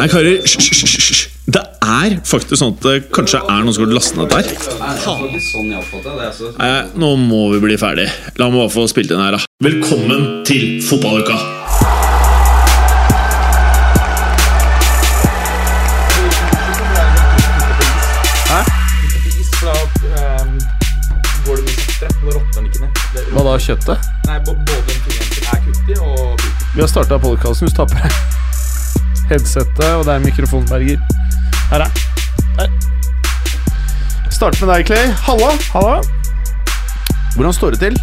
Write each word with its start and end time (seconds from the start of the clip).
Nei, 0.00 0.06
karer, 0.08 0.38
hysj. 0.40 1.26
Det 1.52 1.60
er 1.84 2.14
faktisk 2.24 2.56
sånn 2.56 2.70
at 2.72 2.86
det 2.86 2.92
kanskje 3.12 3.36
er 3.42 3.66
noen 3.66 3.74
som 3.76 3.84
har 3.84 3.90
lastet 3.92 4.16
ned 4.16 4.30
dette 4.32 4.48
her. 4.48 5.26
Nei, 6.56 6.70
nå 7.02 7.10
må 7.20 7.40
vi 7.52 7.60
bli 7.66 7.76
ferdig. 7.76 8.06
La 8.40 8.48
meg 8.48 8.62
bare 8.62 8.72
få 8.72 8.86
spilt 8.88 9.12
inn 9.12 9.20
her, 9.20 9.36
da. 9.36 9.44
Velkommen 9.60 10.40
til 10.48 10.80
fotballuka! 10.88 11.36
Hva 23.30 23.44
da, 23.44 23.52
kjøttet? 23.60 24.12
Nei, 24.30 24.40
både 24.48 24.64
den 24.64 25.00
fingeren 25.04 25.44
er 25.44 25.64
kutti 25.68 25.94
og 26.00 26.46
Vi 26.72 26.86
har 26.86 26.88
starta 26.88 27.20
podkasten. 27.20 27.68
Hvis 27.68 27.76
du 27.76 27.82
taper 27.84 28.06
deg 28.08 28.49
headsetet, 29.30 29.84
og 29.96 30.04
det 30.08 30.14
er 30.16 30.24
mikrofonberger. 30.24 31.02
Her 31.70 31.86
er 31.86 31.90
Her. 32.60 32.70
Start 34.30 34.56
med 34.62 34.70
deg, 34.72 34.86
Clay. 34.88 35.10
Halla. 35.26 35.50
Halla. 35.74 35.98
Hvordan 37.36 37.54
står 37.54 37.76
det 37.76 37.80
til? 37.88 37.98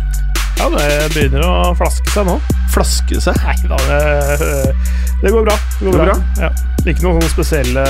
Ja, 0.57 0.67
det 0.73 0.85
begynner 1.13 1.43
å 1.45 1.73
flaske 1.77 2.09
seg 2.13 2.25
nå. 2.29 2.37
Flaske 2.73 3.19
seg? 3.21 3.37
Nei 3.45 3.55
da, 3.69 3.77
det, 3.89 4.71
det 5.23 5.33
går 5.33 5.45
bra. 5.47 5.57
Det 5.79 5.85
går 5.85 5.97
Går 5.97 6.01
bra. 6.05 6.15
bra? 6.15 6.47
Ja. 6.47 6.51
Ikke 6.87 7.03
noen 7.03 7.17
sånne 7.19 7.33
spesielle 7.33 7.83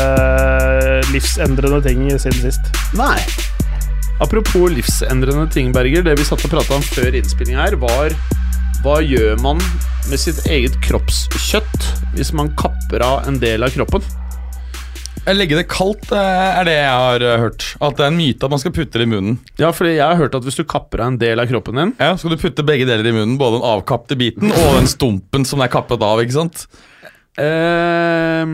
livsendrende 1.14 1.80
ting 1.86 2.02
siden 2.18 2.40
sist. 2.42 2.72
Nei. 2.98 3.20
Apropos 4.24 4.72
livsendrende 4.74 5.46
ting, 5.54 5.70
Berger. 5.76 6.02
Det 6.08 6.16
vi 6.18 6.26
satt 6.26 6.42
og 6.48 6.52
prata 6.56 6.74
om 6.80 6.84
før 6.86 7.14
innspilling 7.20 7.60
her, 7.60 7.78
var 7.78 8.16
hva 8.84 9.00
gjør 9.02 9.40
man 9.42 9.60
med 10.08 10.20
sitt 10.22 10.44
eget 10.48 10.76
kroppskjøtt 10.86 11.88
hvis 12.16 12.32
man 12.36 12.52
kapper 12.60 13.04
av 13.04 13.28
en 13.30 13.40
del 13.42 13.66
av 13.66 13.74
kroppen? 13.74 14.04
Legge 15.28 15.58
det 15.58 15.66
kaldt 15.68 16.14
eh, 16.16 16.50
er 16.56 16.68
det 16.68 16.76
jeg 16.78 16.92
har 17.04 17.24
eh, 17.26 17.40
hørt. 17.42 17.66
At 17.84 17.98
det 17.98 18.06
er 18.06 18.12
en 18.14 18.20
myte 18.20 18.48
at 18.48 18.54
man 18.54 18.62
skal 18.62 18.72
putte 18.78 19.02
det 19.02 19.08
i 19.08 19.12
munnen. 19.12 19.40
Ja, 19.60 19.74
fordi 19.76 19.98
jeg 19.98 20.06
har 20.06 20.16
hørt 20.20 20.38
at 20.38 20.46
hvis 20.46 20.56
du 20.56 20.64
kapper 20.64 21.04
av 21.04 21.12
en 21.12 21.18
del 21.20 21.42
av 21.44 21.50
kroppen 21.50 21.76
din 21.82 21.92
Ja, 22.00 22.14
Skal 22.16 22.32
du 22.32 22.40
putte 22.40 22.64
begge 22.68 22.88
deler 22.88 23.10
i 23.10 23.16
munnen, 23.16 23.36
både 23.42 23.58
den 23.58 23.68
avkappte 23.68 24.16
biten 24.20 24.54
og 24.54 24.78
den 24.78 24.88
stumpen 24.88 25.48
som 25.48 25.64
er 25.66 25.74
kappet 25.74 26.06
av. 26.06 26.22
ikke 26.24 26.38
sant? 26.38 26.68
Uh, 27.38 28.48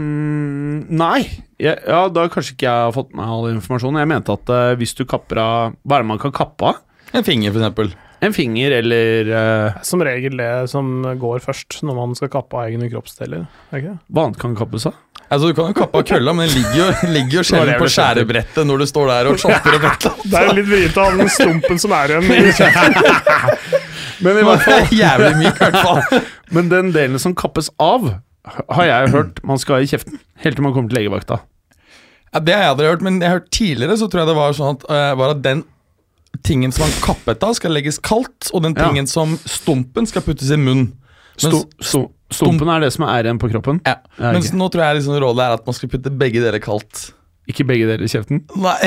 Nei. 0.91 1.19
Ja, 1.61 1.77
ja, 1.77 2.01
da 2.11 2.25
kanskje 2.31 2.57
ikke 2.57 2.67
jeg 2.67 2.87
har 2.89 2.95
fått 2.95 3.13
med 3.15 3.29
all 3.29 3.51
informasjonen. 3.53 4.01
Jeg 4.01 4.11
mente 4.15 4.33
at 4.33 4.49
uh, 4.51 4.73
hvis 4.79 4.97
du 4.97 5.05
kapper 5.07 5.39
av 5.43 5.77
Hva 5.85 5.99
er 5.99 6.03
det 6.03 6.09
man 6.15 6.23
kan 6.23 6.33
kappe 6.35 6.73
av? 6.73 6.81
En 7.13 7.27
finger, 7.27 7.53
eksempel. 7.53 7.93
En 8.23 8.33
finger 8.35 8.77
eller 8.79 9.29
uh, 9.29 9.81
Som 9.83 10.03
regel 10.05 10.37
det 10.39 10.51
som 10.71 11.01
går 11.19 11.41
først 11.43 11.81
når 11.83 11.97
man 11.97 12.13
skal 12.15 12.31
kappe 12.31 12.55
av 12.59 12.69
egne 12.69 12.87
kroppsdeler. 12.91 13.47
Okay? 13.73 13.97
Hva 14.07 14.29
annet 14.29 14.39
kan 14.41 14.55
kappes 14.57 14.87
av? 14.89 14.95
Altså, 15.33 15.49
Du 15.49 15.57
kan 15.57 15.71
jo 15.71 15.77
kappe 15.77 15.99
av 15.99 16.05
kølla, 16.07 16.33
men 16.37 16.47
den 16.47 16.59
ligger 16.59 16.77
jo, 16.77 17.13
ligger 17.13 17.39
jo 17.39 17.45
sjelden 17.47 17.79
på 17.81 17.89
skjærebrettet 17.89 18.67
når 18.69 18.83
du 18.83 18.87
står 18.89 19.09
der 19.11 19.29
og 19.31 19.39
chopper 19.41 19.79
opp 19.79 19.87
et 19.89 20.09
Det 20.31 20.41
er 20.41 20.51
litt 20.59 20.69
vrient 20.69 20.99
å 20.99 21.07
ha 21.07 21.15
den 21.17 21.31
stumpen 21.33 21.81
som 21.81 21.95
er 21.97 22.13
igjen. 22.13 22.29
Men 24.23 24.39
i 24.39 24.43
hvert 24.45 24.61
fall 24.63 24.93
Jævlig 25.03 25.31
myk, 25.39 25.57
i 25.57 25.65
hvert 25.65 25.79
fall. 25.81 26.27
Men 26.53 26.69
den 26.71 26.93
delen 26.95 27.21
som 27.21 27.33
kappes 27.35 27.71
av, 27.81 28.11
har 28.43 28.87
jeg 28.87 29.11
hørt 29.15 29.41
man 29.47 29.59
skal 29.61 29.79
ha 29.79 29.83
i 29.83 29.89
kjeften. 29.89 30.21
Helt 30.43 30.59
til 30.59 30.65
man 30.65 30.75
kommer 30.75 30.91
til 30.91 31.01
legevakta. 31.01 31.41
Ja, 32.33 32.41
Det 32.41 32.55
har 32.55 32.63
jeg 32.63 32.73
aldri 32.73 32.89
hørt, 32.91 33.05
men 33.05 33.19
jeg 33.21 33.29
har 33.29 33.39
hørt 33.39 33.51
tidligere 33.53 33.97
så 33.99 34.09
tror 34.09 34.23
jeg 34.23 34.31
det 34.31 34.37
var 34.37 34.55
sånn 34.57 34.77
at, 34.77 34.85
uh, 34.89 35.11
var 35.19 35.35
at 35.35 35.43
den 35.45 35.63
tingen 36.41 36.71
som 36.73 36.83
han 36.87 36.93
kappet 37.03 37.43
av, 37.45 37.53
skal 37.59 37.71
legges 37.75 37.99
kaldt, 38.03 38.49
og 38.53 38.63
den 38.65 38.73
tingen 38.75 39.07
som 39.07 39.37
stumpen 39.45 40.07
skal 40.09 40.25
puttes 40.25 40.49
i 40.51 40.57
munnen. 40.57 40.91
Sto, 41.37 41.63
sto, 41.81 42.07
stumpen 42.33 42.69
er 42.69 42.83
det 42.85 42.91
som 42.93 43.05
er 43.09 43.25
igjen 43.25 43.39
på 43.41 43.49
kroppen. 43.53 43.79
ja. 43.87 43.95
Ja, 44.19 44.31
Mens 44.35 44.51
nå 44.53 44.67
tror 44.69 44.83
jeg 44.85 44.99
liksom 44.99 45.17
rådet 45.23 45.45
er 45.47 45.55
at 45.57 45.65
man 45.65 45.73
skal 45.77 45.89
putte 45.89 46.11
begge 46.13 46.41
deler 46.43 46.61
kaldt. 46.61 47.11
Ikke 47.49 47.65
begge 47.67 47.87
deler 47.89 48.05
i 48.05 48.11
kjeften. 48.11 48.43
Nei, 48.55 48.77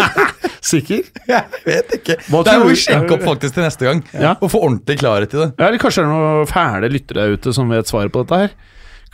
Sikker? 0.64 1.02
jeg 1.28 1.60
vet 1.66 1.92
ikke. 1.98 2.16
Hva 2.32 2.40
det 2.46 2.54
er 2.54 2.62
jo 2.64 2.70
å 2.72 2.78
sjekke 2.78 3.16
opp 3.18 3.26
faktisk 3.26 3.54
til 3.58 3.66
neste 3.66 3.86
gang. 3.86 4.00
Ja. 4.16 4.32
Og 4.40 4.50
få 4.50 4.62
ordentlig 4.64 4.96
klarhet 5.02 5.34
i 5.36 5.40
det. 5.42 5.50
Ja, 5.60 5.68
eller 5.68 5.78
kanskje 5.82 6.02
det 6.02 6.08
er 6.08 6.14
noen 6.14 6.48
fæle 6.50 6.90
lyttere 6.90 7.26
ute 7.36 7.52
som 7.54 7.70
vet 7.70 7.90
svaret 7.90 8.14
på 8.14 8.24
dette 8.24 8.40
her. 8.46 8.56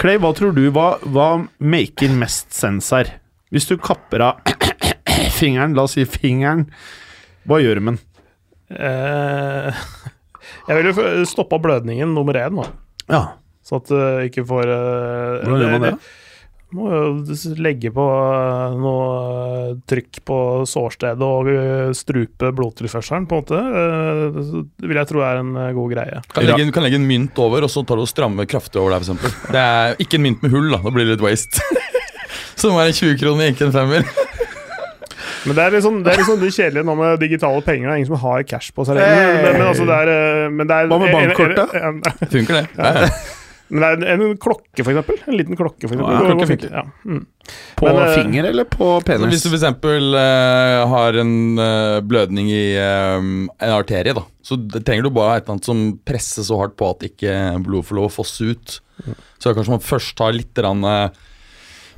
Clay, 0.00 0.16
hva 0.22 0.30
tror 0.38 0.54
du, 0.56 0.62
hva, 0.72 0.94
hva 1.12 1.26
maker 1.60 2.14
mest 2.16 2.54
sens 2.56 2.88
her? 2.94 3.10
Hvis 3.52 3.66
du 3.68 3.74
kapper 3.82 4.22
av 4.30 4.54
fingeren, 5.40 5.74
la 5.76 5.84
oss 5.88 5.98
si 5.98 6.06
fingeren, 6.08 6.68
hva 7.48 7.60
gjør 7.62 7.80
du 7.80 7.84
med 7.88 7.96
den? 7.96 8.06
Eh, 8.76 9.84
Jeg 10.68 10.76
vil 10.80 10.90
jo 10.92 11.24
stoppa 11.28 11.58
blødningen 11.62 12.12
nummer 12.14 12.36
én, 12.38 12.56
da. 12.60 12.68
Ja, 13.10 13.22
Så 13.66 13.80
at 13.80 13.90
du 13.90 13.96
ikke 14.26 14.44
får 14.48 14.70
eh, 14.70 15.44
hvordan 15.44 15.62
gjør 15.64 15.72
man 15.78 15.86
det? 15.90 15.94
Må 16.70 16.86
jo 16.86 17.34
legge 17.58 17.90
på 17.90 18.04
eh, 18.06 18.74
noe 18.78 19.06
eh, 19.26 19.72
trykk 19.90 20.20
på 20.28 20.36
sårstedet 20.70 21.26
og 21.26 21.48
eh, 21.50 21.90
strupe 21.98 22.52
blodtilførselen, 22.54 23.26
på 23.30 23.40
en 23.40 23.42
måte. 23.42 23.58
Eh, 23.58 24.38
Det 24.78 24.86
vil 24.92 25.00
jeg 25.00 25.10
tro 25.10 25.24
er 25.26 25.40
en 25.42 25.50
eh, 25.58 25.72
god 25.74 25.90
greie. 25.96 26.20
Kan 26.30 26.46
legge, 26.46 26.62
en- 26.68 26.72
kan 26.76 26.86
legge 26.86 27.00
en 27.00 27.08
mynt 27.10 27.42
over, 27.42 27.66
og 27.66 27.72
så 27.74 27.82
tar 27.86 27.98
du 27.98 28.04
og 28.06 28.10
strammer 28.12 28.46
kraftig 28.46 28.78
over 28.78 28.94
der, 28.94 29.02
f.eks. 29.02 29.42
Det 29.50 29.64
er 29.66 29.98
ikke 30.06 30.20
en 30.20 30.28
mynt 30.28 30.46
med 30.46 30.54
hull, 30.54 30.70
da. 30.70 30.78
Da 30.86 30.94
blir 30.94 31.08
det 31.10 31.16
litt 31.18 31.26
waste. 31.26 31.58
Så 32.60 32.68
det 32.68 32.74
må 32.76 32.82
være 32.84 32.94
20 32.94 33.18
kroner, 33.24 33.50
ikke 33.50 33.66
en 33.66 33.74
femmer. 33.74 34.06
Men 35.46 35.56
det 35.56 35.64
er 35.64 35.74
liksom 35.78 36.00
det 36.04 36.12
er 36.12 36.20
liksom 36.20 36.40
det 36.42 36.52
kjedelige 36.52 36.86
nå 36.86 36.94
med 36.98 37.20
digitale 37.22 37.62
penger. 37.64 37.88
Det 37.88 37.92
er 37.92 38.00
ingen 38.02 38.10
som 38.12 38.22
har 38.24 38.46
cash 38.48 38.72
på 38.76 38.84
seg 38.88 38.98
lenger. 39.00 39.20
Men, 39.20 39.42
men, 39.42 39.52
men, 39.58 39.66
altså 39.70 39.88
det 39.88 39.98
er, 40.04 40.14
eh, 40.14 40.46
men 40.52 40.70
det 40.70 40.78
er 40.78 40.90
Hva 40.90 40.98
med 41.00 41.14
bankkort, 41.16 41.54
da? 41.56 41.68
en- 41.80 42.00
en- 42.04 42.32
Funker 42.38 42.60
det? 42.60 42.64
Ja. 42.76 43.12
Men 43.70 43.84
det 43.84 43.88
er 44.10 44.16
en, 44.16 44.22
en 44.26 44.38
klokke, 44.42 44.82
eksempel. 44.82 45.20
En 45.30 45.36
liten 45.38 45.54
klokke, 45.58 45.86
for 45.86 45.94
eksempel. 45.94 46.10
Ja, 46.16 46.22
klokke 46.26 46.48
fint. 46.50 46.64
funker. 46.66 46.72
Ja. 46.74 46.82
Mm. 47.06 47.20
På 47.78 47.86
Men, 47.86 47.98
eh, 48.02 48.14
finger 48.18 48.48
eller 48.50 48.66
på 48.66 48.88
penis? 49.06 49.30
hvis 49.30 49.44
du 49.46 49.52
f.eks. 49.52 49.86
Uh, 49.86 50.88
har 50.90 51.18
en 51.22 51.34
uh, 51.54 52.00
blødning 52.02 52.50
i 52.50 52.64
eh, 52.74 53.14
en 53.22 53.74
arterie, 53.76 54.14
da, 54.16 54.24
så 54.42 54.58
det 54.58 54.82
trenger 54.86 55.06
du 55.06 55.12
bare 55.14 55.38
et 55.38 55.44
eller 55.46 55.54
annet 55.60 55.70
som 55.70 55.84
presser 56.06 56.46
så 56.46 56.58
hardt 56.58 56.74
på 56.80 56.90
at 56.90 57.06
ikke 57.12 57.36
blodet 57.62 57.86
får 57.92 58.00
lov 58.00 58.10
å 58.10 58.14
fosse 58.18 58.50
ut. 58.50 58.80
Så 59.40 59.54
kanskje 59.54 59.76
man 59.76 59.86
først 59.86 60.16
tar 60.18 60.34
litt 60.34 60.58
eh, 60.66 61.06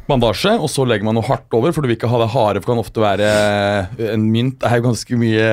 bandasje, 0.09 0.55
og 0.59 0.71
så 0.71 0.85
legger 0.89 1.07
man 1.07 1.17
noe 1.19 1.27
hardt 1.27 1.55
over, 1.57 1.73
for 1.75 1.85
du 1.85 1.91
vil 1.91 1.97
ikke 1.99 2.11
ha 2.11 2.21
det 2.23 2.31
harde. 2.35 2.63
For 2.63 2.69
det 2.69 2.75
kan 2.75 2.83
ofte 2.83 3.05
være 3.05 3.29
eh, 3.29 4.09
En 4.15 4.25
mynt 4.33 4.59
det 4.63 4.71
er 4.71 4.81
jo 4.81 4.87
ganske 4.89 5.19
mye 5.21 5.47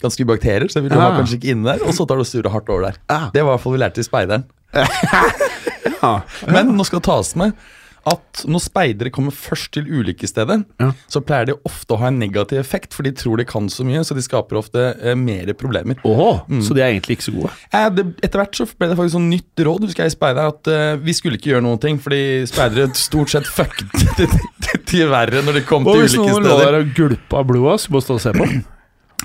Ganske 0.00 0.24
mye 0.24 0.30
bakterier, 0.30 0.68
så 0.70 0.78
det 0.78 0.86
vil 0.86 0.94
du 0.94 1.00
ha 1.02 1.10
kanskje 1.18 1.36
ikke 1.36 1.50
inni 1.52 1.66
der. 1.68 1.82
Og 1.84 1.92
så 1.92 2.06
tar 2.08 2.16
du 2.16 2.24
og 2.24 2.28
surrer 2.30 2.54
hardt 2.54 2.70
over 2.72 2.86
der. 2.88 3.00
Ja. 3.10 3.18
Det 3.34 3.42
var 3.42 3.50
i 3.50 3.52
hvert 3.56 3.64
fall 3.66 3.74
vi 3.76 3.82
lærte 3.82 4.00
i 4.00 4.06
speideren. 4.06 4.46
Ja. 6.00 6.22
Men 6.48 6.70
nå 6.76 6.84
skal 6.88 7.02
det 7.02 7.08
tas 7.10 7.34
med 7.36 7.52
at 8.08 8.44
når 8.48 8.62
speidere 8.64 9.10
kommer 9.12 9.34
først 9.34 9.72
til 9.76 9.84
ulykkesstedet, 9.90 10.64
Ja. 10.80 10.92
så 11.08 11.20
pleier 11.20 11.46
de 11.50 11.54
ofte 11.68 11.92
å 11.94 11.98
ha 12.00 12.06
en 12.08 12.18
negativ 12.18 12.58
effekt, 12.58 12.94
for 12.94 13.02
de 13.04 13.12
tror 13.12 13.36
de 13.36 13.44
kan 13.44 13.68
så 13.68 13.84
mye, 13.84 14.00
så 14.06 14.14
de 14.16 14.22
skaper 14.24 14.56
ofte 14.56 14.96
eh, 15.02 15.14
mer 15.14 15.52
problemer. 15.54 15.96
Åhå, 16.04 16.30
så 16.64 16.74
de 16.74 16.80
er 16.80 16.94
egentlig 16.94 17.18
ikke 17.18 17.28
så 17.28 17.34
gode? 17.36 17.52
Eh, 17.72 17.88
det, 17.90 18.06
etter 18.24 18.40
hvert 18.40 18.56
så 18.56 18.66
ble 18.72 18.88
det 18.88 18.96
faktisk 18.96 19.16
sånn 19.18 19.28
nytt 19.30 19.64
råd 19.68 19.84
husker 19.88 20.04
jeg 20.06 20.14
i 20.14 20.16
speideren, 20.16 20.54
at 20.54 20.72
eh, 20.72 20.96
vi 21.04 21.12
skulle 21.18 21.36
ikke 21.40 21.52
gjøre 21.52 21.66
noen 21.68 21.80
ting, 21.82 22.00
fordi 22.00 22.22
speidere 22.48 22.88
stort 22.94 23.30
sett 23.34 23.46
fucket 23.46 24.26
til 24.90 25.08
verre 25.12 25.42
når 25.44 25.60
de 25.60 25.66
kom 25.68 25.86
Og 25.86 25.94
til 25.98 26.06
hvis 26.06 26.16
noen 26.18 26.30
lå 26.30 26.36
ulykkessteder. 26.40 26.72
der 26.72 26.80
og 26.80 26.94
gulpa 26.96 27.44
blodet, 27.46 27.80
så 27.84 27.90
bare 27.96 28.06
stå 28.08 28.14
og 28.18 28.24
se 28.24 28.32
på? 28.36 28.48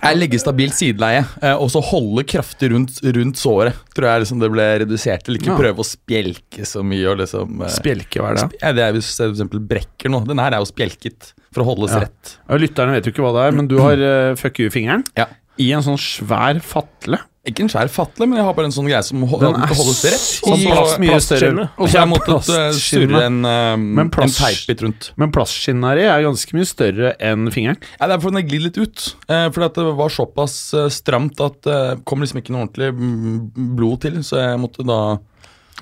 Jeg 0.04 0.18
legger 0.20 0.42
stabilt 0.42 0.76
sideleie, 0.76 1.22
eh, 1.42 1.56
og 1.56 1.70
så 1.72 1.82
holde 1.82 2.24
kraftig 2.28 2.70
rundt, 2.74 3.00
rundt 3.16 3.40
såret. 3.40 3.78
Tror 3.96 4.10
jeg 4.10 4.24
liksom 4.26 4.42
det 4.44 4.50
ble 4.54 4.66
redusert 4.84 5.24
til. 5.26 5.38
Ikke 5.40 5.54
Ja. 5.54 5.58
prøve 5.58 5.82
å 5.82 5.88
spjelke 5.88 6.66
så 6.68 6.84
mye 6.86 7.08
og 7.14 7.18
liksom 7.24 7.62
eh, 7.64 7.72
Spjelke, 7.74 8.20
hva 8.22 8.32
er 8.34 8.36
det? 8.42 8.60
Ja, 8.62 8.72
det 8.76 8.84
er 8.84 8.94
hvis 8.98 9.14
jeg 9.18 9.32
f.eks. 9.34 9.60
brekker 9.72 10.10
noe. 10.12 10.26
Den 10.28 10.38
her 10.44 10.52
er 10.54 10.60
jo 10.62 10.70
spjelket 10.70 11.32
for 11.56 11.64
å 11.64 11.70
holdes 11.72 11.96
Ja. 11.96 12.04
rett. 12.06 12.36
Lytterne 12.50 12.92
vet 12.98 13.06
jo 13.08 13.12
ikke 13.16 13.24
hva 13.26 13.34
det 13.38 13.48
er, 13.48 13.56
men 13.56 13.68
du 13.72 13.78
har 13.80 13.96
uh, 13.98 14.36
fuck 14.36 14.60
you-fingeren 14.60 15.06
Ja. 15.18 15.26
I 15.62 15.72
en 15.76 15.82
sånn 15.86 15.98
svær 16.02 16.60
fatle. 16.62 17.20
Ikke 17.46 17.62
en 17.62 17.70
svær 17.70 17.86
fatle, 17.94 18.26
men 18.26 18.40
jeg 18.40 18.46
har 18.48 18.56
bare 18.58 18.66
en 18.66 18.74
sånn 18.74 18.88
greie 18.90 19.04
som 19.06 19.22
ho- 19.22 19.38
Den 19.40 19.54
er 19.54 19.68
holdes 19.78 20.00
rett. 20.04 20.24
så 20.24 20.56
plast- 20.66 20.98
mye 21.00 21.20
større. 21.22 21.66
og 21.78 21.88
så 21.88 22.00
har 22.00 22.08
jeg 22.08 22.10
måttet 22.10 22.50
eh, 22.50 22.72
surre 22.80 23.22
en, 23.28 23.38
um, 23.46 24.00
en 24.02 24.10
teipbit 24.34 24.82
rundt. 24.82 25.12
Men 25.16 25.32
plastskinnet 25.32 25.86
her 25.92 25.98
i 26.02 26.08
er 26.10 26.24
ganske 26.26 26.58
mye 26.58 26.66
større 26.66 27.12
enn 27.22 27.46
fingeren. 27.54 27.78
Ja, 28.02 28.08
det 28.10 28.16
er 28.18 28.24
fordi 28.26 28.40
den 28.42 28.50
glir 28.50 28.64
litt 28.66 28.80
ut. 28.82 29.16
Eh, 29.30 29.50
fordi 29.54 29.66
at 29.70 29.78
det 29.78 29.86
var 30.02 30.10
såpass 30.10 30.58
eh, 30.74 30.90
stramt 30.90 31.40
at 31.46 31.62
det 31.70 32.04
kom 32.04 32.20
liksom 32.26 32.42
ikke 32.42 32.50
noe 32.56 32.66
ordentlig 32.66 32.90
mm, 32.98 33.76
blod 33.78 34.02
til, 34.02 34.18
så 34.26 34.42
jeg 34.42 34.60
måtte 34.66 34.82
da 34.84 35.00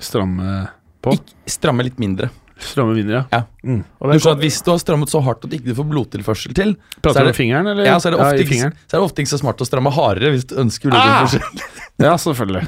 Stramme 0.04 0.68
på. 1.02 1.12
ikk- 1.16 1.34
stramme 1.48 1.82
litt 1.88 1.96
mindre. 1.98 2.28
Stramme 2.64 2.94
vinner, 2.96 3.14
ja. 3.18 3.22
Ja. 3.32 3.40
Mm. 3.64 3.82
Og 4.00 4.08
Du 4.10 4.14
det, 4.18 4.30
at 4.32 4.40
Hvis 4.42 4.58
du 4.64 4.70
har 4.72 4.78
strammet 4.82 5.12
så 5.12 5.20
hardt 5.24 5.44
at 5.44 5.52
ikke 5.56 5.68
du 5.70 5.74
får 5.78 5.88
blodtilførsel 5.90 6.54
til, 6.56 6.74
så 6.74 7.00
Prater 7.04 7.20
er 7.20 7.24
du 7.24 7.30
det- 7.30 7.34
om 7.34 7.38
fingeren, 7.38 7.66
eller? 7.72 7.84
ja, 7.88 7.96
så 8.00 8.08
er, 8.08 8.16
det 8.16 8.20
ofte 8.24 8.40
ja, 8.40 8.44
ikke, 8.48 8.70
så 8.88 8.96
er 8.96 8.98
det 8.98 9.04
ofte 9.08 9.22
ikke 9.24 9.32
så 9.34 9.40
smart 9.42 9.60
å 9.64 9.68
stramme 9.68 9.92
hardere 9.94 10.32
hvis 10.34 10.46
du 10.50 10.56
ønsker 10.64 10.96
Ah! 10.96 11.28
Ja, 12.02 12.16
selvfølgelig. 12.18 12.64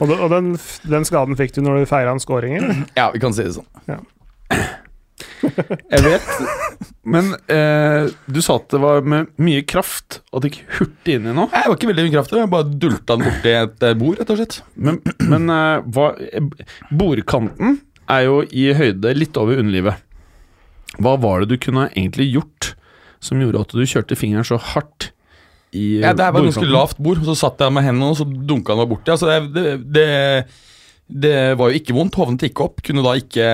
og, 0.00 0.08
den, 0.08 0.18
og 0.24 0.30
den, 0.32 0.46
den 0.88 1.04
skaden 1.04 1.36
fikk 1.36 1.52
du 1.58 1.60
når 1.66 1.82
du 1.82 1.90
feira 1.90 2.14
en 2.14 2.22
scoring, 2.22 2.56
eller? 2.56 2.84
Ja, 3.00 3.10
vi 3.12 3.20
kan 3.20 3.34
si 3.36 3.44
det 3.44 3.52
sånn. 3.58 3.68
Jeg 5.40 6.02
vet, 6.04 6.26
men 7.08 7.30
eh, 7.52 8.08
du 8.28 8.40
sa 8.44 8.56
at 8.60 8.68
det 8.72 8.80
var 8.82 9.04
med 9.08 9.30
mye 9.40 9.62
kraft, 9.68 10.20
og 10.32 10.42
det 10.44 10.50
gikk 10.52 10.74
hurtig 10.78 11.16
inn 11.16 11.28
i 11.30 11.34
noe. 11.36 11.48
Jeg 11.52 11.68
var 11.70 11.76
ikke 11.78 11.88
veldig 11.90 12.04
mye 12.06 12.14
kraftig, 12.14 12.40
jeg 12.42 12.50
bare 12.52 12.68
dulta 12.82 13.16
den 13.16 13.24
borti 13.28 13.52
et 13.56 13.86
eh, 13.88 13.94
bord, 14.00 14.18
rett 14.20 14.32
og 14.34 14.40
slett. 14.40 14.58
Men, 14.76 15.00
men 15.32 15.52
eh, 15.54 15.86
hva, 15.96 16.10
eh, 16.28 16.68
bordkanten 17.00 17.78
er 18.10 18.26
jo 18.26 18.40
i 18.50 18.68
høyde 18.76 19.14
litt 19.16 19.36
over 19.40 19.60
underlivet. 19.62 20.02
Hva 21.00 21.14
var 21.22 21.44
det 21.44 21.54
du 21.54 21.60
kunne 21.62 21.88
egentlig 21.94 22.30
gjort 22.34 22.72
som 23.22 23.40
gjorde 23.40 23.60
at 23.62 23.74
du 23.76 23.84
kjørte 23.84 24.16
fingeren 24.18 24.46
så 24.48 24.58
hardt 24.72 25.10
i 25.76 26.00
Ja, 26.00 26.14
det 26.16 26.24
her 26.24 26.32
var 26.34 26.42
et 26.42 26.50
ganske 26.50 26.66
lavt 26.72 26.98
bord, 26.98 27.20
og 27.22 27.28
så 27.30 27.36
satt 27.44 27.60
jeg 27.62 27.72
med 27.76 27.84
hendene 27.86 28.10
og 28.10 28.18
så 28.18 28.26
dunka 28.26 28.74
den 28.74 28.80
meg 28.82 28.90
borti. 28.90 29.12
Altså, 29.12 29.28
det, 29.30 29.44
det, 29.54 29.74
det, 29.94 30.06
det 31.10 31.34
var 31.60 31.70
jo 31.70 31.78
ikke 31.78 31.94
vondt, 31.94 32.16
hovnet 32.18 32.44
ikke 32.48 32.64
opp. 32.66 32.82
Kunne 32.86 33.04
da 33.06 33.12
ikke 33.20 33.46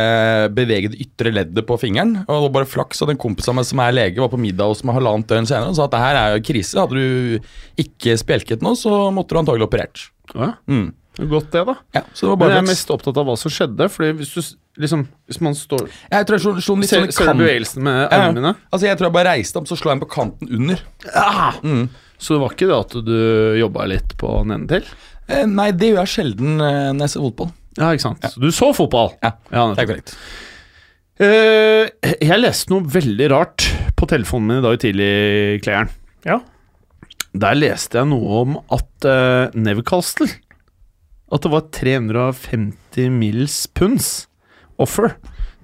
bevege 0.57 0.93
det 0.95 1.01
ytre 1.05 1.33
leddet 1.35 1.67
på 1.69 1.77
fingeren. 1.83 2.15
Og 2.25 2.31
det 2.31 2.41
var 2.47 2.55
bare 2.61 2.71
flaks 2.71 3.03
at 3.05 3.13
en 3.13 3.21
kompis 3.21 3.51
av 3.53 3.59
meg 3.59 3.69
som 3.69 3.83
er 3.85 3.97
lege, 3.97 4.23
var 4.23 4.33
på 4.33 4.41
middag 4.41 4.73
hos 4.73 4.85
meg 4.87 4.97
halvannet 4.97 5.29
døgn 5.29 5.49
senere 5.51 5.73
og 5.75 5.79
sa 5.79 5.87
at 5.91 5.97
det 5.97 6.03
her 6.07 6.21
er 6.23 6.37
jo 6.39 6.45
krise. 6.49 6.79
Hadde 6.81 7.03
du 7.03 7.85
ikke 7.85 8.17
spjelket 8.23 8.65
nå, 8.65 8.73
så 8.81 8.95
måtte 9.13 9.37
du 9.37 9.43
antagelig 9.43 9.69
operert. 9.69 10.07
Ja, 10.35 10.55
Mm. 10.71 10.95
Godt 11.17 11.51
det, 11.53 11.65
da. 11.65 11.75
Ja, 11.97 12.03
så 12.13 12.27
det 12.27 12.31
var 12.33 12.41
Men 12.43 12.55
jeg 12.55 12.63
er 12.63 12.69
mest 12.69 12.91
opptatt 12.93 13.19
av 13.21 13.29
hva 13.29 13.37
som 13.41 13.53
skjedde. 13.53 13.89
Fordi 13.93 14.13
hvis 14.19 14.33
du 14.35 14.41
liksom 14.83 15.07
Hvis 15.29 15.41
man 15.41 15.57
står 15.57 15.87
Jeg 15.89 16.27
tror 16.29 16.37
jeg 16.37 16.45
litt 16.45 16.65
Ser, 16.91 17.05
sånn 17.07 17.15
ser 17.17 17.31
du 17.33 17.41
bevegelsen 17.41 17.85
med 17.87 18.01
Ja, 18.05 18.27
ja. 18.29 18.55
Altså, 18.71 18.87
jeg 18.89 18.99
tror 18.99 19.09
jeg 19.09 19.17
bare 19.17 19.37
reiste 19.37 19.61
opp, 19.61 19.69
så 19.71 19.79
slo 19.79 19.91
jeg 19.91 19.97
den 19.97 20.05
på 20.05 20.11
kanten 20.13 20.51
under. 20.53 20.83
Mm. 21.63 21.87
Så 22.19 22.37
det 22.37 22.43
var 22.43 22.57
ikke 22.57 22.69
det 22.71 22.81
at 22.81 22.97
du 23.07 23.17
jobba 23.61 23.87
litt 23.91 24.17
på 24.21 24.33
nedentil? 24.49 24.85
Eh, 25.27 25.45
nei, 25.51 25.71
det 25.75 25.93
gjør 25.93 26.03
jeg 26.05 26.13
sjelden 26.13 26.61
eh, 26.63 26.91
når 26.95 27.07
jeg 27.07 27.15
ser 27.15 27.25
fotball. 27.25 27.55
Ja, 27.77 27.89
ikke 27.93 28.05
sant. 28.07 28.29
Så 28.33 28.41
du 28.41 28.49
så 28.55 28.71
fotball? 28.77 29.11
Ja, 29.25 29.33
ja 29.53 29.65
Det 29.75 29.85
er 29.85 29.91
korrekt. 29.91 30.15
Uh, 31.17 31.89
jeg 32.21 32.37
leste 32.43 32.73
noe 32.73 32.85
veldig 32.93 33.29
rart 33.33 33.65
på 33.97 34.09
telefonen 34.09 34.51
min 34.51 34.61
i 34.61 34.65
dag 34.65 34.77
tidlig, 34.81 35.13
Klejern. 35.65 35.93
Ja. 36.29 36.43
Der 37.37 37.57
leste 37.57 38.01
jeg 38.01 38.11
noe 38.11 38.43
om 38.43 38.59
at 38.73 39.09
uh, 39.09 39.53
Newcastle 39.57 40.29
At 41.33 41.43
det 41.43 41.51
var 41.51 41.67
350 41.75 43.11
mils 43.11 43.65
punds 43.75 44.29
offer 44.79 45.17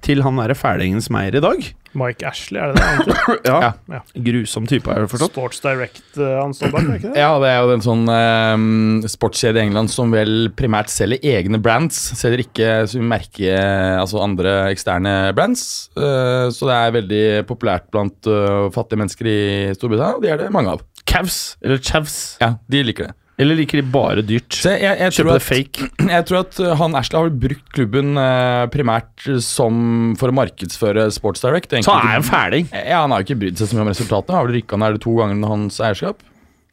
til 0.03 0.25
han 0.27 0.41
derre 0.41 0.57
fælingen 0.59 1.03
som 1.05 1.21
eier 1.21 1.39
i 1.39 1.43
dag. 1.43 1.69
Mike 1.93 2.25
Ashley, 2.25 2.57
er 2.59 2.73
det 2.73 2.81
det? 2.81 2.87
han 2.87 3.03
heter? 3.03 3.41
Ja. 3.51 3.71
Ja. 3.93 4.01
Grusom 4.27 4.67
type, 4.67 4.89
har 4.89 5.05
jeg 5.05 5.11
forstått. 5.13 5.35
Sports 5.37 5.61
Direct 5.63 6.17
eh, 6.17 6.35
han 6.41 6.55
står 6.57 6.73
bak, 6.73 6.89
ikke 6.97 7.13
det? 7.13 7.21
Ja, 7.21 7.31
det 7.43 7.51
er 7.53 7.59
jo 7.61 7.75
en 7.77 7.85
sånn 7.85 8.03
um, 8.09 9.03
sportskjede 9.13 9.61
i 9.61 9.67
England 9.69 9.93
som 9.93 10.13
vel 10.15 10.49
primært 10.59 10.91
selger 10.93 11.23
egne 11.37 11.61
brands. 11.63 11.99
Selger 12.19 12.43
ikke 12.47 12.71
merke 13.05 13.55
altså 14.01 14.23
andre 14.25 14.57
eksterne 14.73 15.15
brands. 15.37 15.67
Uh, 15.99 16.49
så 16.55 16.71
det 16.71 16.79
er 16.79 16.97
veldig 16.99 17.25
populært 17.51 17.91
blant 17.93 18.31
uh, 18.31 18.71
fattige 18.75 19.03
mennesker 19.05 19.29
i 19.29 19.41
Storbritannia, 19.77 20.17
og 20.17 20.25
de 20.25 20.33
er 20.33 20.41
det 20.43 20.53
mange 20.55 20.79
av. 20.79 20.87
Cavs, 21.07 21.59
eller 21.63 21.83
Chavs. 21.83 22.23
Ja, 22.41 22.55
de 22.73 22.87
liker 22.89 23.11
det. 23.11 23.19
Eller 23.41 23.57
liker 23.57 23.81
de 23.81 23.93
bare 23.93 24.23
dyrt? 24.27 24.53
Se, 24.55 24.75
jeg, 24.77 24.99
jeg, 25.01 25.15
tror 25.17 25.31
det 25.31 25.37
at, 25.39 25.47
fake? 25.47 25.87
jeg 26.17 26.27
tror 26.29 26.41
at 26.43 26.59
uh, 26.61 26.73
han 26.79 26.97
Ashley 26.99 27.19
har 27.19 27.33
brukt 27.45 27.71
klubben 27.73 28.21
eh, 28.21 28.65
primært 28.73 29.25
som 29.45 30.13
for 30.21 30.33
å 30.33 30.37
markedsføre 30.37 31.07
Sports 31.15 31.45
Direct. 31.45 31.73
Så 31.81 31.97
han 31.97 32.11
er 32.11 32.21
en 32.21 32.27
fæling. 32.27 32.69
Ja, 32.77 33.03
Han 33.05 33.15
har 33.15 33.23
jo 33.23 33.31
ikke 33.31 33.41
brydd 33.47 33.61
seg 33.61 33.71
så 33.71 33.79
mye 33.79 33.87
om 33.87 33.93
resultatene. 33.95 34.37
Har 34.37 34.51
vel 34.51 34.61
rykka 34.61 34.79
ned 34.83 35.01
to 35.03 35.17
ganger 35.19 35.39
under 35.39 35.55
hans 35.55 35.81
eierskap. 35.81 36.23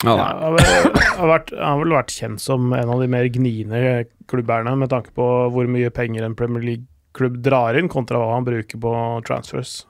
Ja, 0.03 0.15
Ja, 0.15 0.27
han 0.39 0.59
har 1.19 1.27
vært, 1.27 1.51
han 1.55 1.73
har 1.73 1.81
vel 1.81 1.95
vært 1.97 2.13
kjent 2.15 2.43
som 2.43 2.71
en 2.75 2.91
av 2.93 3.01
de 3.03 3.09
mer 3.11 3.27
gniende 3.33 4.05
klubberne, 4.31 4.75
med 4.79 4.91
tanke 4.93 5.11
på 5.15 5.25
hvor 5.51 5.67
mye 5.71 5.91
penger 5.91 6.23
en 6.23 6.37
Premier 6.39 6.63
League-klubb 6.63 7.39
drar 7.43 7.79
inn, 7.79 7.89
kontra 7.91 8.21
hva 8.21 8.37
han 8.37 8.47
bruker 8.47 8.79
på 8.79 8.93
transfers. 9.27 9.81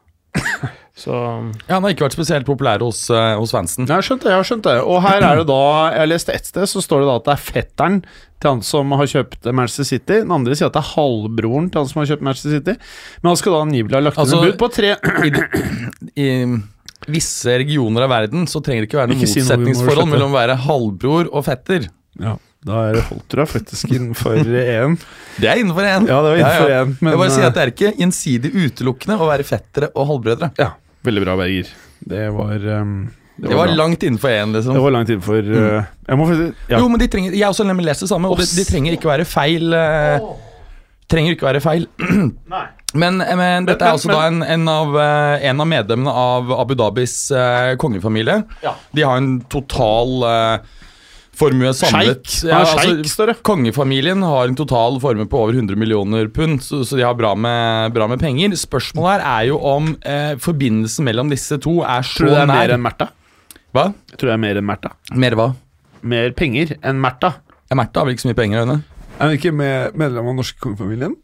Så 0.99 1.15
Ja, 1.15 1.77
Han 1.77 1.85
har 1.85 1.93
ikke 1.95 2.03
vært 2.09 2.17
spesielt 2.17 2.45
populær 2.47 2.81
hos, 2.83 3.05
eh, 3.09 3.35
hos 3.39 3.53
fansen. 3.55 3.87
Jeg 3.87 3.95
har 3.95 4.03
skjønt 4.03 4.25
det. 4.25 4.33
jeg 4.33 4.39
har 4.41 4.47
skjønt 4.49 4.65
det 4.67 4.73
Og 4.83 4.97
her 5.05 5.21
er 5.23 5.37
det 5.39 5.45
da 5.47 5.59
Jeg 5.95 6.09
leste 6.11 6.33
ett 6.35 6.45
sted, 6.49 6.67
så 6.67 6.81
står 6.83 6.99
det 7.05 7.07
da 7.07 7.15
at 7.21 7.29
det 7.29 7.33
er 7.37 7.45
fetteren 7.51 8.01
til 8.39 8.49
han 8.53 8.61
som 8.63 8.91
har 8.95 9.07
kjøpt 9.11 9.47
Manchester 9.51 9.83
City. 9.87 10.19
Den 10.23 10.31
andre 10.31 10.55
sier 10.55 10.67
at 10.69 10.75
det 10.75 10.79
er 10.83 10.91
halvbroren 10.95 11.69
til 11.71 11.81
han 11.81 11.87
som 11.91 11.99
har 12.03 12.07
kjøpt 12.11 12.21
Manchester 12.27 12.53
City. 12.57 12.75
Men 13.23 13.29
han 13.33 13.39
skal 13.41 13.55
da 13.55 13.61
angivelig 13.65 13.95
ha 13.97 14.03
lagt 14.05 14.17
inn 14.17 14.23
Altså- 14.23 14.43
en 14.43 14.51
bud 14.51 14.59
på 14.59 14.69
tre 14.75 14.91
I 16.15 16.29
visse 17.09 17.55
regioner 17.63 18.05
av 18.05 18.11
verden 18.11 18.45
så 18.47 18.61
trenger 18.63 18.83
det 18.85 18.89
ikke 18.91 18.99
være 19.01 19.11
noe 19.13 19.17
Ikke 19.19 19.31
motsetningsforhold 19.39 20.03
slutte. 20.03 20.11
mellom 20.13 20.35
å 20.35 20.37
være 20.39 20.55
halvbror 20.67 21.29
og 21.33 21.45
fetter. 21.47 21.87
Ja, 22.19 22.35
da 22.67 22.81
er 22.89 22.93
det 22.99 23.03
holdt, 23.07 23.25
tror 23.31 23.45
jeg, 23.45 23.51
faktisk 23.53 23.93
innenfor 23.95 24.35
EM. 24.63 24.97
Det 25.39 25.47
er 25.49 25.61
innenfor 25.63 25.87
EM. 25.87 26.07
Ja, 26.09 26.19
det 26.25 26.33
var 26.33 26.41
innenfor 26.43 26.73
EM, 26.75 26.97
men 26.99 27.11
Jeg 27.13 27.21
bare 27.23 27.33
sier 27.35 27.43
eh, 27.45 27.47
at 27.47 27.55
det 27.55 27.63
er 27.63 27.71
ikke 27.73 27.93
gjensidig 28.03 28.51
utelukkende 28.65 29.19
å 29.19 29.29
være 29.31 29.47
fettere 29.47 29.91
og 29.95 30.07
halvbrødre. 30.11 30.51
Ja, 30.59 30.71
veldig 31.07 31.23
bra, 31.25 31.37
Berger. 31.39 31.71
Det 32.09 32.25
var 32.35 32.67
um, 32.81 32.93
Det 33.35 33.51
var 33.51 33.61
var 33.61 33.75
langt 33.75 34.03
innenfor 34.03 34.29
én, 34.29 34.55
liksom. 34.55 34.75
Det 34.77 34.83
var 34.83 34.95
langt 34.95 35.09
innenfor 35.09 35.39
uh, 35.51 35.87
Jeg 36.07 36.19
må 36.19 36.27
ja. 36.33 36.79
Jo, 36.79 36.87
men 36.87 36.99
de 37.01 37.07
trenger, 37.11 37.35
Jeg 37.35 37.47
også 37.47 37.67
nemlig 37.67 37.89
lest 37.91 38.05
det 38.05 38.11
samme, 38.11 38.31
og 38.31 38.39
de, 38.39 38.47
de 38.55 38.67
trenger 38.67 38.97
ikke 38.97 39.11
være 39.11 39.27
feil. 39.27 39.73
Uh, 39.73 40.29
trenger 41.09 41.35
ikke 41.35 41.49
være 41.49 41.63
feil. 41.63 41.87
Men, 42.97 43.19
men 43.21 43.67
dette 43.67 43.85
er 43.85 43.93
altså 43.93 44.09
da 44.09 44.23
en, 44.25 44.39
en, 44.41 44.63
av, 44.71 44.95
eh, 44.97 45.43
en 45.45 45.61
av 45.61 45.67
medlemmene 45.69 46.09
av 46.09 46.49
Abu 46.55 46.73
Dhabis 46.73 47.29
eh, 47.29 47.75
kongefamilie. 47.77 48.39
Ja. 48.63 48.71
De 48.97 49.03
har 49.05 49.19
en 49.21 49.35
total 49.45 50.15
eh, 50.25 50.71
formue 51.39 51.71
samlet. 51.77 52.27
Er 52.45 52.57
altså. 52.59 53.35
Kongefamilien 53.47 54.23
har 54.25 54.49
en 54.49 54.57
total 54.59 54.99
formue 55.03 55.29
på 55.29 55.39
over 55.45 55.55
100 55.57 55.79
millioner 55.79 56.27
pund, 56.33 56.59
så, 56.65 56.81
så 56.87 56.99
de 56.99 57.05
har 57.07 57.15
bra 57.19 57.33
med, 57.39 57.95
bra 57.95 58.09
med 58.11 58.21
penger. 58.21 58.55
Spørsmålet 58.59 59.15
her 59.19 59.25
er 59.31 59.47
jo 59.51 59.61
om 59.71 59.93
eh, 60.03 60.35
forbindelsen 60.41 61.07
mellom 61.07 61.31
disse 61.31 61.59
to 61.63 61.79
er 61.85 62.05
så 62.07 62.25
nær. 62.25 62.29
Tror 62.29 62.29
du 62.29 62.35
det 62.35 62.43
er 62.43 62.53
mer 62.53 62.75
enn 62.75 62.85
Märtha? 62.85 63.09
Hva? 63.75 63.87
Jeg 64.11 64.19
tror 64.19 64.31
det 64.31 64.35
er 64.35 64.43
mer 64.45 64.61
enn 64.61 64.69
Märtha. 64.69 64.93
Mer 65.25 65.37
hva? 65.39 65.49
Mer 66.13 66.35
penger 66.37 66.75
enn 66.79 67.01
Märtha. 67.03 67.35
Ja, 67.69 67.77
Märtha 67.79 68.01
har 68.01 68.09
vel 68.09 68.17
ikke 68.17 68.25
så 68.27 68.31
mye 68.31 68.39
penger? 68.39 68.63
Henne. 68.65 68.79
Er 69.19 69.29
hun 69.29 69.39
ikke 69.39 69.55
med 69.55 69.97
medlem 69.99 70.23
av 70.23 70.31
den 70.33 70.39
norske 70.41 70.63
kongefamilien? 70.63 71.17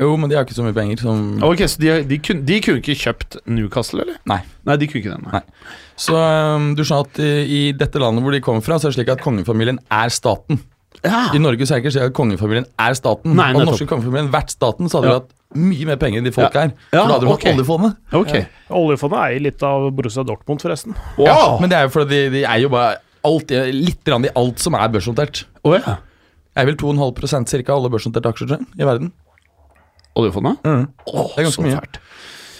Jo, 0.00 0.14
men 0.16 0.30
de 0.32 0.36
har 0.38 0.46
ikke 0.46 0.56
så 0.56 0.64
mye 0.64 0.74
penger 0.76 1.02
som 1.04 1.42
Ok, 1.44 1.60
Så 1.68 1.80
de, 1.82 1.90
de, 2.08 2.18
kunne, 2.24 2.44
de 2.48 2.58
kunne 2.64 2.80
ikke 2.80 2.96
kjøpt 2.96 3.36
Newcastle, 3.52 4.02
eller? 4.06 4.18
Nei. 4.30 4.40
Nei, 4.64 4.76
de 4.80 4.88
kunne 4.88 5.02
ikke 5.02 5.14
den. 5.16 5.26
Nei. 5.28 5.40
Nei. 5.42 5.74
Så 6.00 6.16
um, 6.16 6.70
du 6.78 6.80
skjønner 6.86 7.04
at 7.10 7.20
i, 7.20 7.32
i 7.58 7.60
dette 7.76 8.00
landet 8.00 8.24
hvor 8.24 8.32
de 8.32 8.40
kommer 8.44 8.64
fra, 8.64 8.78
så 8.80 8.88
er 8.88 8.94
det 8.94 9.00
slik 9.02 9.12
at 9.12 9.20
kongefamilien 9.24 9.80
er 9.92 10.12
staten. 10.14 10.62
Ja. 11.04 11.26
I 11.36 11.40
Norge 11.40 11.64
så 11.68 11.76
er 11.76 11.80
det 11.80 11.84
ikke 11.86 11.92
slik 11.98 12.08
at 12.10 12.16
kongefamilien 12.16 12.66
er 12.80 12.96
staten. 12.98 13.36
Nei, 13.36 13.50
Om 13.54 13.60
og 13.62 13.70
norske 13.74 13.86
kongefamilien 13.92 14.32
vært 14.32 14.54
staten, 14.56 14.88
så 14.88 14.98
hadde 15.00 15.10
de 15.10 15.12
Ja. 15.14 15.20
hatt 15.20 15.36
mye 15.60 15.86
mer 15.88 15.96
penger 16.00 16.20
enn 16.20 16.24
de 16.28 16.32
folk 16.32 16.54
Ja. 16.54 16.64
er. 16.64 16.72
Ja, 16.92 17.02
For 17.02 17.08
da 17.08 17.14
hadde 17.14 17.20
de 17.26 17.30
hatt 17.30 17.44
ok. 17.44 17.46
oljefondet. 17.52 17.96
Ja. 18.12 18.44
Oljefondet 18.80 19.18
eier 19.26 19.40
litt 19.40 19.62
av 19.66 19.90
Borussia 19.96 20.24
Dortmund, 20.24 20.62
forresten. 20.62 20.96
Ja, 21.18 21.58
men 21.60 21.68
det 21.72 21.76
er 21.78 21.88
jo 21.88 21.94
fordi 21.98 22.08
de, 22.10 22.30
de 22.38 22.44
er 22.44 22.60
jo 22.64 22.68
bare 22.72 22.96
alt, 23.24 23.50
litt 23.50 24.08
i 24.08 24.30
alt 24.34 24.58
som 24.62 24.74
er 24.74 24.88
børsnotert. 24.88 25.44
Oh, 25.64 25.74
ja. 25.76 25.98
Jeg 26.56 26.64
er 26.64 26.66
vel 26.66 26.76
2,5% 26.80 27.48
cirka 27.52 27.74
alle 27.76 27.90
børsnoterte 27.92 28.32
aksjer 28.32 28.56
i 28.78 28.84
verden. 28.84 29.12
Oljefondet? 30.20 30.62
Mm. 30.66 30.86
Det 31.10 31.40
er 31.40 31.48
ganske 31.48 31.66
mye. 31.66 31.80
fælt. 31.80 32.00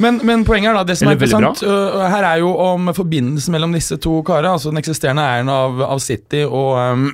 Men, 0.01 0.21
men 0.25 0.45
poenget 0.49 0.73
er 0.73 0.79
da, 0.79 0.85
det 0.89 0.97
som 0.97 1.11
er 1.11 1.19
interessant 1.19 1.65
uh, 1.67 2.05
her 2.09 2.25
er 2.25 2.41
jo 2.41 2.53
om 2.65 2.93
forbindelsen 2.97 3.53
mellom 3.53 3.75
disse 3.77 3.99
to 4.01 4.21
karene. 4.27 4.55
Altså 4.57 4.73
den 4.73 4.81
eksisterende 4.81 5.25
eieren 5.27 5.51
av, 5.53 5.83
av 5.85 6.01
City 6.03 6.47
og 6.47 6.79
um, 6.79 7.11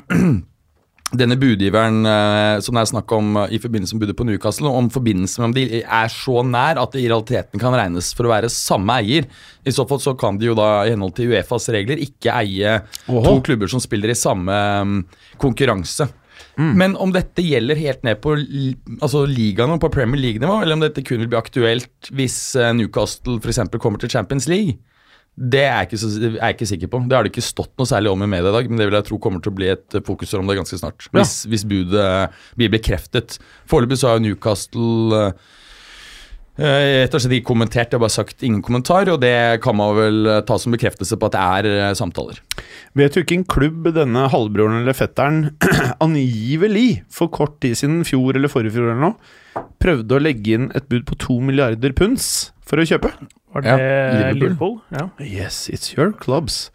denne 1.21 1.39
budgiveren 1.39 2.07
uh, 2.07 2.59
som 2.63 2.79
det 2.79 2.85
er 2.85 2.91
snakk 2.93 3.15
om 3.17 3.41
uh, 3.41 3.47
i 3.51 3.59
forbindelse 3.63 3.97
med 3.97 4.05
budet 4.05 4.19
på 4.19 4.27
Newcastle, 4.29 4.71
om 4.71 4.91
forbindelsen 4.95 5.43
mellom 5.43 5.57
de 5.57 5.81
er 5.83 6.13
så 6.15 6.45
nær 6.47 6.79
at 6.83 6.95
det 6.95 7.03
i 7.03 7.09
realiteten 7.11 7.63
kan 7.63 7.75
regnes 7.75 8.13
for 8.15 8.29
å 8.29 8.35
være 8.37 8.53
samme 8.53 9.01
eier. 9.03 9.27
I 9.67 9.75
så 9.75 9.87
fall 9.91 10.03
så 10.03 10.15
kan 10.19 10.39
de 10.39 10.51
jo 10.53 10.55
da 10.59 10.71
i 10.85 10.93
henhold 10.95 11.17
til 11.19 11.35
Uefas 11.35 11.67
regler 11.75 12.03
ikke 12.03 12.35
eie 12.39 12.79
Oho. 13.11 13.25
to 13.27 13.41
klubber 13.51 13.71
som 13.71 13.83
spiller 13.83 14.15
i 14.15 14.19
samme 14.19 14.63
um, 14.83 15.01
konkurranse. 15.43 16.07
Men 16.79 16.97
om 17.01 17.13
dette 17.15 17.45
gjelder 17.45 17.79
helt 17.81 18.05
ned 18.07 18.21
på 18.25 18.35
altså 18.37 19.25
ligaen 19.29 19.75
og 19.75 19.81
på 19.83 19.93
Premier 19.93 20.21
League-nivå, 20.23 20.61
eller 20.63 20.79
om 20.79 20.85
dette 20.85 21.05
kun 21.05 21.21
vil 21.23 21.31
bli 21.33 21.39
aktuelt 21.39 22.11
hvis 22.17 22.39
eh, 22.59 22.73
Newcastle 22.77 23.39
f.eks. 23.43 23.61
kommer 23.83 24.01
til 24.03 24.13
Champions 24.13 24.49
League, 24.51 24.79
det 25.37 25.67
er 25.67 25.83
jeg, 25.83 25.89
ikke 25.91 25.99
så, 26.01 26.09
er 26.17 26.37
jeg 26.39 26.55
ikke 26.57 26.69
sikker 26.71 26.91
på. 26.93 27.03
Det 27.05 27.17
har 27.17 27.27
det 27.27 27.35
ikke 27.35 27.45
stått 27.45 27.75
noe 27.77 27.89
særlig 27.89 28.09
om 28.09 28.23
i 28.25 28.29
media 28.31 28.49
i 28.49 28.55
dag, 28.55 28.71
men 28.71 28.81
det 28.81 28.87
vil 28.89 28.97
jeg 28.97 29.09
tro 29.11 29.19
kommer 29.21 29.43
til 29.45 29.53
å 29.53 29.59
bli 29.59 29.69
et 29.75 29.99
eh, 29.99 30.05
fokus 30.05 30.33
om 30.39 30.49
det 30.49 30.57
ganske 30.57 30.81
snart. 30.81 31.09
Hvis, 31.13 31.35
hvis 31.53 31.67
budet 31.69 32.09
blir 32.57 32.73
bekreftet. 32.73 33.37
Foreløpig 33.69 34.01
så 34.01 34.15
har 34.15 34.25
Newcastle 34.25 35.21
eh, 35.21 35.53
rett 36.57 37.13
og 37.15 37.21
slett 37.21 37.35
ikke 37.37 37.51
kommentert, 37.51 37.91
Jeg 37.93 37.99
har 37.99 38.03
bare 38.07 38.15
sagt 38.15 38.43
ingen 38.47 38.63
kommentar, 38.65 39.09
og 39.13 39.21
det 39.21 39.61
kan 39.65 39.77
man 39.77 39.95
vel 39.97 40.27
eh, 40.27 40.41
ta 40.49 40.57
som 40.59 40.73
bekreftelse 40.73 41.19
på 41.21 41.29
at 41.29 41.35
det 41.37 41.43
er 41.43 41.69
eh, 41.91 41.95
samtaler. 41.99 42.39
Vet 42.97 43.13
du 43.13 43.21
hvilken 43.21 43.45
klubb 43.45 43.91
denne 43.97 44.23
halvbroren 44.33 44.81
eller 44.81 44.97
fetteren 44.97 45.51
angivelig 46.07 47.03
for 47.13 47.29
kort 47.29 47.59
tid 47.61 47.77
siden, 47.77 48.01
fjor 48.09 48.39
eller 48.41 48.49
forrige 48.53 48.73
fjor 48.79 48.89
eller 48.89 49.03
noe, 49.11 49.67
prøvde 49.83 50.17
å 50.17 50.23
legge 50.23 50.57
inn 50.57 50.71
et 50.77 50.89
bud 50.89 51.05
på 51.09 51.19
to 51.21 51.39
milliarder 51.45 51.93
punds 51.97 52.53
for 52.67 52.81
å 52.81 52.89
kjøpe? 52.89 53.13
Var 53.57 53.69
Ja, 53.69 53.77
det 53.77 54.33
Liverpool. 54.41 54.41
Liverpool? 54.41 54.75
Ja. 54.97 55.07
Yes, 55.23 55.67
it's 55.73 55.93
your 55.97 56.13
clubs. 56.13 56.71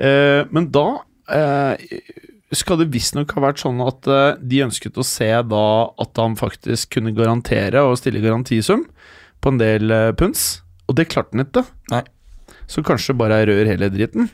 Eh, 0.00 0.44
men 0.52 0.68
da 0.72 0.86
eh, 1.32 1.88
skal 2.54 2.78
det 2.78 2.90
visstnok 2.94 3.32
ha 3.34 3.42
vært 3.48 3.62
sånn 3.62 3.80
at 3.82 4.06
eh, 4.10 4.36
de 4.38 4.62
ønsket 4.66 4.98
å 5.00 5.06
se 5.06 5.30
da 5.50 5.68
at 6.02 6.20
han 6.20 6.36
faktisk 6.38 6.94
kunne 6.98 7.14
garantere 7.16 7.82
og 7.82 7.98
stille 7.98 8.22
garantisum 8.22 8.84
på 9.42 9.52
en 9.52 9.58
del 9.62 9.90
eh, 9.90 10.12
punds, 10.18 10.60
og 10.86 10.98
det 10.98 11.08
klarte 11.10 11.34
han 11.34 11.46
ikke. 11.46 11.64
Nei. 11.90 12.04
Så 12.70 12.84
kanskje 12.86 13.16
bare 13.18 13.42
er 13.42 13.50
rør 13.50 13.72
hele 13.72 13.90
driten. 13.90 14.30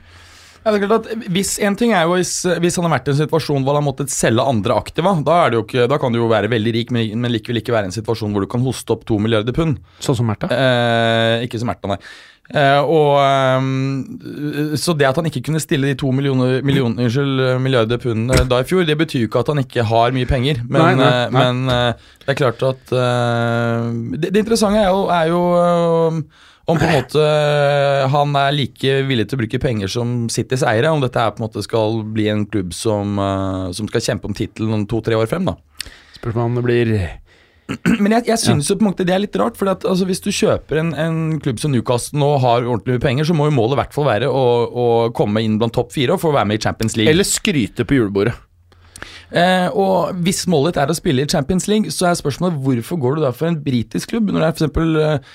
Ja, 0.62 0.70
det 0.70 0.78
er 0.78 0.84
klart 0.86 1.08
at 1.10 1.24
hvis 1.34 1.56
En 1.58 1.74
ting 1.74 1.90
er 1.90 2.04
jo 2.06 2.14
hvis, 2.14 2.36
hvis 2.62 2.76
han 2.78 2.86
har 2.86 2.92
vært 2.94 3.08
i 3.10 3.12
en 3.16 3.18
situasjon 3.18 3.64
hvor 3.64 3.74
han 3.74 3.80
har 3.80 3.86
måttet 3.88 4.12
selge 4.14 4.44
andre 4.46 4.76
aktiva, 4.78 5.14
da, 5.26 5.38
er 5.42 5.50
det 5.50 5.58
jo 5.58 5.64
ikke, 5.66 5.86
da 5.90 5.98
kan 5.98 6.14
du 6.14 6.20
jo 6.20 6.28
være 6.30 6.50
veldig 6.52 6.74
rik, 6.76 6.92
men, 6.94 7.08
men 7.18 7.34
likevel 7.34 7.58
ikke 7.58 7.74
være 7.74 7.88
i 7.88 7.90
en 7.90 7.96
situasjon 7.96 8.34
hvor 8.34 8.44
du 8.44 8.50
kan 8.52 8.62
hoste 8.62 8.94
opp 8.94 9.02
to 9.08 9.18
milliarder 9.22 9.56
pund. 9.56 9.80
Sånn 10.04 10.20
som 10.20 10.30
Märtha. 10.30 10.52
Eh, 10.54 11.48
ikke 11.48 11.58
som 11.58 11.72
Märtha, 11.72 11.90
nei. 11.90 11.98
Eh, 12.50 12.80
og, 12.82 13.16
um, 13.62 14.74
så 14.76 14.92
det 14.98 15.06
at 15.08 15.16
han 15.16 15.28
ikke 15.30 15.44
kunne 15.46 15.62
stille 15.62 15.88
de 15.88 15.96
to 15.96 16.10
millioner, 16.12 16.58
millioner, 16.66 17.06
unnskyld, 17.06 17.42
milliarder 17.62 18.00
pund 18.02 18.34
eh, 18.34 18.42
da 18.50 18.58
i 18.60 18.66
fjor, 18.68 18.82
det 18.84 18.98
betyr 18.98 19.24
jo 19.24 19.30
ikke 19.30 19.44
at 19.44 19.52
han 19.54 19.62
ikke 19.62 19.86
har 19.88 20.12
mye 20.12 20.28
penger. 20.28 20.60
Men, 20.66 20.82
Nei, 20.82 20.94
nei, 21.00 21.10
eh, 21.10 21.32
nei. 21.32 21.44
men 21.46 21.70
uh, 21.70 22.16
det 22.26 22.34
er 22.34 22.40
klart 22.42 22.64
at 22.66 22.92
uh, 22.92 23.88
det, 24.16 24.34
det 24.34 24.42
interessante 24.42 24.82
er 24.82 24.90
jo, 24.90 25.06
er 25.14 25.30
jo 25.30 25.44
um, 25.54 26.24
om 26.70 26.78
på 26.78 26.86
en 26.86 26.94
måte 26.94 27.22
han 28.12 28.36
er 28.38 28.52
like 28.54 28.98
villig 29.08 29.26
til 29.28 29.38
å 29.38 29.42
bruke 29.42 29.60
penger 29.62 29.90
som 29.90 30.28
Citys 30.30 30.62
eiere, 30.66 30.92
om 30.94 31.02
dette 31.02 31.18
er 31.18 31.32
på 31.34 31.42
en 31.42 31.48
måte 31.48 31.64
skal 31.64 32.02
bli 32.14 32.28
en 32.30 32.44
klubb 32.46 32.70
som, 32.76 33.18
eh, 33.18 33.72
som 33.74 33.88
skal 33.90 34.04
kjempe 34.04 34.30
om 34.30 34.36
tittelen 34.36 34.76
om 34.76 34.84
to-tre 34.86 35.18
år 35.18 35.30
frem. 35.30 35.48
da 35.48 35.56
Spørsmålet 36.20 36.46
om 36.46 36.60
det 36.60 36.64
blir 36.68 36.92
men 38.02 38.14
jeg, 38.16 38.26
jeg 38.30 38.40
syns 38.42 38.70
jo 38.70 38.76
på 38.78 38.84
en 38.84 38.90
måte 38.90 39.06
det 39.08 39.14
er 39.14 39.24
litt 39.24 39.36
rart. 39.40 39.58
For 39.58 39.70
at, 39.72 39.86
altså, 39.88 40.06
hvis 40.08 40.22
du 40.24 40.30
kjøper 40.34 40.80
en, 40.82 40.92
en 40.98 41.18
klubb 41.42 41.60
som 41.62 41.74
Newcastle 41.74 42.20
nå 42.20 42.30
har 42.42 42.66
ordentlig 42.66 42.98
mye 42.98 43.04
penger, 43.04 43.28
så 43.28 43.36
må 43.36 43.48
jo 43.48 43.56
målet 43.56 43.76
i 43.76 43.82
hvert 43.82 43.96
fall 43.96 44.08
være 44.08 44.30
å, 44.30 44.46
å 44.68 44.86
komme 45.16 45.44
inn 45.44 45.58
blant 45.60 45.74
topp 45.76 45.94
fire 45.94 46.16
og 46.16 46.22
få 46.22 46.32
være 46.34 46.50
med 46.50 46.60
i 46.60 46.64
Champions 46.64 46.98
League. 46.98 47.12
Eller 47.12 47.28
skryte 47.28 47.86
på 47.88 48.00
julebordet. 48.00 48.34
Eh, 49.32 49.68
og 49.72 50.18
hvis 50.24 50.44
målet 50.50 50.76
er 50.76 50.90
å 50.92 50.96
spille 50.96 51.24
i 51.24 51.30
Champions 51.30 51.64
League, 51.70 51.92
så 51.94 52.10
er 52.10 52.18
spørsmålet 52.18 52.58
hvorfor 52.64 53.00
går 53.00 53.16
du 53.16 53.24
da 53.24 53.32
for 53.36 53.48
en 53.48 53.60
britisk 53.64 54.12
klubb? 54.12 54.28
Når 54.28 54.38
det 54.38 54.48
er 54.48 54.56
eksempel 54.56 55.00
eh, 55.00 55.32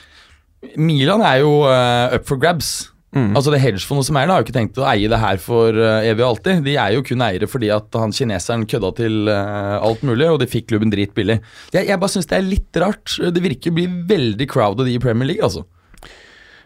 Milan 0.77 1.23
er 1.25 1.41
jo 1.41 1.63
eh, 1.69 2.17
up 2.17 2.27
for 2.29 2.41
grabs. 2.41 2.91
Altså 3.15 3.49
Det 3.53 3.61
hedgefondet 3.63 4.05
som 4.05 4.17
er 4.19 4.27
der, 4.27 4.33
har 4.35 4.41
jo 4.41 4.45
ikke 4.45 4.53
tenkt 4.59 4.77
å 4.77 4.83
eie 4.91 5.07
det 5.09 5.17
her 5.17 5.37
for 5.41 5.73
eh, 5.73 6.09
evig 6.11 6.21
og 6.25 6.35
alltid. 6.35 6.59
De 6.65 6.75
er 6.77 6.91
jo 6.93 7.01
kun 7.07 7.21
eiere 7.23 7.47
fordi 7.49 7.69
at 7.73 7.95
han 7.97 8.11
kineseren 8.13 8.65
kødda 8.69 8.91
til 8.99 9.29
eh, 9.31 9.77
alt 9.81 10.03
mulig, 10.05 10.27
og 10.29 10.39
de 10.43 10.45
fikk 10.51 10.67
klubben 10.69 10.91
dritbillig. 10.93 11.39
Jeg, 11.73 11.87
jeg 11.87 11.97
bare 12.03 12.13
syns 12.13 12.27
det 12.29 12.37
er 12.37 12.45
litt 12.45 12.77
rart. 12.83 13.15
Det 13.33 13.41
virker 13.41 13.71
å 13.71 13.77
bli 13.79 13.87
veldig 14.11 14.47
crowded 14.51 14.91
i 14.91 14.99
Premier 15.01 15.31
League, 15.31 15.41
altså. 15.43 15.63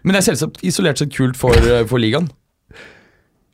Men 0.03 0.17
det 0.17 0.23
er 0.23 0.27
selvsagt 0.31 0.63
isolert 0.65 0.97
sett 0.99 1.13
kult 1.13 1.37
for, 1.39 1.53
eh, 1.55 1.85
for 1.87 2.01
ligaen. 2.01 2.27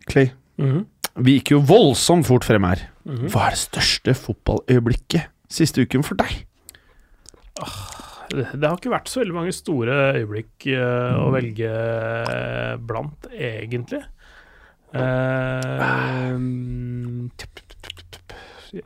Clay, 0.07 0.31
Mhm. 0.57 0.85
vi 1.27 1.39
gikk 1.39 1.51
jo 1.51 1.59
voldsomt 1.61 2.25
fort 2.25 2.47
frem 2.47 2.63
her. 2.65 2.87
Hva 3.05 3.47
er 3.47 3.57
det 3.57 3.61
største 3.67 4.15
fotballøyeblikket 4.15 5.27
siste 5.51 5.83
uken 5.85 6.03
for 6.07 6.15
deg? 6.15 6.45
Det 7.57 7.67
det 8.33 8.67
har 8.67 8.75
ikke 8.77 8.91
vært 8.91 9.09
så 9.11 9.21
veldig 9.21 9.35
mange 9.37 9.53
store 9.55 9.95
øyeblikk 10.17 10.67
eh, 10.73 11.17
å 11.21 11.29
velge 11.33 11.69
eh, 11.71 12.75
blant, 12.89 13.27
egentlig. 13.31 14.01
Tipp. 17.37 17.63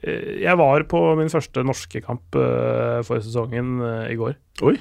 jeg 0.01 0.57
var 0.59 0.83
på 0.89 1.01
min 1.19 1.29
første 1.31 1.63
norske 1.65 2.01
kamp 2.05 2.35
uh, 2.37 2.99
for 3.05 3.21
sesongen 3.23 3.79
i 4.09 4.17
går. 4.19 4.33
Oi. 4.67 4.75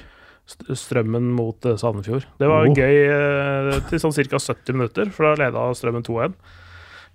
Strømmen 0.51 1.29
mot 1.37 1.63
Sandefjord. 1.79 2.25
Det 2.41 2.49
var 2.49 2.67
Oh. 2.67 2.73
gøy 2.75 3.77
til 3.89 4.01
sånn 4.01 4.13
ca. 4.17 4.41
70 4.41 4.75
minutter, 4.77 5.11
for 5.13 5.29
da 5.29 5.45
leda 5.45 5.67
Strømmen 5.77 6.03
2-1. 6.05 6.35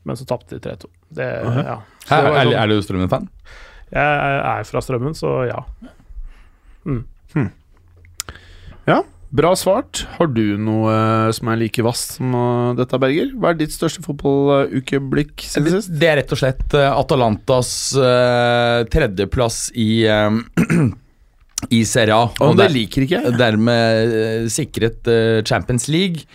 Men 0.06 0.16
så 0.18 0.24
tapte 0.30 0.56
de 0.56 0.62
3-2. 0.70 0.86
-huh. 1.18 1.64
ja. 1.66 1.76
Så 2.06 2.14
Er, 2.14 2.24
er, 2.30 2.44
sånn- 2.46 2.68
du 2.70 2.82
Strømmen-fan? 2.82 3.28
Jeg 3.92 4.02
er 4.56 4.64
fra 4.64 4.80
Strømmen, 4.80 5.14
så 5.14 5.46
ja. 5.50 5.60
Ja, 8.86 9.00
bra 9.34 9.50
svart. 9.58 10.04
Har 10.16 10.28
du 10.30 10.56
noe 10.62 10.92
eh, 10.94 11.30
som 11.34 11.48
er 11.50 11.58
like 11.60 11.82
vasst 11.84 12.16
som 12.20 12.34
eh, 12.38 12.74
dette, 12.78 12.98
Berger? 13.02 13.32
Hva 13.34 13.50
er 13.52 13.58
ditt 13.58 13.74
største 13.74 14.04
fotballukeblikk 14.04 15.42
siden 15.42 15.66
Det, 15.66 15.72
sist? 15.80 15.94
det 15.98 16.10
er 16.12 16.20
rett 16.20 16.34
og 16.36 16.40
slett 16.42 16.76
eh, 16.78 16.86
Atalantas 16.92 17.72
uh, 17.98 18.84
tredjeplass 18.92 19.58
i 19.74 19.90
eh, 20.06 20.38
I 21.78 21.80
Serie 21.88 22.14
A. 22.14 22.28
Og 22.38 22.52
Og 22.52 22.58
det 22.60 22.68
der, 22.68 22.74
liker 22.76 23.06
ikke 23.06 23.22
jeg. 23.24 23.38
dermed 23.40 24.50
sikret 24.54 25.08
uh, 25.10 25.40
Champions 25.48 25.88
League. 25.90 26.28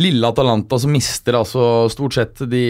Lille 0.00 0.28
Atalanta 0.30 0.78
som 0.80 0.92
mister 0.94 1.36
altså 1.36 1.62
stort 1.92 2.14
sett 2.16 2.40
de 2.48 2.62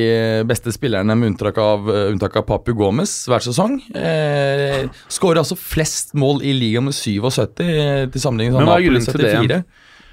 beste 0.49 0.73
spillerne 0.75 1.15
med 1.15 1.33
unntak 1.33 1.59
av, 1.63 1.87
eh, 1.93 2.09
unntak 2.11 2.35
av 2.41 2.47
Papu 2.49 2.73
Gomez 2.75 3.13
hver 3.31 3.45
sesong. 3.45 3.77
Eh, 3.95 4.89
Skårer 5.07 5.39
altså 5.45 5.55
flest 5.59 6.11
mål 6.19 6.43
i 6.43 6.55
ligaen 6.57 6.89
med 6.89 6.97
77, 6.97 7.61
eh, 7.63 8.07
til 8.11 8.21
sammenligning 8.25 8.57
Men 8.59 8.67
med 8.67 8.73
Napoli 8.73 8.89
grunnen 8.89 9.07
til 9.07 9.23
det? 9.23 9.35
74. 9.37 9.65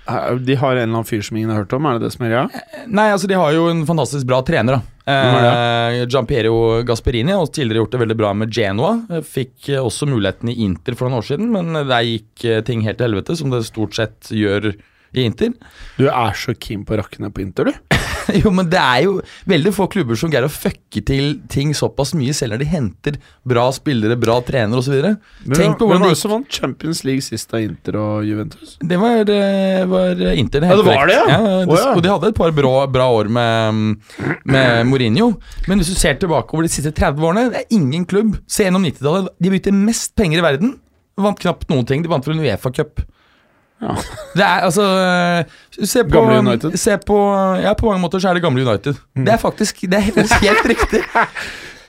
Eh, 0.08 0.36
De 0.46 0.56
har 0.56 0.76
en 0.76 0.78
eller 0.84 0.94
annen 0.94 1.08
fyr 1.10 1.24
som 1.26 1.38
ingen 1.38 1.50
har 1.50 1.64
hørt 1.64 1.74
om, 1.74 1.86
er 1.90 1.98
det 1.98 2.06
det 2.06 2.12
som 2.14 2.26
er 2.28 2.30
greia? 2.36 2.62
Nei, 2.88 3.08
altså 3.12 3.28
de 3.28 3.34
har 3.34 3.52
jo 3.56 3.68
en 3.72 3.82
fantastisk 3.86 4.28
bra 4.30 4.42
trener. 4.46 4.78
da 5.08 5.16
eh, 5.16 6.06
Giampiero 6.06 6.84
Gasperini 6.86 7.32
har 7.34 7.48
tidligere 7.48 7.82
gjort 7.82 7.92
det 7.92 8.04
veldig 8.04 8.18
bra 8.18 8.34
med 8.34 8.52
Genoa. 8.54 8.94
Fikk 9.24 9.72
også 9.82 10.06
muligheten 10.06 10.50
i 10.54 10.60
Inter 10.64 10.94
for 10.94 11.10
noen 11.10 11.18
år 11.24 11.26
siden, 11.32 11.50
men 11.50 11.74
der 11.74 12.06
gikk 12.06 12.66
ting 12.66 12.86
helt 12.86 13.00
til 13.00 13.10
helvete, 13.10 13.36
som 13.36 13.50
det 13.50 13.66
stort 13.66 13.96
sett 13.98 14.30
gjør 14.30 14.76
i 15.16 15.28
Inter. 15.28 15.54
Du 15.98 16.08
er 16.10 16.38
så 16.38 16.56
keen 16.58 16.84
på 16.88 16.96
å 16.96 17.02
rakke 17.02 17.22
ned 17.24 17.36
på 17.36 17.44
Inter, 17.46 17.72
du. 17.72 17.98
jo, 18.42 18.52
men 18.54 18.68
det 18.72 18.80
er 18.80 19.04
jo 19.06 19.18
veldig 19.48 19.72
få 19.76 19.88
klubber 19.92 20.18
som 20.20 20.32
greier 20.32 20.48
å 20.48 20.52
fucke 20.52 21.02
til 21.08 21.38
ting 21.52 21.74
såpass 21.78 22.14
mye, 22.18 22.36
selv 22.36 22.56
når 22.56 22.64
de 22.64 22.70
henter 22.72 23.20
bra 23.48 23.68
spillere, 23.76 24.18
bra 24.20 24.38
trener 24.46 24.82
osv. 24.82 24.96
Tenk 25.48 25.80
på 25.80 25.90
Hvem 25.90 26.04
var 26.04 26.14
det 26.14 26.20
som 26.20 26.34
vant 26.36 26.60
Champions 26.60 27.04
League 27.08 27.26
sist 27.26 27.54
av 27.56 27.64
Inter 27.64 28.00
og 28.02 28.28
Juventus? 28.28 28.76
Det 28.82 29.00
var, 29.02 29.24
det 29.28 29.42
var 29.92 30.24
Inter, 30.34 30.64
det 30.64 30.72
Ja, 30.72 30.80
det 30.80 30.88
var 30.88 31.12
det, 31.12 31.18
ja? 31.18 31.28
ja 31.32 31.42
de, 31.44 31.72
oh, 31.72 31.80
ja. 31.80 31.92
Og 31.94 32.04
de 32.04 32.14
hadde 32.14 32.32
et 32.34 32.40
par 32.40 32.56
bra, 32.58 32.74
bra 32.92 33.10
år 33.20 33.32
med, 33.32 33.96
med 34.48 34.88
Mourinho. 34.90 35.34
Men 35.68 35.82
hvis 35.82 35.94
du 35.94 36.00
ser 36.00 36.20
tilbake 36.20 36.56
over 36.56 36.68
de 36.68 36.74
siste 36.74 36.94
30 36.96 37.30
årene, 37.30 37.48
det 37.54 37.64
er 37.64 37.78
ingen 37.78 38.06
klubb 38.08 38.36
Se 38.52 38.66
gjennom 38.66 38.84
90-tallet. 38.86 39.30
De 39.44 39.52
brukte 39.52 39.74
mest 39.76 40.14
penger 40.18 40.42
i 40.42 40.46
verden. 40.46 40.74
Vant 41.20 41.40
knapt 41.42 41.70
noen 41.72 41.86
ting. 41.88 42.04
De 42.04 42.12
vant 42.12 42.24
for 42.24 42.34
en 42.34 42.44
Uefa-cup. 42.44 43.02
Ja. 43.82 43.94
Det 44.34 44.42
er 44.44 44.64
altså 44.66 44.86
Se 45.86 46.02
på 46.04 46.10
Gamle 46.16 46.40
United. 46.42 46.72
Mm. 46.74 46.78
Se 46.82 46.98
på, 47.06 47.18
ja, 47.62 47.76
på 47.78 47.86
mange 47.92 48.02
måter 48.02 48.20
så 48.24 48.32
er 48.32 48.40
det 48.40 48.46
gamle 48.48 48.66
United. 48.66 48.98
Det 49.14 49.34
er 49.36 49.38
faktisk 49.42 49.84
Det 49.86 49.94
er 50.00 50.08
helt, 50.10 50.38
helt 50.42 50.66
riktig. 50.74 51.04
Ja. 51.14 51.26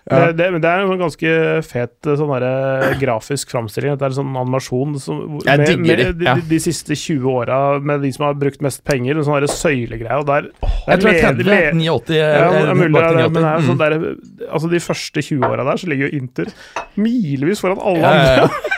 Det, 0.09 0.39
det, 0.39 0.45
det 0.65 0.69
er 0.71 0.83
en 0.87 1.01
ganske 1.03 1.31
fet 1.69 2.07
eh, 2.09 2.15
sånn 2.17 2.31
der, 2.41 2.95
grafisk 2.97 3.51
framstilling. 3.53 3.93
Det 4.01 4.07
er 4.07 4.13
en 4.15 4.17
sånn 4.17 4.39
animasjon 4.41 4.95
som, 5.05 5.19
med, 5.45 5.73
med 5.83 6.01
de, 6.01 6.25
ja. 6.25 6.33
de, 6.39 6.45
de 6.49 6.61
siste 6.65 6.97
20 6.97 7.27
åra 7.29 7.59
med 7.85 8.01
de 8.07 8.13
som 8.17 8.25
har 8.25 8.39
brukt 8.41 8.65
mest 8.65 8.81
penger. 8.89 9.21
En 9.21 9.27
sånn 9.27 9.45
søylegreie. 9.53 10.17
Og 10.23 10.25
der, 10.31 10.49
Jeg 10.89 11.03
tror 11.03 11.13
det 11.13 11.19
er 11.19 11.37
30. 11.37 11.77
89. 11.83 12.17
Ja, 12.17 12.49
er 12.63 12.73
mulig, 12.81 12.89
det 12.97 13.05
er 13.05 13.29
men 13.37 13.45
her, 13.45 13.53
er 13.53 13.61
Mm. 13.61 13.69
sånn 13.69 13.81
der, 13.85 13.99
altså 14.49 14.71
De 14.73 14.81
første 14.81 15.25
20 15.29 15.45
åra 15.45 15.65
der 15.69 15.77
så 15.85 15.89
ligger 15.93 16.09
jo 16.09 16.23
Inter 16.23 16.53
milevis 16.97 17.61
foran 17.61 17.81
alle 17.81 18.01
Ja, 18.01 18.13
ja, 18.17 18.35
ja. 18.39 18.49
andre. 18.49 18.75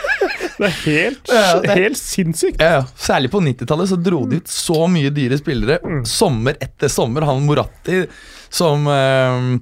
Det 0.61 0.67
er 0.69 0.75
helt, 0.85 1.31
Ja, 1.33 1.45
det- 1.63 1.75
helt 1.79 1.97
sinnssykt. 1.97 2.61
Ja. 2.61 2.83
Særlig 3.01 3.31
på 3.33 3.41
90-tallet 3.41 3.89
så 3.89 3.97
dro 3.97 4.19
de 4.29 4.37
ut 4.43 4.51
så 4.51 4.83
mye 4.91 5.09
dyre 5.13 5.39
spillere. 5.41 5.79
Sommer 6.05 6.53
etter 6.61 6.91
sommer. 6.93 7.25
Han 7.25 7.41
Moratti, 7.47 8.03
som, 8.53 8.85
eh, 8.85 9.57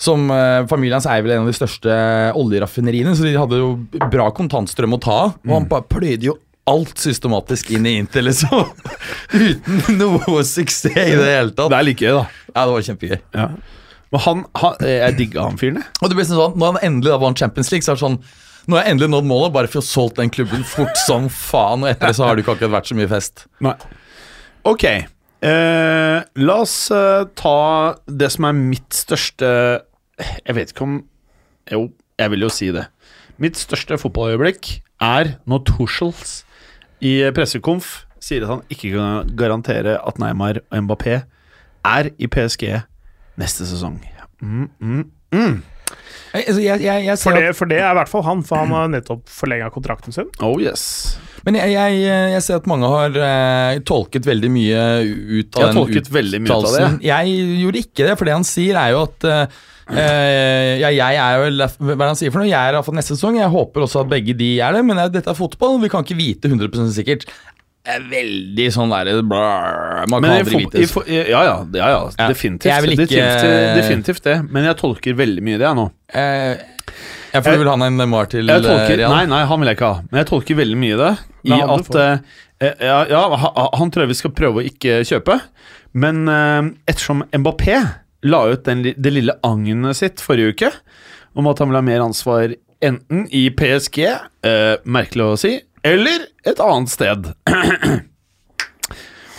som 0.00 0.26
eh, 0.34 0.66
Familien 0.66 0.98
hans 0.98 1.06
eier 1.06 1.22
vel 1.22 1.36
en 1.36 1.44
av 1.46 1.50
de 1.52 1.54
største 1.54 1.94
oljeraffineriene, 2.34 3.14
så 3.14 3.22
de 3.28 3.36
hadde 3.38 3.60
jo 3.62 3.70
bra 4.10 4.30
kontantstrøm 4.34 4.98
å 4.98 5.00
ta 5.06 5.18
av. 5.28 5.34
Og 5.46 5.54
han 5.54 5.68
bare 5.70 5.86
pløyde 5.86 6.26
jo 6.32 6.36
alt 6.70 6.98
systematisk 7.02 7.70
inn 7.74 7.86
i 7.88 7.94
Inter, 8.02 8.22
liksom. 8.26 8.66
Uten 9.34 9.98
noe 9.98 10.42
suksess 10.46 10.92
i 10.92 11.14
det 11.16 11.30
hele 11.30 11.54
tatt. 11.54 11.70
Det 11.72 11.78
er 11.78 11.86
like 11.86 12.04
gøy, 12.04 12.12
da. 12.18 12.26
Ja, 12.54 12.66
det 12.66 12.74
var 12.74 12.86
kjempegøy. 12.90 13.18
Ja. 13.38 13.48
Men 14.10 14.20
han, 14.26 14.44
han 14.58 14.74
Jeg 14.82 15.16
digga 15.20 15.44
han 15.46 15.58
fyren, 15.58 15.78
jeg. 15.78 15.86
Og 16.02 16.10
det 16.10 16.16
ble 16.18 16.24
sånn, 16.26 16.56
Når 16.58 16.72
han 16.74 16.80
endelig 16.88 17.12
da 17.14 17.18
vant 17.22 17.38
Champions 17.38 17.70
League, 17.70 17.86
så 17.86 17.92
er 17.94 17.98
det 18.00 18.02
sånn 18.02 18.18
Nå 18.70 18.78
har 18.78 18.86
jeg 18.86 18.94
endelig 18.94 19.10
nådd 19.10 19.26
målet, 19.26 19.52
bare 19.54 19.66
for 19.70 19.80
å 19.80 19.82
ha 19.82 19.88
solgt 19.88 20.20
den 20.20 20.30
klubben 20.30 20.62
fort 20.62 20.94
som 21.02 21.24
faen. 21.26 21.82
Og 21.82 21.90
etter 21.90 22.12
det 22.12 22.18
så 22.18 22.28
har 22.28 22.36
det 22.36 22.44
ikke 22.44 22.54
akkurat 22.54 22.76
vært 22.76 22.90
så 22.92 22.98
mye 22.98 23.10
fest. 23.10 23.42
Nei. 23.66 23.74
Ok. 24.70 24.84
Eh, 24.86 26.18
la 26.46 26.56
oss 26.62 26.76
eh, 26.94 27.24
ta 27.34 27.56
det 28.06 28.28
som 28.30 28.44
er 28.44 28.58
mitt 28.58 28.92
største 28.92 29.48
Jeg 30.20 30.52
vet 30.52 30.74
ikke 30.74 30.84
om 30.84 30.98
Jo, 31.72 31.86
jeg 32.20 32.32
vil 32.34 32.44
jo 32.44 32.50
si 32.52 32.68
det. 32.76 32.84
Mitt 33.40 33.56
største 33.56 33.96
fotballøyeblikk 33.98 34.68
er 35.00 35.32
når 35.48 35.64
Tuchels 35.70 36.34
i 37.00 37.14
pressekonf 37.32 38.02
sier 38.20 38.44
at 38.44 38.52
han 38.52 38.62
ikke 38.68 38.92
kan 38.92 39.30
garantere 39.40 39.96
at 39.96 40.20
Neymar 40.20 40.60
og 40.68 40.84
Mbappé 40.84 41.22
er 41.88 42.10
i 42.20 42.28
PSG 42.28 42.66
neste 43.40 43.64
sesong. 43.64 43.96
Mm, 44.44 44.68
mm, 44.76 45.04
mm. 45.32 45.54
Jeg, 46.30 46.44
altså, 46.46 46.60
jeg, 46.62 46.82
jeg, 46.84 47.04
jeg 47.08 47.18
For 47.18 47.34
det, 47.34 47.54
for 47.58 47.70
det 47.70 47.80
er 47.80 47.90
i 47.90 47.96
hvert 47.98 48.10
fall 48.12 48.22
han, 48.26 48.44
for 48.46 48.62
han 48.62 48.74
har 48.76 48.92
nettopp 48.92 49.24
forlenga 49.34 49.70
kontrakten 49.74 50.14
sin. 50.14 50.28
Oh 50.46 50.54
yes. 50.62 50.84
men 51.46 51.58
jeg, 51.58 51.72
jeg, 51.74 52.04
jeg 52.36 52.44
ser 52.46 52.60
at 52.60 52.68
mange 52.70 52.90
har 52.92 53.18
eh, 53.18 53.80
tolket 53.88 54.28
veldig 54.28 54.52
mye 54.54 54.84
ut 55.40 55.58
av 55.58 55.74
den 55.74 55.98
uttalelsen. 56.44 57.00
Jeg 57.02 57.34
gjorde 57.64 57.82
ikke 57.82 58.06
det, 58.06 58.14
for 58.20 58.30
det 58.30 58.38
han 58.38 58.46
sier 58.46 58.78
er 58.78 58.94
jo 58.94 59.02
at 59.08 59.26
eh, 59.26 59.60
eh, 59.90 60.72
ja, 60.84 60.92
jeg 60.94 61.18
er 61.18 61.40
jo, 61.40 61.68
Hva 61.82 61.96
er 61.96 62.02
det 62.04 62.10
han 62.12 62.20
sier 62.22 62.34
for 62.34 62.44
noe? 62.44 62.50
Jeg 62.52 62.60
er 62.60 62.78
iallfall 62.78 62.98
neste 63.00 63.16
sesong. 63.18 63.40
Jeg 63.40 63.50
håper 63.50 63.88
også 63.88 64.04
at 64.04 64.12
begge 64.12 64.36
de 64.38 64.52
er 64.62 64.78
det, 64.78 64.84
men 64.86 65.02
dette 65.10 65.34
er 65.34 65.38
fotball. 65.38 65.80
Vi 65.82 65.90
kan 65.90 66.06
ikke 66.06 66.20
vite 66.20 66.52
100% 66.52 66.94
sikkert. 66.94 67.26
Er 67.94 68.04
veldig 68.10 68.66
sånn 68.74 68.90
derre 68.92 69.14
Man 70.10 70.22
kan 70.22 70.30
aldri 70.36 70.60
vite. 70.64 70.82
ja, 71.08 71.24
ja, 71.28 71.40
ja, 71.44 71.88
ja, 71.88 72.10
Ja. 72.18 72.28
definitivt. 72.28 72.70
Jeg 72.70 72.82
vil 72.82 72.90
ikke- 72.96 73.06
definitivt, 73.08 73.76
definitivt 73.80 74.22
det. 74.22 74.36
Men 74.50 74.64
jeg 74.64 74.76
tolker 74.76 75.14
veldig 75.14 75.42
mye 75.42 75.58
det, 75.58 75.66
jeg 75.66 75.76
nå. 75.76 75.90
Eh, 76.12 76.56
jeg 77.32 77.42
får 77.44 77.58
vel 77.58 77.68
ha 77.68 77.74
en 77.86 77.96
Neymar 77.96 78.28
til 78.28 78.46
Jeg 78.46 78.62
tolker, 78.62 78.90
eh, 78.92 78.96
Real. 78.96 79.10
nei, 79.10 79.26
nei, 79.26 79.44
han 79.44 79.60
vil 79.60 79.68
jeg 79.68 79.76
ikke 79.76 79.94
ha. 79.94 80.02
Men 80.10 80.18
jeg 80.24 80.26
tolker 80.26 80.54
veldig 80.56 80.76
mye 80.76 80.96
det. 80.96 81.18
I 81.44 81.48
La 81.50 81.56
han 81.66 81.70
at 81.80 81.94
eh, 81.94 82.18
eh, 82.60 82.74
ja, 82.80 83.04
ja, 83.08 83.22
han 83.74 83.90
tror 83.90 84.02
jeg 84.02 84.08
vi 84.08 84.14
skal 84.14 84.30
prøve 84.32 84.62
å 84.62 84.66
ikke 84.66 85.00
kjøpe. 85.06 85.40
Men 85.94 86.28
eh, 86.28 86.70
ettersom 86.92 87.22
Mbappé 87.32 87.76
la 88.24 88.42
ut 88.52 88.64
den, 88.64 88.82
det 88.82 89.12
lille 89.12 89.32
agnet 89.42 89.96
sitt 89.96 90.16
forrige 90.20 90.52
uke 90.54 90.72
om 91.36 91.46
at 91.46 91.58
han 91.58 91.68
vil 91.70 91.76
ha 91.78 91.82
mer 91.82 92.00
ansvar 92.00 92.54
enten 92.82 93.26
i 93.32 93.48
PSG, 93.50 93.98
eh, 94.42 94.76
merkelig 94.84 95.24
å 95.34 95.38
si, 95.38 95.60
eller 95.86 96.26
et 96.46 96.60
annet 96.60 96.92
sted. 96.92 97.30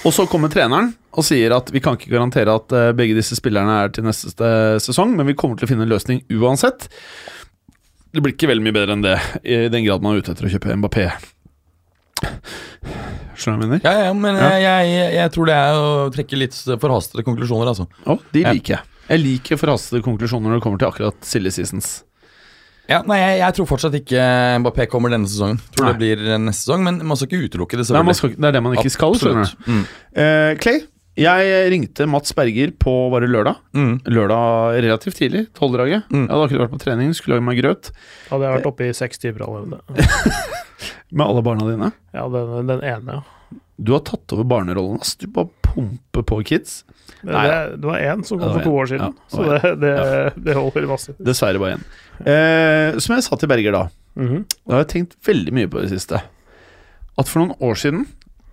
Og 0.05 0.13
så 0.15 0.25
kommer 0.25 0.50
treneren 0.50 0.95
og 1.12 1.25
sier 1.27 1.53
at 1.53 1.67
vi 1.74 1.81
kan 1.83 1.98
ikke 1.98 2.10
garantere 2.13 2.53
at 2.57 2.74
eh, 2.74 2.93
begge 2.98 3.13
disse 3.17 3.36
spillerne 3.38 3.74
er 3.83 3.91
til 3.93 4.05
neste 4.07 4.48
eh, 4.48 4.77
sesong, 4.81 5.12
men 5.17 5.27
vi 5.29 5.36
kommer 5.38 5.60
til 5.60 5.67
å 5.67 5.69
finne 5.69 5.86
en 5.86 5.91
løsning 5.91 6.24
uansett. 6.33 6.88
Det 8.12 8.24
blir 8.24 8.33
ikke 8.33 8.50
veldig 8.50 8.65
mye 8.65 8.75
bedre 8.75 8.95
enn 8.98 9.03
det, 9.05 9.17
i 9.45 9.60
den 9.71 9.86
grad 9.86 10.01
man 10.03 10.15
er 10.15 10.24
ute 10.24 10.33
etter 10.33 10.48
å 10.48 10.51
kjøpe 10.51 10.77
Mbappé. 10.79 11.05
Skjønner 13.38 13.62
du 13.62 13.62
hva 13.62 13.67
jeg 13.67 13.71
mener? 13.71 13.83
Ja, 13.86 13.93
ja, 14.07 14.13
men 14.17 14.39
Ja. 14.39 14.50
Jeg, 14.57 14.89
jeg, 14.95 15.12
jeg 15.19 15.33
tror 15.36 15.50
det 15.51 15.57
er 15.60 15.77
å 15.77 15.91
trekke 16.15 16.39
litt 16.39 16.57
forhastede 16.81 17.25
konklusjoner, 17.27 17.71
altså. 17.71 17.86
Oh, 18.10 18.19
de 18.33 18.45
liker 18.48 18.77
jeg. 18.77 18.88
Jeg 19.12 19.21
liker 19.25 19.60
forhastede 19.60 20.03
konklusjoner 20.05 20.50
når 20.50 20.60
det 20.60 20.65
kommer 20.65 20.81
til 20.81 20.89
akkurat 20.89 21.27
silly 21.27 21.51
seasons. 21.53 22.00
Ja, 22.91 23.01
nei, 23.07 23.17
jeg, 23.21 23.41
jeg 23.41 23.57
tror 23.57 23.69
fortsatt 23.69 23.98
ikke 24.01 24.24
Mbappé 24.62 24.88
kommer 24.91 25.13
denne 25.13 25.29
sesongen. 25.31 25.60
Tror 25.75 25.88
Nei. 25.88 25.91
det 25.93 26.01
blir 26.01 26.39
neste 26.43 26.65
sesong, 26.65 26.83
men 26.88 27.01
man 27.07 27.19
skal 27.19 27.29
ikke 27.29 27.51
utelukke 27.51 27.79
det. 27.79 27.88
Nei, 27.95 28.05
man 28.07 28.17
skal, 28.17 28.33
det 28.36 28.50
er 28.50 28.57
det 28.57 28.63
man 28.65 28.75
ikke 28.77 28.93
skal. 28.93 29.15
Mm. 29.17 29.83
Uh, 30.17 30.51
Clay, 30.62 30.83
jeg 31.19 31.71
ringte 31.74 32.07
Mats 32.07 32.31
Berger 32.38 32.71
på 32.79 32.93
var 33.12 33.24
det 33.24 33.31
lørdag. 33.33 33.60
Mm. 33.75 33.93
Lørdag 34.15 34.77
relativt 34.86 35.17
tidlig, 35.19 35.45
tolvdraget. 35.57 36.07
Mm. 36.07 36.24
Jeg 36.24 36.31
hadde 36.31 36.48
akkurat 36.48 36.63
vært 36.65 36.75
på 36.77 36.81
trening, 36.86 37.12
skulle 37.17 37.36
lage 37.38 37.48
meg 37.50 37.60
grøt 37.60 37.91
Hadde 38.29 38.48
jeg 38.48 38.55
vært 38.55 38.69
oppe 38.71 38.88
i 38.88 38.95
seks 38.95 39.19
timer 39.19 39.43
allerede. 39.48 39.81
med 41.15 41.25
alle 41.25 41.43
barna 41.45 41.67
dine. 41.67 41.91
Ja, 42.15 42.25
den, 42.31 42.71
den 42.71 42.86
ene, 42.93 43.19
ja. 43.19 43.60
Du 43.81 43.95
har 43.95 44.03
tatt 44.05 44.31
over 44.36 44.45
barnerollen, 44.45 45.01
ass. 45.01 45.15
Du 45.17 45.25
bare 45.33 45.50
pumper 45.65 46.24
på 46.27 46.39
kids. 46.45 46.81
Det, 47.22 47.32
Nei. 47.34 47.44
det, 47.48 47.82
det 47.82 47.88
var 47.92 48.00
én 48.01 48.24
som 48.25 48.40
kom 48.42 48.54
for 48.56 48.63
to 48.66 48.72
år 48.82 48.88
siden, 48.90 49.12
Ja, 49.13 49.30
så 49.30 49.44
det, 49.48 49.72
det, 49.82 50.44
det 50.48 50.56
holder 50.58 50.88
masse. 50.90 51.13
Dessverre 51.22 51.60
bare 51.62 51.75
én. 51.78 51.84
Eh, 52.25 53.00
som 53.00 53.16
jeg 53.16 53.24
sa 53.28 53.36
til 53.42 53.50
Berger 53.51 53.72
da, 53.78 53.84
Mhm. 54.18 54.42
da 54.68 54.74
har 54.75 54.82
jeg 54.84 54.90
tenkt 54.96 55.13
veldig 55.25 55.54
mye 55.56 55.70
på 55.72 55.80
det 55.84 55.90
siste. 55.94 56.20
At 57.18 57.28
for 57.30 57.40
noen 57.44 57.54
år 57.62 57.78
siden 57.80 58.08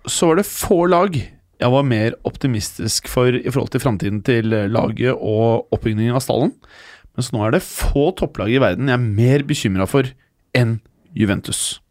så 0.07 0.29
var 0.29 0.39
det 0.39 0.45
få 0.47 0.83
lag 0.89 1.17
jeg 1.59 1.71
var 1.73 1.83
mer 1.83 2.13
optimistisk 2.23 3.09
for 3.11 3.27
i 3.35 3.49
forhold 3.51 3.73
til 3.73 3.81
framtiden 3.83 4.21
til 4.23 4.45
laget 4.71 5.11
og 5.11 5.67
oppbyggingen 5.75 6.15
av 6.15 6.21
stallen. 6.23 6.53
Mens 7.17 7.33
nå 7.35 7.41
er 7.43 7.51
det 7.57 7.63
få 7.65 8.13
topplag 8.15 8.53
i 8.55 8.61
verden 8.63 8.87
jeg 8.87 8.95
er 8.95 9.03
mer 9.03 9.43
bekymra 9.43 9.85
for 9.91 10.07
enn 10.55 10.77
Juventus. 11.13 11.81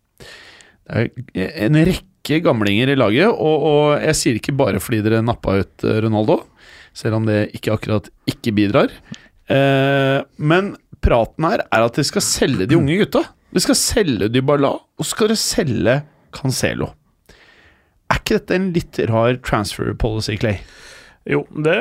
Det 0.89 1.45
er 1.45 1.67
en 1.69 1.79
rekke 1.89 2.41
gamlinger 2.45 2.93
i 2.93 2.99
laget, 2.99 3.29
og, 3.29 3.65
og 3.71 4.05
jeg 4.05 4.19
sier 4.19 4.39
ikke 4.41 4.57
bare 4.57 4.81
fordi 4.83 5.03
dere 5.05 5.23
nappa 5.25 5.59
ut 5.61 5.87
eh, 5.87 6.01
Ronaldo, 6.05 6.43
selv 6.97 7.21
om 7.21 7.29
det 7.29 7.49
ikke 7.57 7.75
akkurat 7.77 8.09
ikke 8.29 8.55
bidrar. 8.57 8.93
Eh, 9.49 10.21
men 10.37 10.75
praten 11.05 11.49
her 11.49 11.65
er 11.67 11.87
at 11.87 11.99
de 11.99 12.05
skal 12.07 12.25
selge 12.25 12.69
de 12.69 12.79
unge 12.79 12.99
gutta. 13.03 13.25
De 13.55 13.63
skal 13.65 13.79
selge 13.81 14.29
Dybala, 14.33 14.75
og 14.77 15.05
så 15.05 15.15
skal 15.15 15.31
dere 15.31 15.41
selge 15.41 15.99
Cancelo. 16.37 16.93
Er 18.09 18.21
ikke 18.21 18.39
dette 18.39 18.57
en 18.57 18.71
litt 18.75 19.01
rar 19.09 19.39
transfer 19.45 19.93
policy, 19.97 20.37
Clay? 20.41 20.61
Jo, 21.29 21.43
det, 21.65 21.75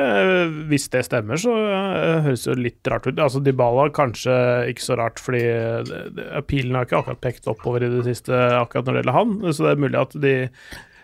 hvis 0.68 0.88
det 0.92 1.04
stemmer, 1.06 1.38
så 1.40 1.54
eh, 1.54 2.18
høres 2.26 2.44
det 2.44 2.56
litt 2.58 2.90
rart 2.90 3.06
ut. 3.06 3.16
Altså 3.16 3.40
Dybala 3.44 3.86
kanskje 3.96 4.34
ikke 4.72 4.84
så 4.84 4.98
rart, 4.98 5.22
fordi 5.22 5.40
det, 5.88 6.26
pilen 6.50 6.76
har 6.76 6.88
ikke 6.88 6.98
akkurat 7.00 7.22
pekt 7.24 7.48
oppover 7.48 7.86
i 7.86 7.92
det 7.92 8.04
siste 8.10 8.34
akkurat 8.34 8.88
når 8.88 8.98
det 8.98 9.02
gjelder 9.02 9.18
han. 9.20 9.34
Så 9.48 9.64
det 9.64 9.72
er 9.72 9.82
mulig 9.86 10.00
at 10.02 10.18
de 10.20 10.34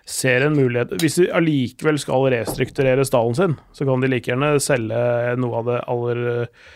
ser 0.04 0.44
en 0.44 0.56
mulighet 0.56 0.90
Hvis 1.00 1.16
de 1.16 1.30
allikevel 1.32 1.96
skal 2.00 2.28
restrukturere 2.34 3.06
stallen 3.08 3.36
sin, 3.38 3.56
så 3.72 3.86
kan 3.88 4.04
de 4.04 4.10
like 4.12 4.28
gjerne 4.28 4.52
selge 4.60 5.00
noe 5.40 5.60
av 5.62 5.70
det 5.70 5.80
aller 5.94 6.22
eh, 6.34 6.70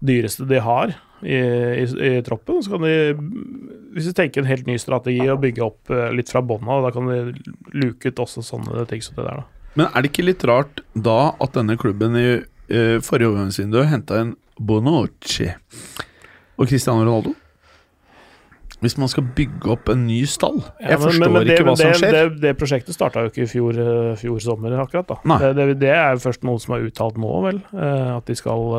dyreste 0.00 0.48
de 0.48 0.62
har 0.64 0.94
i, 1.20 1.36
i, 1.36 1.84
i 1.84 2.12
troppen. 2.24 2.62
Så 2.64 2.72
kan 2.72 2.86
de, 2.86 2.94
hvis 3.92 4.08
de 4.08 4.16
tenker 4.16 4.40
en 4.40 4.48
helt 4.48 4.68
ny 4.68 4.78
strategi 4.80 5.20
og 5.28 5.42
bygge 5.44 5.66
opp 5.66 5.92
eh, 5.92 6.08
litt 6.16 6.32
fra 6.32 6.40
bånn 6.40 6.68
av, 6.72 6.86
da 6.86 6.94
kan 6.96 7.10
de 7.10 7.20
luke 7.76 8.08
ut 8.08 8.24
også 8.24 8.44
sånne 8.46 8.88
ting 8.90 9.04
som 9.04 9.20
det 9.20 9.28
der, 9.28 9.42
da. 9.44 9.59
Men 9.78 9.86
er 9.94 10.02
det 10.02 10.10
ikke 10.12 10.26
litt 10.26 10.44
rart 10.48 10.80
da 10.98 11.18
at 11.40 11.52
denne 11.54 11.76
klubben 11.78 12.16
i 12.18 12.26
uh, 12.40 12.96
forrige 13.04 13.30
overgangsvindu 13.30 13.84
henta 13.90 14.18
en 14.24 14.32
Bonucci 14.60 15.46
og 16.58 16.66
Cristiano 16.68 17.04
Ronaldo? 17.06 17.36
Hvis 18.80 18.94
man 18.96 19.10
skal 19.12 19.26
bygge 19.36 19.68
opp 19.74 19.90
en 19.92 20.06
ny 20.08 20.22
stall? 20.24 20.56
Ja, 20.80 20.94
Jeg 20.94 20.98
men- 20.98 21.02
forstår 21.04 21.20
men- 21.20 21.32
men 21.34 21.46
det, 21.46 21.52
ikke 21.58 21.64
hva 21.68 21.74
det, 21.76 21.84
som 21.84 22.00
skjer. 22.00 22.12
Det, 22.30 22.40
det 22.40 22.52
prosjektet 22.56 22.94
starta 22.96 23.20
jo 23.20 23.28
ikke 23.28 23.42
i 23.44 23.50
fjor, 23.52 23.76
eh, 23.76 24.16
fjor 24.16 24.38
sommer, 24.40 24.72
akkurat. 24.80 25.06
da 25.06 25.52
det, 25.74 25.82
er 25.92 26.14
jo 26.16 26.22
først 26.24 26.42
noen 26.48 26.58
som 26.58 26.72
har 26.74 26.80
uttalt 26.88 27.18
nå, 27.20 27.32
vel. 27.44 27.60
eh, 27.76 28.16
at 28.16 28.24
de 28.24 28.34
skal 28.34 28.72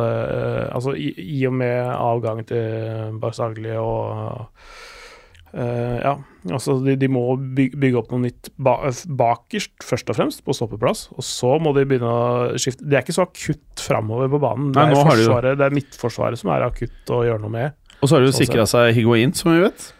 Altså 0.74 0.96
i, 0.98 1.14
i 1.18 1.46
og 1.46 1.54
med 1.54 1.86
avgangen 1.86 2.46
til 2.50 3.20
Barzagli 3.22 3.76
og 3.78 4.48
eh, 5.54 5.98
Ja, 6.02 6.16
altså 6.52 6.78
de, 6.84 6.96
de 7.00 7.10
må 7.12 7.24
bygge, 7.38 7.80
bygge 7.82 8.00
opp 8.02 8.12
noe 8.14 8.26
nytt 8.26 8.52
ba, 8.62 8.76
bakerst, 9.22 9.74
først 9.86 10.12
og 10.12 10.18
fremst, 10.18 10.44
på 10.46 10.56
stoppeplass. 10.58 11.08
Og 11.16 11.26
så 11.28 11.56
må 11.62 11.74
de 11.78 11.86
begynne 11.88 12.10
å 12.10 12.60
skifte 12.62 12.88
Det 12.88 13.00
er 13.00 13.06
ikke 13.06 13.18
så 13.18 13.28
akutt 13.28 13.86
framover 13.86 14.32
på 14.32 14.42
banen. 14.44 14.72
Nei, 14.76 14.90
det, 14.92 15.00
er 15.00 15.10
forsvaret, 15.12 15.58
det 15.60 15.68
er 15.68 15.80
midtforsvaret 15.80 16.42
som 16.42 16.54
er 16.56 16.68
akutt 16.68 17.16
å 17.16 17.24
gjøre 17.28 17.44
noe 17.46 17.56
med. 17.56 17.80
Og 18.02 18.10
så 18.10 18.16
har 18.16 18.24
de 18.24 18.32
jo 18.32 18.36
sånn 18.36 18.48
sikra 18.48 18.70
seg 18.70 18.94
Higuain, 18.98 19.34
som 19.38 19.54
vi 19.54 19.66
vet. 19.66 19.92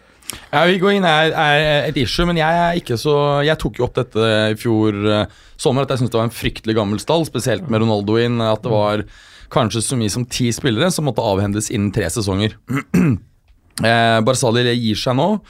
Ja, 0.52 0.64
Higuain 0.66 1.04
er, 1.04 1.32
er 1.36 1.88
et 1.90 1.98
issue, 2.00 2.24
men 2.28 2.38
jeg 2.40 2.60
er 2.62 2.78
ikke 2.78 2.96
så 3.00 3.14
Jeg 3.44 3.58
tok 3.60 3.76
jo 3.76 3.84
opp 3.84 3.98
dette 3.98 4.28
i 4.52 4.56
fjor 4.56 4.96
uh, 5.04 5.26
sommer, 5.60 5.84
at 5.84 5.92
jeg 5.92 6.02
syntes 6.02 6.14
det 6.14 6.20
var 6.20 6.30
en 6.30 6.38
fryktelig 6.38 6.76
gammel 6.78 7.02
stall, 7.02 7.26
spesielt 7.28 7.68
med 7.72 7.84
Ronaldo 7.84 8.16
inn. 8.20 8.40
At 8.44 8.64
det 8.64 8.72
var 8.72 9.04
kanskje 9.52 9.84
så 9.84 9.98
mye 10.00 10.12
som 10.12 10.24
ti 10.24 10.48
spillere 10.54 10.88
som 10.94 11.06
måtte 11.08 11.24
avhendes 11.24 11.70
innen 11.70 11.92
tre 11.94 12.08
sesonger. 12.12 12.56
eh, 13.80 14.20
Barzali 14.26 14.66
gir 14.76 14.96
seg 14.96 15.16
nå. 15.16 15.40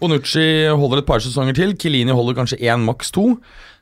Bonucci 0.00 0.68
holder 0.76 0.98
et 1.02 1.06
par 1.08 1.20
sesonger 1.24 1.54
til. 1.56 1.76
Kilini 1.76 2.12
holder 2.12 2.34
kanskje 2.36 2.58
én, 2.60 2.82
maks 2.84 3.10
to. 3.12 3.36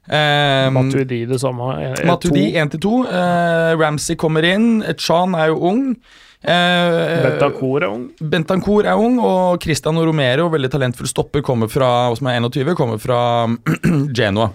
Eh, 0.07 0.69
Matuidi 0.71 1.23
det 1.27 1.41
samme. 1.41 1.71
eh, 1.81 1.95
eh, 1.99 2.05
Matuidi 2.07 2.53
én 2.55 2.71
til 2.71 2.81
to. 2.81 3.05
Eh, 3.09 3.75
Ramsey 3.81 4.15
kommer 4.17 4.45
inn. 4.45 4.83
Chan 4.99 5.35
er 5.35 5.49
jo 5.49 5.59
ung. 5.71 5.97
Eh, 6.45 7.23
Bentancour 7.25 7.83
er 7.83 7.89
ung. 7.89 8.11
Bentancour 8.21 8.85
er 8.85 8.99
ung, 9.01 9.19
og 9.19 9.59
Cristiano 9.63 10.05
Romero, 10.05 10.51
veldig 10.53 10.69
talentfull 10.71 11.09
stopper, 11.09 11.41
kommer 11.43 11.71
fra, 11.73 12.15
som 12.15 12.27
er 12.29 12.37
21, 12.39 12.75
kommer 12.77 12.99
fra 13.01 13.49
Genoa. 14.19 14.51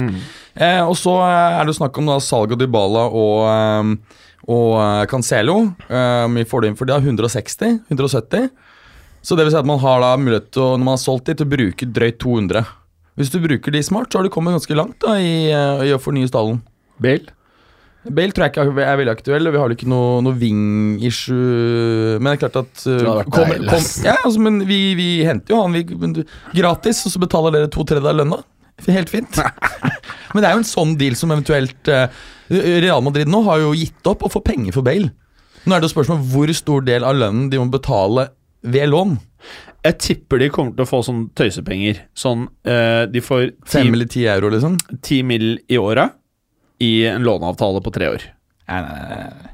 Eh, 0.00 0.80
og 0.86 0.94
så 0.96 1.16
er 1.26 1.64
det 1.66 1.74
snakk 1.76 1.98
om 1.98 2.06
da 2.06 2.18
salg 2.22 2.52
av 2.54 2.58
Dybala 2.62 3.04
og, 3.10 3.40
eh, 3.50 4.16
og 4.50 4.74
eh, 4.80 5.04
Cancelo. 5.10 5.60
Eh, 5.86 6.26
vi 6.36 6.46
får 6.48 6.64
det 6.64 6.72
inn 6.72 6.78
for 6.78 6.90
det, 6.90 6.98
160? 7.04 7.80
170? 7.92 8.50
Så 9.22 9.36
det 9.36 9.44
vil 9.44 9.52
si 9.54 9.60
at 9.60 9.68
man 9.68 9.80
har 9.82 10.00
da 10.02 10.14
mulighet 10.18 10.50
til, 10.54 10.64
å, 10.64 10.76
når 10.76 10.86
man 10.86 10.96
har 10.96 11.02
solgt 11.02 11.28
de, 11.28 11.36
til 11.38 11.48
å 11.48 11.52
bruke 11.54 11.90
drøyt 11.98 12.20
200. 12.22 12.64
Hvis 13.20 13.32
du 13.32 13.36
bruker 13.42 13.74
de 13.74 13.82
smart, 13.84 14.08
så 14.08 14.20
har 14.20 14.26
du 14.26 14.32
kommet 14.32 14.56
ganske 14.56 14.78
langt 14.78 14.96
da 15.04 15.18
i, 15.20 15.50
eh, 15.52 15.84
i 15.90 15.92
å 15.94 16.00
fornye 16.00 16.30
stallen. 16.30 16.62
Bale. 17.00 17.36
Bale 18.00 18.32
tror 18.32 18.46
jeg 18.46 18.54
ikke 18.54 18.64
er 18.80 18.96
veldig 18.96 19.12
aktuell, 19.12 19.44
og 19.44 19.52
vi 19.52 19.60
har 19.60 19.68
vel 19.68 19.76
ikke 19.76 19.90
noe, 19.92 20.22
noe 20.24 20.36
wing-issue 20.40 22.16
Men 22.16 22.30
det 22.30 22.32
er 22.32 22.40
klart 22.46 22.56
at 22.62 22.84
uh, 22.88 23.20
kommer- 23.28 23.60
kom. 23.68 23.84
Ja, 24.06 24.14
altså, 24.24 24.40
men 24.40 24.62
vi, 24.64 24.78
vi 24.96 25.08
henter 25.28 25.52
jo 25.52 25.60
han 25.60 25.76
vi, 25.76 25.84
gratis, 26.56 27.02
og 27.04 27.12
så 27.12 27.20
betaler 27.20 27.58
dere 27.58 27.68
to 27.68 27.84
tredjedeler 27.84 28.16
av 28.16 28.22
lønna. 28.22 28.40
Helt 28.88 29.12
fint. 29.12 29.36
men 30.32 30.40
det 30.40 30.48
er 30.48 30.56
jo 30.56 30.62
en 30.62 30.70
sånn 30.70 30.96
deal 30.96 31.18
som 31.20 31.34
eventuelt 31.34 31.92
uh, 31.92 32.06
Real 32.50 33.02
Madrid 33.06 33.28
nå 33.30 33.42
har 33.46 33.60
jo 33.62 33.72
gitt 33.78 34.06
opp 34.10 34.24
å 34.26 34.30
få 34.32 34.42
penger 34.44 34.74
for 34.74 34.82
Bale. 34.86 35.12
Nå 35.64 35.76
er 35.76 35.80
det 35.82 35.90
jo 35.90 35.94
spørsmål 35.94 36.22
hvor 36.32 36.50
stor 36.56 36.84
del 36.86 37.04
av 37.06 37.18
lønnen 37.20 37.50
de 37.52 37.60
må 37.60 37.68
betale 37.70 38.28
ved 38.66 38.88
lån. 38.90 39.16
Jeg 39.84 39.96
tipper 40.02 40.40
de 40.42 40.50
kommer 40.52 40.74
til 40.76 40.84
å 40.84 40.88
få 40.88 41.00
sånn 41.06 41.22
tøysepenger. 41.38 42.02
Sånn 42.16 42.42
eh, 42.68 43.06
De 43.08 43.22
får 43.24 43.46
Fem 43.70 43.94
eller 43.94 44.08
ti 44.10 44.26
euro, 44.28 44.50
liksom. 44.52 44.76
ti 45.00 45.22
mill. 45.24 45.54
i 45.68 45.78
året 45.80 46.16
i 46.80 47.04
en 47.08 47.24
låneavtale 47.24 47.80
på 47.84 47.92
tre 47.92 48.08
år. 48.08 48.22
Nei, 48.70 48.80
nei, 48.84 49.00
nei, 49.10 49.50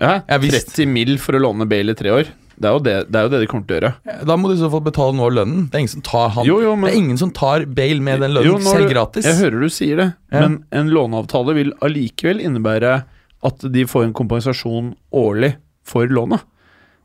Ja, 0.00 0.38
30 0.38 0.86
mill. 0.86 1.16
for 1.18 1.34
å 1.36 1.42
låne 1.42 1.66
Bale 1.70 1.92
i 1.92 1.98
tre 1.98 2.10
år. 2.14 2.30
Det 2.60 2.68
er, 2.68 2.78
det, 2.84 2.94
det 3.08 3.16
er 3.16 3.22
jo 3.24 3.30
det 3.32 3.38
de 3.40 3.46
kommer 3.48 3.66
til 3.66 3.76
å 3.76 3.80
gjøre. 3.80 4.24
Da 4.28 4.34
må 4.36 4.48
du 4.50 4.54
i 4.54 4.60
så 4.60 4.68
fall 4.68 4.82
betale 4.84 5.14
noe 5.16 5.30
av 5.30 5.32
lønnen. 5.38 5.62
Det 5.70 5.78
er 5.78 5.80
ingen 5.86 5.92
som 5.94 6.02
tar 6.04 6.28
han 6.34 6.44
Jo, 6.44 6.58
jo, 6.60 6.74
men- 6.76 6.90
Det 6.90 6.92
er 6.92 6.98
ingen 7.00 7.18
som 7.22 7.30
tar 7.32 7.64
Bale 7.64 8.00
med 8.04 8.20
den 8.20 8.34
lønnen 8.36 8.50
jo, 8.50 8.58
selv 8.60 8.90
gratis. 8.92 9.24
Jeg 9.24 9.38
hører 9.40 9.60
du 9.64 9.68
sier 9.72 9.96
det, 9.96 10.08
Ja. 10.32 10.40
men 10.44 10.58
en 10.70 10.90
låneavtale 10.92 11.54
vil 11.56 11.72
allikevel 11.80 12.42
innebære 12.44 13.04
at 13.48 13.58
de 13.72 13.84
får 13.88 14.04
en 14.04 14.12
kompensasjon 14.12 14.94
årlig 15.16 15.54
for 15.88 16.04
lånet. 16.06 16.40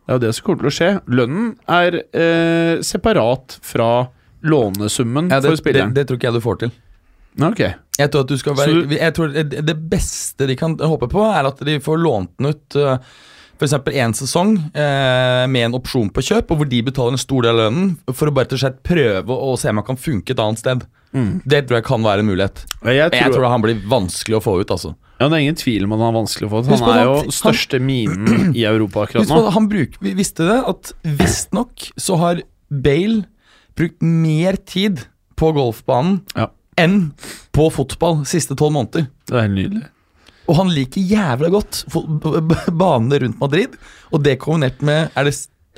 Det 0.06 0.12
er 0.12 0.20
jo 0.20 0.24
det 0.28 0.36
som 0.36 0.46
kommer 0.46 0.60
til 0.66 0.70
å 0.70 0.76
skje. 0.76 0.90
Lønnen 1.08 1.56
er 1.72 2.02
eh, 2.14 2.82
separat 2.84 3.56
fra 3.64 4.10
lånesummen 4.44 5.32
Ja, 5.32 5.40
det, 5.40 5.50
for 5.54 5.56
spilleren. 5.64 5.94
Det, 5.96 6.04
tror 6.08 6.20
ikke 6.20 6.28
jeg 6.30 6.34
du 6.38 6.44
får 6.44 6.60
til. 6.66 6.72
Ok. 7.42 7.62
Jeg 7.98 8.12
tror 8.12 8.22
at 8.26 8.28
du 8.28 8.38
skal 8.38 8.54
være 8.60 8.76
du- 8.88 8.96
jeg 8.96 9.14
tror 9.16 9.32
det, 9.34 9.66
det 9.66 9.78
beste 9.90 10.46
de 10.48 10.56
kan 10.60 10.76
håpe 10.78 11.08
på, 11.12 11.24
er 11.32 11.48
at 11.48 11.58
de 11.64 11.80
får 11.80 11.98
lånt 12.04 12.30
den 12.38 12.52
ut 12.54 12.76
uh, 12.76 12.98
f.eks. 13.60 13.74
én 13.96 14.14
sesong 14.18 14.58
eh, 14.76 15.46
med 15.48 15.66
en 15.70 15.78
opsjon 15.80 16.10
på 16.12 16.22
kjøp, 16.26 16.52
og 16.52 16.58
hvor 16.62 16.70
de 16.70 16.82
betaler 16.84 17.16
en 17.16 17.22
stor 17.22 17.42
del 17.48 17.56
av 17.56 17.62
lønnen 17.72 17.94
for 18.14 18.28
å 18.28 18.34
bare 18.36 18.50
til 18.52 18.60
slett 18.62 18.82
prøve 18.84 19.32
å 19.36 19.56
se 19.60 19.70
om 19.72 19.80
han 19.82 19.88
kan 19.88 19.98
funke 20.00 20.32
et 20.36 20.40
annet 20.44 20.60
sted. 20.60 20.86
Det 21.16 21.62
tror 21.64 21.78
jeg 21.80 21.86
kan 21.88 22.04
være 22.04 22.20
en 22.20 22.28
mulighet. 22.28 22.66
Jeg 22.84 22.96
Jeg 22.98 23.12
Jeg 23.14 23.24
tror, 23.32 23.34
tror 23.40 23.50
han 23.54 23.62
blir 23.64 23.78
vanskelig 23.88 24.36
å 24.36 24.44
få 24.44 24.58
ut, 24.60 24.68
altså. 24.76 24.96
ja, 25.22 25.30
det 25.30 25.38
er 25.38 25.44
ingen 25.46 25.56
tvil 25.56 25.86
om 25.88 25.94
at 25.96 26.00
han 26.04 26.10
er 26.14 26.18
vanskelig 26.20 26.48
å 26.48 26.52
få. 26.52 26.60
ut. 26.60 26.68
Han 26.82 26.98
er 27.00 27.04
jo 27.06 27.14
han- 27.22 27.32
største 27.32 27.80
minen 27.80 28.52
i 28.56 28.66
Europa 28.68 29.06
akkurat 29.06 29.28
nå. 29.32 29.50
han 29.56 29.70
bruk, 29.72 29.96
vi 30.02 30.14
visste 30.14 30.44
det, 30.44 30.60
at 30.68 30.92
visstnok 31.06 31.92
så 31.96 32.18
har 32.20 32.42
Bale 32.70 33.24
brukt 33.78 34.02
mer 34.02 34.58
tid 34.66 35.06
på 35.38 35.54
golfbanen 35.56 36.22
Ja. 36.36 36.48
enn 36.78 37.14
på 37.54 37.70
fotball 37.72 38.26
siste 38.26 38.56
tolv 38.56 38.74
måneder. 38.74 39.08
Det 39.28 39.36
er 39.38 39.42
helt 39.48 39.56
nydelig. 39.56 39.86
Og 40.46 40.60
han 40.60 40.70
liker 40.74 41.02
jævla 41.02 41.50
godt 41.54 41.84
banene 41.90 43.20
rundt 43.24 43.42
Madrid. 43.42 43.76
Og 44.14 44.22
det 44.26 44.38
kombinert 44.42 44.84
med 44.86 45.10
Er 45.18 45.28
det 45.28 45.36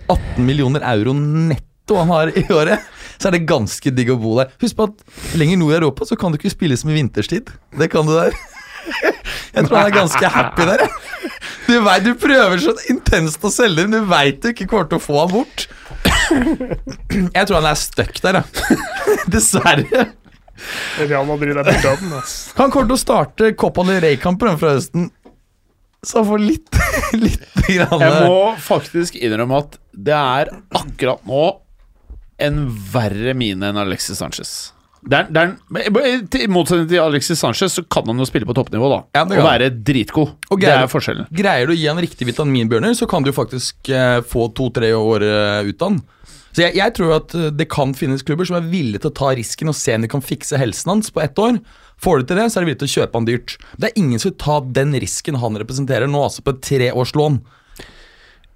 18 0.08 0.44
millioner 0.46 0.84
euro 0.88 1.14
netto 1.16 1.98
han 1.98 2.12
har 2.12 2.32
i 2.36 2.44
året, 2.52 2.84
så 3.18 3.30
er 3.30 3.38
det 3.38 3.48
ganske 3.48 3.92
digg 3.96 4.12
å 4.12 4.20
bo 4.20 4.36
der. 4.40 4.52
Husk 4.62 4.76
på 4.76 4.90
at 4.90 5.38
lenger 5.40 5.60
nord 5.60 5.74
i 5.74 5.78
Europa 5.80 6.08
så 6.08 6.18
kan 6.20 6.32
du 6.32 6.40
ikke 6.40 6.52
spille 6.52 6.78
som 6.80 6.92
i 6.92 6.98
vinterstid. 6.98 7.52
Det 7.80 7.88
kan 7.92 8.08
du 8.08 8.14
der. 8.16 8.36
Jeg 9.56 9.66
tror 9.68 9.78
han 9.80 9.90
er 9.90 9.96
ganske 9.96 10.32
happy 10.32 10.68
der. 10.68 10.84
Du, 11.68 11.74
vet, 11.84 12.06
du 12.06 12.14
prøver 12.20 12.62
så 12.64 12.76
intenst 12.92 13.44
å 13.44 13.52
selge 13.52 13.84
den, 13.84 13.96
du 13.98 14.12
veit 14.12 14.40
du 14.44 14.52
ikke 14.54 14.68
kommer 14.70 14.88
til 14.92 15.00
å 15.00 15.04
få 15.04 15.18
han 15.24 15.34
bort. 15.34 15.66
Jeg 16.28 17.48
tror 17.48 17.58
han 17.60 17.70
er 17.72 17.80
stuck 17.80 18.22
der, 18.24 18.40
ja. 18.42 18.78
Dessverre. 19.34 20.08
Real 21.04 21.28
Madrid 21.30 21.58
er 21.58 21.67
på 21.67 21.76
døden, 21.84 22.13
ass. 22.20 22.36
Han 22.58 22.74
kommer 22.74 22.89
til 22.89 22.98
å 22.98 23.02
starte 23.02 23.52
Copa 23.60 23.86
del 23.88 24.02
Rey-kampen 24.04 24.60
fra 24.62 24.76
høsten. 24.78 25.12
Så 26.06 26.22
han 26.22 26.28
får 26.30 26.43
litt, 26.43 26.82
litt 27.26 27.46
grann 27.67 28.04
Jeg 28.04 28.28
må 28.30 28.41
faktisk 28.62 29.17
innrømme 29.20 29.63
at 29.63 29.80
det 29.91 30.15
er 30.15 30.52
akkurat 30.78 31.24
nå 31.28 31.46
en 32.38 32.65
verre 32.93 33.34
mine 33.34 33.72
enn 33.72 33.80
Alexis 33.82 34.20
Sanchez. 34.22 34.52
Der, 35.08 35.28
der, 35.32 35.54
er, 35.78 36.17
I 36.38 36.48
motsetning 36.52 36.88
til 36.89 37.00
Alexis 37.00 37.39
Sanchez 37.39 37.78
så 37.78 37.84
kan 37.89 38.08
han 38.10 38.20
jo 38.20 38.28
spille 38.28 38.48
på 38.50 38.56
toppnivå 38.58 38.89
da 38.91 38.98
Ja, 39.15 39.24
og 39.24 39.46
være 39.46 39.70
dritgod. 39.72 40.34
Og 40.52 40.62
Det 40.62 40.72
er 40.74 40.89
forskjellen. 40.91 41.30
Greier 41.34 41.70
du 41.70 41.74
å 41.74 41.78
gi 41.78 41.88
han 41.88 42.02
riktig 42.02 42.28
vitaminbjørner, 42.30 42.96
så 42.98 43.08
kan 43.10 43.26
du 43.26 43.32
faktisk 43.36 43.89
eh, 43.93 44.20
få 44.28 44.50
to-tre 44.58 44.91
år 44.98 45.26
eh, 45.26 45.70
ut 45.70 45.82
av 45.82 45.91
han. 45.93 46.00
Så 46.58 46.63
jeg, 46.63 46.74
jeg 46.80 46.93
tror 46.98 47.12
at 47.20 47.36
eh, 47.38 47.52
det 47.54 47.67
kan 47.70 47.91
finnes 47.93 48.24
klubber 48.26 48.48
som 48.50 48.56
er 48.58 48.70
villige 48.72 49.04
til 49.04 49.12
å 49.12 49.17
ta 49.20 49.28
risken 49.38 49.70
og 49.70 49.76
se 49.78 49.93
om 49.93 50.02
de 50.02 50.10
kan 50.10 50.24
fikse 50.26 50.58
helsen 50.58 50.89
hans 50.89 51.12
på 51.13 51.22
ett 51.22 51.38
år. 51.38 51.60
Får 52.02 52.24
de 52.24 52.26
til 52.32 52.39
det, 52.41 52.48
så 52.50 52.58
er 52.58 52.65
de 52.65 52.70
villige 52.72 52.82
til 52.82 52.89
å 52.89 52.93
kjøpe 52.96 53.20
han 53.20 53.28
dyrt. 53.28 53.54
Det 53.78 53.91
er 53.91 54.00
ingen 54.02 54.17
som 54.17 54.32
vil 54.32 54.39
ta 54.41 54.56
den 54.80 54.96
risken 54.98 55.38
han 55.38 55.60
representerer 55.62 56.10
nå, 56.10 56.24
altså 56.26 56.41
på 56.41 56.56
et 56.56 56.63
treårslån. 56.65 57.38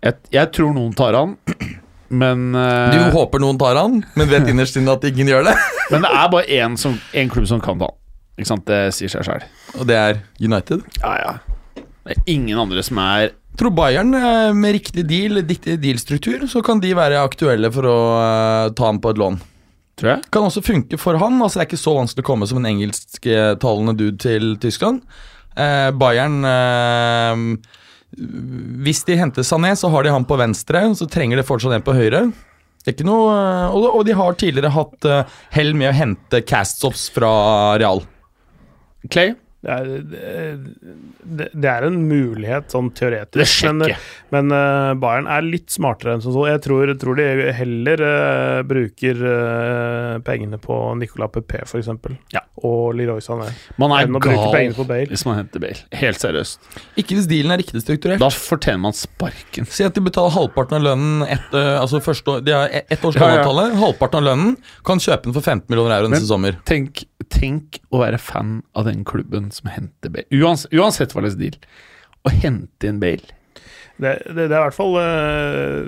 Jeg, 0.02 0.18
jeg 0.34 0.50
tror 0.58 0.74
noen 0.74 0.98
tar 0.98 1.14
han, 1.14 1.38
men 2.24 2.48
Du 2.58 2.98
eh, 2.98 3.12
håper 3.14 3.44
noen 3.44 3.62
tar 3.62 3.78
han, 3.78 4.02
men 4.18 4.34
vet 4.34 4.50
innerst 4.50 4.82
inne 4.82 4.98
at 4.98 5.06
ingen 5.06 5.30
gjør 5.30 5.46
det. 5.52 5.56
Men 5.92 6.06
det 6.06 6.10
er 6.16 6.28
bare 6.32 6.48
én, 6.56 6.78
som, 6.80 6.94
én 7.20 7.28
klubb 7.28 7.50
som 7.50 7.60
kan 7.60 7.76
ta 7.76 7.90
han. 7.92 7.98
Ikke 8.40 8.48
sant? 8.48 8.64
Det 8.66 8.94
sier 8.96 9.12
seg 9.12 9.26
sjøl. 9.28 9.42
Og 9.76 9.86
det 9.90 9.98
er 10.00 10.22
United. 10.40 10.86
Ja, 11.02 11.12
ja. 11.20 11.34
Det 11.76 12.16
er 12.16 12.22
ingen 12.32 12.58
andre 12.64 12.82
som 12.82 12.98
er 13.04 13.34
Tror 13.60 13.74
Bayern 13.76 14.14
eh, 14.16 14.54
med 14.58 14.78
riktig 14.78 15.06
deal, 15.10 15.42
riktig 15.44 15.78
dealstruktur, 15.84 16.48
så 16.48 16.64
kan 16.66 16.80
de 16.84 16.94
være 16.98 17.20
aktuelle 17.22 17.72
for 17.74 17.88
å 17.90 17.98
eh, 18.18 18.68
ta 18.78 18.88
ham 18.88 19.02
på 19.04 19.12
et 19.12 19.22
lån. 19.22 19.42
Tror 20.00 20.14
jeg. 20.16 20.24
Kan 20.34 20.48
også 20.48 20.64
funke 20.66 20.98
for 21.02 21.20
han. 21.22 21.42
altså 21.42 21.60
Det 21.60 21.66
er 21.66 21.70
ikke 21.70 21.84
så 21.84 21.98
vanskelig 21.98 22.26
å 22.26 22.30
komme 22.32 22.48
som 22.50 22.62
en 22.62 22.70
engelsktalende 22.72 23.96
dude 24.00 24.18
til 24.24 24.56
Tyskland. 24.64 25.04
Eh, 25.60 25.90
Bayern 26.00 26.40
eh, 26.48 27.44
Hvis 28.88 29.04
de 29.08 29.20
henter 29.20 29.46
Sané, 29.46 29.76
så 29.76 29.92
har 29.92 30.08
de 30.08 30.16
han 30.16 30.26
på 30.26 30.40
venstre. 30.40 30.88
Så 30.98 31.10
trenger 31.12 31.42
de 31.42 31.46
fortsatt 31.48 31.76
en 31.76 31.86
på 31.86 31.98
høyre. 31.98 32.30
Det 32.82 32.90
er 32.90 32.96
ikke 32.96 33.06
noe, 33.06 33.30
eh, 33.36 33.76
og, 33.78 34.02
de 34.08 34.18
har 34.18 34.38
tidligere 34.42 34.74
hatt 34.74 35.06
eh, 35.06 35.38
hell 35.54 35.76
med 35.78 35.92
å 35.92 35.98
hente 36.00 36.42
castoffs 36.50 37.10
fra 37.14 37.30
Real. 37.78 38.02
Clay? 39.12 39.36
Det 39.62 39.70
er, 39.70 39.90
det, 41.22 41.48
det 41.54 41.68
er 41.70 41.86
en 41.86 42.00
mulighet, 42.10 42.72
sånn 42.74 42.88
teoretisk. 42.98 43.68
Men, 43.70 43.94
men 44.34 44.54
uh, 44.56 44.94
Bayern 44.98 45.28
er 45.30 45.46
litt 45.46 45.70
smartere 45.70 46.16
enn 46.16 46.24
som 46.24 46.34
så. 46.34 46.48
Jeg 46.50 46.64
tror, 46.66 46.90
tror 46.98 47.20
de 47.20 47.28
heller 47.54 48.02
uh, 48.02 48.62
bruker 48.66 49.22
uh, 49.22 50.16
pengene 50.26 50.58
på 50.62 50.78
Nicolas 50.98 51.30
Pepé, 51.36 51.62
f.eks. 51.68 51.92
Ja. 52.34 52.42
Og 52.66 52.96
Leroy 52.98 53.22
Sané. 53.22 53.52
Man 53.82 53.94
er 53.94 54.08
Enn 54.08 54.18
å 54.18 54.22
bruke 54.24 54.34
gal 54.34 54.56
pengene 54.56 54.78
på 54.80 54.88
Bale. 54.90 55.12
hvis 55.14 55.26
man 55.30 55.38
henter 55.38 55.62
Bale. 55.62 55.86
Helt 56.02 56.26
seriøst. 56.26 56.66
Ikke 56.98 57.20
hvis 57.20 57.30
dealen 57.30 57.54
er 57.54 57.62
riktig 57.62 57.84
strukturert. 57.86 58.22
Da 58.24 58.32
fortjener 58.34 58.82
man 58.88 58.98
sparken. 58.98 59.70
Si 59.70 59.86
at 59.86 59.94
de 59.94 60.02
betaler 60.08 60.34
halvparten 60.40 60.80
av 60.80 60.88
lønnen 60.90 61.22
ett 61.30 61.54
altså 61.54 62.02
første 62.02 62.38
år, 62.38 62.44
De 62.46 62.54
har 62.56 62.74
ett 62.82 63.06
års 63.06 63.18
Ja, 63.20 63.30
ja. 63.44 63.70
Halvparten 63.78 64.24
av 64.24 64.28
lønnen 64.32 64.58
kan 64.88 65.02
kjøpe 65.02 65.30
den 65.30 65.38
for 65.38 65.46
15 65.46 65.70
millioner 65.70 66.00
euro 66.00 66.10
neste 66.10 66.30
sommer. 66.30 66.58
Tenk, 66.66 67.06
tenk 67.30 67.82
å 67.94 68.02
være 68.02 68.18
fan 68.22 68.62
av 68.74 68.90
den 68.90 69.06
klubben 69.08 69.51
som 69.56 69.72
henter 69.74 70.14
Bale. 70.14 70.28
Uans, 70.32 70.68
uansett 70.72 71.16
hva 71.16 71.26
slags 71.26 71.40
deal. 71.40 71.60
Å 72.26 72.34
hente 72.42 72.90
inn 72.90 73.02
Bale. 73.02 73.38
Det, 74.02 74.16
det, 74.26 74.48
det 74.50 74.56
er 74.56 74.58
i 74.58 74.66
hvert 74.66 74.74
fall 74.74 74.96
uh, 74.98 75.82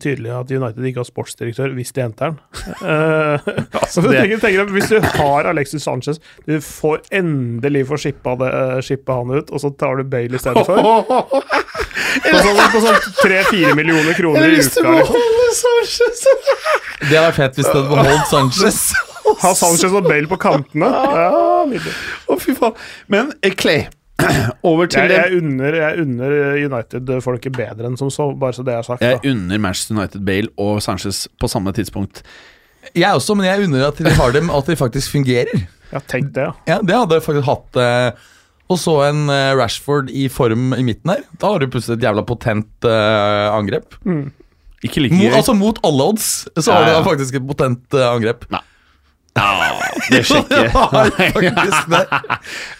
tydelig 0.00 0.30
at 0.32 0.52
United 0.54 0.86
ikke 0.88 1.02
har 1.02 1.08
sportsdirektør 1.08 1.74
hvis 1.76 1.92
de 1.92 2.04
henter 2.06 2.32
den. 2.32 2.38
Uh, 2.78 3.42
altså, 3.74 4.02
tenker, 4.06 4.38
tenker 4.40 4.70
hvis 4.72 4.88
du 4.92 5.02
har 5.02 5.48
Alexis 5.50 5.82
Sanchez, 5.84 6.20
du 6.46 6.54
får 6.64 7.02
endelig 7.18 7.82
få 7.90 7.98
shippa, 8.00 8.36
det, 8.38 8.48
eh, 8.54 8.78
shippa 8.86 9.18
han 9.18 9.32
ut, 9.34 9.50
og 9.50 9.60
så 9.60 9.70
tar 9.76 9.98
du 9.98 10.06
Bale 10.08 10.38
i 10.38 10.40
stedet 10.40 10.64
for. 10.68 10.78
På 12.18 12.38
sånn, 12.40 12.60
på 12.72 12.80
sånn 12.82 12.96
3-4 13.20 13.74
millioner 13.78 14.16
kroner 14.16 14.54
i 14.54 14.62
uka. 14.62 14.94
Sanchez 15.58 16.22
Det 16.24 17.12
hadde 17.12 17.26
vært 17.28 17.36
fett 17.36 17.60
hvis 17.60 17.68
du 17.68 17.76
hadde 17.76 17.90
beholdt 17.92 18.32
Sanchez. 18.32 18.80
Ha 19.42 19.52
Sanchez 19.58 19.92
og 19.94 20.04
Bale 20.08 20.28
på 20.30 20.38
kantene. 20.40 20.88
Ja, 20.88 21.64
nydelig. 21.68 21.94
Å, 22.28 22.36
fy 22.42 22.54
faen. 22.58 22.76
Men 23.12 23.32
eh, 23.42 23.54
Clay, 23.58 23.86
over 24.66 24.88
til 24.90 25.04
Jeg, 25.06 25.14
jeg 25.14 25.40
unner, 25.42 25.76
jeg 25.78 26.02
unner 26.04 26.36
United-folket 26.66 27.54
bedre 27.58 27.86
enn 27.90 27.98
som 28.00 28.10
så, 28.10 28.30
bare 28.38 28.56
så 28.56 28.64
det 28.66 28.74
er 28.74 28.86
sagt. 28.86 29.04
Jeg 29.04 29.20
Da. 29.22 29.30
unner 29.32 29.60
Manchester 29.62 29.94
United 29.98 30.24
Bale 30.26 30.48
og 30.58 30.80
Sanchez 30.84 31.26
på 31.40 31.50
samme 31.50 31.72
tidspunkt. 31.76 32.24
Jeg 32.96 33.10
også, 33.12 33.34
men 33.36 33.46
jeg 33.46 33.66
unner 33.68 33.88
at 33.90 33.98
de 34.00 34.10
har 34.16 34.32
dem, 34.34 34.50
at 34.54 34.66
de 34.70 34.76
faktisk 34.78 35.12
fungerer. 35.12 35.66
Ja, 35.92 36.00
tenk 36.08 36.32
det, 36.36 36.48
ja. 36.48 36.52
Ja, 36.68 36.80
Det 36.84 36.94
hadde 36.98 37.16
jeg 37.18 37.24
faktisk 37.26 37.46
hatt. 37.48 37.78
eh, 37.80 38.26
og 38.68 38.76
så 38.76 38.94
en 39.06 39.22
eh, 39.32 39.54
Rashford 39.56 40.10
i 40.12 40.26
form 40.28 40.74
i 40.76 40.82
midten 40.84 41.08
her. 41.14 41.22
Da 41.40 41.54
har 41.54 41.62
du 41.62 41.70
plutselig 41.72 41.96
et 41.98 42.04
jævla 42.04 42.24
potent 42.28 42.84
eh, 42.84 43.46
angrep. 43.54 43.96
Ikke 44.84 45.00
like 45.02 45.16
mot, 45.16 45.32
altså 45.34 45.54
Mot 45.58 45.78
alle 45.82 46.04
odds 46.12 46.26
så 46.54 46.70
har 46.74 46.84
Ja, 46.84 46.90
du 46.90 46.98
da 47.00 47.06
faktisk 47.08 47.38
et 47.40 47.46
potent 47.48 47.96
eh, 47.96 48.04
angrep. 48.12 48.44
det 48.52 48.60
sjekker 50.28 50.68
faktisk 50.74 51.90
det. 51.92 52.02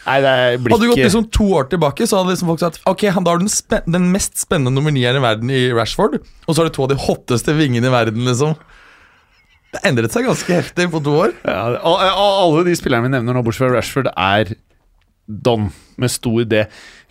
Nei, 0.07 0.16
det 0.25 0.35
blir 0.64 0.75
Hadde 0.75 0.85
du 0.87 0.90
gått 0.92 1.03
liksom 1.05 1.27
to 1.35 1.47
år 1.59 1.68
tilbake, 1.73 2.07
så 2.09 2.21
hadde 2.21 2.35
liksom 2.35 2.51
folk 2.53 2.62
sagt 2.62 2.81
Ok, 2.88 3.05
da 3.09 3.35
har 3.35 3.42
den, 3.42 3.51
den 3.99 4.09
mest 4.14 4.38
spennende 4.40 4.73
nummer 4.75 4.94
nieren 4.94 5.21
i 5.21 5.25
verden 5.25 5.51
i 5.55 5.62
Rashford, 5.77 6.18
og 6.47 6.51
så 6.55 6.62
har 6.62 6.71
du 6.71 6.75
to 6.79 6.87
av 6.87 6.92
de 6.94 7.01
hotteste 7.09 7.55
vingene 7.59 7.90
i 7.90 7.94
verden, 7.94 8.25
liksom. 8.29 8.55
Det 9.75 9.83
endret 9.85 10.14
seg 10.14 10.25
ganske 10.25 10.49
heftig 10.62 10.87
på 10.94 11.03
to 11.05 11.12
år. 11.27 11.35
ja, 11.44 11.64
og- 11.83 12.01
og 12.01 12.38
Alle 12.44 12.64
de 12.71 12.77
spillerne 12.79 13.05
vi 13.05 13.12
nevner 13.12 13.37
nå, 13.37 13.42
bortsett 13.44 13.66
fra 13.68 13.75
Rashford, 13.77 14.09
er 14.16 14.55
Don 15.29 15.68
med 16.01 16.11
stor 16.11 16.44
D. 16.49 16.62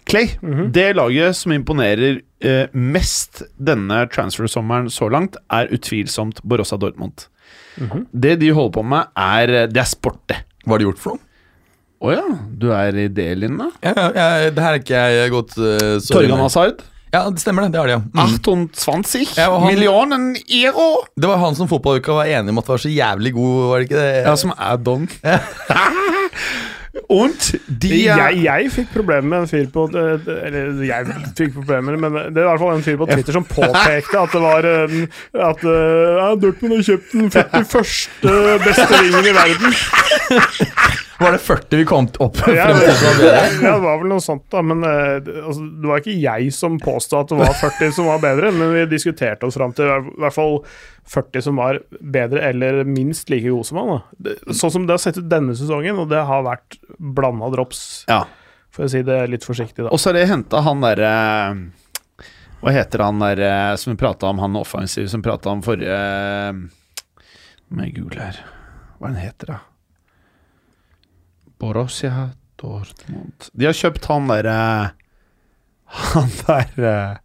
Clay, 0.07 0.29
det 0.71 0.95
laget 0.95 1.36
som 1.36 1.51
imponerer 1.51 2.21
eh, 2.41 2.67
mest 2.73 3.43
denne 3.60 4.05
transfer-sommeren 4.10 4.88
så 4.89 5.10
langt, 5.12 5.36
er 5.51 5.67
utvilsomt 5.75 6.39
Borossa 6.47 6.77
Dortmund. 6.79 7.27
Det 8.11 8.35
de 8.41 8.49
holder 8.55 8.73
på 8.79 8.83
med, 8.83 9.07
er 9.15 9.67
Det 9.71 9.81
er 9.83 9.89
sport, 9.89 10.19
det. 10.31 10.41
Hva 10.65 10.75
har 10.75 10.81
de 10.83 10.87
gjort 10.89 11.01
for 11.01 11.15
noe? 11.17 11.23
Å 11.97 12.11
ja, 12.13 12.23
du 12.61 12.67
er 12.77 12.93
i 13.01 13.07
det, 13.09 13.31
Linda? 13.41 13.71
Ja, 13.81 13.93
ja, 14.13 14.25
det 14.53 14.61
her 14.61 14.75
er 14.75 14.81
ikke 14.83 14.99
jeg 15.15 15.31
godt 15.33 15.55
uh, 15.57 15.95
Torgan 16.05 16.37
Hazard? 16.43 16.83
Ja, 17.09 17.23
det 17.33 17.39
stemmer 17.41 17.63
det. 17.65 17.71
Det 17.73 17.79
har 17.79 17.87
de, 17.89 17.95
ja. 17.95 18.01
Mm. 18.27 18.35
28 18.43 19.23
Ja, 19.39 19.47
han- 19.57 19.65
millionen 19.71 20.27
euro! 20.45 21.05
Det 21.17 21.25
var 21.31 21.39
han 21.41 21.55
som 21.57 21.69
fotballuka 21.71 22.13
var 22.19 22.29
enig 22.29 22.53
om 22.53 22.59
at 22.61 22.67
var 22.69 22.77
så 22.83 22.91
jævlig 22.91 23.31
god, 23.33 23.55
var 23.71 23.79
det 23.81 23.87
ikke 23.87 24.01
det? 24.03 24.11
Ja, 24.27 24.35
som 24.37 24.53
er 24.53 24.77
Don. 24.77 25.07
Und 27.10 27.55
de 27.67 27.89
Jeg, 28.03 28.39
jeg 28.43 28.71
fikk 28.71 28.89
problemer 28.93 29.27
med 29.29 29.45
en 29.45 29.47
fyr 29.47 29.67
på 29.73 29.86
Eller 29.93 30.83
jeg 30.83 31.07
fikk 31.38 31.53
problemer, 31.53 31.97
men 31.97 32.13
det 32.13 32.41
er 32.41 32.45
i 32.45 32.49
hvert 32.49 32.63
fall 32.63 32.75
en 32.75 32.86
fyr 32.86 32.97
på 32.99 33.07
Twitter 33.12 33.38
som 33.38 33.47
påpekte 33.47 34.19
at 34.19 34.36
det 34.36 34.41
var 34.43 34.69
en, 34.71 35.07
At 35.49 35.63
uh, 35.63 35.71
ja, 35.71 36.29
Dortmund 36.41 36.77
har 36.77 36.88
kjøpt 36.91 37.13
den 37.13 37.31
41. 37.31 38.10
beste 38.65 38.88
ringen 39.01 39.31
i 39.31 39.36
verden. 39.38 39.77
Var 41.19 41.32
det 41.34 41.39
40 41.41 41.77
vi 41.80 41.86
kom 41.89 42.06
opp 42.21 42.36
frem 42.38 42.56
Ja, 42.56 42.67
ja, 42.69 42.75
det 42.77 43.71
var 43.82 43.95
vel 44.03 44.10
noe 44.12 44.21
sånt, 44.21 44.43
da. 44.53 44.62
Men 44.62 44.84
eh, 44.86 45.15
det- 45.25 45.39
altså, 45.43 45.63
det 45.82 45.89
var 45.89 46.01
ikke 46.03 46.13
jeg 46.21 46.51
som 46.53 46.75
påstod 46.80 47.19
at 47.23 47.32
det 47.34 47.39
var 47.39 47.53
40 47.58 47.91
som 47.95 48.06
var 48.12 48.19
bedre, 48.21 48.51
men 48.53 48.73
vi 48.75 48.84
diskuterte 48.91 49.47
oss 49.49 49.58
fram 49.58 49.73
til 49.73 49.89
i 49.89 49.97
hvert 50.21 50.36
fall 50.36 50.60
40 51.10 51.41
som 51.47 51.56
var 51.58 51.80
bedre 52.01 52.43
eller 52.51 52.84
minst 52.86 53.32
like 53.34 53.49
gode 53.49 53.65
som 53.65 53.77
han. 53.82 54.01
Da. 54.19 54.36
Sånn 54.53 54.71
som 54.75 54.86
det 54.86 54.93
har 54.93 55.01
sett 55.01 55.17
ut 55.17 55.30
denne 55.32 55.56
sesongen, 55.58 55.97
og 56.03 56.10
det 56.12 56.21
har 56.30 56.43
vært 56.45 56.77
blanda 56.99 57.49
drops, 57.56 58.03
Ja. 58.12 58.25
for 58.69 58.86
å 58.86 58.89
si 58.91 59.01
det 59.01 59.17
litt 59.32 59.43
forsiktig, 59.47 59.86
da. 59.88 59.89
Og 59.89 59.97
så 59.97 60.12
har 60.12 60.19
de 60.19 60.25
henta 60.30 60.62
han 60.62 60.82
derre 60.86 61.71
Hva 62.62 62.71
heter 62.73 63.03
han 63.06 63.19
der 63.21 63.39
eh, 63.45 63.75
som 63.77 63.93
vi 63.93 63.97
prata 64.01 64.25
om, 64.30 64.39
han 64.41 64.56
offensiv 64.58 65.08
som 65.10 65.21
prata 65.21 65.49
om 65.49 65.62
forrige 65.62 66.69
Med 67.69 67.93
gul 67.95 68.13
her. 68.17 68.39
Hva 68.99 69.10
er 69.10 69.13
han 69.13 69.21
heter 69.21 69.51
da? 69.53 69.58
Borussia 71.62 72.30
Dortmund 72.62 73.50
De 73.54 73.65
har 73.70 73.76
kjøpt 73.78 74.06
han 74.12 74.28
derre 74.32 74.58
Han 76.13 76.30
der 76.43 77.20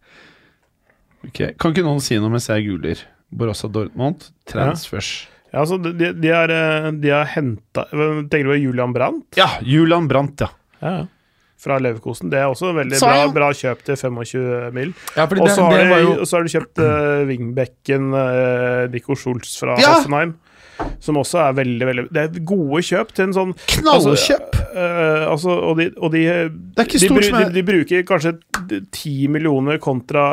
okay. 1.27 1.51
Ok, 1.51 1.57
Kan 1.59 1.73
ikke 1.75 1.85
noen 1.85 2.01
si 2.03 2.17
noe 2.19 2.31
mens 2.33 2.49
jeg 2.51 2.65
googler? 2.67 3.01
Borussia 3.33 3.69
Dortmund, 3.73 4.27
transfers. 4.49 5.13
Ja, 5.49 5.63
altså, 5.63 5.77
de, 5.81 6.11
de, 6.13 6.29
er, 6.33 6.51
eh, 6.53 6.91
de 7.01 7.09
har 7.13 7.29
henta 7.33 7.85
Tenker 7.89 8.45
du 8.45 8.51
på 8.53 8.59
Julian 8.61 8.93
Brandt? 8.93 9.25
Ja, 9.37 9.47
Julian 9.65 10.07
Brandt, 10.09 10.41
ja. 10.45 10.49
Ja, 10.83 10.93
ja. 11.01 11.03
Fra 11.63 11.77
Leverkosen. 11.79 12.27
Det 12.27 12.41
er 12.41 12.49
også 12.51 12.73
veldig 12.75 12.97
Sa 12.99 13.07
bra, 13.07 13.27
bra 13.31 13.49
kjøp 13.55 13.85
til 13.87 13.95
25 13.95 14.73
mil. 14.75 14.89
Ja, 15.15 15.23
Og 15.23 15.47
så 15.47 15.63
har, 15.63 15.77
det 15.79 15.85
var 15.93 16.01
de- 16.01 16.09
jo 16.09 16.25
har 16.27 16.43
du 16.43 16.51
kjøpt 16.51 16.81
uh, 16.83 17.21
wingbacken 17.29 18.09
uh, 18.11 18.81
Nico 18.91 19.15
Schultz 19.15 19.53
fra 19.61 19.77
Ja! 19.79 19.93
Hoffenheim. 19.95 20.33
Som 21.03 21.19
også 21.19 21.39
er 21.43 21.55
veldig 21.57 21.87
veldig 21.89 22.03
Det 22.15 22.21
er 22.23 22.41
gode 22.47 22.81
kjøp 22.85 23.13
til 23.13 23.27
en 23.27 23.35
sånn 23.35 23.53
Knallkjøp! 23.75 24.57
eh, 24.73 25.23
altså, 25.29 25.53
og 25.69 25.77
de, 25.79 25.89
og 25.97 26.13
de, 26.15 26.23
Det 26.25 26.83
er 26.83 26.89
ikke 26.89 27.03
stort 27.03 27.21
de, 27.21 27.29
som 27.29 27.37
de, 27.39 27.45
er 27.45 27.53
de 27.57 27.63
bruker 27.67 28.03
kanskje 28.07 28.35
ti 28.95 29.15
millioner 29.31 29.79
kontra 29.83 30.25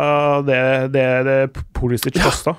det 0.47 0.65
det, 0.95 1.07
det 1.27 1.39
Pulisic 1.77 2.17
kosta. 2.21 2.57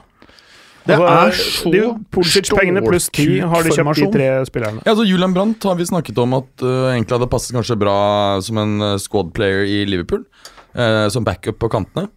Det 0.86 0.96
Altså, 0.98 1.10
er 1.13 1.36
så 1.38 1.72
de 1.74 1.82
Pulisic-pengene 2.13 2.82
pluss 2.82 3.10
ti 3.13 3.28
har 3.38 3.65
de 3.65 3.74
kjøpt 3.76 4.00
de 4.00 4.08
tre 4.15 4.30
spillerne. 4.50 4.82
Ja, 4.82 4.96
altså 4.96 5.06
Julian 5.06 5.36
Brandt 5.36 5.63
har 5.70 5.78
vi 5.78 5.86
snakket 5.86 6.17
om 6.24 6.34
at 6.39 6.63
uh, 6.65 6.89
egentlig 6.89 7.20
hadde 7.20 7.30
passet 7.30 7.54
kanskje 7.54 7.78
bra 7.84 7.98
som 8.41 8.58
en 8.58 8.74
uh, 8.82 8.96
squad 9.02 9.30
player 9.38 9.62
i 9.70 9.84
Liverpool. 9.86 10.26
uh, 10.74 11.08
som 11.13 11.24
backup 11.28 11.60
på 11.60 11.70
kantene. 11.70 12.08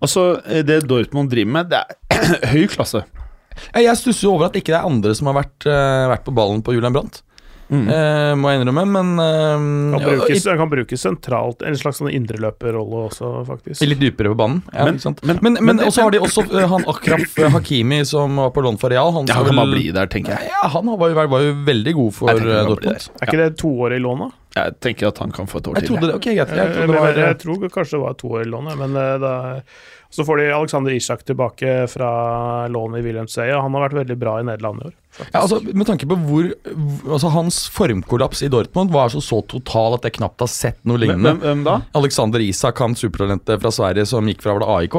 Altså, 0.00 0.40
det 0.64 0.84
Dortmund 0.88 1.30
driver 1.30 1.52
med, 1.58 1.72
det 1.72 1.82
er 1.84 2.48
høy 2.54 2.66
klasse. 2.72 3.04
Eh, 3.74 3.82
Jeg 3.82 3.96
stusser 3.96 4.28
over 4.30 4.46
at 4.46 4.58
ikke 4.60 4.72
det 4.74 4.80
er 4.80 4.86
andre 4.90 5.14
som 5.14 5.26
har 5.32 5.38
vært, 5.42 5.66
uh, 5.66 6.08
vært 6.14 6.24
på 6.28 6.34
ballen 6.34 6.62
på 6.62 6.74
Julian 6.76 6.92
Brandt. 6.92 7.22
Eh, 7.68 8.32
må 8.40 8.48
jeg 8.48 8.62
innrømme, 8.62 8.82
men 8.88 9.08
uh, 9.20 9.52
Han, 9.60 10.00
ja, 10.00 10.24
i- 10.32 10.40
kan 10.56 10.70
brukes 10.72 11.02
sentralt, 11.04 11.60
en 11.68 11.74
slags 11.76 11.98
sånn 12.00 12.08
indreløperrolle 12.16 13.10
også, 13.10 13.44
faktisk. 13.44 13.82
Litt 13.84 14.00
dypere 14.00 14.32
på 14.32 14.38
banen. 14.40 14.62
Ja, 14.72 14.86
Men- 14.86 14.96
men- 15.22 15.38
men, 15.42 15.52
men, 15.52 15.64
men- 15.76 15.84
også 15.84 16.00
har 16.06 16.10
de 16.10 16.18
også 16.24 16.46
uh, 16.48 16.66
han 16.66 16.84
Akraf 16.88 17.36
uh, 17.38 17.50
Hakimi 17.52 18.06
som 18.08 18.36
var 18.40 18.50
på 18.56 18.62
lån 18.64 18.78
for 18.80 18.88
Real. 18.88 19.12
Han 19.12 19.26
Ja, 19.28 19.34
han 19.34 19.44
kan 19.50 19.56
bare 19.60 19.74
bli 19.74 19.90
der, 19.92 20.06
tenker 20.06 20.32
jeg. 20.38 20.48
Ja, 20.48 20.68
han 20.68 20.86
var 20.86 21.10
jo, 21.10 21.14
var 21.28 21.44
jo 21.44 21.52
veldig 21.68 21.94
god 21.94 22.14
for 22.14 22.30
uh, 22.32 22.40
kan 22.40 22.70
Dortmund. 22.72 23.10
Er 23.20 23.26
ikke 23.28 23.36
det 23.44 23.50
toårig 23.60 24.00
lån, 24.00 24.18
da? 24.18 24.30
Jeg 24.58 24.76
tenker 24.84 25.08
at 25.12 25.18
han 25.22 25.30
kan 25.34 25.46
få 25.50 25.60
et 25.62 25.68
år 25.70 25.78
Jeg 25.78 25.86
til. 25.86 25.94
trodde 25.94 26.10
det, 26.10 26.16
ok. 26.18 26.26
Jeg 26.30 26.36
Jeg, 26.38 26.48
trodde 26.48 26.86
det 26.92 26.98
var, 27.00 27.20
jeg 27.24 27.38
tror 27.44 27.68
kanskje 27.78 27.96
det 27.98 28.02
var 28.04 28.18
toårig 28.20 28.46
lån, 28.52 28.68
ja, 28.72 28.76
men 28.82 28.96
eh, 29.02 29.18
da, 29.22 29.32
så 30.10 30.24
får 30.24 30.40
de 30.40 30.46
Alexander 30.56 30.94
Isak 30.96 31.24
tilbake 31.28 31.74
fra 31.92 32.10
lånet 32.72 33.02
i 33.02 33.04
Wilhelmsøya. 33.08 33.58
Han 33.60 33.74
har 33.76 33.86
vært 33.88 33.98
veldig 34.00 34.16
bra 34.22 34.38
i 34.40 34.46
Nederland 34.48 34.80
i 34.82 34.88
år. 34.88 34.94
Ja, 35.32 35.40
altså, 35.42 35.58
med 35.64 35.86
tanke 35.88 36.06
på 36.08 36.16
hvor 36.28 36.48
altså, 37.12 37.28
Hans 37.34 37.60
formkollaps 37.74 38.42
i 38.46 38.48
Dortmund 38.52 38.92
var 38.94 39.08
altså 39.08 39.20
så 39.24 39.40
total 39.50 39.96
at 39.98 40.06
jeg 40.08 40.16
knapt 40.20 40.40
har 40.44 40.50
sett 40.52 40.78
noe 40.88 41.00
lignende. 41.00 41.34
hvem, 41.36 41.40
hvem 41.44 41.64
da? 41.66 41.78
Alexander 41.98 42.40
Isak, 42.44 42.78
han 42.84 42.96
supertalentet 42.96 43.60
fra 43.62 43.72
Sverige 43.74 44.06
som 44.08 44.28
gikk 44.30 44.44
fra 44.44 44.56
var 44.56 44.64
det 44.64 44.70
AIK. 44.78 44.98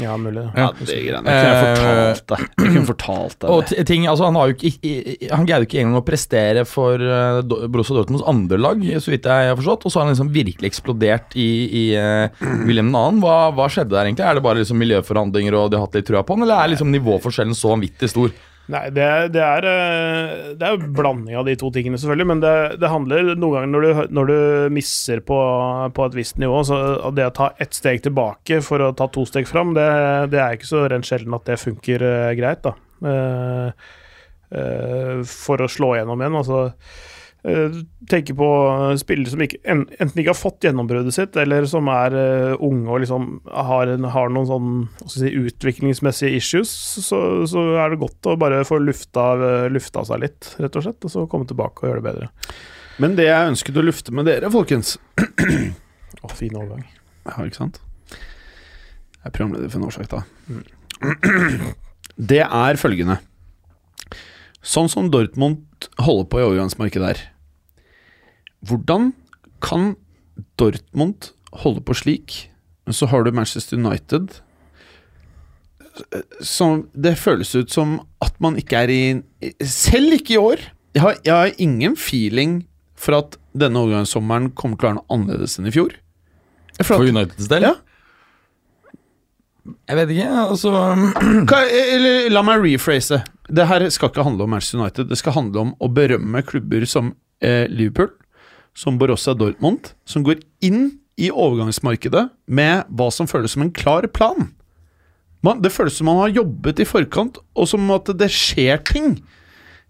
Ja, 0.00 0.16
mulig. 0.18 0.44
Ja, 0.56 0.68
det 0.78 0.96
greiene. 1.04 1.34
Jeg 1.34 1.76
kunne 1.78 2.04
fortalt 2.14 2.24
deg. 2.32 2.46
Jeg 2.64 2.72
kunne 2.74 2.88
fortalt 2.88 3.36
deg 3.44 3.52
Og 3.54 3.68
det. 3.70 3.84
ting, 3.90 4.06
altså 4.10 4.26
Han 4.28 4.38
har 4.38 4.50
jo 4.50 4.56
ikke 4.56 4.94
Han 5.34 5.46
greide 5.48 5.60
jo 5.62 5.68
ikke 5.68 5.82
engang 5.82 6.00
å 6.00 6.04
prestere 6.06 6.64
for 6.68 7.02
uh, 7.02 7.40
Borussia 7.44 7.98
Dortmunds 7.98 8.24
andre 8.30 8.58
lag, 8.60 8.82
så 9.02 9.14
vidt 9.14 9.28
jeg 9.30 9.50
har 9.52 9.60
forstått. 9.60 9.86
Og 9.86 9.94
så 9.94 10.00
har 10.00 10.08
han 10.08 10.14
liksom 10.14 10.32
virkelig 10.34 10.72
eksplodert 10.72 11.36
i, 11.38 11.50
i 11.68 11.84
uh, 11.98 12.42
Wilhelm 12.66 12.90
2. 12.94 13.04
Hva, 13.24 13.36
hva 13.54 13.68
skjedde 13.70 13.94
der 13.94 14.08
egentlig? 14.08 14.26
Er 14.26 14.38
det 14.38 14.46
bare 14.46 14.62
liksom 14.62 14.80
miljøforhandlinger 14.82 15.60
og 15.60 15.70
de 15.70 15.78
har 15.78 15.86
hatt 15.86 16.00
litt 16.00 16.08
trua 16.10 16.24
på 16.26 16.36
han, 16.36 16.46
eller 16.46 16.58
er 16.64 16.74
liksom 16.74 16.92
nivåforskjellen 16.94 17.56
så 17.58 17.74
vanvittig 17.74 18.10
stor? 18.12 18.34
Nei, 18.72 18.86
det, 18.96 19.06
det 19.34 19.42
er 19.44 19.66
eh, 19.68 20.44
Det 20.56 20.64
er 20.64 20.72
jo 20.72 20.92
blanding 20.96 21.36
av 21.36 21.44
de 21.44 21.56
to 21.60 21.68
tingene, 21.74 21.98
selvfølgelig. 22.00 22.28
Men 22.30 22.40
det, 22.40 22.54
det 22.80 22.90
handler 22.92 23.34
noen 23.34 23.58
ganger 23.58 23.72
når 23.72 23.84
du, 23.84 24.14
når 24.16 24.30
du 24.30 24.38
misser 24.78 25.20
på, 25.26 25.38
på 25.96 26.06
et 26.08 26.16
visst 26.16 26.40
nivå, 26.40 26.62
så 26.64 26.78
det 27.14 27.28
å 27.28 27.34
ta 27.36 27.50
ett 27.60 27.76
steg 27.76 28.00
tilbake 28.06 28.62
for 28.64 28.86
å 28.86 28.94
ta 28.96 29.10
to 29.12 29.26
steg 29.28 29.48
fram, 29.50 29.74
det, 29.76 29.88
det 30.32 30.40
er 30.40 30.56
ikke 30.56 30.70
så 30.70 30.86
rent 30.88 31.08
sjelden 31.08 31.36
at 31.36 31.44
det 31.50 31.60
funker 31.60 32.06
eh, 32.08 32.30
greit, 32.38 32.64
da. 32.64 32.72
Eh, 33.04 33.90
eh, 34.56 35.20
for 35.28 35.60
å 35.60 35.70
slå 35.70 35.94
gjennom 35.98 36.24
igjen. 36.24 36.40
Altså 36.40 36.62
uh, 37.48 37.78
tenke 38.10 38.34
på 38.36 38.48
spillere 39.00 39.32
som 39.32 39.44
ikke, 39.44 39.60
enten 39.70 40.20
ikke 40.20 40.32
har 40.32 40.38
fått 40.38 40.66
gjennombruddet 40.66 41.16
sitt, 41.16 41.38
eller 41.40 41.66
som 41.70 41.88
er 41.92 42.16
eh, 42.18 42.64
unge 42.64 42.90
og 42.90 43.00
liksom 43.04 43.28
har, 43.48 43.92
en, 43.94 44.08
har 44.12 44.32
noen 44.32 44.48
sånn 44.48 45.08
si, 45.10 45.30
utviklingsmessige 45.30 46.36
issues, 46.36 46.72
så, 47.06 47.20
så 47.48 47.64
er 47.80 47.94
det 47.94 48.02
godt 48.02 48.30
å 48.30 48.36
bare 48.40 48.62
få 48.68 48.80
lufta, 48.82 49.30
lufta 49.72 50.04
seg 50.08 50.24
litt, 50.26 50.52
rett 50.60 50.80
og 50.80 50.86
slett, 50.86 51.00
og 51.00 51.14
så 51.14 51.26
komme 51.30 51.48
tilbake 51.48 51.84
og 51.84 51.90
gjøre 51.90 52.02
det 52.02 52.08
bedre. 52.10 52.30
Men 53.02 53.16
det 53.18 53.26
jeg 53.26 53.50
ønsket 53.54 53.80
å 53.80 53.84
lufte 53.84 54.14
med 54.14 54.28
dere, 54.30 54.52
folkens 54.54 54.96
Å, 56.24 56.28
fin 56.30 56.54
overgang. 56.54 56.84
Ja, 57.26 57.42
ikke 57.42 57.58
sant? 57.58 57.80
Jeg 58.12 59.28
er 59.28 59.34
programleder 59.34 59.72
for 59.72 59.82
Norsjakt, 59.82 60.14
da. 60.14 60.22
Det 62.30 62.42
er 62.44 62.78
følgende. 62.78 63.18
Sånn 64.64 64.88
som 64.88 65.10
Dortmund 65.12 65.88
holder 66.00 66.28
på 66.30 66.40
i 66.40 66.44
overgangsmarkedet 66.46 67.08
her. 67.10 67.22
Hvordan 68.64 69.12
kan 69.64 69.94
Dortmund 70.60 71.30
holde 71.64 71.80
på 71.86 71.94
slik, 71.96 72.36
men 72.86 72.96
så 72.96 73.06
har 73.10 73.22
du 73.24 73.30
Manchester 73.32 73.78
United 73.78 74.40
som 76.42 76.88
Det 76.94 77.12
føles 77.18 77.52
ut 77.54 77.70
som 77.70 78.00
at 78.24 78.34
man 78.42 78.56
ikke 78.58 78.80
er 78.82 78.90
i 78.90 79.02
Selv 79.62 80.16
ikke 80.16 80.34
i 80.34 80.40
år. 80.40 80.62
Jeg 80.94 81.02
har, 81.04 81.16
jeg 81.24 81.34
har 81.34 81.52
ingen 81.62 81.94
feeling 81.98 82.64
for 82.98 83.14
at 83.18 83.36
denne 83.54 83.78
overgangssommeren 83.78 84.48
kommer 84.58 84.78
til 84.78 84.86
å 84.86 84.90
være 84.90 84.98
noe 84.98 85.14
annerledes 85.14 85.58
enn 85.60 85.68
i 85.70 85.74
fjor. 85.74 85.94
For 86.82 86.96
at- 86.98 87.10
Uniteds 87.14 87.48
del? 87.50 87.66
Ja. 87.68 87.74
Jeg 89.88 89.96
vet 89.96 90.10
ikke, 90.16 90.28
altså 90.44 90.70
Hva, 91.48 91.60
Eller 91.70 92.28
la 92.32 92.42
meg 92.46 92.62
rephrase. 92.64 93.22
Det 93.48 93.66
her 93.68 93.86
skal 93.94 94.10
ikke 94.12 94.26
handle 94.26 94.46
om 94.46 94.52
Manchester 94.54 94.80
United. 94.82 95.08
Det 95.10 95.18
skal 95.20 95.36
handle 95.38 95.62
om 95.66 95.72
å 95.82 95.88
berømme 95.94 96.42
klubber 96.46 96.84
som 96.90 97.12
eh, 97.44 97.64
Liverpool, 97.70 98.10
som 98.74 98.98
Borussia 98.98 99.34
Dortmund, 99.38 99.92
som 100.04 100.24
går 100.26 100.42
inn 100.64 100.98
i 101.20 101.30
overgangsmarkedet 101.30 102.26
med 102.50 102.90
hva 102.90 103.08
som 103.14 103.28
føles 103.30 103.54
som 103.54 103.62
en 103.64 103.72
klar 103.74 104.06
plan. 104.10 104.50
Man, 105.44 105.60
det 105.62 105.74
føles 105.74 105.94
som 105.98 106.08
man 106.10 106.22
har 106.22 106.34
jobbet 106.40 106.82
i 106.82 106.88
forkant, 106.88 107.38
og 107.54 107.68
som 107.70 107.90
at 107.94 108.10
det 108.18 108.30
skjer 108.34 108.80
ting. 108.86 109.18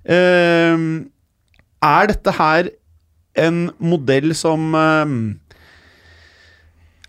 Eh, 0.04 0.76
er 1.84 2.10
dette 2.10 2.34
her 2.36 2.72
en 3.44 3.64
modell 3.82 4.34
som 4.36 4.74
eh, 4.78 5.14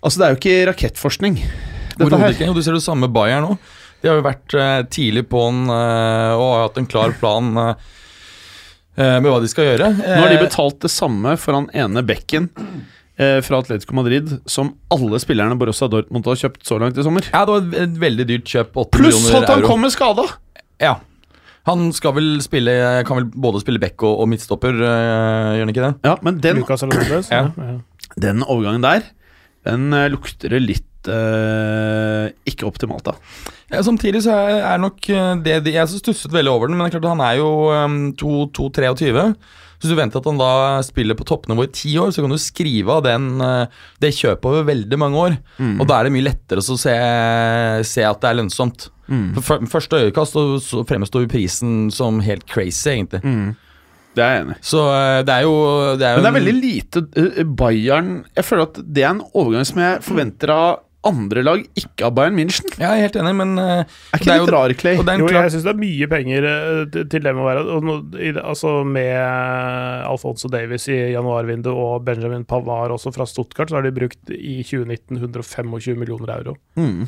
Altså, 0.06 0.20
det 0.20 0.26
er 0.26 0.34
jo 0.34 0.38
ikke 0.38 0.66
rakettforskning. 0.70 1.38
Ikke. 1.96 2.52
Du 2.54 2.62
ser 2.62 2.76
det 2.76 2.84
samme 2.86 3.08
Bayern 3.10 3.42
nå. 3.42 3.56
De 4.04 4.12
har 4.12 4.20
jo 4.20 4.26
vært 4.28 4.54
eh, 4.54 4.82
tidlig 4.94 5.24
på'n 5.32 5.64
uh, 5.66 6.36
og 6.38 6.44
har 6.46 6.66
hatt 6.68 6.76
en 6.78 6.90
klar 6.90 7.16
plan 7.18 7.48
eh, 7.58 7.70
eh, 7.72 7.94
med 8.96 9.28
hva 9.32 9.40
de 9.44 9.50
skal 9.52 9.72
gjøre. 9.72 9.92
Nå 9.98 10.20
har 10.22 10.30
de 10.32 10.38
Eh, 10.40 10.44
betalt 10.46 10.80
det 10.86 10.92
samme 10.94 11.36
for 11.42 11.58
han 11.58 11.68
ene 11.76 12.04
bekken 12.06 12.50
eh, 13.20 13.42
fra 13.46 13.60
Atletico 13.60 13.96
Madrid 13.98 14.38
som 14.50 14.74
alle 14.94 15.20
spillerne 15.24 15.58
Borussia 15.60 15.90
Dortmund 15.92 16.28
har 16.30 16.40
kjøpt 16.40 16.64
så 16.68 16.80
langt 16.82 17.00
i 17.00 17.06
sommer. 17.06 17.28
Ja, 17.34 17.44
det 17.48 17.58
var 17.58 17.84
et, 17.84 18.00
veldig 18.06 18.28
dyrt 18.30 18.48
kjøp. 18.52 18.72
8 18.86 18.96
Pluss 18.96 19.20
millioner 19.20 19.44
at 19.44 19.54
han 19.56 19.68
kom 19.68 19.84
med 19.86 19.94
skada! 19.96 20.28
Ja. 20.82 20.98
Han 21.66 21.88
skal 21.98 22.14
vel 22.18 22.28
spille 22.46 22.74
Kan 23.08 23.18
vel 23.18 23.30
både 23.32 23.62
spille 23.64 23.82
back 23.82 24.04
og, 24.06 24.20
og 24.22 24.30
midtstopper, 24.30 24.76
eh, 24.76 25.52
gjør 25.58 25.66
han 25.66 25.74
ikke 25.74 25.86
det? 25.88 25.94
Ja, 26.06 26.16
men 26.26 26.42
den, 26.44 26.62
Lucas 26.62 27.32
Ja. 27.32 27.48
den 28.22 28.44
overgangen 28.46 28.86
der, 28.86 29.08
den 29.66 29.94
eh, 29.94 30.10
lukter 30.14 30.54
det 30.54 30.62
litt 30.62 31.10
eh, 31.10 32.30
ikke 32.46 32.68
optimalt 32.70 33.10
av. 33.12 33.20
Ja, 33.72 33.82
samtidig 33.82 34.22
så 34.26 34.34
er, 34.36 34.78
nok 34.78 35.08
eh, 35.10 35.32
det 35.42 35.60
de, 35.66 35.74
Jeg 35.74 35.90
så 35.90 36.00
stusset 36.02 36.34
veldig 36.34 36.52
over 36.52 36.70
den, 36.70 36.78
men 36.78 36.86
det 36.86 36.94
er 36.94 37.00
klart 37.00 37.16
han 37.16 37.24
er 37.26 37.40
jo 37.40 37.50
um, 37.74 38.02
2-23. 38.14 39.14
Så 39.76 39.90
hvis 39.90 39.92
du 39.92 39.98
venter 39.98 40.22
at 40.22 40.30
han 40.30 40.40
da 40.40 40.52
spiller 40.86 41.18
på 41.18 41.26
toppnivå 41.28 41.66
i 41.66 41.74
ti 41.74 41.96
år, 42.00 42.14
så 42.14 42.24
kan 42.24 42.32
du 42.32 42.40
skrive 42.40 42.94
av 42.94 43.04
den, 43.08 43.28
eh, 43.44 43.82
det 44.02 44.14
kjøpet 44.16 44.48
over 44.52 44.70
veldig 44.70 45.00
mange 45.02 45.24
år. 45.26 45.38
Mm. 45.58 45.76
Og 45.82 45.90
da 45.90 45.98
er 45.98 46.08
det 46.08 46.16
mye 46.16 46.30
lettere 46.30 46.64
å 46.64 46.80
se, 46.80 46.96
se 47.90 48.06
at 48.06 48.22
det 48.22 48.32
er 48.32 48.40
lønnsomt. 48.40 48.90
Mm. 49.12 49.28
For 49.38 49.68
Første 49.70 50.06
øyekast 50.06 50.38
så, 50.38 50.46
så 50.64 50.86
fremstår 50.88 51.26
jo 51.26 51.34
prisen 51.36 51.78
som 51.94 52.22
helt 52.26 52.48
crazy, 52.50 52.96
egentlig. 52.96 53.22
Mm. 53.26 53.54
Det 54.16 54.24
er 54.24 54.32
jeg 54.32 54.46
enig 54.46 54.56
i. 54.56 54.64
Så 54.64 54.82
eh, 54.94 55.20
det 55.28 55.36
er 55.36 55.44
jo 55.44 55.56
det 56.00 56.08
er 56.08 56.16
jo 56.16 56.22
Men 56.22 56.24
det 56.24 56.30
er 56.30 56.38
veldig 56.38 56.56
lite 56.56 57.02
Bayern 57.60 58.12
Jeg 58.32 58.46
føler 58.48 58.70
at 58.70 58.78
det 58.80 59.04
er 59.04 59.10
en 59.12 59.26
overgang 59.36 59.68
som 59.68 59.82
jeg 59.84 60.04
forventer 60.06 60.54
av 60.56 60.85
andre 61.06 61.44
lag, 61.46 61.64
ikke 61.78 62.06
av 62.08 62.14
Bayern 62.18 62.36
München. 62.38 62.66
Ja, 62.82 62.92
jeg 62.96 63.04
er 63.04 63.08
helt 63.08 63.18
enig, 63.22 63.34
men 63.40 63.54
eh, 63.62 63.84
Er 63.86 64.20
ikke 64.20 64.26
det 64.26 64.34
er 64.34 64.40
litt 64.42 64.50
jo- 64.50 64.56
rar, 64.56 64.74
Clay? 64.82 64.98
og 65.00 65.06
det 65.06 65.14
er 65.16 65.20
Jo, 65.24 65.28
jeg 65.36 65.52
syns 65.56 65.64
det 65.68 65.74
er 65.74 65.82
mye 65.82 66.08
penger 66.12 66.48
eh, 66.52 66.86
til- 66.92 67.06
det 67.12 67.24
dem 67.24 67.38
å 67.44 67.46
være 67.46 67.66
og 67.76 68.16
i, 68.20 68.32
Altså 68.42 68.74
Med 68.86 69.12
eh, 69.16 70.08
Alfonso 70.10 70.50
Davies 70.50 70.88
i 70.90 70.98
januarvinduet 71.14 71.74
og 71.76 72.04
Benjamin 72.06 72.46
Pavard 72.46 72.92
også 72.92 73.14
fra 73.16 73.26
Stuttgart, 73.30 73.70
så 73.70 73.76
har 73.80 73.84
de 73.88 73.92
brukt 73.96 74.30
i 74.34 74.62
2019 74.64 75.18
125 75.22 75.96
millioner 75.98 76.34
euro. 76.40 76.56
Mm. 76.76 77.08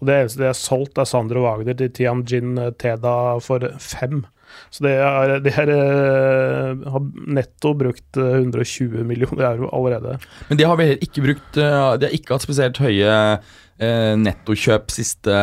Og 0.00 0.06
det 0.08 0.14
eneste 0.16 0.38
de 0.40 0.46
har 0.48 0.56
solgt, 0.56 0.96
er 0.98 1.04
Sandro 1.04 1.42
Wagner 1.44 1.74
til 1.76 1.90
Tianjin 1.92 2.54
Teda 2.80 3.38
for 3.44 3.60
fem. 3.78 4.22
Så 4.70 4.84
det 4.86 4.92
er, 5.02 5.32
det 5.42 5.52
er, 5.58 5.70
eh, 5.74 6.84
har 6.94 7.06
netto 7.40 7.72
brukt 7.78 8.18
eh, 8.20 8.36
120 8.42 9.02
millioner 9.08 9.48
euro 9.54 9.70
allerede. 9.74 10.18
Men 10.50 10.60
de 10.60 10.66
har 10.68 10.78
vel 10.78 10.94
ikke 11.02 11.24
brukt 11.24 11.58
eh, 11.58 11.88
De 11.98 12.06
har 12.08 12.14
ikke 12.14 12.36
hatt 12.36 12.44
spesielt 12.46 12.78
høye 12.82 13.08
eh, 13.10 14.12
nettokjøp 14.20 14.92
siste, 14.94 15.34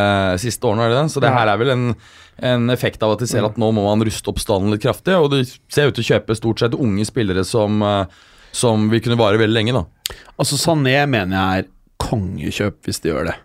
siste 0.44 0.70
årene, 0.70 0.88
er 0.88 0.94
det 0.96 1.02
det? 1.02 1.12
Så 1.16 1.24
det 1.24 1.34
her 1.34 1.52
er 1.52 1.60
vel 1.60 1.74
en, 1.74 1.86
en 2.54 2.70
effekt 2.74 3.04
av 3.04 3.16
at 3.16 3.24
de 3.24 3.28
ser 3.30 3.46
at 3.48 3.58
nå 3.60 3.72
må 3.76 3.84
man 3.88 4.04
ruste 4.08 4.32
opp 4.32 4.40
stallen 4.44 4.72
litt 4.74 4.86
kraftig, 4.86 5.18
og 5.18 5.32
de 5.34 5.44
ser 5.48 5.90
ut 5.90 5.98
til 5.98 6.06
å 6.06 6.12
kjøpe 6.14 6.38
stort 6.38 6.64
sett 6.64 6.78
unge 6.78 7.08
spillere 7.10 7.44
som, 7.48 7.82
eh, 7.84 8.06
som 8.56 8.88
vil 8.94 9.04
kunne 9.04 9.20
vare 9.20 9.42
veldig 9.42 9.58
lenge, 9.60 9.76
da. 9.76 10.16
Altså 10.40 10.60
Sané 10.62 11.02
mener 11.10 11.36
jeg 11.36 11.66
er 11.66 11.70
kongekjøp 12.08 12.80
hvis 12.88 13.02
de 13.04 13.12
gjør 13.12 13.32
det. 13.32 13.38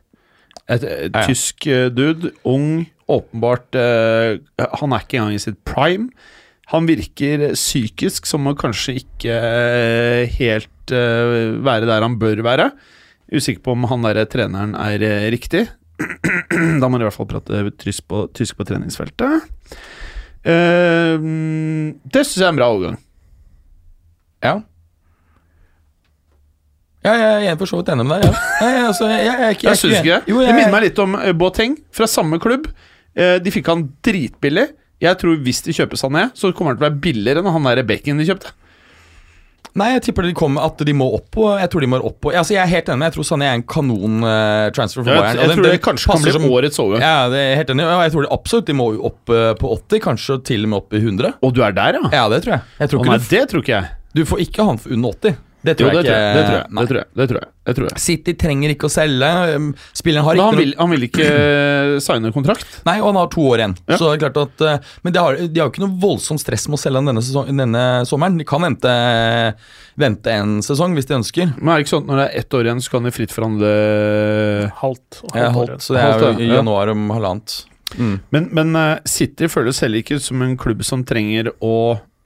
Et, 0.70 0.84
et 0.84 1.10
Ja, 1.10 1.22
ja. 1.24 1.26
tysk 1.26 1.66
eh, 1.66 1.88
dude, 1.90 2.30
ung, 2.46 2.84
åpenbart 3.10 3.74
eh, 3.78 4.38
Han 4.80 4.94
er 4.94 5.04
ikke 5.04 5.18
engang 5.18 5.36
i 5.36 5.42
sitt 5.42 5.58
prime. 5.68 6.10
Han 6.72 6.86
virker 6.88 7.50
psykisk 7.56 8.28
som 8.28 8.46
å 8.48 8.54
kanskje 8.56 8.96
ikke 9.02 9.34
eh, 9.36 10.34
helt 10.38 10.94
eh, 10.94 11.52
være 11.64 11.88
der 11.90 12.04
han 12.06 12.18
bør 12.20 12.42
være. 12.46 12.70
Usikker 13.32 13.62
på 13.64 13.74
om 13.76 13.86
han 13.90 14.04
derre 14.06 14.24
treneren 14.30 14.74
er 14.78 15.02
eh, 15.04 15.28
riktig. 15.34 15.66
da 16.80 16.88
må 16.88 16.98
du 16.98 17.04
i 17.04 17.08
hvert 17.08 17.18
fall 17.18 17.28
prate 17.30 17.64
tysk 17.82 18.06
på, 18.08 18.26
tysk 18.36 18.58
på 18.58 18.66
treningsfeltet. 18.68 19.48
Eh, 20.42 21.16
det 21.20 22.24
syns 22.24 22.38
jeg 22.40 22.46
er 22.48 22.54
en 22.54 22.60
bra 22.60 22.70
overgang. 22.72 23.00
Ja. 24.42 24.54
Ja, 27.02 27.12
jeg 27.42 27.50
er 27.50 27.58
for 27.58 27.66
så 27.66 27.80
vidt 27.80 27.90
enig 27.90 28.06
med 28.06 28.22
deg. 28.22 28.30
Ja. 28.30 28.40
Jeg, 28.62 28.82
altså, 28.86 29.08
jeg, 29.10 29.26
jeg, 29.26 29.38
jeg, 29.42 29.60
Jeg 29.66 29.80
syns 29.80 29.96
ikke 29.98 30.08
det. 30.08 30.30
Jo, 30.30 30.40
Det 30.46 30.54
minner 30.54 30.74
meg 30.76 30.84
litt 30.86 31.00
om 31.02 31.16
Boateng 31.38 31.76
fra 31.94 32.06
samme 32.10 32.38
klubb. 32.42 32.68
Eh, 33.16 33.38
De 33.42 33.50
fikk 33.54 33.66
han 33.72 33.86
dritbillig. 34.04 34.68
Jeg 35.02 35.18
tror 35.18 35.38
hvis 35.42 35.62
de 35.66 35.74
kjøper 35.74 35.98
Sané, 35.98 36.28
så 36.38 36.52
kommer 36.54 36.72
han 36.72 36.78
til 36.78 36.86
å 36.86 36.88
være 36.90 37.00
billigere 37.02 37.42
enn 37.42 37.50
han 37.52 37.64
der 37.66 37.82
Becken 37.86 38.20
de 38.22 38.26
kjøpte. 38.28 38.52
Nei, 39.78 39.94
jeg 39.94 40.02
tipper 40.04 40.26
de 40.28 40.34
kommer 40.36 40.66
at 40.68 40.82
de 40.84 40.92
må 40.92 41.06
opp 41.16 41.30
på 41.32 41.46
Jeg 41.56 41.70
tror 41.72 41.80
de 41.80 41.88
må 41.88 41.96
opp 42.04 42.18
på 42.20 42.32
altså, 42.36 42.52
Jeg 42.52 42.60
er 42.60 42.68
helt 42.74 42.90
enig, 42.92 43.00
med, 43.00 43.06
jeg 43.08 43.14
tror 43.16 43.24
Sané 43.24 43.46
er 43.48 43.54
en 43.56 43.62
kanon-transfer 43.64 45.00
for 45.00 45.08
Jeg, 45.08 45.16
Bayern. 45.22 45.38
jeg 45.38 45.40
jeg, 45.40 45.48
jeg 45.48 45.56
tror 45.56 45.68
det 45.70 45.82
kanskje 45.86 46.10
kan 46.10 46.22
bli 46.26 46.34
som- 46.36 46.44
årets 46.50 46.82
over. 46.82 47.00
Ja, 47.00 47.14
det 47.32 47.38
er 47.40 47.56
helt 47.56 47.72
enig. 47.72 47.86
jeg 47.88 48.12
tror 48.12 48.26
de 48.26 48.32
absolutt 48.36 48.66
de 48.68 48.76
må 48.76 48.88
opp 49.08 49.32
uh, 49.32 49.54
på 49.56 49.70
80, 49.78 50.02
kanskje 50.04 50.36
til 50.44 50.66
og 50.66 50.68
med 50.74 50.76
opp 50.82 50.92
i 50.92 51.00
100. 51.00 51.32
Og 51.42 51.54
du 51.56 51.62
er 51.64 51.72
der, 51.72 51.96
ja? 51.96 52.10
Ja, 52.12 52.28
det 52.28 52.42
tror 52.44 52.58
jeg. 52.58 52.62
Jeg 52.84 52.90
tror 52.92 53.00
ikke 53.00 53.14
nei, 53.14 53.18
du, 53.18 53.28
det 53.32 53.48
tror 53.48 53.64
ikke 53.64 53.74
jeg. 53.78 53.88
du 54.12 54.22
får 54.28 54.44
ikke 54.44 54.68
han 54.68 54.78
for 54.82 54.92
under 54.92 55.16
80. 55.16 55.40
Det 55.62 55.76
Jo, 55.78 55.86
tror 55.86 55.90
det 55.94 56.02
jeg 56.02 56.06
tror 56.06 56.16
ikke. 56.16 56.34
Det 56.34 56.44
tror 56.44 56.56
jeg. 56.56 56.66
Det 56.74 56.86
tror 56.88 56.98
jeg. 56.98 57.06
Det 57.14 57.26
tror 57.30 57.38
jeg. 57.38 57.48
Det 57.62 57.74
tror 57.78 57.86
jeg. 57.86 58.00
City 58.02 58.32
trenger 58.34 58.72
ikke 58.74 58.88
å 58.88 58.90
selge. 58.90 59.28
um, 59.54 59.68
Spilleren 59.94 60.26
har 60.26 60.38
ikke 60.38 60.46
han 60.48 60.58
vil, 60.58 60.72
han 60.80 60.90
vil 60.90 61.06
ikke 61.06 61.26
eh, 61.28 61.92
signe 62.02 62.32
kontrakt. 62.34 62.66
Nei, 62.88 62.96
og 62.98 63.12
han 63.12 63.20
har 63.20 63.30
to 63.30 63.44
år 63.46 63.62
igjen. 63.62 63.76
Ja. 63.86 63.98
Så 64.00 64.08
det 64.08 64.16
er 64.16 64.22
klart 64.24 64.40
at 64.42 64.64
eh, 64.66 64.90
Men 65.06 65.14
de 65.14 65.22
har, 65.22 65.38
de 65.38 65.62
har 65.62 65.68
jo 65.68 65.72
ikke 65.74 65.84
noe 65.84 66.00
voldsomt 66.02 66.42
stress 66.42 66.66
med 66.66 66.80
å 66.80 66.82
selge 66.82 66.98
han 66.98 67.12
denne, 67.12 67.22
sesong, 67.22 67.50
denne 67.62 67.84
sommeren. 68.10 68.40
De 68.40 68.48
kan 68.48 68.66
vente, 68.66 68.94
vente 70.02 70.34
en 70.34 70.56
sesong 70.66 70.96
hvis 70.98 71.06
de 71.10 71.18
ønsker. 71.20 71.54
Men 71.58 71.74
er 71.76 71.80
det 71.80 71.86
ikke 71.86 71.94
sånn 71.94 72.06
at 72.08 72.10
når 72.10 72.22
det 72.22 72.28
er 72.28 72.42
ett 72.42 72.58
år 72.58 72.68
igjen, 72.70 72.82
så 72.82 72.96
kan 72.96 73.06
de 73.06 73.14
fritt 73.14 73.34
forhandle 73.34 73.74
Halvt. 74.82 75.22
Halvt 75.36 75.62
år 75.62 75.76
så 75.82 75.94
det 75.94 76.02
er 76.08 76.24
jo 76.26 76.32
i 76.42 76.50
januar 76.50 76.90
om 76.92 77.06
halvannet. 77.14 77.60
Mm. 77.98 78.16
Men, 78.34 78.48
men 78.56 78.76
eh, 78.78 78.96
City 79.08 79.46
føles 79.52 79.78
heller 79.84 80.02
ikke 80.02 80.18
som 80.22 80.42
en 80.42 80.56
klubb 80.58 80.82
som 80.86 81.04
trenger 81.06 81.52
å 81.62 81.74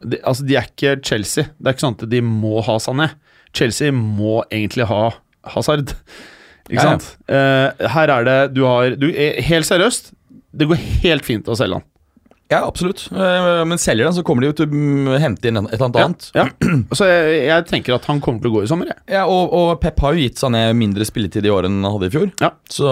de, 0.05 0.19
Altså, 0.23 0.45
de 0.47 0.57
er 0.59 0.67
ikke 0.69 0.99
Chelsea. 1.05 1.49
Det 1.57 1.71
er 1.71 1.77
ikke 1.77 1.87
sånn 1.87 1.97
at 1.97 2.09
de 2.13 2.21
må 2.25 2.61
ha 2.65 2.77
Sané. 2.83 3.11
Chelsea 3.57 3.93
må 3.97 4.39
egentlig 4.53 4.87
ha 4.91 5.03
Hazard. 5.57 5.95
Ikke 6.67 6.83
Ja, 6.83 6.83
ja. 6.83 6.95
sant? 6.97 7.11
Uh, 7.31 7.87
her 7.95 8.11
er 8.11 8.25
det 8.27 8.39
Du 8.57 8.65
har 8.67 8.97
du, 8.99 9.05
eh, 9.13 9.37
Helt 9.47 9.69
seriøst, 9.69 10.09
det 10.57 10.67
går 10.67 10.81
helt 11.05 11.25
fint 11.27 11.47
å 11.47 11.55
selge 11.59 11.79
han. 11.79 11.85
Ja, 12.51 12.61
absolutt. 12.63 13.09
Eh, 13.11 13.65
Men 13.67 13.79
selger 13.83 14.07
den, 14.07 14.15
så 14.15 14.23
kommer 14.27 14.45
de 14.45 14.53
jo 14.53 14.55
til 14.61 14.69
å 14.69 14.71
mm, 14.71 15.09
hente 15.19 15.49
inn 15.51 15.59
et 15.65 15.73
eller 15.75 15.89
annet 16.07 16.29
Ja, 16.35 16.45
Ja. 16.47 16.75
Så 16.99 17.09
jeg, 17.11 17.41
jeg 17.49 17.65
tenker 17.67 17.97
at 17.97 18.05
han 18.07 18.21
kommer 18.23 18.39
til 18.45 18.53
å 18.53 18.55
gå 18.55 18.63
i 18.63 18.69
sommer, 18.71 18.87
jeg. 18.93 18.99
Ja, 19.17 19.25
og, 19.27 19.51
og 19.51 19.73
Pep 19.83 19.99
har 20.05 20.15
jo 20.15 20.23
gitt 20.23 20.39
seg 20.39 20.53
ned 20.55 20.77
mindre 20.79 21.07
spilletid 21.09 21.47
i 21.47 21.51
år 21.51 21.67
enn 21.67 21.81
han 21.83 21.91
hadde 21.97 22.07
i 22.07 22.15
fjor. 22.15 22.29
Ja. 22.43 22.53
Så 22.71 22.87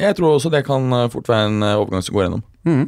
jeg 0.00 0.18
tror 0.18 0.34
også 0.36 0.52
det 0.52 0.64
kan 0.68 0.92
fort 1.14 1.30
være 1.32 1.48
en 1.54 1.64
overgang 1.70 2.04
som 2.04 2.18
går 2.18 2.26
gjennom. 2.26 2.44
Eh, 2.68 2.84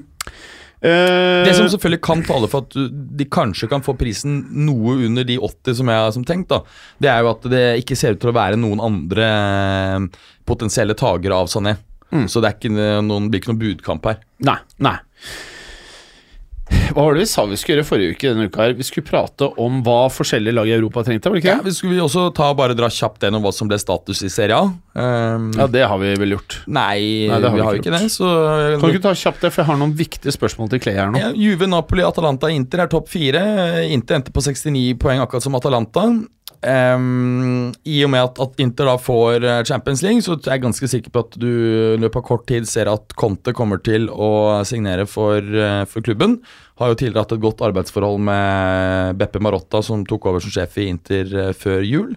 Det 0.87 1.55
som 1.57 1.69
selvfølgelig 1.73 2.03
kan 2.05 2.23
tale 2.27 2.49
for 2.53 2.67
at 2.67 2.77
de 3.19 3.27
kanskje 3.33 3.69
kan 3.71 3.83
få 3.85 3.97
prisen 3.99 4.39
noe 4.67 4.97
under 5.09 5.27
de 5.27 5.39
80 5.41 5.81
som 5.81 5.91
jeg 5.91 6.05
har 6.05 6.15
som 6.15 6.27
tenkt, 6.27 6.53
da, 6.53 6.63
det 7.03 7.11
er 7.11 7.25
jo 7.25 7.33
at 7.33 7.51
det 7.51 7.65
ikke 7.83 7.99
ser 7.99 8.17
ut 8.17 8.23
til 8.23 8.33
å 8.33 8.37
være 8.37 8.61
noen 8.61 8.83
andre 8.85 9.27
eh, 9.27 10.25
potensielle 10.47 10.97
tagere 10.99 11.43
av 11.43 11.51
Sané. 11.51 11.77
Mm. 12.15 12.29
Så 12.31 12.41
det 12.41 12.49
er 12.49 12.59
ikke 12.59 13.03
noen, 13.03 13.29
blir 13.33 13.43
ikke 13.43 13.53
noen 13.53 13.63
budkamp 13.63 14.07
her. 14.11 14.23
Nei. 14.47 14.59
Nei. 14.85 14.99
Hva 16.67 17.05
var 17.05 17.15
det 17.15 17.21
vi 17.23 17.29
sa 17.31 17.45
vi 17.47 17.57
skulle 17.61 17.77
gjøre 17.79 17.87
forrige 17.87 18.15
uke 18.17 18.31
denne 18.33 18.47
uka? 18.49 18.65
her? 18.65 18.73
Vi 18.75 18.87
skulle 18.87 19.07
prate 19.07 19.47
om 19.63 19.83
hva 19.87 20.09
forskjellige 20.11 20.55
lag 20.57 20.67
i 20.67 20.75
Europa 20.75 21.05
trengte, 21.07 21.31
var 21.31 21.37
det 21.39 21.43
ikke? 21.45 21.55
Ja, 21.61 21.63
vi 21.63 21.75
skulle 21.77 21.95
vi 21.95 22.03
også 22.03 22.25
ta 22.35 22.49
bare 22.59 22.75
dra 22.79 22.89
kjapt 22.91 23.23
gjennom 23.23 23.45
hva 23.45 23.53
som 23.55 23.71
ble 23.71 23.79
status 23.79 24.23
i 24.27 24.31
Serie 24.33 24.57
A. 24.59 24.71
Um, 24.97 25.51
Ja, 25.55 25.67
det 25.71 25.85
har 25.87 25.99
vi 26.03 26.15
vel 26.19 26.35
gjort. 26.35 26.59
nei, 26.67 27.29
Nei, 27.31 27.39
det 27.39 27.51
har 27.53 27.57
vi 27.59 27.65
har 27.69 27.79
ikke 27.79 27.87
ikke 27.87 27.99
det. 28.01 28.11
Så 28.17 28.31
Kan 28.81 28.89
du 28.91 28.97
ikke 28.97 29.07
ta 29.07 29.15
kjapt 29.15 29.45
det, 29.47 29.53
for 29.53 29.63
jeg 29.63 29.71
har 29.71 29.79
noen 29.83 29.95
viktige 29.99 30.35
spørsmål 30.35 30.73
til 30.73 30.83
Clay 30.83 30.97
her 30.99 31.13
nå. 31.13 31.21
Ja, 31.23 31.31
Juve, 31.37 31.69
Napoli, 31.71 32.03
Atalanta, 32.03 32.51
Inter 32.51 32.87
er 32.87 32.91
topp 32.91 33.13
fire. 33.13 33.45
Inter 33.93 34.19
endte 34.19 34.33
på 34.35 34.43
69 34.43 34.97
poeng, 34.99 35.23
akkurat 35.23 35.45
som 35.47 35.55
Atalanta. 35.55 36.09
Ehm, 36.65 37.73
I 37.85 37.99
og 38.07 38.13
med 38.13 38.23
at, 38.25 38.41
at 38.43 38.63
Inter 38.63 38.89
da 38.89 38.95
får 39.01 39.45
eh, 39.45 39.63
Champions 39.69 40.03
League, 40.05 40.25
så 40.25 40.37
er 40.39 40.57
jeg 40.57 40.65
ganske 40.65 40.89
sikker 40.91 41.13
på 41.13 41.25
at 41.27 41.37
du 41.41 41.49
i 41.49 42.01
løpet 42.01 42.21
av 42.23 42.27
kort 42.27 42.47
tid 42.49 42.69
ser 42.69 42.91
at 42.93 43.17
Conte 43.19 43.55
kommer 43.57 43.83
til 43.85 44.09
å 44.13 44.63
signere 44.69 45.05
for, 45.11 45.41
eh, 45.41 45.85
for 45.91 46.07
klubben. 46.07 46.39
Har 46.81 46.93
jo 46.93 46.99
tidligere 47.01 47.25
hatt 47.25 47.37
et 47.37 47.45
godt 47.45 47.63
arbeidsforhold 47.69 48.21
med 48.27 49.21
Beppe 49.21 49.41
Marotta, 49.45 49.83
som 49.85 50.05
tok 50.09 50.29
over 50.31 50.45
som 50.45 50.53
sjef 50.53 50.77
i 50.81 50.91
Inter 50.93 51.33
eh, 51.33 51.55
før 51.57 51.87
jul. 51.87 52.13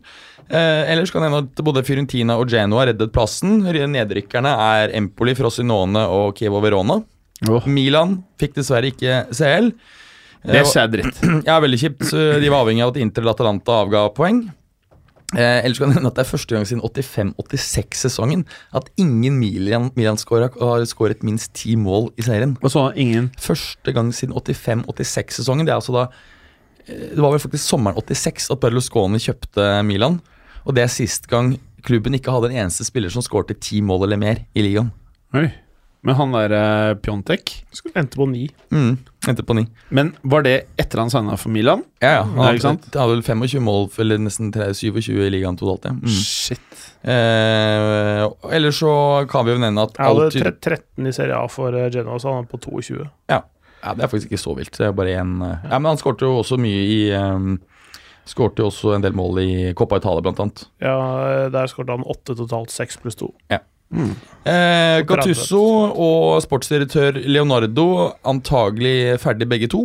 Eh, 0.49 0.89
ellers 0.89 1.13
kan 1.13 1.23
jeg 1.23 1.29
nevne 1.29 1.45
at 1.45 1.63
både 1.65 1.85
Fiorentina 1.85 2.39
og 2.41 2.49
Genoa 2.49 2.87
reddet 2.89 3.13
plassen. 3.13 3.61
Nedrykkerne 3.69 4.55
er 4.65 4.97
Empoli, 4.97 5.35
Frosinone 5.37 6.07
og 6.09 6.33
Kievo 6.39 6.61
Verona. 6.63 7.01
Oh. 7.47 7.63
Milan 7.71 8.19
fikk 8.41 8.57
dessverre 8.57 8.89
ikke 8.91 9.25
CL. 9.31 9.71
Det 10.45 10.63
skjedde 10.69 10.97
dritt. 10.99 11.19
Ja, 11.49 11.59
veldig 11.59 11.79
kjipt. 11.81 12.09
De 12.11 12.49
var 12.49 12.63
avhengig 12.63 12.83
av 12.85 12.93
at 12.93 13.01
Inter 13.03 13.21
eller 13.25 13.35
Atalanta 13.35 13.81
avga 13.83 14.05
poeng. 14.15 14.45
Eh, 15.37 15.59
ellers 15.61 15.77
kan 15.77 15.91
jeg 15.91 15.99
nevne 15.99 16.09
at 16.09 16.15
Det 16.17 16.23
er 16.23 16.29
første 16.31 16.55
gang 16.55 16.63
siden 16.65 16.81
85-86-sesongen 16.81 18.45
at 18.73 18.87
ingen 18.97 19.35
Milan- 19.37 19.91
Milan-skårer 19.93 20.55
har 20.57 20.85
skåret 20.89 21.21
minst 21.27 21.53
ti 21.53 21.75
mål 21.77 22.09
i 22.17 22.25
serien. 22.25 22.55
Og 22.63 22.71
så 22.73 22.87
ingen 22.97 23.29
Første 23.37 23.93
gang 23.93 24.09
siden 24.15 24.33
85-86-sesongen. 24.33 25.67
Det 25.67 25.73
er 25.75 25.77
altså 25.81 25.93
da 25.93 26.07
eh, 26.87 27.13
Det 27.13 27.21
var 27.21 27.35
vel 27.35 27.43
faktisk 27.43 27.65
sommeren 27.67 27.99
86 28.01 28.49
at 28.55 28.59
Berlusconi 28.63 29.21
kjøpte 29.21 29.69
Milan. 29.85 30.19
Og 30.65 30.73
det 30.75 30.83
er 30.87 30.93
sist 30.93 31.27
gang 31.29 31.57
klubben 31.85 32.13
ikke 32.17 32.31
hadde 32.33 32.49
en 32.51 32.65
eneste 32.65 32.83
spiller 32.87 33.09
som 33.13 33.23
skårte 33.23 33.55
ti 33.55 33.79
mål 33.85 34.07
eller 34.07 34.17
mer 34.19 34.41
i 34.57 34.65
ligaen. 34.65 34.89
Oi. 35.37 35.45
Men 36.01 36.15
han 36.15 36.31
der 36.31 36.53
eh, 36.55 36.93
Pjontek 37.03 37.51
Skulle 37.75 37.99
endte 37.99 38.15
på 38.15 38.25
ni. 38.31 38.45
Mm, 38.71 38.93
Endte 39.27 39.43
på 39.43 39.53
ni. 39.57 39.65
Men 39.91 40.13
var 40.23 40.45
det 40.45 40.53
etter 40.79 41.01
han 41.01 41.09
signa 41.11 41.35
for 41.37 41.51
Milan? 41.51 41.81
Ja, 41.99 42.11
ja. 42.13 42.21
Han 42.23 42.37
Ja, 42.37 42.45
hadde, 42.53 42.61
sant? 42.63 42.85
hadde 42.95 43.17
vel 43.17 43.23
25 43.27 43.59
mål, 43.65 43.89
eller 43.99 44.17
nesten 44.23 44.53
3, 44.55 44.69
27 44.79 45.11
i 45.25 45.29
ligaen 45.33 45.57
totalt. 45.59 45.89
Ja. 45.89 45.91
Mm. 45.97 46.07
Shit. 46.07 46.85
Eh, 47.03 48.23
ellers 48.55 48.79
så 48.79 48.93
kan 49.31 49.45
vi 49.47 49.53
jo 49.55 49.59
nevne 49.61 49.83
at 49.87 49.97
Jeg 49.99 50.07
hadde 50.07 50.25
alt 50.29 50.37
tre- 50.39 50.55
13 50.77 51.07
i 51.07 51.13
Serie 51.15 51.35
A 51.35 51.47
for 51.51 51.75
eh, 51.75 51.89
Genoa, 51.93 52.19
så 52.19 52.33
han 52.35 52.45
er 52.45 52.51
på 52.51 52.59
22. 52.63 53.03
ja, 53.29 53.41
ja, 53.83 53.93
det 53.95 54.03
er 54.03 54.11
faktisk 54.11 54.31
ikke 54.31 54.41
så 54.43 54.55
vilt. 54.57 54.71
Det 54.77 54.87
er 54.87 54.95
bare 54.95 55.17
en, 55.21 55.41
eh, 55.41 55.57
ja, 55.69 55.79
Men 55.79 55.91
han 55.93 55.97
skårte 56.01 56.27
jo 56.27 56.39
også 56.41 56.57
mye 56.59 56.81
i 56.87 57.01
um, 57.15 57.57
Skårte 58.29 58.61
jo 58.61 58.67
også 58.69 58.91
en 58.95 59.01
del 59.01 59.13
mål 59.17 59.39
i 59.41 59.73
Coppa 59.73 59.97
Italia, 59.97 60.21
blant 60.21 60.39
annet. 60.43 60.65
Ja, 60.83 60.95
eh, 61.45 61.49
Der 61.49 61.65
skåret 61.71 61.89
han 61.89 62.03
åtte 62.05 62.35
totalt, 62.37 62.69
seks 62.69 62.97
pluss 63.01 63.15
to. 63.17 63.31
Eh, 63.89 65.01
Gattusso 65.03 65.59
og 65.91 66.39
sportsdirektør 66.45 67.17
Leonardo 67.27 67.85
antagelig 68.27 69.17
ferdig 69.21 69.47
begge 69.49 69.69
to. 69.71 69.81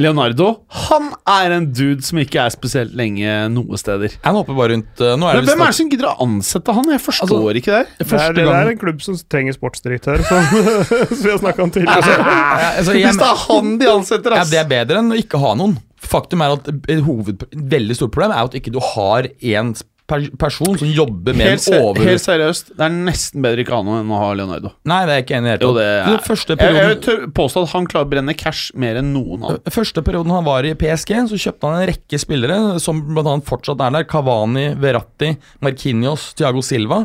Leonardo 0.00 0.50
han 0.86 1.08
er 1.32 1.56
en 1.56 1.66
dude 1.74 2.04
som 2.06 2.20
ikke 2.22 2.44
er 2.44 2.52
spesielt 2.54 2.94
lenge 2.96 3.32
noe 3.52 3.80
steder. 3.80 4.14
Han 4.26 4.38
hopper 4.38 4.58
bare 4.58 4.76
rundt 4.76 5.02
eh, 5.02 5.16
Nå 5.18 5.28
er 5.28 5.40
Men 5.40 5.48
det 5.48 5.54
Hvem 5.54 5.64
er 5.64 5.72
det 5.72 5.78
som 5.80 5.90
gidder 5.92 6.10
å 6.12 6.14
ansette 6.26 6.76
han? 6.78 6.92
Jeg 6.94 7.02
forstår 7.06 7.26
Altså, 7.26 7.56
ikke 7.62 7.80
det. 7.80 7.96
Det 7.98 8.20
er, 8.20 8.36
det 8.36 8.46
er 8.46 8.72
en 8.74 8.80
klubb 8.84 9.02
som 9.04 9.18
trenger 9.32 9.56
sportsdirektør, 9.56 10.22
som, 10.28 10.54
som 11.10 11.24
vi 11.24 11.32
har 11.32 11.42
snakka 11.42 11.66
om 11.66 11.74
tidligere. 11.74 11.98
Altså, 11.98 12.38
altså, 12.76 12.96
jeg, 13.00 13.10
Hvis 13.10 13.20
det 13.24 13.28
er 13.32 13.42
han 13.48 13.74
de 13.82 13.90
ansetter, 13.96 14.38
ja! 14.38 14.46
Det 14.52 14.62
er 14.62 14.70
bedre 14.70 15.02
enn 15.02 15.12
å 15.16 15.20
ikke 15.24 15.42
ha 15.42 15.56
noen. 15.58 15.76
Faktum 16.06 16.44
er 16.44 16.54
at 16.54 16.70
et 16.70 17.02
hoved, 17.02 17.48
veldig 17.56 17.98
stort 17.98 18.14
problem 18.14 18.36
er 18.36 18.46
at 18.46 18.56
ikke 18.60 18.72
du 18.74 18.78
har 18.94 19.26
en 19.56 19.74
per 20.06 20.24
person 20.38 20.76
som 20.78 20.88
jobber 20.88 21.34
med 21.34 21.48
helt, 21.50 21.66
en 21.72 21.84
over... 21.88 22.06
helt 22.06 22.22
seriøst, 22.22 22.72
det 22.78 22.84
er 22.86 22.94
nesten 22.94 23.42
bedre 23.44 23.64
ikke 23.64 23.74
å 23.74 23.80
ha 23.80 23.86
noe 23.86 24.00
enn 24.02 24.12
å 24.14 24.20
ha 24.20 24.28
Leonardo. 24.38 24.72
Nei, 24.86 25.00
det 25.08 25.14
er 25.16 25.24
ikke 25.24 25.38
enig 25.40 25.52
i. 25.52 25.56
Jo, 25.64 25.72
det 25.76 25.86
er 25.86 26.08
Den 26.08 26.24
første 26.26 26.56
Jeg, 26.60 26.76
jeg 26.78 26.90
vil 26.92 27.30
påstå 27.36 27.64
at 27.66 27.72
han 27.74 27.88
klarer 27.90 28.08
å 28.08 28.12
brenne 28.14 28.36
cash 28.38 28.74
mer 28.78 29.00
enn 29.00 29.12
noen 29.14 29.42
annen. 29.42 29.74
første 29.74 30.04
perioden 30.06 30.34
han 30.34 30.46
var 30.46 30.68
i 30.68 30.74
PSG, 30.78 31.14
så 31.32 31.40
kjøpte 31.46 31.70
han 31.70 31.80
en 31.80 31.88
rekke 31.90 32.20
spillere 32.22 32.58
som 32.82 33.02
annet 33.16 33.48
fortsatt 33.48 33.82
er 33.82 33.96
der. 33.98 34.06
Cavani, 34.10 34.68
Verratti, 34.82 35.34
Marquinhos, 35.64 36.30
Thiago 36.38 36.62
Silva. 36.64 37.02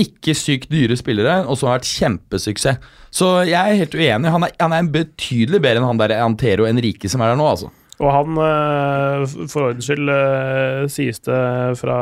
Ikke 0.00 0.34
sykt 0.38 0.70
dyre 0.72 0.96
spillere, 0.98 1.42
og 1.44 1.58
som 1.58 1.70
har 1.70 1.78
vært 1.78 1.90
kjempesuksess. 1.90 2.96
Så 3.14 3.28
jeg 3.48 3.58
er 3.58 3.78
helt 3.78 3.94
uenig. 3.94 4.30
Han 4.32 4.46
er, 4.46 4.54
han 4.58 4.74
er 4.74 4.90
betydelig 4.94 5.60
bedre 5.62 5.82
enn 5.82 5.88
han 5.90 6.00
der 6.00 6.18
Antero 6.22 6.66
Enrique 6.68 7.10
som 7.10 7.22
er 7.22 7.32
der 7.32 7.38
nå, 7.38 7.46
altså. 7.46 7.70
Og 8.00 8.08
han, 8.14 8.38
eh, 8.40 9.24
for 9.52 9.66
ordens 9.68 9.84
skyld, 9.90 10.08
eh, 10.08 10.86
sies 10.88 11.20
det 11.26 11.40
fra 11.76 11.96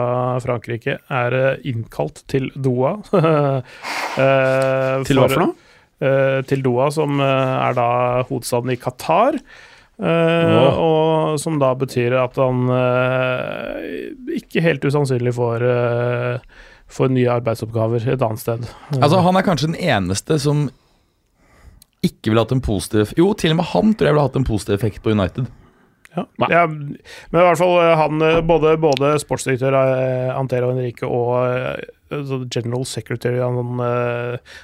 Frankrike, 0.45 0.99
er 1.11 1.35
eh, 1.35 1.57
innkalt 1.67 2.23
til 2.31 2.51
Doha. 2.55 2.93
Til 5.09 5.19
hva 5.21 5.29
for 5.31 5.45
noe? 5.47 5.55
til 5.99 6.61
Doha, 6.63 6.93
som 6.95 7.19
er 7.19 7.73
da 7.75 7.87
hovedstaden 8.29 8.71
i 8.71 8.77
Qatar. 8.79 9.35
Eh, 9.99 10.59
Og 10.79 11.41
som 11.43 11.57
da 11.59 11.73
betyr 11.75 12.15
at 12.21 12.39
han 12.39 12.61
ikke 14.31 14.63
helt 14.63 14.87
usannsynlig 14.87 15.33
får, 15.35 15.65
får 16.87 17.11
nye 17.17 17.33
arbeidsoppgaver 17.41 18.07
et 18.15 18.23
annet 18.23 18.39
sted. 18.45 18.69
Altså, 19.01 19.25
Han 19.27 19.35
er 19.41 19.43
kanskje 19.49 19.73
den 19.73 19.81
eneste 19.91 20.39
som 20.39 20.69
ikke 22.07 22.31
ville 22.31 22.45
hatt 22.47 22.55
en 22.55 22.63
positiv 22.63 23.11
Jo, 23.19 23.33
til 23.35 23.51
og 23.57 23.59
med 23.59 23.67
han 23.73 23.91
tror 23.99 24.07
jeg 24.07 24.15
ville 24.15 24.29
hatt 24.29 24.39
en 24.39 24.47
positiv 24.47 24.77
effekt 24.79 25.03
på 25.03 25.11
United. 25.19 25.51
Ja. 26.17 26.25
ja, 26.49 26.65
men 26.67 26.97
i 26.97 27.45
hvert 27.45 27.61
fall 27.61 27.75
eh, 27.83 27.95
han, 28.01 28.23
eh, 28.25 28.41
både, 28.47 28.73
både 28.81 29.13
sportsdirektør 29.21 29.75
eh, 29.77 30.31
Antero 30.33 30.71
Henrique 30.73 31.05
og 31.05 31.35
altså 32.09 32.39
general 32.49 32.87
secretary 32.89 33.43
han, 33.43 33.83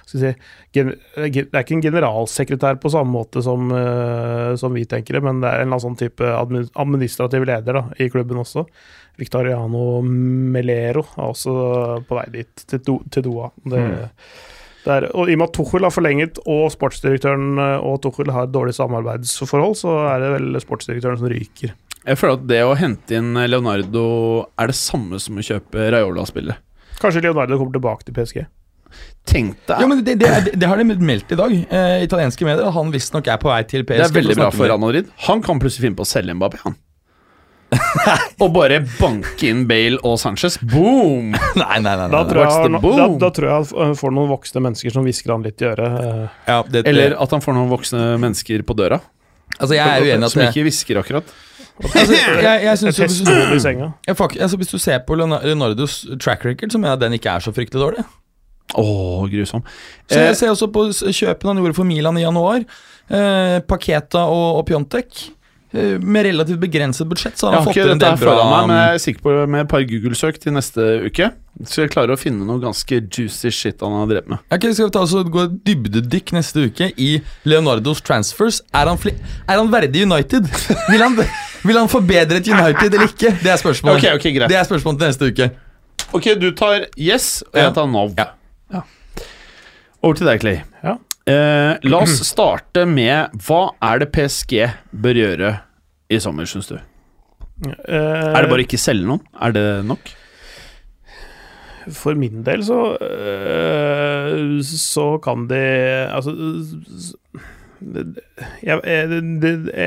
skal 0.09 0.23
si, 0.23 0.31
gen, 0.73 0.95
Det 1.19 1.43
er 1.45 1.61
ikke 1.61 1.77
en 1.77 1.85
generalsekretær 1.85 2.79
på 2.81 2.89
samme 2.95 3.13
måte 3.13 3.43
som, 3.45 3.69
som 4.57 4.73
vi 4.73 4.87
tenker 4.89 5.19
det, 5.19 5.21
men 5.27 5.43
det 5.43 5.51
er 5.53 5.67
en 5.67 5.77
sånn 5.77 5.99
type 6.01 6.25
administrativ 6.25 7.45
leder 7.45 7.77
da, 7.77 7.85
i 8.01 8.09
klubben 8.09 8.41
også. 8.41 8.65
Victoriano 9.21 10.01
Melero 10.01 11.05
er 11.19 11.27
også 11.27 11.55
på 12.09 12.17
vei 12.17 12.25
dit, 12.39 12.65
til, 12.65 12.81
Do, 12.89 12.97
til 13.13 13.29
Doha. 13.29 13.53
Det, 13.61 13.85
det 13.93 14.09
er, 14.93 15.07
og 15.17 15.31
I 15.31 15.37
og 15.37 15.41
med 15.41 15.49
at 15.49 15.55
Tuchel 15.57 15.87
har 15.87 15.95
forlenget, 15.95 16.41
og 16.51 16.67
sportsdirektøren 16.75 17.61
eh, 17.63 17.87
og 17.87 18.01
Tuchel 18.05 18.33
har 18.35 18.49
et 18.49 18.55
dårlig 18.55 18.75
samarbeidsforhold, 18.77 19.79
så 19.81 19.97
er 20.11 20.25
det 20.25 20.33
vel 20.37 20.61
sportsdirektøren 20.63 21.21
som 21.21 21.31
ryker. 21.33 21.73
Jeg 22.05 22.21
føler 22.21 22.37
at 22.37 22.49
det 22.51 22.61
å 22.67 22.75
hente 22.77 23.17
inn 23.17 23.33
Leonardo 23.49 24.05
er 24.61 24.69
det 24.69 24.77
samme 24.77 25.21
som 25.23 25.41
å 25.41 25.45
kjøpe 25.47 25.89
Raiola-spillet. 25.95 26.61
Kanskje 27.01 27.25
Leonardo 27.25 27.57
kommer 27.59 27.79
tilbake 27.79 28.07
til 28.07 28.17
PSG. 28.17 28.45
Tenk 29.27 29.57
deg 29.67 29.81
Jo, 29.83 29.89
men 29.91 30.03
det, 30.05 30.19
det, 30.21 30.29
det, 30.47 30.53
det 30.61 30.69
har 30.69 30.79
de 30.79 30.85
meldt 30.87 31.33
i 31.33 31.39
dag, 31.39 31.55
eh, 31.55 32.05
italienske 32.05 32.47
medier. 32.47 32.69
at 32.69 32.77
Han 32.77 32.93
visstnok 32.95 33.27
er 33.33 33.41
på 33.41 33.51
vei 33.51 33.63
til 33.67 33.87
PSG. 33.89 34.03
Det 34.03 34.11
er 34.11 34.19
veldig 34.21 34.37
bra 34.39 34.51
for 34.55 34.69
Real 34.69 34.83
Madrid. 34.83 35.09
Han 35.27 35.43
kan 35.45 35.63
plutselig 35.63 35.89
finne 35.89 35.99
på 35.99 36.05
å 36.07 36.11
selge 36.11 36.37
Mbappé, 36.37 36.61
han. 36.63 36.77
og 38.43 38.53
bare 38.55 38.81
banke 38.99 39.49
inn 39.51 39.65
Bale 39.71 39.99
og 40.07 40.19
Sanchez. 40.21 40.57
Boom! 40.63 41.33
Nei, 41.61 41.79
nei, 41.81 41.95
nei. 41.95 41.95
nei, 41.97 42.11
Da 42.13 42.23
tror, 42.29 42.45
jeg, 42.45 42.73
da, 42.85 43.07
da 43.25 43.31
tror 43.37 43.49
jeg 43.51 43.69
han 43.85 43.97
får 44.01 44.15
noen 44.17 44.31
voksne 44.33 44.63
mennesker 44.67 44.95
som 44.95 45.05
hvisker 45.07 45.33
han 45.35 45.45
litt 45.47 45.63
i 45.65 45.69
øret. 45.71 45.99
eh. 46.05 46.23
Ja, 46.51 46.61
det, 46.67 46.85
det, 46.85 46.87
Eller 46.93 47.17
at 47.23 47.35
han 47.37 47.45
får 47.45 47.57
noen 47.59 47.71
voksne 47.73 48.05
mennesker 48.23 48.63
på 48.69 48.77
døra. 48.79 49.01
altså, 49.59 49.75
jeg 49.77 49.85
er 49.85 50.07
uenig 50.09 50.29
at 50.31 50.35
Som 50.37 50.43
ikke 50.47 50.65
hvisker 50.69 51.01
akkurat. 51.03 51.35
altså, 51.85 52.15
jeg, 52.15 52.65
jeg 52.65 52.79
synes, 52.79 52.99
jo- 52.99 53.47
hvis, 53.53 53.65
ja, 54.09 54.15
fuck, 54.15 54.37
altså, 54.41 54.57
hvis 54.61 54.71
du 54.75 54.79
ser 54.79 55.01
på 55.07 55.17
Leona- 55.19 55.43
Leonardos 55.45 56.05
track 56.21 56.45
record, 56.45 56.71
så 56.73 56.79
mener 56.79 56.95
jeg 56.95 57.01
at 57.01 57.07
den 57.09 57.17
ikke 57.19 57.33
er 57.35 57.45
så 57.45 57.53
fryktelig 57.55 57.83
dårlig. 57.83 58.05
Åh, 58.81 59.27
grusom. 59.31 59.63
Så 60.09 60.19
Eh, 60.19 60.27
jeg 60.31 60.37
ser 60.41 60.49
også 60.55 60.67
på 60.73 60.87
kjøpene 60.95 61.53
han 61.53 61.59
gjorde 61.63 61.75
for 61.77 61.85
Milan 61.85 62.17
i 62.19 62.23
januar. 62.25 62.63
Eh, 63.11 63.59
Paketa 63.69 64.23
og, 64.25 64.61
og 64.61 64.67
Pjontek. 64.71 65.27
Eh, 65.75 65.99
med 65.99 66.23
relativt 66.23 66.61
begrenset 66.63 67.09
budsjett, 67.11 67.35
så 67.39 67.49
har 67.49 67.57
jeg 67.57 67.59
han 67.59 67.65
har 67.65 67.67
fått 67.67 67.79
ikke 67.81 67.95
en 67.95 67.99
dette 67.99 68.11
del 68.15 68.21
bra 68.23 68.35
meg, 68.47 68.67
men 68.69 68.77
jeg 68.79 68.91
er 68.95 69.01
sikker 69.03 69.23
på 69.25 69.33
med 69.51 69.65
et 69.65 69.71
par 69.73 69.87
Google-søk 69.91 70.37
til 70.39 70.55
neste 70.55 70.85
uke. 71.03 71.31
Så 71.67 71.83
jeg 71.83 71.91
klarer 71.91 72.15
å 72.15 72.19
finne 72.19 72.47
noe 72.47 72.63
ganske 72.63 72.99
juicy 73.03 73.51
shit 73.55 73.83
han 73.83 73.97
har 73.99 74.07
drevet 74.11 74.31
med. 74.31 74.45
Ok, 74.55 74.69
Skal 74.71 74.87
vi 74.87 74.95
ta 74.95 75.03
altså, 75.03 75.23
gå 75.27 75.43
et 75.49 75.57
dybdedykk 75.67 76.31
neste 76.37 76.67
uke 76.69 76.89
i 76.95 77.09
Leonardos 77.51 78.03
transfers? 78.07 78.61
Er 78.71 78.91
han, 78.93 79.01
fli 79.03 79.17
er 79.17 79.59
han 79.59 79.73
verdig 79.73 80.07
United? 80.07 80.47
Vil 80.93 81.03
han, 81.03 81.19
vil 81.67 81.81
han 81.81 81.91
forbedre 81.91 82.39
et 82.39 82.51
United 82.51 82.95
eller 82.95 83.11
ikke? 83.11 83.35
Det 83.43 83.51
er 83.51 83.59
spørsmålet. 83.59 83.99
Ok, 83.99 84.21
okay, 84.21 84.35
greit. 84.37 84.53
Det 84.53 84.61
er 84.61 84.69
spørsmålet 84.69 85.03
til 85.03 85.11
neste 85.11 85.33
uke. 85.33 85.51
Ok, 86.15 86.31
du 86.39 86.53
tar 86.55 86.87
yes, 86.95 87.43
og 87.51 87.59
jeg 87.65 87.75
tar 87.75 87.91
no. 87.91 88.07
Ja. 88.15 88.31
Over 90.05 90.21
til 90.21 90.29
deg, 90.29 90.43
Clay. 90.43 90.63
Ja. 90.85 90.99
Eh, 91.27 91.77
la 91.89 92.01
oss 92.05 92.19
starte 92.29 92.83
med 92.89 93.33
hva 93.47 93.63
er 93.81 94.03
det 94.03 94.11
PSG 94.13 94.59
bør 94.93 95.17
gjøre 95.23 95.53
i 96.13 96.19
sommer, 96.21 96.45
syns 96.51 96.69
du? 96.69 96.77
Eh, 97.65 98.35
Er 98.35 98.43
det 98.45 98.51
bare 98.51 98.65
ikke 98.67 98.81
selge 98.83 99.07
noen? 99.09 99.23
Er 99.41 99.55
det 99.57 99.65
nok? 99.89 100.11
For 101.95 102.17
min 102.17 102.43
del 102.47 102.63
så 102.65 102.79
øh, 102.97 104.63
Så 104.65 105.03
kan 105.25 105.43
de 105.51 105.59
Altså 106.09 106.33
jeg, 108.65 108.79
jeg- 108.85 109.19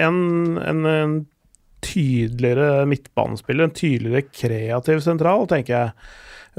en, 0.05 0.57
en, 0.61 0.85
en 0.85 1.15
tydeligere 1.81 2.85
midtbanespiller, 2.89 3.65
en 3.65 3.73
tydeligere 3.77 4.21
kreativ 4.33 4.99
sentral, 5.05 5.47
tenker 5.49 5.73
jeg. 5.73 5.91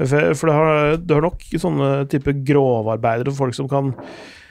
For, 0.07 0.33
for 0.39 0.47
du, 0.49 0.53
har, 0.55 0.97
har 0.99 1.23
nok 1.23 1.43
sånne 1.59 1.89
type 2.11 2.33
grovarbeidere, 2.47 3.31
folk 3.35 3.55
som 3.55 3.67
kan 3.71 3.93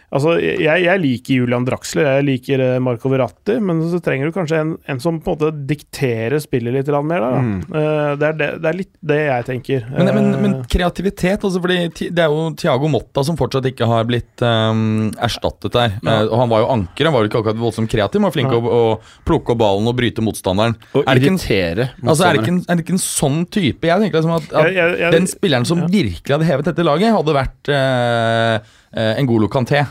Altså, 0.08 0.38
jeg, 0.40 0.84
jeg 0.86 1.00
liker 1.02 1.34
Julian 1.42 1.66
Draxler, 1.68 2.06
jeg 2.18 2.24
liker 2.24 2.62
eh, 2.64 2.78
Marco 2.80 3.10
Verratti, 3.12 3.58
men 3.60 3.82
så 3.92 4.00
trenger 4.00 4.30
du 4.30 4.32
kanskje 4.32 4.60
en, 4.62 4.70
en 4.88 5.00
som 5.04 5.18
på 5.20 5.34
en 5.34 5.36
måte 5.36 5.66
dikterer 5.68 6.38
spillet 6.40 6.72
litt 6.78 6.88
mer. 7.04 7.20
Da. 7.20 7.42
Mm. 7.44 7.58
det, 7.68 8.30
er 8.30 8.38
det, 8.38 8.48
det 8.62 8.70
er 8.70 8.78
litt 8.78 8.94
det 9.04 9.18
jeg 9.26 9.44
tenker. 9.50 9.84
Men, 9.92 10.12
men, 10.14 10.30
men 10.42 10.54
Eh, 10.58 10.64
kreativitet 10.70 11.44
altså 11.44 11.60
fordi 11.60 12.08
Det 12.14 12.22
er 12.22 12.32
jo 12.32 12.48
Thiago 12.58 12.88
Motta 12.90 13.22
som 13.26 13.36
fortsatt 13.38 13.66
ikke 13.68 13.86
har 13.88 14.06
blitt 14.08 14.42
um, 14.44 15.10
erstattet 15.22 15.74
der. 15.76 15.98
Ja. 16.00 16.16
Eh, 16.22 16.30
og 16.30 16.38
Han 16.40 16.52
var 16.52 16.62
jo 16.64 16.70
anker, 16.72 17.08
han 17.08 17.14
var 17.14 17.24
jo 17.24 17.30
ikke 17.30 17.42
akkurat 17.42 17.60
voldsomt 17.60 17.90
kreativ. 17.92 18.20
Han 18.20 18.28
var 18.30 18.34
flink 18.36 18.52
Ja. 18.52 18.58
å, 18.58 18.80
å 18.80 19.24
plukke 19.28 19.52
opp 19.54 19.60
ballen 19.60 19.88
og 19.90 19.96
bryte 19.98 20.24
motstanderen. 20.24 20.76
Og 20.94 21.04
Er 21.04 21.14
det 21.14 21.22
ikke 21.22 21.34
en- 21.36 21.88
Altså, 22.08 22.24
er 22.24 22.32
det, 22.38 22.42
ikke 22.42 22.54
en, 22.54 22.64
er 22.68 22.76
det 22.76 22.84
ikke 22.86 22.96
en 22.96 23.04
sånn 23.04 23.38
type? 23.50 23.86
Jeg 23.86 24.00
tenker 24.00 24.18
liksom 24.22 24.34
at, 24.36 24.52
at 24.52 24.64
Jeg- 24.66 24.74
jeg- 24.74 24.98
jeg- 25.00 25.12
den 25.12 25.26
spilleren 25.26 25.66
som 25.66 25.78
ja. 25.84 25.86
virkelig 25.86 26.32
hadde 26.36 26.48
hevet 26.48 26.64
dette 26.64 26.84
laget, 26.84 27.12
hadde 27.12 27.34
vært 27.36 27.68
eh, 27.68 28.54
eh, 28.94 29.14
en 29.18 29.26
god 29.26 29.42
Lokanté. 29.42 29.86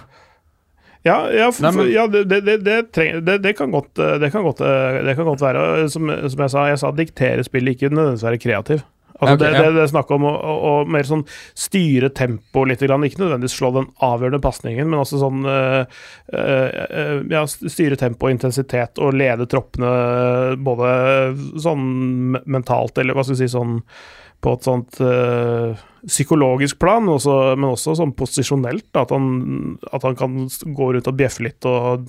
Ja, 1.06 1.18
ja, 1.32 1.52
for, 1.52 1.68
Nei, 1.68 1.72
men- 1.78 1.92
ja 1.94 2.08
det, 2.12 2.26
det, 2.30 2.58
det, 2.66 2.78
trenger, 2.92 3.22
det, 3.22 3.38
det, 3.44 3.54
kan 3.58 3.72
godt, 3.72 3.94
eh, 4.00 4.18
det, 4.20 4.32
kan 4.34 4.44
godt, 4.44 4.62
eh, 4.62 5.02
det 5.06 5.16
kan 5.16 5.30
godt 5.30 5.44
være. 5.44 5.90
Som, 5.94 6.10
som 6.10 6.46
jeg 6.46 6.54
sa, 6.54 6.68
jeg 6.72 6.82
sa 6.82 6.92
diktere 6.96 7.46
spillet, 7.48 7.78
ikke 7.78 7.94
nødvendigvis 7.94 8.28
være 8.28 8.42
kreativ. 8.44 8.86
Altså, 9.18 9.34
okay, 9.34 9.54
det, 9.54 9.70
det, 9.74 9.82
er 9.82 9.90
snakk 9.90 10.12
om 10.14 10.28
å, 10.30 10.32
å, 10.32 10.56
å 10.70 10.74
mer 10.94 11.08
sånn 11.08 11.24
styre 11.58 12.12
tempo 12.14 12.62
litt, 12.70 12.84
grann. 12.86 13.06
ikke 13.08 13.24
nødvendigvis 13.24 13.56
slå 13.58 13.72
den 13.74 13.88
avgjørende 14.06 14.42
pasningen, 14.44 14.92
men 14.92 15.02
også 15.02 15.22
sånn 15.24 15.48
øh, 15.50 16.04
øh, 16.38 17.24
ja, 17.32 17.42
styre 17.50 17.98
tempo 17.98 18.28
og 18.30 18.36
intensitet 18.36 19.02
og 19.02 19.18
lede 19.18 19.50
troppene 19.50 19.90
både 20.62 20.92
sånn 21.58 22.38
mentalt 22.46 23.02
eller 23.02 23.18
hva 23.18 23.26
skal 23.26 23.40
vi 23.40 23.48
si 23.48 23.56
sånn 23.56 23.80
på 24.44 24.54
et 24.54 24.68
sånt 24.68 25.00
eh, 25.02 25.86
psykologisk 26.08 26.80
plan, 26.80 27.08
også, 27.10 27.38
men 27.58 27.72
også 27.72 27.96
sånn 27.98 28.14
posisjonelt. 28.18 28.86
da, 28.94 29.06
At 29.08 29.16
han, 29.16 29.78
at 29.92 30.06
han 30.06 30.20
kan 30.20 30.44
gå 30.48 30.92
rundt 30.94 31.10
og 31.10 31.18
bjeffe 31.18 31.48
litt 31.48 31.68
og 31.68 32.08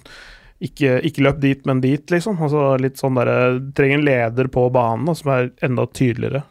ikke, 0.64 0.98
ikke 1.06 1.22
løp 1.22 1.40
dit, 1.42 1.64
men 1.70 1.80
dit, 1.82 2.02
liksom. 2.10 2.38
Altså 2.42 2.72
litt 2.82 2.98
sånn 2.98 3.18
derre 3.18 3.58
Trenger 3.78 4.00
en 4.00 4.06
leder 4.06 4.48
på 4.52 4.64
banen 4.74 5.06
da, 5.08 5.14
som 5.18 5.32
er 5.34 5.50
enda 5.64 5.86
tydeligere. 5.86 6.44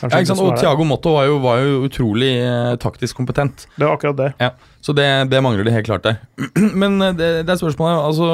Ja, 0.00 0.08
ikke 0.08 0.30
sant? 0.30 0.40
Og. 0.40 0.54
Thiago 0.56 0.86
Motto 0.88 1.12
var 1.18 1.26
jo, 1.28 1.38
var 1.42 1.60
jo 1.60 1.80
utrolig 1.84 2.30
eh, 2.40 2.74
taktisk 2.80 3.18
kompetent. 3.18 3.66
Det 3.76 3.84
var 3.84 3.98
akkurat 3.98 4.16
det. 4.16 4.28
Ja, 4.40 4.54
Så 4.80 4.94
det, 4.96 5.06
det 5.28 5.42
mangler 5.44 5.66
de 5.66 5.74
helt 5.74 5.88
klart 5.90 6.06
der. 6.06 6.22
Men 6.80 7.00
eh, 7.04 7.16
det, 7.18 7.30
det 7.44 7.52
er 7.52 7.60
spørsmålet 7.60 8.06
Altså 8.06 8.30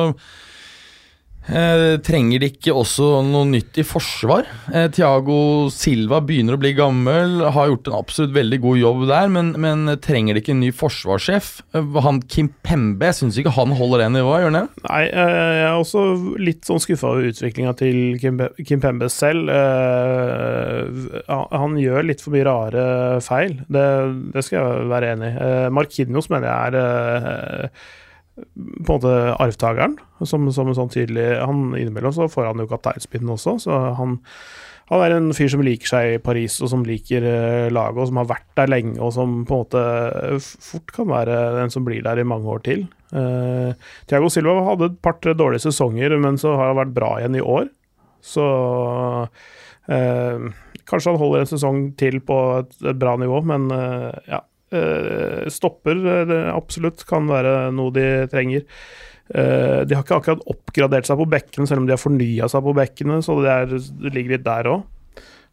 Eh, 1.46 1.96
trenger 2.02 2.40
de 2.42 2.48
ikke 2.50 2.72
også 2.74 3.20
noe 3.22 3.46
nytt 3.46 3.78
i 3.78 3.84
forsvar? 3.86 4.48
Eh, 4.74 4.88
Thiago 4.90 5.68
Silva 5.70 6.18
begynner 6.26 6.56
å 6.56 6.60
bli 6.60 6.72
gammel, 6.74 7.36
har 7.54 7.68
gjort 7.70 7.90
en 7.90 7.98
absolutt 8.00 8.32
veldig 8.34 8.58
god 8.64 8.80
jobb 8.80 9.04
der, 9.10 9.28
men, 9.30 9.52
men 9.62 9.84
trenger 10.02 10.34
de 10.34 10.42
ikke 10.42 10.56
en 10.56 10.62
ny 10.64 10.72
forsvarssjef? 10.74 11.50
Eh, 11.78 11.98
han 12.02 12.18
Kim 12.26 12.50
Pembe, 12.66 13.06
jeg 13.12 13.18
syns 13.20 13.38
ikke 13.38 13.54
han 13.54 13.74
holder 13.78 14.02
det 14.02 14.08
nivået, 14.16 14.42
gjør 14.42 14.50
han 14.50 14.58
det? 14.58 14.84
Nei, 14.88 15.02
eh, 15.06 15.34
jeg 15.60 15.68
er 15.68 15.76
også 15.78 16.04
litt 16.48 16.66
sånn 16.66 16.82
skuffa 16.82 17.12
over 17.12 17.28
utviklinga 17.30 17.76
til 17.78 18.00
Kim, 18.22 18.42
Kim 18.66 18.82
Pembe 18.82 19.10
selv. 19.12 19.46
Eh, 19.52 21.30
han- 21.30 21.76
gjør 21.76 22.06
litt 22.08 22.22
for 22.24 22.32
mye 22.32 22.46
rare 22.46 22.84
feil, 23.20 23.58
det, 23.68 23.86
det 24.32 24.42
skal 24.46 24.58
jeg 24.62 24.88
være 24.88 25.10
enig 25.14 25.28
i. 25.36 25.48
Marquinhos 25.76 26.30
mener 26.32 26.48
jeg 26.48 26.74
er 26.80 27.70
på 28.36 28.44
en 28.60 28.86
måte 28.90 29.16
arvtakeren, 29.40 29.96
som, 30.28 30.44
som 30.52 30.68
en 30.68 30.76
sånn 30.76 30.92
tydelig 30.92 31.24
Han 31.40 31.70
Innimellom 31.72 32.12
så 32.12 32.26
får 32.28 32.50
han 32.50 32.60
jo 32.60 32.68
kapteinspinnen 32.68 33.32
også, 33.32 33.56
så 33.64 33.78
han 33.96 34.18
han 34.86 35.02
er 35.02 35.16
en 35.16 35.32
fyr 35.34 35.48
som 35.50 35.64
liker 35.66 35.90
seg 35.90 36.08
i 36.14 36.18
Paris, 36.22 36.60
og 36.62 36.70
som 36.70 36.84
liker 36.86 37.24
eh, 37.26 37.68
laget, 37.74 37.98
og 37.98 38.10
som 38.10 38.20
har 38.20 38.28
vært 38.30 38.46
der 38.58 38.70
lenge, 38.70 38.94
og 39.02 39.10
som 39.16 39.40
på 39.48 39.56
en 39.56 39.64
måte 39.64 39.80
fort 40.62 40.92
kan 40.94 41.08
være 41.10 41.38
den 41.56 41.74
som 41.74 41.86
blir 41.86 42.04
der 42.06 42.22
i 42.22 42.26
mange 42.28 42.46
år 42.52 42.62
til. 42.66 42.84
Uh, 43.10 43.74
Thiago 44.06 44.30
Silva 44.30 44.62
hadde 44.66 44.90
et 44.92 45.00
par-tre 45.02 45.34
dårlige 45.38 45.66
sesonger, 45.66 46.14
men 46.22 46.38
så 46.38 46.54
har 46.58 46.70
han 46.70 46.78
vært 46.78 46.94
bra 46.94 47.10
igjen 47.18 47.38
i 47.38 47.42
år. 47.42 47.66
Så 48.22 48.46
uh, 49.26 50.46
kanskje 50.86 51.12
han 51.12 51.20
holder 51.22 51.42
en 51.42 51.50
sesong 51.50 51.82
til 51.98 52.20
på 52.26 52.38
et, 52.60 52.78
et 52.86 53.02
bra 53.02 53.16
nivå, 53.18 53.42
men 53.46 53.66
uh, 53.74 54.14
ja. 54.30 54.44
Eh, 54.74 55.46
stopper 55.52 55.94
eh, 55.94 56.24
det 56.26 56.40
absolutt 56.50 57.04
kan 57.06 57.28
være 57.30 57.70
noe 57.74 57.92
de 57.94 58.26
trenger. 58.32 58.64
Eh, 59.30 59.86
de 59.86 59.94
har 59.94 60.02
ikke 60.02 60.16
akkurat 60.18 60.42
oppgradert 60.50 61.06
seg 61.06 61.18
på 61.20 61.28
bekkene, 61.30 61.66
selv 61.70 61.80
om 61.82 61.86
de 61.86 61.94
har 61.94 62.02
fornya 62.02 62.48
seg 62.50 62.62
på 62.66 62.74
bekkene, 62.74 63.20
så 63.22 63.30
det, 63.44 63.52
er, 63.52 63.66
det 64.02 64.10
ligger 64.14 64.32
litt 64.36 64.46
der 64.46 64.66
òg. 64.72 64.80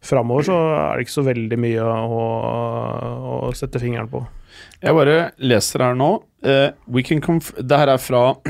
Framover 0.04 0.44
så 0.44 0.56
er 0.76 0.98
det 0.98 1.02
ikke 1.06 1.14
så 1.14 1.24
veldig 1.24 1.58
mye 1.62 1.80
å, 1.80 2.24
å 3.48 3.52
sette 3.56 3.80
fingeren 3.80 4.10
på. 4.10 4.20
Jeg 4.84 4.92
bare 4.98 5.32
leser 5.40 5.80
her 5.86 5.94
nå. 5.96 6.10
Uh, 6.44 6.76
det 6.84 7.78
her 7.80 7.88
er 7.88 7.96
fra 8.02 8.36
uh, 8.36 8.42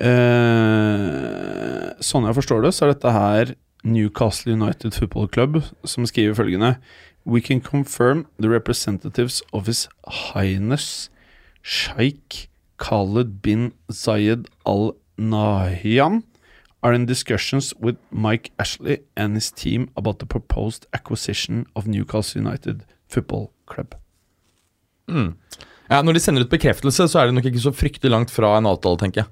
Sånn 2.08 2.24
jeg 2.30 2.38
forstår 2.38 2.64
det, 2.64 2.72
så 2.72 2.80
er 2.86 2.90
dette 2.94 3.12
her 3.12 3.52
Newcastle 3.84 4.56
United 4.56 4.96
Football 4.96 5.28
Club 5.36 5.60
som 5.84 6.08
skriver 6.08 6.32
følgende 6.38 6.78
We 7.28 7.42
can 7.42 7.60
confirm 7.60 8.26
the 8.38 8.48
representatives 8.48 9.42
of 9.52 9.66
His 9.66 9.86
Highness 10.06 11.10
Sheikh 11.60 12.48
Khaled 12.78 13.42
bin 13.42 13.74
Zayed 13.92 14.46
Al 14.64 14.96
Nahyan 15.18 16.22
are 16.82 16.94
in 16.94 17.04
discussions 17.04 17.74
with 17.78 17.96
Mike 18.10 18.50
Ashley 18.58 19.00
and 19.14 19.34
his 19.34 19.50
team 19.50 19.90
about 19.94 20.20
the 20.20 20.26
proposed 20.26 20.86
acquisition 20.94 21.66
of 21.76 21.86
Newcastle 21.86 22.40
United 22.40 22.86
Football 23.08 23.52
Club. 23.66 23.94
Ja, 25.90 26.02
Når 26.02 26.12
de 26.12 26.20
sender 26.20 26.42
ut 26.46 26.50
bekreftelse, 26.50 27.08
så 27.08 27.18
er 27.18 27.26
det 27.26 27.34
nok 27.34 27.44
ikke 27.44 27.60
så 27.60 27.72
fryktelig 27.76 28.10
langt 28.10 28.30
fra 28.30 28.56
en 28.56 28.66
avtale, 28.66 28.96
tenker 28.96 29.20
jeg. 29.26 29.28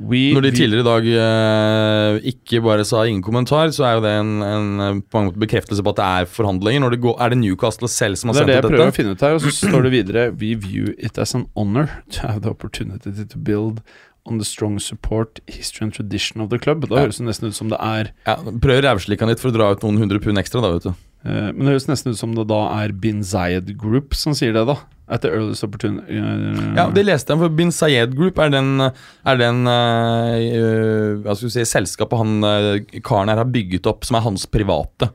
We, 0.00 0.30
Når 0.32 0.46
de 0.46 0.50
tidligere 0.56 0.80
i 0.80 0.88
dag 0.88 1.06
eh, 1.20 2.28
ikke 2.32 2.62
bare 2.64 2.84
sa 2.88 3.02
ingen 3.04 3.20
kommentar, 3.24 3.68
så 3.76 3.84
er 3.84 3.98
jo 3.98 4.04
det 4.06 4.12
en, 4.16 4.30
en 4.42 5.00
på 5.04 5.18
mange 5.18 5.28
måter 5.32 5.42
bekreftelse 5.44 5.84
på 5.84 5.92
at 5.92 5.98
det 6.00 6.06
er 6.08 6.28
forhandlinger. 6.32 6.80
Når 6.86 6.94
det 6.96 7.00
går, 7.04 7.16
er 7.20 7.34
det 7.34 7.38
Newcastle 7.42 7.90
selv 7.92 8.16
som 8.16 8.30
har 8.32 8.38
sendt 8.40 8.48
dette? 8.48 8.62
Det 8.62 8.64
er 8.64 8.68
det 8.68 8.70
jeg 8.70 8.78
prøver 8.80 8.94
å 8.94 8.96
finne 8.96 9.12
ut 9.16 9.24
her, 9.26 9.34
og 9.36 9.42
så 9.44 9.52
står 9.58 9.82
det 9.88 9.92
videre 9.92 10.22
We 10.40 10.54
view 10.56 10.94
it 10.96 11.18
as 11.20 11.34
an 11.36 11.44
honor 11.54 11.90
to 12.16 12.22
have 12.26 12.40
the 12.46 12.48
opportunity 12.54 13.12
to 13.26 13.38
build 13.38 13.82
on 14.28 14.38
the 14.38 14.44
strong 14.44 14.78
support, 14.80 15.40
history 15.48 15.84
and 15.86 15.92
tradition 15.96 16.40
of 16.44 16.50
the 16.50 16.58
club. 16.60 16.86
Da 16.88 16.96
Ja. 16.96 17.04
høres 17.06 17.18
det 17.20 17.26
nesten 17.28 17.48
ut 17.52 17.56
som 17.56 17.68
det 17.72 17.78
er 17.80 18.10
Ja, 18.26 18.36
Prøv 18.36 18.80
rævslikka 18.84 19.26
litt 19.28 19.40
for 19.40 19.50
å 19.50 19.56
dra 19.56 19.70
ut 19.72 19.82
noen 19.84 19.98
hundre 20.00 20.20
pund 20.20 20.38
ekstra, 20.40 20.60
da, 20.64 20.72
vet 20.76 20.82
du. 20.88 20.90
eh, 21.24 21.52
Men 21.52 21.60
det 21.66 21.72
høres 21.74 21.88
nesten 21.88 22.12
ut 22.12 22.18
som 22.20 22.34
det 22.36 22.46
da 22.48 22.62
er 22.84 22.92
Bin 22.92 23.20
Zayed 23.24 23.76
Group 23.80 24.14
som 24.14 24.32
sier 24.36 24.52
det, 24.56 24.64
da. 24.68 24.76
At 25.10 25.24
the 25.24 25.30
earliest 25.34 25.64
opportunity 25.66 26.14
eh, 26.14 26.60
Ja, 26.78 26.86
det 26.94 27.02
leste 27.02 27.34
jeg, 27.34 27.40
for 27.42 27.56
Bin 27.58 27.72
Sayed 27.74 28.14
Group 28.18 28.38
er 28.38 28.52
den, 28.54 28.78
er 28.80 29.40
den 29.40 29.64
eh, 29.66 31.16
Hva 31.24 31.34
skal 31.34 31.48
vi 31.48 31.54
si, 31.56 31.66
selskapet 31.66 32.20
han 32.20 32.46
uh, 32.46 33.00
karen 33.06 33.32
her 33.32 33.42
har 33.42 33.50
bygget 33.50 33.88
opp, 33.90 34.06
som 34.06 34.18
er 34.18 34.24
hans 34.24 34.46
private. 34.50 35.10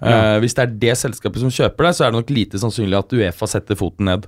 Ja. 0.00 0.38
Hvis 0.40 0.54
det 0.56 0.62
er 0.64 0.76
det 0.82 0.92
selskapet 0.96 1.42
som 1.42 1.52
kjøper 1.52 1.86
det, 1.86 1.94
så 1.96 2.06
er 2.06 2.12
det 2.12 2.22
nok 2.22 2.30
lite 2.32 2.60
sannsynlig 2.62 2.96
at 2.96 3.12
Uefa 3.12 3.48
setter 3.52 3.76
foten 3.76 4.08
ned. 4.08 4.24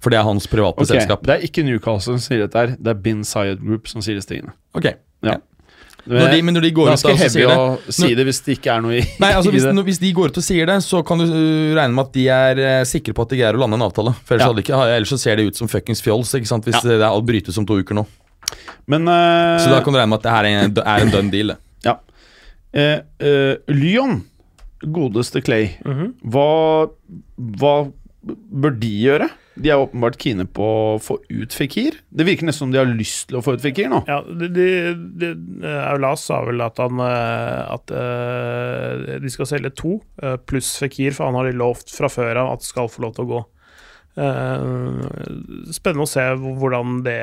For 0.00 0.14
det 0.14 0.20
er 0.20 0.26
hans 0.28 0.46
private 0.48 0.78
okay. 0.78 0.94
selskap. 0.94 1.24
Det 1.26 1.34
er 1.34 1.46
ikke 1.48 1.64
Newcastle 1.66 2.16
som 2.16 2.22
sier 2.22 2.44
dette 2.44 2.62
her, 2.62 2.76
det 2.78 2.92
er 2.94 3.00
Bin 3.04 3.24
Sayed 3.26 3.60
Group 3.64 3.90
som 3.90 4.04
sier 4.04 4.16
disse 4.20 4.30
tingene. 4.30 4.54
Ok, 4.78 4.92
Ja. 5.26 5.40
Når 6.06 6.30
de, 6.32 6.42
Men 6.42 6.54
når 6.54 6.62
de 6.62 6.70
går 6.72 6.86
ut 6.88 6.90
da, 6.92 6.96
så 6.96 7.28
sier 7.28 7.48
det 7.48 7.56
å 7.56 7.92
si 7.92 8.14
det 8.14 8.24
hvis 8.26 8.40
det 8.46 8.54
ikke 8.58 8.72
er 8.76 8.80
noe 8.80 8.94
i, 8.98 9.02
Nei, 9.20 9.32
altså 9.36 9.50
i 9.50 9.54
hvis, 9.56 9.64
det. 9.68 9.74
når- 9.76 9.84
hvis 9.90 9.98
de 10.00 10.12
går 10.16 10.28
ut 10.32 10.38
og 10.40 10.44
sier 10.46 10.66
det, 10.66 10.76
så 10.86 11.02
kan 11.06 11.18
du 11.18 11.24
uh, 11.24 11.74
regne 11.76 11.94
med 11.94 12.06
at 12.06 12.12
de 12.16 12.24
er 12.28 12.62
uh, 12.80 12.84
sikre 12.88 13.12
på 13.14 13.22
at 13.22 13.28
de 13.34 13.36
greier 13.42 13.54
å 13.54 13.60
lande 13.60 13.74
en 13.76 13.86
avtale. 13.88 14.14
For 14.24 14.34
ellers, 14.34 14.46
Ja. 14.46 14.52
hadde 14.52 14.62
ikke, 14.64 14.80
ellers 14.96 15.12
så 15.12 15.18
ser 15.18 15.36
det 15.36 15.46
ut 15.50 15.56
som 15.56 15.68
fuckings 15.68 16.00
fjols 16.02 16.32
ikke 16.34 16.46
sant? 16.48 16.64
hvis 16.64 16.78
Ja. 16.80 16.88
det 16.88 17.00
er 17.00 17.08
alt 17.10 17.26
brytes 17.26 17.58
om 17.58 17.66
to 17.66 17.74
uker 17.82 17.94
nå. 17.94 18.06
Men 18.88 19.06
uh, 19.06 19.58
Så 19.60 19.68
da 19.70 19.80
kan 19.84 19.92
du 19.92 19.98
regne 20.00 20.08
med 20.08 20.18
at 20.18 20.22
det 20.22 20.32
her 20.32 20.44
er 20.44 20.64
en, 20.64 20.74
er 20.78 21.00
en 21.04 21.10
done 21.10 21.30
deal. 21.30 21.48
det. 21.48 21.58
Ja. 21.84 21.96
Eh, 22.72 23.00
eh, 23.20 23.56
Lyon, 23.68 24.22
godeste 24.86 25.42
Clay, 25.44 25.76
Mhm. 25.84 26.14
hva, 26.24 26.88
hva 27.38 27.74
bør 28.52 28.78
de 28.80 28.90
gjøre? 29.04 29.28
De 29.60 29.70
er 29.72 29.82
åpenbart 29.82 30.18
kine 30.20 30.46
på 30.48 30.64
å 30.64 30.98
få 31.02 31.18
ut 31.28 31.54
Fikir. 31.54 31.98
Det 32.08 32.26
virker 32.28 32.48
nesten 32.48 32.66
som 32.68 32.74
de 32.74 32.80
har 32.80 32.88
lyst 32.88 33.28
til 33.30 33.40
å 33.40 33.44
få 33.44 33.56
ut 33.56 33.64
Fikir 33.64 33.90
nå. 33.92 34.02
Ja, 34.08 34.20
Aulas 35.90 36.24
sa 36.28 36.40
vel 36.46 36.62
at 36.64 36.80
han 36.80 37.00
eh, 37.04 37.74
At 37.76 37.92
uh, 37.92 39.18
de 39.20 39.32
skal 39.32 39.48
selge 39.50 39.72
to, 39.76 39.98
eh, 40.22 40.38
pluss 40.40 40.72
Fikir, 40.80 41.12
for 41.16 41.28
han 41.28 41.38
har 41.38 41.50
de 41.50 41.58
lovt 41.60 41.92
fra 41.92 42.10
før 42.12 42.42
av 42.44 42.54
at 42.56 42.66
skal 42.66 42.90
få 42.90 43.04
lov 43.06 43.16
til 43.16 43.28
å 43.28 43.32
gå. 43.34 43.44
Uh, 44.20 45.70
spennende 45.72 46.08
å 46.08 46.10
se 46.10 46.24
hvordan 46.34 47.00
det 47.06 47.20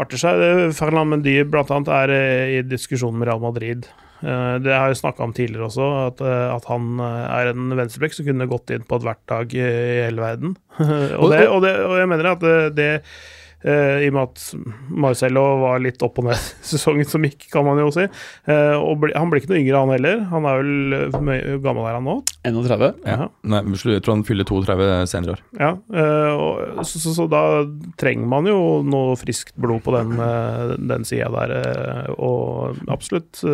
arter 0.00 0.20
seg. 0.20 0.44
Ferland 0.76 1.12
Mendy 1.12 1.40
annet 1.44 1.92
er 1.94 2.14
eh, 2.14 2.54
i 2.58 2.62
diskusjon 2.66 3.16
med 3.16 3.28
Real 3.28 3.42
Madrid. 3.42 3.88
Eh, 4.20 4.54
Det 4.60 4.74
har 4.76 4.88
jeg 4.92 5.00
snakka 5.00 5.24
om 5.24 5.32
tidligere 5.36 5.68
også, 5.70 5.88
at, 6.10 6.20
eh, 6.20 6.46
at 6.54 6.70
han 6.70 7.00
eh, 7.00 7.26
er 7.40 7.52
en 7.54 7.72
venstrebekk 7.78 8.16
som 8.18 8.28
kunne 8.28 8.50
gått 8.50 8.72
inn 8.74 8.84
på 8.86 9.00
ethvert 9.00 9.24
lag 9.32 9.52
i 9.56 9.66
hele 9.66 10.20
verden. 10.22 10.56
og, 11.20 11.28
det, 11.32 11.44
og, 11.48 11.60
det, 11.64 11.76
og 11.86 11.98
jeg 12.00 12.10
mener 12.10 12.34
at 12.34 12.44
det, 12.76 12.88
eh, 13.64 14.02
I 14.04 14.10
og 14.10 14.14
med 14.16 14.22
at 14.28 14.44
Marcello 15.04 15.44
var 15.62 15.80
litt 15.84 16.00
opp 16.04 16.20
og 16.20 16.28
ned 16.28 16.44
sesongen 16.70 17.08
som 17.08 17.24
gikk, 17.24 17.48
kan 17.52 17.64
man 17.64 17.80
jo 17.80 17.88
si. 17.94 18.06
Og 18.50 18.94
ble, 19.02 19.14
han 19.16 19.32
blir 19.32 19.40
ikke 19.42 19.52
noe 19.54 19.60
yngre, 19.62 19.80
han 19.82 19.94
heller. 19.96 20.22
Han 20.34 20.48
er 20.48 20.60
vel 20.60 21.10
hvor 21.16 21.64
gammel 21.66 21.88
er 21.88 21.98
han 21.98 22.08
nå? 22.08 22.16
31. 22.48 22.86
Ja. 23.08 23.28
Nei, 23.52 23.60
jeg 23.76 24.00
tror 24.04 24.16
han 24.18 24.24
fyller 24.28 24.48
32 24.48 24.86
senere 25.12 25.36
år. 25.36 25.42
Ja, 25.60 25.72
og, 26.36 26.80
så, 26.88 27.00
så, 27.04 27.12
så 27.18 27.28
da 27.28 27.42
trenger 28.00 28.28
man 28.32 28.48
jo 28.48 28.60
noe 28.84 29.16
friskt 29.20 29.52
blod 29.60 29.84
på 29.84 29.96
den, 29.96 30.16
den 30.88 31.04
sida 31.08 31.28
der. 31.36 32.14
Og 32.16 32.80
absolutt 32.88 33.44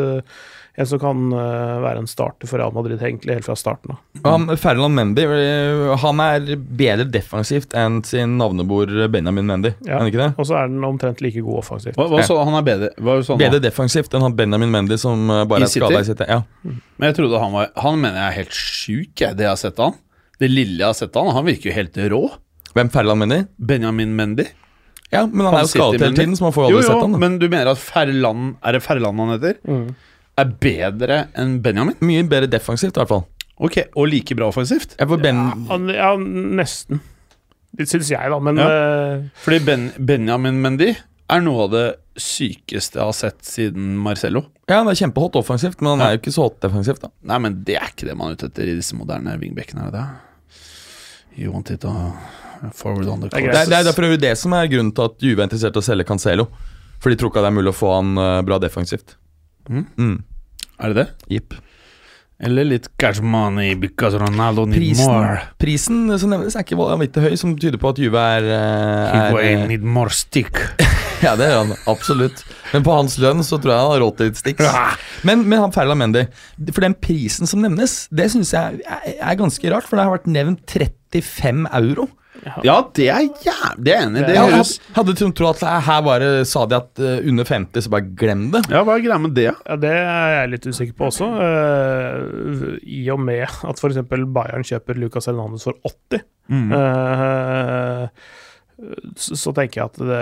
en 0.76 0.86
som 0.86 1.00
kan 1.00 1.32
eh, 1.32 1.76
være 1.80 2.02
en 2.02 2.08
starter 2.10 2.48
for 2.50 2.60
Real 2.60 2.74
Madrid 2.74 3.00
egentlig 3.00 3.38
helt 3.38 3.46
fra 3.46 3.56
starten 3.56 3.94
av. 3.94 4.00
Han, 4.26 4.50
Ferland 4.60 4.96
Mendy 4.96 5.24
øh, 5.24 5.92
Han 6.02 6.20
er 6.20 6.50
bedre 6.56 7.06
defensivt 7.08 7.72
enn 7.76 8.02
sin 8.04 8.34
navnebord 8.40 8.92
Benjamin 9.12 9.48
Mendy. 9.48 9.72
Ja. 9.88 10.02
Ikke 10.04 10.20
det? 10.20 10.30
Og 10.36 10.48
så 10.48 10.58
er 10.60 10.68
den 10.72 10.84
omtrent 10.84 11.22
like 11.24 11.40
god 11.44 11.62
offensivt. 11.62 11.96
Hva, 11.96 12.08
hva 12.12 12.24
så, 12.26 12.36
han 12.44 12.58
er 12.58 12.66
bedre, 12.66 12.90
hva 13.00 13.16
er 13.16 13.24
sånn, 13.24 13.40
Bedre 13.40 13.62
defensivt 13.64 14.12
enn 14.16 14.26
han 14.26 14.36
Benjamin 14.36 14.74
Mendy 14.74 15.00
som 15.00 15.24
øh, 15.32 15.46
bare 15.48 15.64
er 15.64 15.72
skada 15.72 16.02
i? 16.02 16.08
City. 16.10 16.28
Ja. 16.28 16.42
Men 16.66 17.10
jeg 17.10 17.18
trodde 17.22 17.40
han 17.40 17.56
var 17.56 17.72
Han 17.80 17.96
mener 18.02 18.20
jeg 18.20 18.26
er 18.26 18.36
helt 18.42 18.60
sjuk, 18.60 19.14
jeg, 19.22 19.38
det 19.38 19.48
jeg 19.48 19.52
har 19.54 19.62
sett 19.64 19.80
han. 19.80 19.96
Det 20.36 20.52
lille 20.52 20.82
jeg 20.82 20.90
har 20.90 20.98
sett 20.98 21.16
han. 21.16 21.32
Han 21.32 21.48
virker 21.48 21.70
jo 21.70 21.76
helt 21.78 21.98
rå. 22.12 22.22
Hvem 22.76 22.92
Ferland 22.92 23.24
Mendy? 23.24 23.40
Benjamin 23.56 24.12
Mendy. 24.18 24.44
Ja, 25.08 25.22
men 25.24 25.46
han, 25.46 25.54
Han 25.54 25.62
er 25.62 25.64
jo 25.64 25.70
skadet 25.70 26.02
hele 26.02 26.16
tiden, 26.18 26.36
så 26.36 26.44
man 26.48 26.52
får 26.52 26.66
jo 26.66 26.74
Jo, 26.74 26.76
aldri 26.76 26.84
jo, 26.84 26.92
sett 26.92 27.04
han. 27.04 27.14
Da. 27.14 27.20
men 27.22 27.38
du 27.38 27.46
mener 27.46 27.70
at 27.70 27.80
Ferland 27.80 28.56
Er 28.58 28.76
det 28.76 28.82
Ferland 28.84 29.22
han 29.22 29.32
heter? 29.36 29.58
Mm. 29.64 29.86
Er 30.36 30.50
bedre 30.60 31.22
enn 31.38 31.58
Benjamin? 31.64 31.96
Mye 32.04 32.24
bedre 32.28 32.48
defensivt, 32.52 32.96
i 32.96 33.00
hvert 33.00 33.08
fall. 33.12 33.24
Ok, 33.56 33.78
Og 33.96 34.08
like 34.12 34.34
bra 34.36 34.50
offensivt? 34.50 34.96
Ja, 35.00 35.06
ben... 35.08 35.38
ja, 35.68 35.78
ja, 35.96 36.10
nesten. 36.20 37.00
Det 37.76 37.86
syns 37.88 38.10
jeg, 38.12 38.30
da, 38.32 38.38
men 38.40 38.56
Ja. 38.60 38.66
uh... 38.68 39.22
Fordi 39.44 39.60
ben, 39.64 39.86
Benjamin 39.98 40.60
Mendy 40.60 40.90
er 41.28 41.40
noe 41.42 41.64
av 41.64 41.72
det 41.72 41.86
sykeste 42.20 43.00
jeg 43.00 43.04
har 43.04 43.16
sett 43.16 43.40
siden 43.44 43.96
Marcello. 44.00 44.44
Ja, 44.68 44.78
han 44.82 44.88
er 44.92 44.96
kjempehot 44.98 45.36
offensivt, 45.40 45.80
men 45.80 45.94
han 45.96 46.04
Ja. 46.04 46.06
er 46.10 46.16
jo 46.16 46.22
ikke 46.22 46.36
så 46.36 46.46
hot 46.46 46.60
defensivt. 46.60 47.00
da 47.02 47.10
Nei, 47.32 47.38
men 47.38 47.58
det 47.64 47.76
er 47.80 47.88
ikke 47.92 48.06
det 48.08 48.16
man 48.16 48.30
er 48.30 48.36
ute 48.36 48.46
etter 48.52 48.68
i 48.68 48.76
disse 48.76 48.96
moderne 48.96 49.38
wingbackene. 49.40 49.88
er 49.88 49.90
det 49.90 50.00
det? 50.04 50.08
You 51.36 51.52
want 51.52 51.70
it 51.70 51.80
to 51.80 51.92
forward 52.72 53.08
on 53.08 53.20
the 53.20 53.28
Det 53.28 53.36
er 53.42 53.52
Det 53.52 53.60
er, 53.60 53.66
det 53.68 53.78
er 53.80 53.84
derfor 53.92 54.16
det 54.20 54.38
som 54.38 54.52
er 54.56 54.68
grunnen 54.68 54.94
til 54.94 55.04
at 55.04 55.20
Juve 55.20 55.40
er 55.40 55.48
interessert 55.48 55.76
i 55.76 55.80
å 55.80 55.84
selge 55.84 56.04
Cancelo. 56.08 56.48
For 57.00 57.10
de 57.10 57.16
tror 57.16 57.28
ikke 57.30 57.42
det 57.44 57.50
er 57.52 57.56
mulig 57.58 57.72
å 57.72 57.76
få 57.76 57.90
han 57.96 58.16
øh, 58.16 58.42
bra 58.46 58.58
defensivt. 58.58 59.16
Mm. 59.68 59.86
Mm. 59.98 60.16
Er 60.76 60.92
det 60.92 60.96
det? 60.98 61.06
Jepp. 61.36 61.56
Eller 62.36 62.66
litt 62.68 62.90
cash 63.00 63.22
money 63.24 63.74
because 63.80 64.18
Ronaldo 64.20 64.66
need 64.68 64.76
Prisen, 64.82 65.08
more. 65.08 65.38
prisen 65.56 66.18
som 66.20 66.34
nevnes 66.34 66.52
er 66.58 66.66
ikke 66.66 66.76
vanvittig 66.76 67.22
høy, 67.24 67.36
som 67.40 67.54
tyder 67.56 67.80
på 67.80 67.94
at 67.94 68.00
Juve 68.02 68.20
er, 68.36 68.44
eh, 68.44 68.58
er 68.58 69.14
Higuain 69.30 69.62
eh, 69.62 69.68
need 69.72 69.86
more 69.96 70.12
stick. 70.12 70.60
Ja, 71.24 71.30
det 71.32 71.46
gjør 71.48 71.62
han 71.62 71.70
absolutt. 71.88 72.42
Men 72.74 72.82
på 72.84 72.92
hans 72.92 73.14
lønn 73.16 73.38
så 73.40 73.56
tror 73.56 73.72
jeg 73.72 73.80
han 73.80 73.92
har 73.94 74.02
råd 74.02 74.18
til 74.18 74.26
litt 74.28 74.36
sticks. 74.36 74.66
Men, 75.24 75.46
men 75.48 75.62
han 75.62 75.72
Ferland 75.72 76.02
Mendy, 76.02 76.26
for 76.68 76.84
den 76.84 76.92
prisen 77.00 77.48
som 77.48 77.62
nevnes, 77.64 77.94
det 78.12 78.26
syns 78.34 78.52
jeg 78.52 78.82
er, 78.84 79.06
er 79.16 79.38
ganske 79.40 79.70
rart. 79.72 79.88
For 79.88 79.96
det 79.96 80.04
har 80.04 80.12
vært 80.12 80.28
nevnt 80.28 80.68
35 80.68 81.64
euro. 81.80 82.04
Ja, 82.64 82.76
det 82.94 83.08
er 83.10 83.24
jævlig 83.42 83.92
er 83.92 84.02
enig 84.06 84.20
i. 84.22 84.26
Det 84.28 84.34
Jeg 84.36 84.52
høres 84.52 84.72
hadde, 84.96 85.14
du 85.18 85.30
trodd 85.36 85.62
at 85.64 85.82
her 85.88 86.02
bare 86.06 86.30
sa 86.48 86.64
de 86.70 86.78
at 86.78 87.02
uh, 87.02 87.18
under 87.28 87.44
50, 87.48 87.86
så 87.86 87.92
bare 87.92 88.08
glem 88.20 88.46
det. 88.54 88.62
Ja, 88.70 88.84
hva 88.86 88.96
er 88.98 89.04
greia 89.06 89.18
med 89.22 89.34
det? 89.38 89.48
Ja, 89.52 89.76
Det 89.82 89.92
er 89.96 90.32
jeg 90.36 90.52
litt 90.54 90.66
usikker 90.70 90.96
på 91.00 91.08
også. 91.10 91.28
Uh, 91.34 92.76
I 92.86 93.02
og 93.14 93.20
med 93.26 93.46
at 93.46 93.80
f.eks. 93.82 94.02
Bayern 94.10 94.66
kjøper 94.66 94.98
Lucas 95.00 95.30
Hernandez 95.30 95.66
for 95.68 95.78
80, 95.84 96.24
Mm. 96.46 96.68
Uh, 96.70 98.06
så, 99.16 99.34
så 99.40 99.52
tenker 99.56 99.80
jeg 99.80 99.88
at 99.88 99.96
det, 99.98 100.18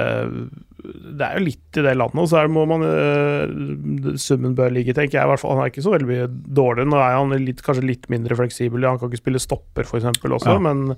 det 1.18 1.26
er 1.26 1.40
jo 1.40 1.44
litt 1.48 1.78
i 1.80 1.82
det 1.84 1.94
landet, 1.98 2.20
og 2.22 2.28
så 2.30 2.38
er 2.40 2.50
må 2.54 2.62
man 2.70 2.84
uh, 2.86 4.14
Summen 4.20 4.54
bør 4.56 4.70
ligge, 4.72 4.94
tenker 4.96 5.18
jeg. 5.18 5.26
i 5.26 5.30
hvert 5.32 5.42
fall. 5.42 5.56
Han 5.58 5.66
er 5.66 5.72
ikke 5.72 5.84
så 5.84 5.92
veldig 5.96 6.08
mye 6.08 6.28
dårlig. 6.54 6.86
Nå 6.88 7.00
er 7.00 7.16
han 7.18 7.34
litt, 7.44 7.60
kanskje 7.66 7.84
litt 7.88 8.06
mindre 8.12 8.38
fleksibel. 8.38 8.86
Han 8.86 9.00
kan 9.02 9.10
ikke 9.10 9.24
spille 9.24 9.42
stopper, 9.42 9.84
f.eks. 9.88 10.06
også, 10.22 10.54
Ja. 10.54 10.60
men, 10.62 10.94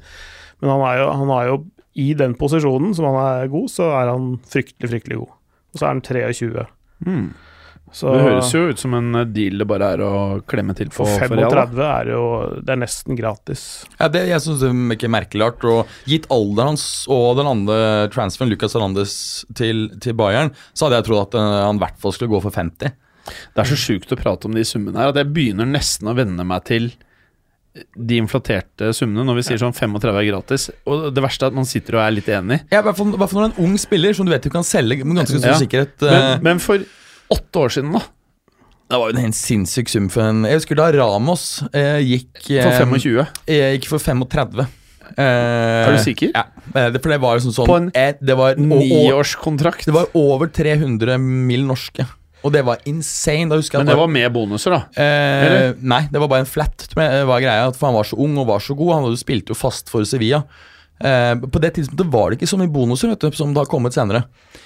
men 0.63 0.73
han, 0.73 0.85
er 0.89 1.01
jo, 1.03 1.09
han 1.21 1.33
er 1.37 1.49
jo 1.51 1.57
i 1.97 2.13
den 2.17 2.37
posisjonen 2.37 2.95
som 2.97 3.09
han 3.09 3.19
er 3.23 3.51
god, 3.53 3.69
så 3.73 3.91
er 3.97 4.13
han 4.13 4.37
fryktelig, 4.45 4.93
fryktelig 4.93 5.21
god. 5.23 5.35
Og 5.73 5.81
så 5.81 5.87
er 5.87 5.95
han 5.95 6.03
23. 6.05 6.65
Mm. 7.07 7.27
Så 7.97 8.11
Det 8.13 8.23
høres 8.25 8.51
jo 8.51 8.65
ut 8.67 8.81
som 8.81 8.97
en 8.99 9.15
deal 9.31 9.61
det 9.63 9.67
bare 9.69 9.93
er 9.95 10.03
å 10.03 10.13
klemme 10.51 10.75
til 10.77 10.91
på 10.91 11.05
for 11.07 11.23
for 11.23 11.39
Real. 11.39 11.53
da. 11.55 11.63
35 11.71 11.85
er 11.87 12.11
jo 12.11 12.23
Det 12.67 12.75
er 12.75 12.81
nesten 12.83 13.17
gratis. 13.19 13.63
Ja, 14.01 14.09
det, 14.13 14.25
jeg 14.29 14.43
syns 14.43 14.61
det 14.61 14.73
er 14.73 14.97
ikke 14.97 15.13
merkelig 15.13 15.47
rart. 15.47 15.67
Og 15.71 16.11
gitt 16.11 16.27
alderen 16.35 16.75
hans 16.75 16.87
og 17.13 17.39
den 17.39 17.49
andre 17.49 17.79
transferen, 18.13 18.51
Lucas 18.53 18.75
Hernandez, 18.77 19.17
til, 19.57 19.87
til 20.03 20.19
Bayern, 20.19 20.53
så 20.75 20.89
hadde 20.89 21.01
jeg 21.01 21.09
trodd 21.09 21.29
at 21.29 21.39
eh, 21.39 21.57
han 21.69 21.81
i 21.81 21.85
hvert 21.87 22.03
fall 22.03 22.17
skulle 22.17 22.35
gå 22.35 22.43
for 22.45 22.59
50. 22.59 22.97
Det 23.27 23.63
er 23.63 23.71
så 23.71 23.79
sjukt 23.79 24.13
å 24.13 24.19
prate 24.19 24.51
om 24.51 24.55
de 24.55 24.67
summene 24.67 25.01
her 25.01 25.15
at 25.15 25.19
jeg 25.23 25.33
begynner 25.35 25.67
nesten 25.67 26.11
å 26.11 26.15
venne 26.19 26.45
meg 26.47 26.67
til 26.69 26.93
de 27.97 28.17
inflaterte 28.23 28.93
summene 28.97 29.25
når 29.29 29.37
vi 29.41 29.43
sier 29.49 29.59
sånn 29.61 29.75
35 29.77 30.17
er 30.21 30.27
gratis. 30.31 30.69
Og 30.87 31.09
det 31.15 31.23
verste 31.25 31.45
er 31.45 31.53
at 31.53 31.57
man 31.59 31.69
sitter 31.69 31.99
og 31.99 32.05
er 32.07 32.15
litt 32.17 32.29
enig. 32.33 32.61
Ja, 32.73 32.81
I 32.81 32.87
hvert 32.87 32.97
fall 32.97 33.13
når 33.13 33.51
en 33.51 33.59
ung 33.67 33.77
spiller 33.79 34.15
som 34.17 34.27
du 34.27 34.33
vet 34.33 34.43
du 34.43 34.51
kan 34.51 34.65
selge 34.65 35.05
med 35.05 35.17
ganske 35.23 35.39
stor 35.41 35.53
Ja. 35.55 35.59
sikkerhet. 35.61 35.97
eh, 36.03 36.11
Men, 36.11 36.43
men 36.43 36.59
for 36.59 36.79
åtte 37.31 37.57
år 37.67 37.69
siden, 37.77 37.93
da? 37.93 38.01
det 38.89 38.99
var 39.01 39.11
jo 39.11 39.17
en 39.17 39.23
helt 39.25 39.35
sinnssyk 39.35 39.89
sum 39.91 40.09
for 40.09 40.23
en 40.23 40.45
Jeg 40.47 40.61
husker 40.61 40.77
da 40.79 40.91
Ramos 40.95 41.63
eh, 41.75 41.99
gikk 42.07 42.39
For 42.47 42.71
eh, 42.71 42.83
25? 42.87 43.27
eh, 43.49 43.73
Gikk 43.77 43.89
for 43.91 43.99
35. 43.99 44.67
Eh, 45.17 45.23
Er 45.23 45.93
du 45.97 45.99
sikker? 46.03 46.31
Ja. 46.35 46.45
eh, 46.75 46.91
det, 46.95 47.01
for 47.03 47.11
det 47.11 47.21
var 47.23 47.37
jo 47.39 47.45
sånn 47.49 47.55
sånn 47.57 47.67
På 47.71 47.77
en 47.81 47.91
eh, 47.95 48.15
det, 48.21 48.37
var, 48.39 48.55
o- 48.55 48.63
o- 48.79 48.81
Niårskontrakt? 48.83 49.85
det 49.87 49.95
var 49.95 50.07
over 50.15 50.47
300 50.49 51.19
mill. 51.19 51.67
norske. 51.67 52.07
Og 52.47 52.55
det 52.55 52.63
var 52.67 52.85
insane. 52.87 53.51
Da 53.51 53.59
husker 53.59 53.81
jeg 53.81 53.85
Men 53.87 53.91
det 53.91 53.99
var 53.99 54.13
med 54.13 54.31
bonuser, 54.35 54.77
da? 54.77 55.03
Eh, 55.03 55.75
nei, 55.83 56.05
det 56.13 56.23
var 56.23 56.31
bare 56.31 56.47
en 56.47 56.49
flat, 56.51 56.87
var 56.95 57.43
greia. 57.43 57.69
For 57.75 57.91
han 57.91 57.99
var 57.99 58.07
så 58.07 58.19
ung 58.23 58.39
og 58.39 58.49
var 58.53 58.63
så 58.63 58.79
god. 58.79 58.95
Han 58.95 59.07
hadde 59.09 59.21
spilt 59.21 59.51
jo 59.51 59.59
fast 59.59 59.91
for 59.93 60.07
Sevilla. 60.07 60.45
Eh, 60.97 61.35
på 61.37 61.61
det 61.61 61.75
tidspunktet 61.77 62.09
var 62.09 62.31
det 62.31 62.39
ikke 62.39 62.49
så 62.49 62.57
mye 62.57 62.73
bonuser 62.73 63.11
vet 63.13 63.21
du, 63.21 63.35
som 63.37 63.51
det 63.53 63.61
har 63.61 63.69
kommet 63.69 63.93
senere. 63.97 64.23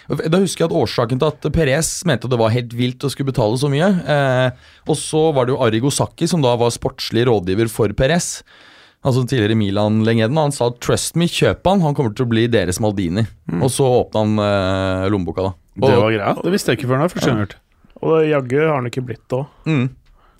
Da 0.07 0.39
husker 0.39 0.64
jeg 0.64 0.70
at 0.70 0.76
Årsaken 0.78 1.18
til 1.18 1.31
at 1.31 1.49
Perez 1.55 1.89
mente 2.07 2.28
at 2.28 2.35
det 2.35 2.39
var 2.39 2.55
helt 2.55 2.74
vilt 2.76 3.03
å 3.03 3.11
skulle 3.11 3.33
betale 3.33 3.59
så 3.59 3.70
mye 3.70 3.89
eh, 4.11 4.70
Og 4.91 4.99
så 4.99 5.20
var 5.35 5.47
det 5.47 5.55
jo 5.55 5.61
Arrigo 5.62 5.91
Sacchi 5.95 6.26
som 6.31 6.43
da 6.43 6.55
var 6.59 6.72
sportslig 6.74 7.26
rådgiver 7.26 7.70
for 7.72 7.91
Perez. 7.99 8.43
Altså 9.01 9.24
tidligere 9.24 9.57
Milan-legenden. 9.57 10.39
Han 10.39 10.53
sa 10.53 10.68
'trust 10.70 11.16
me, 11.16 11.26
kjøp 11.26 11.66
han, 11.66 11.81
han 11.81 11.97
kommer 11.97 12.14
til 12.14 12.26
å 12.26 12.31
bli 12.31 12.47
deres 12.53 12.78
Maldini'. 12.85 13.26
Og 13.64 13.70
så 13.72 13.87
åpna 13.89 14.22
han 14.26 14.45
eh, 14.45 15.09
lommeboka, 15.11 15.49
da. 15.49 15.55
Og, 15.81 15.89
Det 15.89 15.97
var 15.97 16.12
greia? 16.12 16.35
Det 16.45 16.53
visste 16.53 16.72
jeg 16.74 16.78
ikke 16.78 16.91
før 16.93 17.01
nå. 17.01 17.09
Første 17.09 17.26
gang 17.26 17.39
jeg 17.39 17.41
har 17.41 17.47
hørt. 17.49 17.59
Og 18.03 18.22
jaggu 18.28 18.59
har 18.66 18.74
han 18.78 18.86
ikke 18.90 19.05
blitt 19.05 19.24
det 19.28 19.38
òg. 19.42 19.46
mm. 19.66 19.88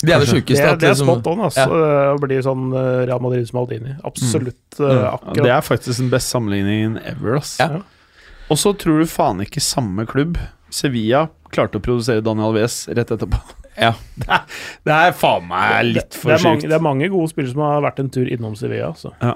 Det 0.00 0.14
er 0.14 0.22
det 0.22 0.28
sjukeste. 0.30 0.64
Det, 0.64 0.78
det 0.80 0.86
er 0.88 0.94
liksom- 0.94 1.08
spot 1.11 1.26
on, 1.28 1.40
altså. 1.44 1.66
Å 1.68 2.20
bli 2.22 2.36
sånn 2.40 2.70
Real 2.72 3.20
Real 3.20 3.46
som 3.46 3.58
Maldini. 3.58 3.96
Absolutt 4.02 4.78
Mm. 4.78 4.86
Mm. 4.96 5.04
akkurat. 5.12 5.34
det 5.44 5.50
er 5.52 5.61
faktisk 5.61 5.98
den 5.98 6.08
beste 6.11 6.30
sammenligningen 6.38 6.96
ever. 7.04 7.36
Ass. 7.36 7.58
Ja. 7.61 7.82
Og 8.50 8.56
så 8.56 8.72
tror 8.72 9.00
du 9.00 9.04
faen 9.06 9.42
ikke 9.44 9.61
samme 9.61 10.06
klubb, 10.08 10.38
Sevilla, 10.70 11.28
klarte 11.52 11.76
å 11.76 11.82
produsere 11.82 12.22
Daniel 12.24 12.54
Wes 12.54 12.86
rett 12.88 13.11
etterpå. 13.12 13.38
Ja. 13.76 13.92
Det 14.16 14.28
er, 14.28 14.40
det 14.84 14.92
er 14.94 15.12
faen 15.12 15.46
meg 15.48 15.84
litt 15.94 16.14
for 16.14 16.32
sjukt. 16.36 16.62
det 16.66 16.72
er 16.72 16.80
mange 16.82 17.08
gode 17.11 17.28
spillere 17.30 17.52
som 17.52 17.61
har 17.61 17.82
vært 17.82 18.00
en 18.00 18.08
tur 18.11 18.26
innom 18.26 18.56
Sevilla. 18.56 18.88
Altså. 18.94 19.12
Ja, 19.20 19.34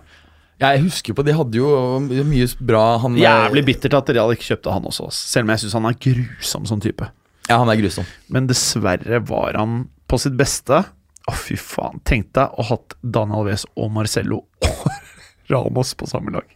jeg 0.60 0.80
husker 0.84 1.12
på 1.14 1.24
De 1.24 1.32
hadde 1.32 1.54
jo 1.60 1.98
mye 2.00 2.48
bra 2.60 2.98
han, 2.98 3.16
Jævlig 3.16 3.64
bittert 3.66 3.94
at 3.94 4.08
Real 4.14 4.32
ikke 4.32 4.48
kjøpte 4.56 4.72
han 4.72 4.82
også, 4.88 5.10
selv 5.12 5.44
om 5.44 5.50
jeg 5.54 5.58
syns 5.64 5.72
han 5.74 5.86
er 5.86 5.94
grusom 6.00 6.66
som 6.66 6.80
type. 6.80 7.10
Ja, 7.48 7.58
han 7.60 7.68
er 7.68 7.76
grusom. 7.80 8.06
Men 8.32 8.46
dessverre 8.48 9.18
var 9.28 9.56
han 9.58 9.84
på 10.08 10.18
sitt 10.20 10.36
beste. 10.38 10.82
Å, 11.24 11.32
fy 11.36 11.56
faen. 11.60 12.00
Tenk 12.04 12.30
deg 12.36 12.52
å 12.52 12.64
ha 12.64 12.74
hatt 12.76 12.96
Daniel 13.00 13.42
Alves 13.44 13.64
og 13.80 13.90
Marcello 13.96 14.42
og 14.64 14.84
Ramos 15.52 15.94
på 15.96 16.08
samme 16.08 16.32
lag. 16.34 16.48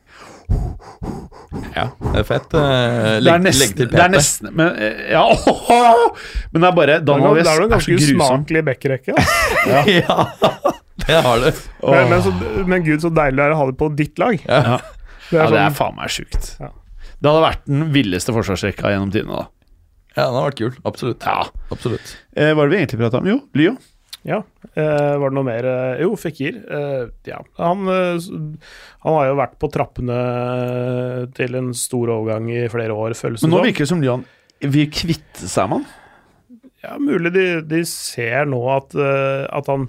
Ja, 1.74 1.90
det 2.00 2.22
er 2.22 2.24
fett. 2.24 2.54
Legg, 2.54 2.62
Det 2.62 3.20
legg, 3.20 3.34
er 3.34 3.42
nesten, 3.44 3.60
legg 3.60 3.74
til 3.76 3.90
det 3.92 4.00
er 4.00 4.12
nesten 4.12 4.54
men, 4.56 4.70
eh, 4.80 5.12
oh, 5.20 6.08
Men 6.54 6.64
det 6.64 6.70
er 6.70 6.76
bare 6.78 6.96
Daniel 7.04 7.36
Det 7.36 7.42
Alves 7.44 7.50
er 7.52 7.60
grusom. 7.60 7.68
Det 7.68 7.68
er 7.68 7.74
ganske 7.74 7.84
så 7.84 7.98
grusom. 7.98 8.22
usmakelig 8.22 8.64
backrekke. 8.70 9.12
Ja. 9.68 9.82
ja, 9.92 10.16
det 11.08 11.20
har 11.24 11.40
du. 11.44 11.48
Men, 11.84 12.08
men, 12.10 12.22
så, 12.24 12.32
men 12.68 12.84
gud, 12.84 13.00
så 13.04 13.10
deilig 13.12 13.38
det 13.40 13.44
er 13.46 13.54
å 13.54 13.60
ha 13.60 13.68
det 13.70 13.76
på 13.80 13.88
ditt 13.96 14.20
lag. 14.20 14.40
Ja. 14.48 14.78
Det 15.28 15.36
Ja, 15.36 15.44
er 15.44 15.52
det 15.52 15.60
er 15.60 15.68
sånn, 15.68 15.76
faen 15.76 15.96
meg 16.00 16.12
sjukt. 16.12 16.50
Ja. 16.60 16.70
Det 17.18 17.28
hadde 17.30 17.44
vært 17.44 17.64
den 17.68 17.86
villeste 17.92 18.32
forsvarsrekka 18.36 18.92
gjennom 18.94 19.12
tidene. 19.12 19.44
da 19.44 19.57
Ja, 20.18 20.24
den 20.26 20.34
har 20.40 20.48
vært 20.50 20.58
kul. 20.58 20.74
Absolutt. 20.88 21.22
Ja. 21.22 21.46
Absolutt. 21.70 22.16
eh, 22.34 22.50
Hva 22.50 22.58
var 22.58 22.66
det 22.68 22.74
vi 22.74 22.80
egentlig 22.82 23.00
prata 23.04 23.20
om? 23.22 23.28
Jo, 23.30 23.38
Lyo. 23.54 23.76
ja. 24.26 24.40
Eh, 24.74 25.14
var 25.22 25.30
det 25.30 25.36
noe 25.38 25.46
mer 25.46 25.66
eh, 25.70 26.00
Jo, 26.02 26.10
Fikir. 26.18 26.58
Eh, 26.66 27.04
ja. 27.30 27.38
Han, 27.62 27.86
eh, 27.92 28.26
han 29.06 29.14
har 29.20 29.30
jo 29.30 29.38
vært 29.38 29.54
på 29.62 29.70
trappene 29.72 30.18
til 31.38 31.54
en 31.60 31.70
stor 31.76 32.10
overgang 32.18 32.50
i 32.52 32.66
flere 32.72 32.94
år, 32.96 33.14
føles 33.18 33.40
det 33.40 33.46
Men 33.48 33.56
nå 33.56 33.64
virker 33.68 33.86
det 33.86 33.92
som 33.94 34.02
Lyon 34.04 34.26
vil 34.74 34.88
kvitte 34.90 35.46
seg 35.48 35.70
med 35.70 35.84
han. 35.84 35.88
Ja, 36.82 36.92
mulig 37.02 37.32
de, 37.34 37.46
de 37.66 37.80
ser 37.90 38.46
nå 38.50 38.58
at, 38.74 38.94
eh, 38.98 39.46
at 39.54 39.70
han 39.70 39.88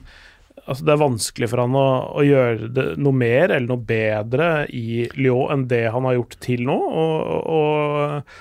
Altså 0.70 0.84
Det 0.86 0.92
er 0.94 1.00
vanskelig 1.02 1.48
for 1.50 1.62
han 1.64 1.74
å, 1.74 1.84
å 2.20 2.22
gjøre 2.22 2.68
det 2.76 2.84
noe 3.02 3.16
mer 3.18 3.50
eller 3.56 3.66
noe 3.72 3.82
bedre 3.90 4.50
i 4.70 5.08
Lyon 5.18 5.50
enn 5.56 5.64
det 5.72 5.80
han 5.90 6.06
har 6.06 6.14
gjort 6.20 6.36
til 6.46 6.62
nå. 6.68 6.76
Og, 6.78 7.48
og 7.50 8.36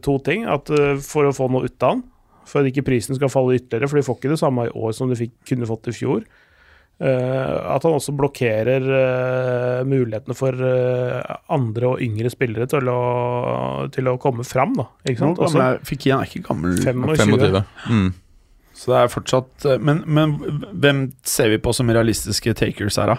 to 0.00 0.18
ting. 0.24 0.46
At 0.48 0.70
eh, 0.72 0.94
For 1.04 1.28
å 1.28 1.34
få 1.36 1.50
noe 1.52 1.68
ut 1.68 1.82
av 1.86 1.98
den, 1.98 2.04
for 2.50 2.60
at 2.62 2.70
ikke 2.72 2.86
prisen 2.86 3.14
skal 3.18 3.30
falle 3.30 3.58
ytterligere, 3.60 3.88
for 3.90 4.00
de 4.00 4.06
får 4.06 4.16
ikke 4.18 4.30
det 4.32 4.38
samme 4.40 4.68
i 4.68 4.72
år 4.74 4.94
som 4.96 5.10
de 5.12 5.18
fikk, 5.20 5.34
kunne 5.52 5.68
fått 5.68 5.90
i 5.92 5.94
fjor. 5.94 6.24
Eh, 7.00 7.52
at 7.74 7.84
han 7.86 7.94
også 7.96 8.12
blokkerer 8.12 8.84
eh, 8.92 9.84
mulighetene 9.88 10.34
for 10.36 10.52
eh, 10.52 11.36
andre 11.56 11.94
og 11.94 12.02
yngre 12.04 12.28
spillere 12.32 12.66
til 12.68 12.90
å, 12.92 12.98
til 13.94 14.10
å 14.10 14.18
komme 14.20 14.44
fram. 14.44 14.74
Da, 14.76 14.88
ikke 15.08 15.22
sant? 15.22 15.38
Nå 15.40 15.46
Altså, 15.46 15.60
gammel 15.60 15.78
er- 15.78 15.86
Fikk 15.88 16.08
han 16.10 16.24
er 16.24 16.28
ikke 16.28 16.42
gammel. 16.50 16.74
25. 16.82 17.14
25. 17.22 17.62
Mm. 17.94 18.10
Så 18.80 18.92
det 18.92 18.98
er 18.98 19.10
fortsatt 19.12 19.64
eh, 19.68 19.80
men, 19.80 20.02
men 20.08 20.36
hvem 20.80 21.00
ser 21.28 21.52
vi 21.54 21.60
på 21.64 21.72
som 21.76 21.88
realistiske 21.92 22.52
takers 22.56 22.96
her, 23.00 23.14
da? 23.14 23.18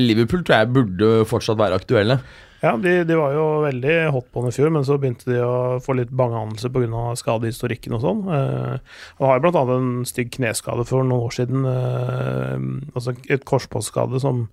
Liverpool 0.00 0.40
tror 0.44 0.62
jeg 0.62 0.72
burde 0.72 1.10
fortsatt 1.28 1.60
være 1.60 1.76
aktuelle. 1.76 2.16
Ja, 2.62 2.76
de, 2.78 2.92
de 3.04 3.16
var 3.18 3.32
jo 3.34 3.44
veldig 3.64 3.94
hot 4.14 4.28
på 4.30 4.44
den 4.44 4.52
i 4.52 4.54
fjor, 4.54 4.70
men 4.70 4.84
så 4.86 4.94
begynte 5.00 5.26
de 5.26 5.40
å 5.42 5.80
få 5.82 5.96
litt 5.98 6.12
bangeanelse 6.14 6.70
pga. 6.70 7.02
skadehistorikken 7.18 7.96
og 7.98 8.04
sånn. 8.04 8.22
Eh, 8.30 9.02
og 9.18 9.26
har 9.26 9.42
bl.a. 9.42 9.64
en 9.74 9.90
stygg 10.06 10.30
kneskade 10.36 10.86
for 10.86 11.02
noen 11.02 11.26
år 11.26 11.34
siden. 11.34 11.66
Eh, 11.66 12.66
altså 12.94 13.16
et 13.28 13.46
korsbåndskade 13.48 14.22
som 14.22 14.46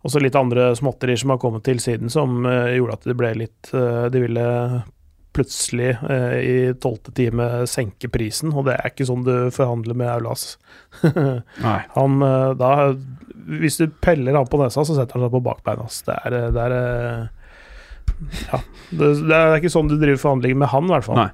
Også 0.00 0.16
litt 0.16 0.36
andre 0.36 0.70
småtterier 0.72 1.18
som 1.20 1.28
har 1.34 1.38
kommet 1.40 1.60
til 1.68 1.80
siden, 1.80 2.08
som 2.08 2.46
eh, 2.48 2.76
gjorde 2.78 2.94
at 2.96 3.08
det 3.08 3.16
ble 3.20 3.34
litt 3.36 3.68
eh, 3.76 4.06
De 4.08 4.22
ville 4.22 4.46
plutselig 5.36 5.90
eh, 6.08 6.38
i 6.40 6.54
tolvte 6.80 7.12
time 7.14 7.66
senke 7.70 8.08
prisen, 8.08 8.52
og 8.52 8.64
det 8.66 8.78
er 8.78 8.90
ikke 8.90 9.06
sånn 9.06 9.26
du 9.26 9.34
forhandler 9.54 9.96
med 9.96 10.10
Aulas. 10.10 10.56
Nei. 11.66 11.78
Han 11.94 12.24
eh, 12.26 12.52
da 12.58 12.72
Hvis 13.60 13.80
du 13.80 13.86
peller 14.02 14.36
han 14.38 14.48
på 14.50 14.60
nesa, 14.60 14.84
så 14.84 14.96
setter 14.96 15.18
han 15.18 15.26
seg 15.26 15.34
på 15.36 15.44
bakbeina. 15.44 15.86
Det 16.06 16.16
er, 16.24 16.38
det 16.54 16.64
er 16.66 16.80
Ja. 18.50 18.58
Det, 18.90 19.06
det 19.30 19.36
er 19.36 19.54
ikke 19.56 19.70
sånn 19.72 19.88
du 19.88 19.94
driver 19.96 20.18
forhandlinger 20.20 20.58
med 20.60 20.68
han, 20.72 20.88
i 20.90 20.92
hvert 20.92 21.06
fall. 21.06 21.20
Nei. 21.20 21.30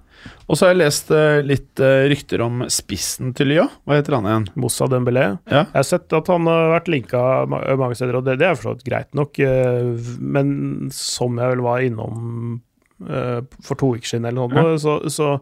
Og 0.47 0.59
så 0.59 0.67
har 0.67 0.75
jeg 0.75 0.81
lest 0.81 1.11
uh, 1.11 1.39
litt 1.45 1.83
uh, 1.83 2.05
rykter 2.11 2.43
om 2.45 2.65
spissen 2.73 3.33
til 3.37 3.51
Lyon. 3.51 3.71
Hva 3.87 3.99
heter 3.99 4.17
han 4.17 4.29
igjen? 4.29 4.47
Moussa 4.59 4.87
Dembélé. 4.91 5.25
Ja. 5.51 5.65
Jeg 5.65 5.79
har 5.81 5.87
sett 5.89 6.15
at 6.17 6.31
han 6.31 6.47
har 6.51 6.73
vært 6.77 6.91
linka 6.93 7.21
mange 7.51 7.95
steder, 7.99 8.19
og 8.21 8.27
det, 8.27 8.39
det 8.43 8.49
er 8.51 8.59
for 8.59 8.71
så 8.71 8.77
vidt 8.77 8.87
greit 8.87 9.19
nok. 9.19 9.41
Uh, 9.43 10.13
Men 10.21 10.53
som 10.95 11.39
jeg 11.43 11.57
vel 11.57 11.65
var 11.67 11.87
innom 11.87 12.61
for 12.97 13.77
to 13.77 13.91
uker 13.93 14.09
siden, 14.09 14.25
eller 14.25 14.49
noe, 14.49 14.79
så, 14.81 14.95
så 15.13 15.35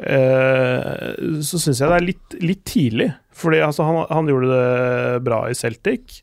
eh, 0.00 1.42
så 1.44 1.58
syns 1.60 1.82
jeg 1.82 1.90
det 1.90 1.98
er 1.98 2.06
litt, 2.06 2.36
litt 2.40 2.62
tidlig. 2.64 3.10
Fordi 3.40 3.62
altså, 3.64 3.86
han, 3.88 4.02
han 4.10 4.28
gjorde 4.28 4.50
det 4.52 5.22
bra 5.26 5.44
i 5.48 5.56
Celtic. 5.56 6.20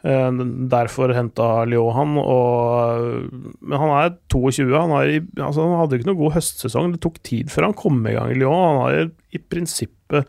Eh, 0.00 0.32
derfor 0.72 1.12
henta 1.12 1.66
Lyon 1.68 1.92
han, 1.92 2.16
og, 2.22 3.28
men 3.60 3.82
han 3.82 3.94
er 3.98 4.14
22. 4.32 4.70
Han, 4.72 4.94
har, 4.96 5.12
altså, 5.42 5.66
han 5.66 5.78
hadde 5.82 6.00
ikke 6.00 6.10
noe 6.12 6.22
god 6.22 6.36
høstsesong. 6.38 6.94
Det 6.94 7.02
tok 7.04 7.20
tid 7.26 7.52
før 7.52 7.68
han 7.68 7.78
kom 7.78 8.00
i 8.08 8.16
gang 8.16 8.32
i 8.32 8.38
Lyon. 8.40 8.66
Han 8.66 8.82
har 8.84 9.10
i 9.36 9.42
prinsippet 9.52 10.28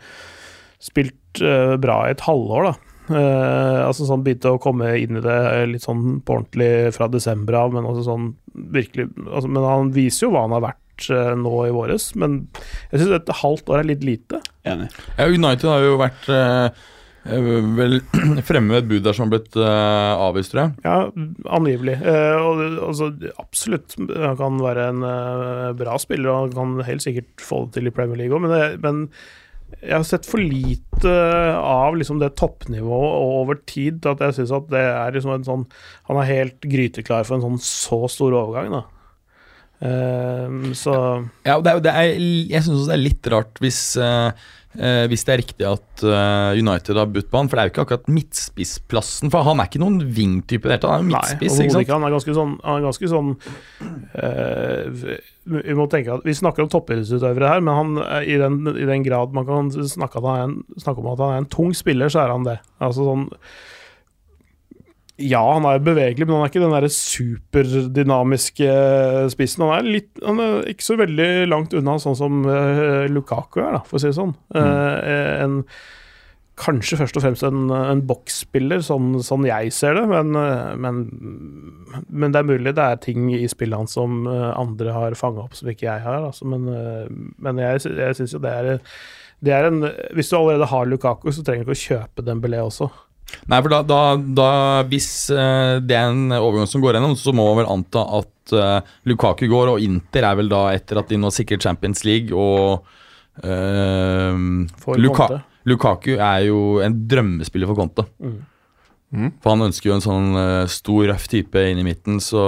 spilt 0.81 1.43
uh, 1.45 1.77
bra 1.81 2.03
i 2.07 2.15
et 2.15 2.23
halvår, 2.25 2.71
da. 2.71 2.77
Uh, 3.11 3.87
altså 3.87 4.05
sånn 4.07 4.21
Begynte 4.23 4.53
å 4.53 4.59
komme 4.61 4.91
inn 5.01 5.17
i 5.19 5.23
det 5.23 5.39
litt 5.67 5.83
sånn 5.83 6.21
på 6.23 6.37
ordentlig 6.37 6.93
fra 6.95 7.09
desember 7.11 7.57
av, 7.59 7.73
men 7.75 7.87
også 7.89 8.05
sånn 8.05 8.29
virkelig 8.71 9.07
altså, 9.25 9.49
Men 9.49 9.65
han 9.67 9.89
viser 9.95 10.27
jo 10.27 10.31
hva 10.35 10.45
han 10.45 10.55
har 10.55 10.63
vært 10.63 10.80
eh, 11.09 11.33
nå 11.39 11.65
i 11.67 11.73
våres. 11.73 12.11
Men 12.15 12.43
jeg 12.91 13.01
syns 13.01 13.17
et 13.17 13.35
halvt 13.41 13.69
år 13.73 13.81
er 13.81 13.89
litt 13.95 14.03
lite. 14.05 14.41
Enig. 14.67 14.91
Ja, 15.17 15.25
United 15.31 15.65
har 15.71 15.81
jo 15.87 15.97
vært 15.97 16.29
eh, 16.29 16.69
eh, 17.25 17.49
vel 17.81 17.97
fremme 18.49 18.69
med 18.75 18.83
et 18.83 18.89
bud 18.91 19.03
der 19.07 19.17
som 19.17 19.25
har 19.27 19.33
blitt 19.39 19.57
eh, 19.57 20.13
avvist, 20.29 20.53
tror 20.53 20.63
jeg. 20.67 20.77
Ja, 20.85 20.95
angivelig. 21.57 21.97
Eh, 22.05 22.37
og 22.45 22.63
altså, 22.91 23.11
absolutt, 23.41 23.97
han 23.97 24.37
kan 24.39 24.61
være 24.61 24.89
en 24.93 25.03
eh, 25.09 25.67
bra 25.81 25.97
spiller, 26.01 26.29
og 26.35 26.41
han 26.45 26.57
kan 26.77 26.87
helt 26.91 27.05
sikkert 27.09 27.41
få 27.41 27.65
det 27.65 27.79
til 27.79 27.89
i 27.89 27.95
Premier 27.97 28.21
League 28.25 28.37
òg, 28.37 28.45
men, 28.45 28.53
det- 28.57 28.81
men 28.85 29.05
jeg 29.79 29.93
har 29.95 30.03
sett 30.03 30.25
for 30.27 30.41
lite 30.43 31.11
av 31.55 31.95
liksom, 31.95 32.17
det 32.19 32.33
toppnivået 32.35 33.13
over 33.23 33.55
tid 33.71 34.01
til 34.03 34.11
at 34.11 34.19
jeg 34.25 34.35
syns 34.41 34.51
at 34.57 34.65
det 34.73 34.81
er 34.83 35.13
liksom 35.15 35.31
en 35.31 35.45
sånn 35.47 35.61
Han 36.09 36.19
er 36.19 36.27
helt 36.27 36.67
gryteklar 36.67 37.23
for 37.23 37.37
en 37.37 37.45
sånn 37.45 37.61
så 37.63 38.01
stor 38.11 38.35
overgang, 38.35 38.67
da. 38.75 38.81
Eh, 39.81 40.73
så 40.77 40.95
Ja, 41.43 41.57
det 41.59 41.71
er, 41.71 41.79
det 41.81 41.91
er, 41.91 42.09
jeg 42.53 42.65
syns 42.67 42.85
det 42.85 42.93
er 42.93 43.01
litt 43.01 43.29
rart 43.33 43.57
hvis, 43.63 43.79
uh, 43.97 44.29
hvis 45.09 45.25
det 45.25 45.33
er 45.33 45.39
riktig 45.41 45.65
at 45.67 46.03
eh, 46.05 46.59
United 46.61 46.95
har 46.95 47.09
budt 47.11 47.27
på 47.27 47.39
han, 47.41 47.49
for 47.49 47.57
det 47.57 47.63
er 47.63 47.67
jo 47.67 47.73
ikke 47.73 47.83
akkurat 47.83 48.11
midtspissplassen. 48.13 49.31
For 49.33 49.43
han 49.43 49.59
er 49.59 49.67
ikke 49.67 49.81
noen 49.81 49.97
wing-type 50.15 50.63
i 50.63 50.69
det 50.69 50.77
hele 50.77 50.83
tatt, 50.85 50.93
han 50.93 51.01
er 51.01 51.03
jo 51.03 51.09
midtspiss. 51.09 51.57
Nei, 51.57 51.65
ikke 51.67 51.81
ikke. 51.83 51.97
Han 51.97 52.07
er 52.07 52.15
ganske 52.15 52.37
sånn, 52.37 52.53
han 52.63 52.77
er 52.77 52.85
ganske 52.85 53.09
sånn 53.11 53.33
Vi 55.57 55.75
må 55.75 55.89
tenke 55.91 56.15
at 56.15 56.23
Vi 56.29 56.37
snakker 56.39 56.63
om 56.63 56.71
toppidrettsutøvere 56.71 57.51
her, 57.51 57.65
men 57.67 57.81
han, 57.81 57.99
i, 58.23 58.39
den, 58.39 58.61
i 58.71 58.87
den 58.87 59.03
grad 59.07 59.35
man 59.35 59.49
kan 59.49 59.73
snakke, 59.75 60.21
at 60.21 60.29
han 60.29 60.39
er 60.39 60.47
en, 60.47 60.57
snakke 60.85 61.03
om 61.03 61.11
at 61.17 61.25
han 61.25 61.35
er 61.35 61.43
en 61.43 61.51
tung 61.57 61.75
spiller, 61.75 62.13
så 62.13 62.23
er 62.23 62.35
han 62.37 62.47
det. 62.47 62.61
Altså 62.79 63.09
sånn 63.09 63.27
Ja, 65.21 65.41
han 65.53 65.67
er 65.69 65.83
bevegelig, 65.83 66.27
men 66.27 66.37
han 66.37 66.45
er 66.45 66.51
ikke 66.51 66.63
den 66.63 66.75
der 66.75 66.89
superdynamiske 66.95 68.75
spissen. 69.33 69.65
Han 69.67 69.73
er, 69.77 69.89
litt, 69.97 70.11
han 70.25 70.41
er 70.43 70.69
ikke 70.71 70.87
så 70.87 70.97
veldig 70.99 71.31
langt 71.51 71.73
unna 71.77 71.97
sånn 72.01 72.17
som 72.19 72.43
uh, 72.47 73.07
Lukaku 73.11 73.61
er, 73.63 73.79
da, 73.79 73.81
for 73.87 73.99
å 73.99 74.03
si 74.03 74.09
det 74.09 74.17
sånn. 74.17 74.35
Eh, 74.57 75.41
en 75.45 75.61
kanskje 76.61 76.99
først 76.99 77.17
og 77.17 77.23
fremst 77.23 77.45
en, 77.47 77.69
en 77.73 78.03
boksspiller, 78.07 78.83
sånn, 78.85 79.15
sånn 79.25 79.47
jeg 79.47 79.71
ser 79.75 79.97
det. 79.97 80.03
Men, 80.11 80.35
eh, 80.37 80.73
men, 80.81 81.01
men 82.09 82.33
det 82.33 82.41
er 82.41 82.49
mulig 82.49 82.75
det 82.77 82.85
er 82.85 83.01
ting 83.03 83.29
i 83.33 83.47
spillet 83.51 83.81
hans 83.81 83.95
som 83.97 84.25
eh, 84.29 84.49
andre 84.51 84.95
har 84.95 85.17
fanga 85.19 85.45
opp 85.45 85.57
som 85.57 85.71
ikke 85.71 85.87
jeg 85.87 86.05
har. 86.05 86.27
Altså. 86.29 86.47
Men, 86.51 86.67
eh, 86.75 87.07
men 87.41 87.61
jeg, 87.61 87.83
jeg 87.87 88.19
syns 88.19 88.35
jo 88.37 88.43
det 88.43 88.53
er, 88.53 88.73
det 89.41 89.55
er 89.57 89.71
en 89.71 89.81
Hvis 90.13 90.29
du 90.29 90.37
allerede 90.37 90.69
har 90.69 90.89
Lukaku, 90.89 91.31
så 91.33 91.45
trenger 91.45 91.65
du 91.65 91.73
ikke 91.73 91.79
å 91.79 91.85
kjøpe 91.87 92.27
Dembélé 92.27 92.61
også. 92.61 92.91
Nei, 93.49 93.59
for 93.59 93.71
da, 93.73 93.81
da, 93.87 93.99
da 94.17 94.49
Hvis 94.89 95.09
eh, 95.33 95.79
det 95.83 95.97
er 95.97 96.11
en 96.11 96.33
overgang 96.37 96.69
som 96.69 96.83
går 96.83 96.97
gjennom, 96.97 97.15
så 97.19 97.33
må 97.35 97.45
man 97.49 97.61
vel 97.61 97.71
anta 97.73 98.03
at 98.19 98.55
uh, 98.57 98.93
Lukaku 99.09 99.47
går, 99.51 99.73
og 99.73 99.85
Inter 99.85 100.27
er 100.27 100.39
vel 100.39 100.51
da 100.51 100.65
etter 100.75 101.01
at 101.01 101.11
de 101.11 101.19
nå 101.21 101.31
sikrer 101.33 101.61
Champions 101.61 102.03
League 102.07 102.35
og 102.35 102.87
uh, 103.45 104.35
Luka 104.97 105.27
Conte. 105.27 105.41
Lukaku 105.69 106.15
er 106.15 106.47
jo 106.47 106.81
en 106.83 106.95
drømmespiller 107.09 107.69
for 107.69 107.79
Conte. 107.79 108.07
Mm. 108.19 108.39
Mm. 109.11 109.31
For 109.43 109.53
han 109.53 109.67
ønsker 109.67 109.91
jo 109.91 109.97
en 109.97 110.05
sånn 110.05 110.29
uh, 110.35 110.65
stor, 110.71 111.05
røff 111.11 111.29
type 111.31 111.65
inn 111.69 111.81
i 111.81 111.87
midten, 111.87 112.21
så 112.23 112.43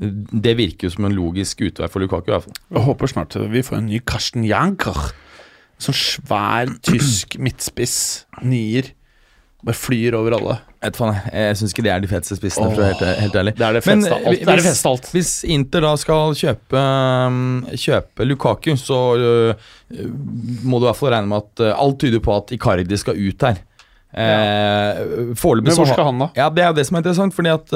det 0.00 0.54
virker 0.56 0.88
jo 0.88 0.94
som 0.94 1.06
en 1.08 1.12
logisk 1.16 1.60
utvei 1.66 1.88
for 1.92 2.00
Lukaku. 2.00 2.30
i 2.30 2.34
hvert 2.34 2.46
fall. 2.46 2.60
Jeg 2.72 2.84
håper 2.86 3.10
snart 3.10 3.36
vi 3.52 3.64
får 3.64 3.80
en 3.82 3.90
ny 3.90 4.00
Karsten 4.08 4.46
Janker. 4.48 5.10
Sånn 5.80 5.96
svær 5.96 6.72
tysk 6.84 7.38
midtspiss. 7.40 8.26
Nier. 8.44 8.92
Bare 9.60 9.76
flyr 9.76 10.14
over 10.16 10.32
alle. 10.38 10.54
Jeg, 10.80 10.86
vet 10.88 10.96
faen, 10.96 11.10
jeg, 11.18 11.32
jeg 11.44 11.56
syns 11.60 11.72
ikke 11.74 11.82
det 11.84 11.90
er 11.92 12.00
de 12.00 12.08
feteste 12.08 12.36
spissene, 12.38 12.70
for 12.72 12.80
å 12.80 12.84
være 12.86 12.94
helt, 12.94 13.20
helt 13.20 13.34
ærlig. 13.42 13.52
Det 13.58 13.66
er 13.66 13.76
det 13.76 13.82
feteste 13.84 14.14
av 14.14 14.20
eh, 14.22 14.28
alt. 14.30 14.38
Det 14.40 14.40
er 14.40 14.46
det 14.46 14.54
hvis- 14.56 14.68
feteste 14.70 14.92
alt. 14.94 15.08
Hvis 15.12 15.32
Inter 15.56 15.84
da 15.84 15.90
skal 16.00 16.36
kjøpe, 16.40 16.84
um, 17.28 17.40
kjøpe 17.84 18.28
Lukaku, 18.30 18.70
så 18.80 19.00
uh, 19.20 19.74
må 20.64 20.80
du 20.80 20.86
i 20.86 20.88
hvert 20.88 21.00
fall 21.02 21.12
regne 21.16 21.28
med 21.34 21.44
at 21.44 21.64
uh, 21.66 21.74
alt 21.84 22.00
tyder 22.00 22.24
på 22.24 22.36
at 22.38 22.54
Icardi 22.56 23.00
skal 23.02 23.20
ut 23.20 23.46
her. 23.50 23.60
Eh, 24.10 25.04
Foreløpig 25.38 25.68
Men 25.70 25.76
hvor 25.78 25.86
skal 25.92 26.08
han 26.08 26.24
da? 26.24 26.26
Ja, 26.34 26.48
Det 26.50 26.64
er 26.64 26.72
jo 26.72 26.78
det 26.80 26.86
som 26.88 26.96
er 26.96 27.04
interessant, 27.04 27.36
fordi 27.36 27.52
at 27.52 27.74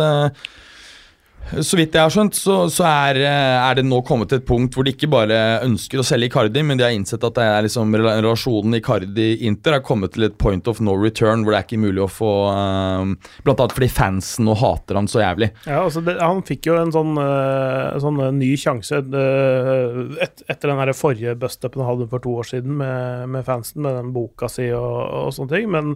så 1.53 1.79
vidt 1.79 1.95
jeg 1.95 2.03
har 2.03 2.13
skjønt, 2.13 2.37
så, 2.39 2.57
så 2.73 2.87
er, 2.89 3.19
eh, 3.21 3.57
er 3.59 3.79
det 3.79 3.85
nå 3.87 4.01
kommet 4.07 4.31
til 4.31 4.41
et 4.41 4.47
punkt 4.49 4.75
hvor 4.75 4.87
de 4.87 4.95
ikke 4.95 5.11
bare 5.13 5.39
ønsker 5.65 6.01
å 6.01 6.07
selge 6.07 6.31
Icardi, 6.31 6.63
men 6.67 6.81
de 6.81 6.87
har 6.87 6.95
innsett 6.95 7.25
at 7.27 7.37
det 7.37 7.45
er 7.45 7.67
liksom 7.67 7.95
relasjonen 7.99 8.79
Icardi-Inter 8.79 9.79
har 9.79 9.85
kommet 9.87 10.15
til 10.17 10.29
et 10.29 10.37
point 10.41 10.69
of 10.71 10.81
no 10.85 10.97
return, 10.99 11.45
hvor 11.45 11.55
det 11.55 11.61
er 11.61 11.67
ikke 11.69 11.81
mulig 11.85 12.05
å 12.05 12.11
få 12.11 12.33
um, 12.51 13.15
Blant 13.45 13.61
annet 13.61 13.77
fordi 13.77 13.91
fansen 13.93 14.49
nå 14.49 14.57
hater 14.59 14.99
han 14.99 15.09
så 15.11 15.23
jævlig. 15.23 15.51
Ja, 15.69 15.83
altså 15.83 16.03
det, 16.05 16.17
Han 16.23 16.43
fikk 16.47 16.71
jo 16.71 16.79
en 16.81 16.95
sånn, 16.95 17.19
uh, 17.21 17.95
sånn 18.03 18.23
ny 18.39 18.53
sjanse 18.61 19.03
uh, 19.05 19.99
et, 20.25 20.45
etter 20.49 20.71
den 20.71 20.81
der 20.81 20.97
forrige 20.97 21.37
bustupen 21.39 21.85
han 21.85 21.93
hadde 21.93 22.11
for 22.13 22.25
to 22.25 22.39
år 22.41 22.49
siden 22.55 22.79
med, 22.81 23.29
med 23.35 23.47
fansen, 23.47 23.85
med 23.85 23.99
den 24.01 24.15
boka 24.17 24.49
si 24.51 24.71
og, 24.75 25.29
og 25.29 25.35
sånne 25.37 25.57
ting. 25.59 25.69
Men, 25.75 25.95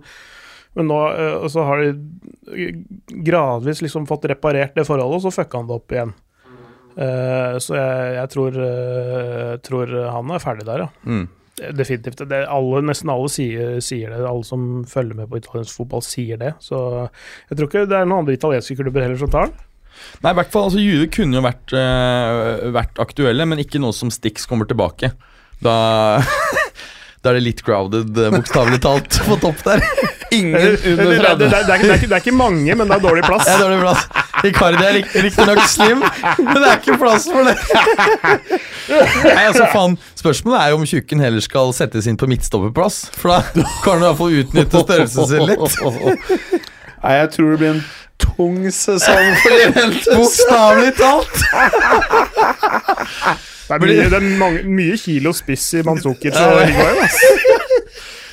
men 0.76 0.90
nå 0.90 0.98
eh, 1.12 1.46
så 1.52 1.64
har 1.68 1.84
de 1.84 2.72
gradvis 3.24 3.82
liksom 3.84 4.06
fått 4.08 4.28
reparert 4.30 4.76
det 4.76 4.86
forholdet, 4.88 5.20
og 5.20 5.26
så 5.26 5.34
fucka 5.40 5.62
han 5.62 5.70
det 5.70 5.78
opp 5.78 5.94
igjen. 5.94 6.14
Eh, 6.98 7.56
så 7.62 7.76
jeg, 7.78 8.14
jeg 8.18 8.30
tror, 8.34 8.62
eh, 8.66 9.52
tror 9.64 9.92
han 10.16 10.32
er 10.34 10.42
ferdig 10.42 10.66
der, 10.68 10.86
ja. 10.86 10.88
Mm. 11.06 11.26
Definitivt. 11.74 12.22
Det, 12.30 12.42
alle, 12.46 12.82
nesten 12.86 13.10
alle 13.10 13.30
sier, 13.32 13.78
sier 13.82 14.12
det. 14.12 14.20
Alle 14.26 14.46
som 14.46 14.84
følger 14.86 15.18
med 15.18 15.30
på 15.30 15.40
italiensk 15.40 15.80
fotball, 15.80 16.04
sier 16.06 16.38
det. 16.38 16.52
Så 16.62 16.78
jeg 17.48 17.58
tror 17.58 17.70
ikke 17.70 17.88
det 17.90 17.98
er 17.98 18.06
noen 18.06 18.22
andre 18.22 18.36
italienske 18.38 18.78
klubber 18.78 19.02
heller 19.02 19.18
som 19.18 19.32
tar 19.32 19.48
den. 19.48 19.64
Nei, 20.22 20.30
i 20.30 20.38
hvert 20.38 20.52
fall, 20.52 20.68
altså 20.68 20.82
Juve 20.82 21.08
kunne 21.10 21.38
jo 21.38 21.42
vært, 21.42 21.74
eh, 21.74 22.68
vært 22.74 23.00
aktuelle, 23.02 23.46
men 23.50 23.62
ikke 23.62 23.80
noe 23.82 23.96
som 23.96 24.12
Stix 24.14 24.46
kommer 24.50 24.68
tilbake. 24.70 25.10
Da, 25.64 25.74
da 27.22 27.32
er 27.32 27.40
det 27.40 27.46
litt 27.46 27.64
crowded, 27.66 28.14
bokstavelig 28.14 28.82
talt, 28.84 29.18
på 29.28 29.40
topp 29.42 29.66
der. 29.66 29.82
Ingen 30.30 30.52
Det, 30.52 30.62
det, 30.82 30.96
det, 30.96 30.96
det, 30.96 31.04
det, 31.06 31.28
er 31.28 31.36
det, 31.40 31.46
er 31.72 31.74
ikke, 31.78 32.06
det 32.08 32.12
er 32.12 32.22
ikke 32.22 32.34
mange, 32.36 32.74
men 32.76 32.88
det 32.90 32.96
er 32.98 33.00
dårlig 33.04 33.22
plass. 33.24 33.46
Det 33.48 33.54
er 33.54 33.62
dårlig 33.62 33.78
plass. 33.80 34.02
Icardi 34.44 34.84
er 34.84 34.92
rikt- 34.98 35.14
riktignok 35.24 35.60
slim, 35.72 36.02
men 36.02 36.58
det 36.62 36.68
er 36.68 36.76
ikke 36.82 36.98
plass 37.00 37.24
for 37.32 37.48
det. 37.48 37.54
Nei, 39.24 39.44
altså 39.48 39.64
faen 39.72 39.96
Spørsmålet 40.18 40.60
er 40.60 40.68
jo 40.72 40.78
om 40.80 40.84
Tjukken 40.88 41.22
heller 41.24 41.42
skal 41.44 41.72
settes 41.76 42.06
inn 42.10 42.18
på 42.20 42.28
midtstopperplass. 42.30 43.00
For 43.18 43.32
da 43.32 43.38
kan 43.84 43.98
du 43.98 44.04
i 44.04 44.08
hvert 44.08 44.20
fall 44.20 44.36
utnytte 44.42 44.84
størrelsen 44.84 45.30
sin 45.32 45.48
litt. 45.48 45.64
Nei, 46.98 47.14
jeg 47.22 47.32
tror 47.34 47.50
det 47.54 47.58
blir 47.62 47.72
en 47.76 47.82
tung 48.18 48.60
sesong 48.74 49.28
for 49.42 49.58
Juventus. 49.62 50.08
Bokstavelig 50.12 50.92
talt. 50.98 51.34
Det 53.68 53.76
er 53.76 53.82
mye, 53.84 54.04
det 54.08 54.16
er 54.16 54.24
mange, 54.40 54.62
mye 54.64 54.96
kilo 54.96 55.32
spiss 55.36 55.66
i 55.76 55.82
Manzukic 55.84 56.36
og 56.40 56.62
Higuain. 56.64 57.56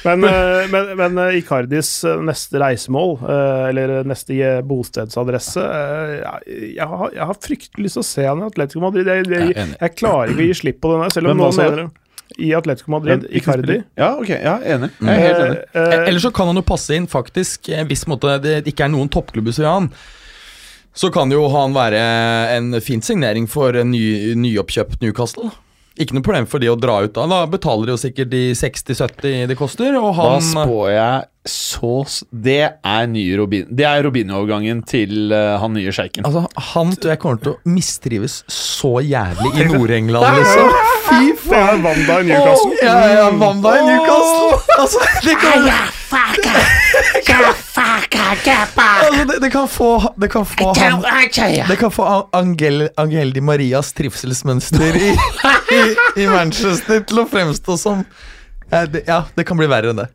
Ass. 0.05 0.21
Men, 0.21 0.29
eh, 0.29 0.69
men, 0.71 0.91
men 1.01 1.17
eh, 1.25 1.39
Icardis 1.41 1.91
eh, 2.05 2.21
neste 2.29 2.61
reisemål, 2.61 3.17
eh, 3.25 3.65
eller 3.71 3.95
neste 4.07 4.37
eh, 4.39 4.61
bostedsadresse 4.65 5.65
eh, 5.65 6.15
jeg, 6.77 6.87
har, 6.87 7.11
jeg 7.15 7.29
har 7.31 7.37
fryktelig 7.41 7.89
lyst 7.89 7.99
til 7.99 8.05
å 8.05 8.07
se 8.07 8.25
han 8.29 8.41
i 8.43 8.47
Atletico 8.47 8.83
Madrid. 8.85 9.09
Jeg, 9.11 9.27
Jeg 9.33 9.69
jeg, 9.75 9.93
klarer 9.99 10.33
ikke 10.33 10.45
å 10.45 10.49
gi 10.49 10.57
slipp 10.61 10.81
på 10.83 10.93
den 10.93 11.05
der, 11.05 11.15
selv 11.17 11.33
om 11.33 11.41
noen 11.43 11.61
mener 11.61 11.83
det. 11.83 11.87
I 12.41 12.49
Atletico 12.57 12.91
Madrid, 12.91 13.27
Icardi. 13.29 13.77
Ja, 13.95 14.15
ok. 14.17 14.29
Ja, 14.33 14.55
enig. 14.65 14.89
Jeg 14.97 15.13
er 15.13 15.21
helt 15.21 15.41
enig. 15.43 15.59
Eh, 15.77 15.81
eh, 15.93 16.07
Eller 16.09 16.23
så 16.23 16.31
kan 16.33 16.49
han 16.49 16.57
jo 16.57 16.63
passe 16.65 16.95
inn, 16.97 17.05
faktisk, 17.07 17.69
eh, 17.69 17.85
hvis 17.87 18.07
måte, 18.09 18.39
det 18.43 18.63
ikke 18.67 18.87
er 18.87 18.91
noen 18.95 19.11
toppklubber 19.13 19.53
som 19.55 19.67
han. 19.69 19.89
Så 20.95 21.11
kan 21.13 21.31
jo 21.31 21.43
han 21.53 21.75
være 21.75 21.99
en 22.55 22.79
fin 22.81 23.03
signering 23.03 23.45
for 23.51 23.75
en 23.77 23.91
ny, 23.91 24.33
nyoppkjøpt 24.39 25.03
Newcastle. 25.03 25.51
Ikke 25.95 26.17
noe 26.17 26.25
problem 26.25 26.47
for 26.49 26.59
de 26.59 26.67
å 26.71 26.75
dra 26.79 26.97
ut 27.05 27.13
da. 27.15 27.23
Da 27.31 27.45
betaler 27.47 27.87
de 27.87 27.95
jo 27.95 28.01
sikkert 28.01 28.31
de 28.33 28.49
60-70 28.57 29.45
det 29.51 29.55
koster, 29.59 29.95
og 29.95 30.17
Da 30.19 30.35
spår 30.43 30.89
jeg 30.91 31.23
så 31.45 31.91
Det 32.33 32.61
er 32.65 33.03
nye 33.05 33.35
Robin 33.37 33.67
Det 33.69 33.85
er 33.85 34.01
Robinho-overgangen 34.01 34.79
til 34.89 35.29
uh, 35.29 35.55
han 35.61 35.75
nye 35.77 35.93
sjeiken. 35.93 36.25
Altså, 36.25 36.47
Han 36.73 36.95
tror 36.97 37.13
jeg 37.13 37.21
kommer 37.21 37.43
til 37.43 37.53
å 37.53 37.75
mistrives 37.75 38.41
så 38.51 38.97
jævlig 39.05 39.53
i 39.61 39.67
Nord-England, 39.73 40.41
liksom. 40.41 40.73
Fy 41.05 41.35
er 41.55 41.83
Wanda 41.85 42.19
i 42.19 42.31
Newcastle. 42.31 42.73
Ja, 42.81 42.97
ja, 43.13 43.27
Wanda 43.39 43.77
i 43.79 43.85
Newcastle. 43.91 44.63
Altså, 44.81 44.99
det 45.23 45.37
kan, 45.39 46.74
altså, 49.07 49.25
det, 49.31 49.39
det 49.43 49.49
kan 49.53 49.67
få 49.71 49.89
Det 50.21 50.29
kan 50.31 50.45
få 50.45 50.71
han 50.73 51.01
Det 51.69 51.77
kan 51.79 51.91
få 51.93 52.07
Angel, 52.35 52.89
Angel 52.97 53.33
Di 53.35 53.41
Marias 53.41 53.93
trivselsmønster 53.97 54.99
i, 54.99 55.11
i, 55.79 55.81
i 56.23 56.27
Manchester 56.31 57.03
til 57.07 57.23
å 57.23 57.27
fremstå 57.29 57.77
som 57.81 58.05
ja 58.71 58.85
det, 58.89 59.03
ja, 59.07 59.23
det 59.35 59.45
kan 59.45 59.59
bli 59.59 59.67
verre 59.69 59.91
enn 59.93 59.99
det. 60.01 60.07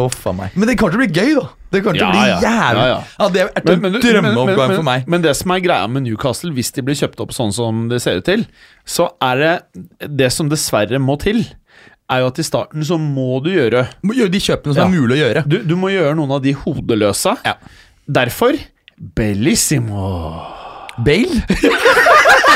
Uff 0.00 0.26
a 0.26 0.32
meg. 0.34 0.54
Men 0.56 0.70
det 0.70 0.76
kommer 0.80 0.94
til 0.94 1.00
å 1.00 1.04
bli 1.04 1.12
gøy, 1.12 1.34
da. 1.36 1.46
Det 1.70 1.82
kommer 1.84 2.00
til 2.00 2.06
å 2.06 2.10
bli 2.10 2.22
ja. 2.24 2.38
jævlig. 2.42 2.84
Ja, 2.86 2.88
Ja, 2.88 2.98
ja. 3.20 3.28
Det 3.30 3.42
er 3.42 3.50
et 3.52 4.02
drømmeoppgang 4.04 4.74
for 4.74 4.86
meg. 4.86 5.06
men 5.10 5.24
det 5.24 5.34
som 5.38 5.54
er 5.54 5.62
greia 5.64 5.86
med 5.90 6.06
Newcastle, 6.06 6.52
hvis 6.56 6.72
de 6.76 6.84
blir 6.86 6.98
kjøpt 6.98 7.22
opp 7.22 7.34
sånn 7.36 7.54
som 7.54 7.86
det 7.92 8.00
ser 8.02 8.20
ut 8.20 8.26
til, 8.26 8.46
så 8.88 9.10
er 9.22 9.42
det 9.44 9.54
Det 10.18 10.30
som 10.34 10.48
dessverre 10.50 10.98
må 10.98 11.18
til, 11.20 11.44
er 12.10 12.20
jo 12.24 12.26
at 12.32 12.38
i 12.42 12.44
starten 12.46 12.84
så 12.84 12.98
må 13.00 13.38
du 13.44 13.50
gjøre 13.54 13.84
Må 14.02 14.14
gjøre 14.18 14.32
de 14.34 14.40
kjøpene 14.42 14.74
som 14.74 14.82
Ja. 14.82 14.86
er 14.88 14.94
mulig 15.00 15.16
å 15.16 15.20
gjøre. 15.24 15.44
du, 15.48 15.58
du 15.62 15.76
må 15.78 15.90
gjøre 15.92 16.14
noen 16.18 16.32
av 16.36 16.42
de 16.42 16.52
hodeløse. 16.52 17.36
Ja. 17.46 17.54
Derfor 18.10 18.58
Bellissimo. 19.16 20.08
Bale? 21.00 21.40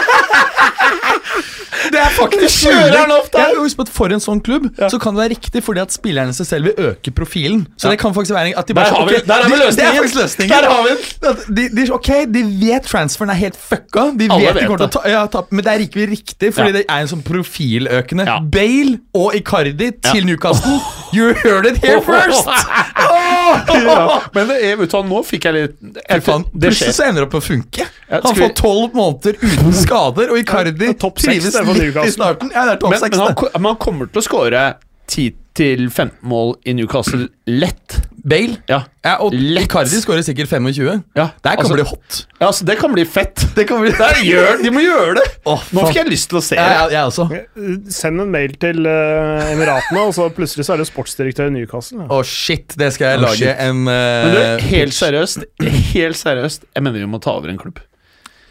Det 1.94 2.00
er 2.00 2.10
faktisk? 2.16 2.64
Ja, 2.70 3.46
husk 3.58 3.76
på 3.76 3.82
at 3.86 3.90
For 3.94 4.12
en 4.14 4.20
sånn 4.22 4.40
klubb 4.44 4.70
Så 4.90 4.98
kan 5.02 5.14
det 5.14 5.20
være 5.24 5.32
riktig 5.34 5.62
fordi 5.64 5.80
at 5.82 5.92
spillerne 5.92 6.32
seg 6.36 6.46
selv 6.46 6.64
vil 6.70 6.90
øke 6.90 7.10
profilen. 7.14 7.66
Så 7.76 7.90
det 7.92 7.98
kan 8.00 8.14
faktisk 8.14 8.34
være 8.34 8.54
at 8.58 8.66
de 8.68 8.74
bare 8.74 8.84
Der 8.90 8.94
har 8.94 9.06
vi- 9.08 9.20
der 9.26 9.34
har 9.34 9.48
vi 9.48 9.50
de- 9.50 9.58
Det 9.58 9.66
løsningen. 9.66 9.96
faktisk 9.98 10.14
løsningen. 10.14 10.50
Der 10.54 10.68
har 10.70 10.82
vi. 10.82 11.54
De, 11.56 11.68
de, 11.76 11.92
ok, 11.92 12.08
de 12.34 12.42
vet 12.66 12.82
transferen 12.88 13.30
er 13.30 13.34
helt 13.34 13.56
fucka. 13.56 14.10
De 14.18 14.28
Alle 14.30 14.46
vet 14.46 14.54
de 14.60 14.66
kommer 14.66 14.78
til 14.78 14.86
å 14.86 14.92
ta, 14.96 15.08
ja, 15.08 15.26
ta, 15.26 15.42
Men 15.50 15.64
det 15.64 15.72
er 15.74 15.78
ikke 15.86 16.06
riktig, 16.10 16.52
fordi 16.54 16.66
Ja. 16.66 16.72
det 16.72 16.84
er 16.88 17.00
en 17.04 17.08
sånn 17.08 17.22
profiløkende. 17.22 18.26
Ja. 18.26 18.38
Bale 18.40 18.98
og 19.14 19.34
Icardi 19.34 19.90
til 20.02 20.24
Newcastle. 20.26 20.80
You 21.12 21.32
heard 21.34 21.66
it 21.66 21.76
here 21.84 22.00
first! 22.10 22.48
Ja, 23.84 24.20
men 24.34 24.48
det 24.50 24.58
er, 24.64 24.76
vet 24.80 24.94
du 24.94 24.98
nå 25.08 25.20
fikk 25.26 25.48
jeg 25.48 25.56
litt 25.56 25.76
faen, 26.26 26.46
Det 26.52 26.70
Plutselig 26.72 26.96
så 26.96 27.06
ender 27.08 27.24
det 27.24 27.28
opp 27.28 27.36
å 27.38 27.42
funke. 27.44 27.86
Han 28.10 28.38
får 28.38 28.54
tolv 28.58 28.96
måneder 28.96 29.38
uten 29.42 29.76
skader, 29.84 30.32
og 30.32 30.40
Icardi 30.40 30.74
trives 30.94 31.54
litt 31.54 32.00
i 32.04 32.14
starten. 32.14 32.52
Ja, 32.54 32.66
det 32.68 32.76
er 32.76 32.82
topp 32.82 32.94
Men, 32.94 33.02
seks, 33.04 33.16
men 33.16 33.26
han, 33.26 33.38
det. 33.40 33.52
men 33.60 33.70
han 33.72 33.80
kommer 33.82 34.10
til 34.12 34.22
å 34.22 34.26
skåre 34.26 34.64
10-15 35.54 36.10
mål 36.26 36.56
i 36.66 36.72
Newcastle 36.74 37.28
lett. 37.46 38.00
Bale. 38.24 38.56
Ja, 38.66 38.80
Ja, 39.04 39.18
og 39.20 39.34
Lett. 39.36 39.66
Icardi 39.68 39.98
skårer 40.00 40.24
sikkert 40.24 40.48
25. 40.48 41.02
ja 41.14 41.26
Der 41.44 41.58
kan 41.58 41.60
altså, 41.60 41.74
bli 41.76 41.84
hot. 41.84 42.20
ja, 42.40 42.46
altså, 42.46 42.64
det 42.64 42.78
kan 42.80 42.92
bli 42.94 43.04
fett. 43.04 43.44
Det 43.56 43.66
kan 43.68 43.82
bli 43.82 43.92
Der 43.92 44.18
gjør, 44.24 44.62
de 44.62 44.70
må 44.72 44.80
gjøre 44.80 45.14
det! 45.20 45.24
Oh, 45.44 45.60
Nå 45.76 45.84
fikk 45.86 46.00
jeg 46.00 46.08
lyst 46.10 46.30
til 46.32 46.40
å 46.40 46.42
se 46.42 46.56
det. 46.56 46.64
ja, 46.64 46.86
jeg 46.90 47.04
også. 47.04 47.28
Send 47.92 48.24
en 48.24 48.32
mail 48.32 48.56
til 48.58 48.80
uh, 48.88 49.52
Emiratene, 49.52 50.06
og 50.08 50.14
så 50.16 50.30
plutselig 50.34 50.66
så 50.66 50.74
er 50.74 50.82
det 50.82 50.88
sportsdirektør 50.88 51.52
i 51.52 51.54
Newcastle. 51.58 52.00
Ja. 52.02 52.08
oh, 52.16 52.24
shit. 52.24 52.74
Det 52.80 52.90
skal 52.96 53.12
jeg 53.12 53.20
oh, 53.20 53.26
lage 53.28 53.42
shit. 53.44 53.60
en 53.68 53.84
Men 53.84 54.38
eh, 54.40 54.54
du, 54.56 54.64
helt 54.72 54.96
seriøst, 54.96 55.44
helt 55.92 56.18
seriøst, 56.18 56.66
jeg 56.74 56.86
mener 56.86 57.04
vi 57.04 57.12
må 57.12 57.20
ta 57.22 57.36
over 57.36 57.52
en 57.52 57.60
klubb. 57.60 57.78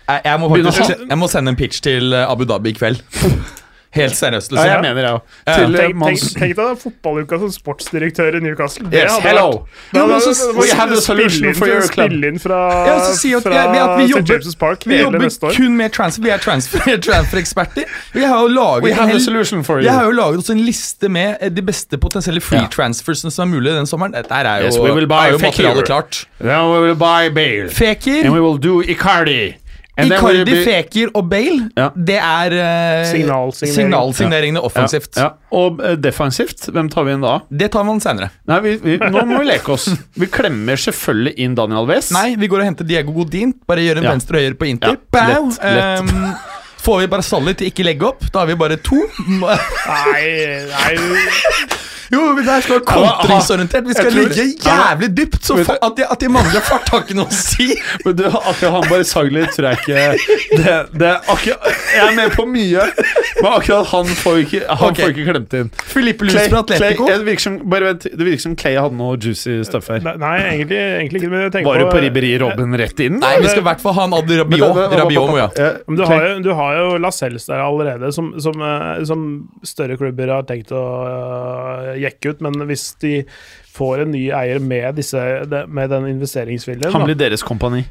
jeg, 0.07 0.21
jeg, 0.23 0.39
må 0.39 0.53
faktisk, 0.53 1.03
jeg 1.09 1.19
må 1.19 1.31
sende 1.31 1.51
en 1.51 1.59
pitch 1.59 1.81
til 1.83 2.13
eh, 2.13 2.29
Abu 2.29 2.45
Dhabi 2.45 2.71
i 2.71 2.77
kveld. 2.77 3.03
Helt 3.93 4.15
seriøst, 4.17 4.51
Ja, 4.51 4.57
jeg 4.57 4.69
liksom. 4.69 4.81
mener 4.81 5.01
det 5.05 5.11
òg. 5.13 5.21
Ja. 5.47 5.53
Til 5.55 5.75
Tenk, 5.77 6.03
tenk, 6.03 6.21
tenk 6.39 6.55
deg 6.57 6.77
fotballuka 6.81 7.37
som 7.39 7.51
sportsdirektør 7.53 8.35
i 8.35 8.39
Newcastle. 8.41 8.89
Det 8.89 9.03
Yes, 9.03 9.17
hello! 9.21 9.49
vært- 9.93 10.09
det 10.25 10.35
så- 10.35 10.53
we 10.57 10.67
have 10.73 10.89
the 10.89 11.01
spille 11.01 11.29
solution 11.29 11.45
inn 11.45 11.53
for 11.53 11.65
fra- 11.65 11.73
your 11.73 11.87
club. 11.87 12.09
Spille 12.09 12.27
inn 12.27 12.39
fra, 12.39 12.59
Ja, 12.87 12.99
så 13.05 13.13
si 13.17 13.33
at, 13.33 13.43
fra 13.43 13.51
vi, 13.71 13.77
at 13.77 13.97
vi 13.99 14.05
jobber, 14.13 14.33
James' 14.33 14.57
Park 14.59 14.83
vi 14.85 14.93
hele 14.97 15.03
jobber 15.03 15.19
neste 15.19 15.43
år. 15.45 15.55
kun 15.55 15.77
med 15.77 15.91
transfer. 15.93 16.23
Vi 16.23 16.29
er 16.29 16.37
transfer, 16.37 16.79
transfereksperter. 17.07 17.83
Vi 18.13 18.21
har 18.23 18.41
jo 18.41 18.47
laget 18.47 18.83
We 18.83 18.89
en 18.91 18.95
have 18.97 19.11
the 19.11 19.19
solution 19.19 19.63
for 19.63 19.77
you. 19.79 19.83
Jeg 19.83 19.93
har 19.93 20.03
jo 20.05 20.11
laget 20.11 20.37
også 20.41 20.51
en 20.51 20.65
liste 20.65 21.09
med 21.09 21.37
eh, 21.41 21.49
de 21.49 21.61
beste 21.61 21.97
potensielle 21.97 22.41
free 22.41 22.67
transfers 22.71 23.03
transfersene 23.03 23.31
som 23.31 23.53
er 23.53 23.55
mulig 23.59 23.73
den 23.75 23.85
sommeren. 23.85 24.11
Dette 24.13 24.31
er 24.31 24.59
jo, 24.61 24.65
Yes, 24.65 24.77
we 24.77 24.91
will 24.93 25.07
buy 25.07 25.27
er 25.27 25.31
jo 25.31 25.37
materialet 25.37 25.85
klart. 25.85 26.25
Then 26.41 26.69
we 26.71 26.79
will 26.81 26.95
buy 26.95 27.29
Bale. 27.29 27.69
Fekir, 27.69 28.25
And 28.25 28.33
we 28.33 28.41
will 28.41 28.57
do 28.57 28.81
Icardi. 28.81 29.55
Icardi, 29.93 30.55
Feker 30.65 31.11
og 31.13 31.27
Bale, 31.29 31.67
Ja. 31.77 31.91
det 31.93 32.15
er 32.17 32.53
uh, 32.57 33.05
Signalsignering. 33.05 33.75
signalsigneringene 33.75 34.63
offensivt. 34.65 35.11
Ja, 35.19 35.27
ja. 35.27 35.51
Og 35.53 35.77
uh, 35.83 35.91
defensivt, 36.01 36.65
hvem 36.73 36.89
tar 36.89 37.05
vi 37.05 37.13
inn 37.13 37.21
da? 37.21 37.35
Det 37.53 37.69
tar 37.75 37.85
man 37.85 38.01
senere. 38.01 38.31
Nei, 38.49 38.57
vi, 38.65 38.71
vi, 38.81 38.95
Nå 38.97 39.21
må 39.29 39.43
vi 39.43 39.51
leke 39.51 39.75
oss. 39.75 39.89
Vi 40.17 40.25
klemmer 40.33 40.81
selvfølgelig 40.81 41.35
inn 41.45 41.53
Daniel 41.59 41.85
Wes. 41.89 42.09
Nei, 42.15 42.33
vi 42.41 42.49
går 42.49 42.63
og 42.63 42.69
henter 42.71 42.89
Diego 42.89 43.13
Godin. 43.13 43.53
Bare 43.69 43.85
gjør 43.85 44.01
en 44.01 44.09
Ja. 44.09 44.15
venstre 44.15 44.39
og 44.41 44.47
høyre 44.47 44.57
på 44.63 44.69
Inter. 44.71 44.97
Ja, 44.97 44.97
Bow! 45.13 45.51
lett, 45.51 45.61
lett. 45.61 46.01
Ehm, 46.01 46.33
får 46.83 46.99
vi 47.03 47.07
bare 47.15 47.23
Solly 47.23 47.55
til 47.57 47.71
ikke 47.71 47.87
legge 47.87 48.09
opp, 48.11 48.25
da 48.33 48.43
har 48.43 48.51
vi 48.51 48.59
bare 48.59 48.79
to. 48.83 48.99
Nei, 49.39 50.27
nei 50.69 50.97
Jo, 52.13 52.21
men 52.35 52.45
der 52.45 52.61
skal 52.61 52.75
være 52.75 52.85
kontringsorientert. 52.85 53.87
Vi 53.87 53.93
skal 53.97 54.11
tror- 54.11 54.27
ligge 54.27 54.43
jævlig 54.65 55.09
dypt. 55.17 55.45
Så 55.45 55.55
fa- 55.65 55.77
at 55.81 55.93
de, 55.97 56.03
at 56.11 56.19
de 56.21 56.27
mangler 56.29 56.61
fart, 56.61 56.89
har 56.91 57.01
ikke 57.01 57.15
noe 57.17 57.25
å 57.25 57.33
si. 57.33 57.73
Men 58.05 58.15
du, 58.19 58.23
akkurat 58.27 58.73
han 58.75 58.85
bare 58.89 59.05
Sagli 59.07 59.45
tror 59.55 59.67
jeg 59.69 59.79
ikke 59.81 59.95
det, 60.57 60.75
det 60.99 61.07
er 61.09 61.31
akkurat, 61.33 61.71
Jeg 61.95 62.03
er 62.07 62.15
med 62.17 62.35
på 62.35 62.45
mye, 62.45 62.85
men 63.41 63.49
akkurat 63.49 63.89
han 63.93 64.11
får 64.19 64.37
ikke, 64.43 64.61
han 64.69 64.91
okay. 64.91 65.03
får 65.03 65.15
ikke 65.15 65.25
klemt 65.31 65.55
inn. 65.59 65.71
Filippe 65.93 66.27
Lus 66.27 66.37
fra 66.37 66.61
Atletico. 66.61 67.07
Clay, 67.07 67.17
det, 67.17 67.25
virker 67.25 67.45
som, 67.47 67.57
bare 67.73 67.89
vent, 67.89 68.07
det 68.11 68.27
virker 68.29 68.45
som 68.45 68.55
Clay 68.61 68.77
hadde 68.77 68.99
noe 68.99 69.17
juicy 69.17 69.57
stuff 69.65 69.89
her. 69.93 70.05
Nei, 70.05 70.35
egentlig, 70.51 70.79
egentlig 70.83 71.23
ikke. 71.23 71.33
Men 71.33 71.45
jeg 71.47 71.55
tenker 71.57 71.71
Var 71.71 71.81
du 71.81 71.89
på 71.89 72.03
ribberi 72.05 72.33
Robben 72.43 72.77
rett 72.83 73.03
inn? 73.07 73.17
Nei, 73.23 73.33
vi 73.41 73.49
skal 73.49 73.63
i 73.63 73.67
hvert 73.71 73.81
fall 73.81 73.97
ha 73.97 74.07
en 74.09 74.17
Adi 74.19 74.39
Rabiot. 74.43 74.81
Rabiot 75.01 75.33
må. 75.33 75.41
Ja, 75.41 75.49
Men 75.87 75.97
du 75.97 76.05
har 76.05 76.27
jo, 76.29 76.37
du 76.45 76.51
har 76.61 76.72
jo 76.81 76.97
Lascelles 77.03 77.45
der 77.49 77.61
allerede, 77.63 78.11
som, 78.15 78.33
som, 78.41 78.61
eh, 78.61 79.03
som 79.09 79.25
større 79.63 79.97
klubber 79.99 80.31
har 80.33 80.45
tenkt 80.49 80.71
å 80.75 80.83
eh, 81.07 81.89
jekke 82.03 82.33
ut. 82.33 82.41
Men 82.45 82.65
hvis 82.69 82.89
de 83.03 83.17
får 83.73 84.05
en 84.05 84.11
ny 84.13 84.27
eier 84.35 84.59
med, 84.61 84.95
disse, 84.99 85.19
med 85.67 85.89
den 85.93 86.07
investeringsviljen 86.13 86.93
Han 86.93 87.07
blir 87.09 87.17
deres 87.19 87.43
kompani. 87.45 87.85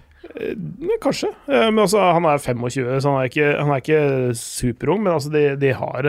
Kanskje. 1.02 1.28
Eh, 1.50 1.66
Men 1.70 1.82
altså, 1.84 2.00
han 2.16 2.24
er 2.30 2.38
25, 2.40 3.00
så 3.02 3.10
han 3.12 3.18
er 3.20 3.28
ikke, 3.28 3.48
han 3.58 3.72
er 3.74 3.82
ikke 3.82 4.34
superung. 4.38 5.02
Men 5.04 5.12
altså, 5.18 5.32
de, 5.34 5.42
de 5.60 5.72
har, 5.76 6.08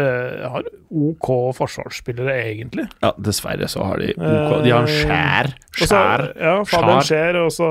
har 0.54 0.68
OK 0.94 1.30
forsvarsspillere, 1.58 2.36
egentlig. 2.54 2.86
Ja, 3.04 3.12
dessverre 3.18 3.68
så 3.72 3.84
har 3.90 4.00
de 4.04 4.14
OK. 4.16 4.58
De 4.64 4.72
har 4.74 4.86
en 4.86 4.92
skjær. 4.94 5.54
skjær, 5.74 5.88
Skjær. 5.90 6.26
Ja, 6.40 6.56
Fabian 6.70 7.04
Skjær. 7.10 7.42
Og 7.44 7.52
så 7.56 7.70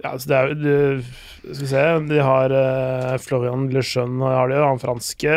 ja, 0.00 0.14
altså 0.14 0.28
det 0.32 0.38
er 0.38 0.54
det- 0.54 1.26
Skal 1.40 1.64
vi 1.64 1.70
se 1.72 1.82
De 2.10 2.20
har 2.22 2.52
uh, 2.52 3.16
Florian 3.22 3.68
Lejeune, 3.72 4.20
har 4.28 4.48
de, 4.52 4.60
han 4.60 4.78
franske. 4.82 5.34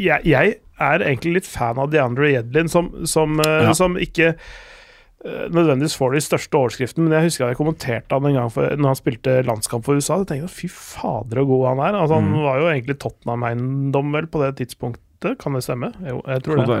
Jeg, 0.00 0.20
jeg 0.26 0.56
er 0.82 1.04
egentlig 1.06 1.36
litt 1.40 1.46
fan 1.48 1.78
av 1.78 1.90
DeAndre 1.92 2.32
Jedlin, 2.32 2.68
som, 2.72 2.90
som, 3.06 3.38
uh, 3.44 3.68
Ja. 3.68 3.74
som 3.78 3.94
ikke 4.00 4.32
uh, 4.34 5.46
nødvendigvis 5.54 5.94
får 5.96 6.16
de 6.16 6.22
største 6.26 6.58
overskriftene, 6.58 7.06
men 7.06 7.14
jeg 7.18 7.28
husker 7.30 7.46
jeg 7.52 7.60
kommenterte 7.60 8.12
han 8.18 8.26
en 8.28 8.34
gang 8.40 8.50
for, 8.52 8.74
når 8.76 8.90
han 8.90 8.98
spilte 8.98 9.36
landskamp 9.46 9.86
for 9.86 9.96
USA. 10.00 10.18
Jeg 10.24 10.32
tenkte 10.32 10.50
fy 10.52 10.68
fader 10.72 11.40
så 11.44 11.46
god 11.52 11.66
han 11.70 11.84
er. 11.86 12.00
Altså, 12.02 12.18
han 12.18 12.28
Mm. 12.34 12.42
var 12.48 12.58
jo 12.60 12.68
egentlig 12.74 12.98
Tottenham-eiendom 13.06 14.12
vel 14.18 14.26
på 14.34 14.42
det 14.42 14.52
tidspunktet, 14.60 15.03
kan 15.40 15.56
det 15.56 15.62
stemme? 15.64 15.90
Jo, 16.04 16.18
jeg 16.28 16.42
tror 16.44 16.60
det. 16.68 16.78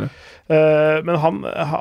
Eh, 0.52 0.98
men 1.06 1.16
han, 1.22 1.40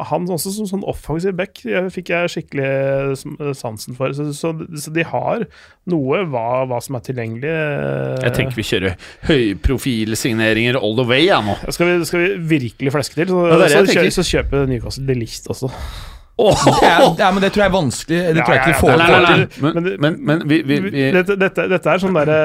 han 0.10 0.30
også 0.32 0.54
som 0.56 0.70
sånn 0.70 0.86
offensiv 0.88 1.36
back 1.38 1.60
fikk 1.94 2.14
jeg 2.14 2.32
skikkelig 2.32 3.54
sansen 3.60 3.98
for. 3.98 4.14
Så, 4.16 4.30
så, 4.38 4.54
så 4.80 4.94
de 4.96 5.06
har 5.10 5.46
noe 5.92 6.24
hva, 6.32 6.64
hva 6.70 6.80
som 6.84 6.98
er 7.00 7.06
tilgjengelig. 7.10 7.52
eh. 7.52 8.24
Jeg 8.28 8.38
tenker 8.40 8.60
vi 8.60 8.68
kjører 8.70 8.98
høyprofilsigneringer 9.28 10.80
all 10.80 10.98
the 11.00 11.08
way, 11.10 11.26
jeg 11.28 11.44
nå. 11.46 11.58
skal 11.76 11.92
vi, 11.92 12.00
skal 12.08 12.24
vi 12.24 12.32
virkelig 12.58 12.96
fleske 12.96 13.20
til, 13.20 13.34
så, 13.34 13.46
Ja, 13.52 13.70
så, 13.70 13.86
jeg 14.00 14.16
så 14.16 14.28
kjøper 14.32 14.68
Newcastle 14.70 15.08
de 15.10 15.20
også. 15.54 15.72
Ja, 16.34 17.14
ja, 17.20 17.28
men 17.32 17.44
det 17.44 17.52
tror 17.54 17.62
jeg 17.62 17.70
er 17.70 17.74
vanskelig. 17.76 18.20
Det 18.34 18.42
tror 18.42 18.56
jeg 18.56 18.62
ikke 18.64 18.70
vi 18.70 18.74
Ja, 18.74 18.80
får 18.82 18.98
Nei, 18.98 19.08
nei, 19.08 19.26
til. 19.26 19.64
nei. 19.64 19.72
Men, 19.74 19.98
Men 20.02 20.16
men, 20.26 20.40
vi, 20.50 20.58
vi, 20.66 20.78
vi 20.82 21.04
Dette, 21.14 21.36
dette, 21.38 21.66
dette 21.70 21.92
er 21.94 22.02
sånn 22.02 22.16
derre 22.18 22.38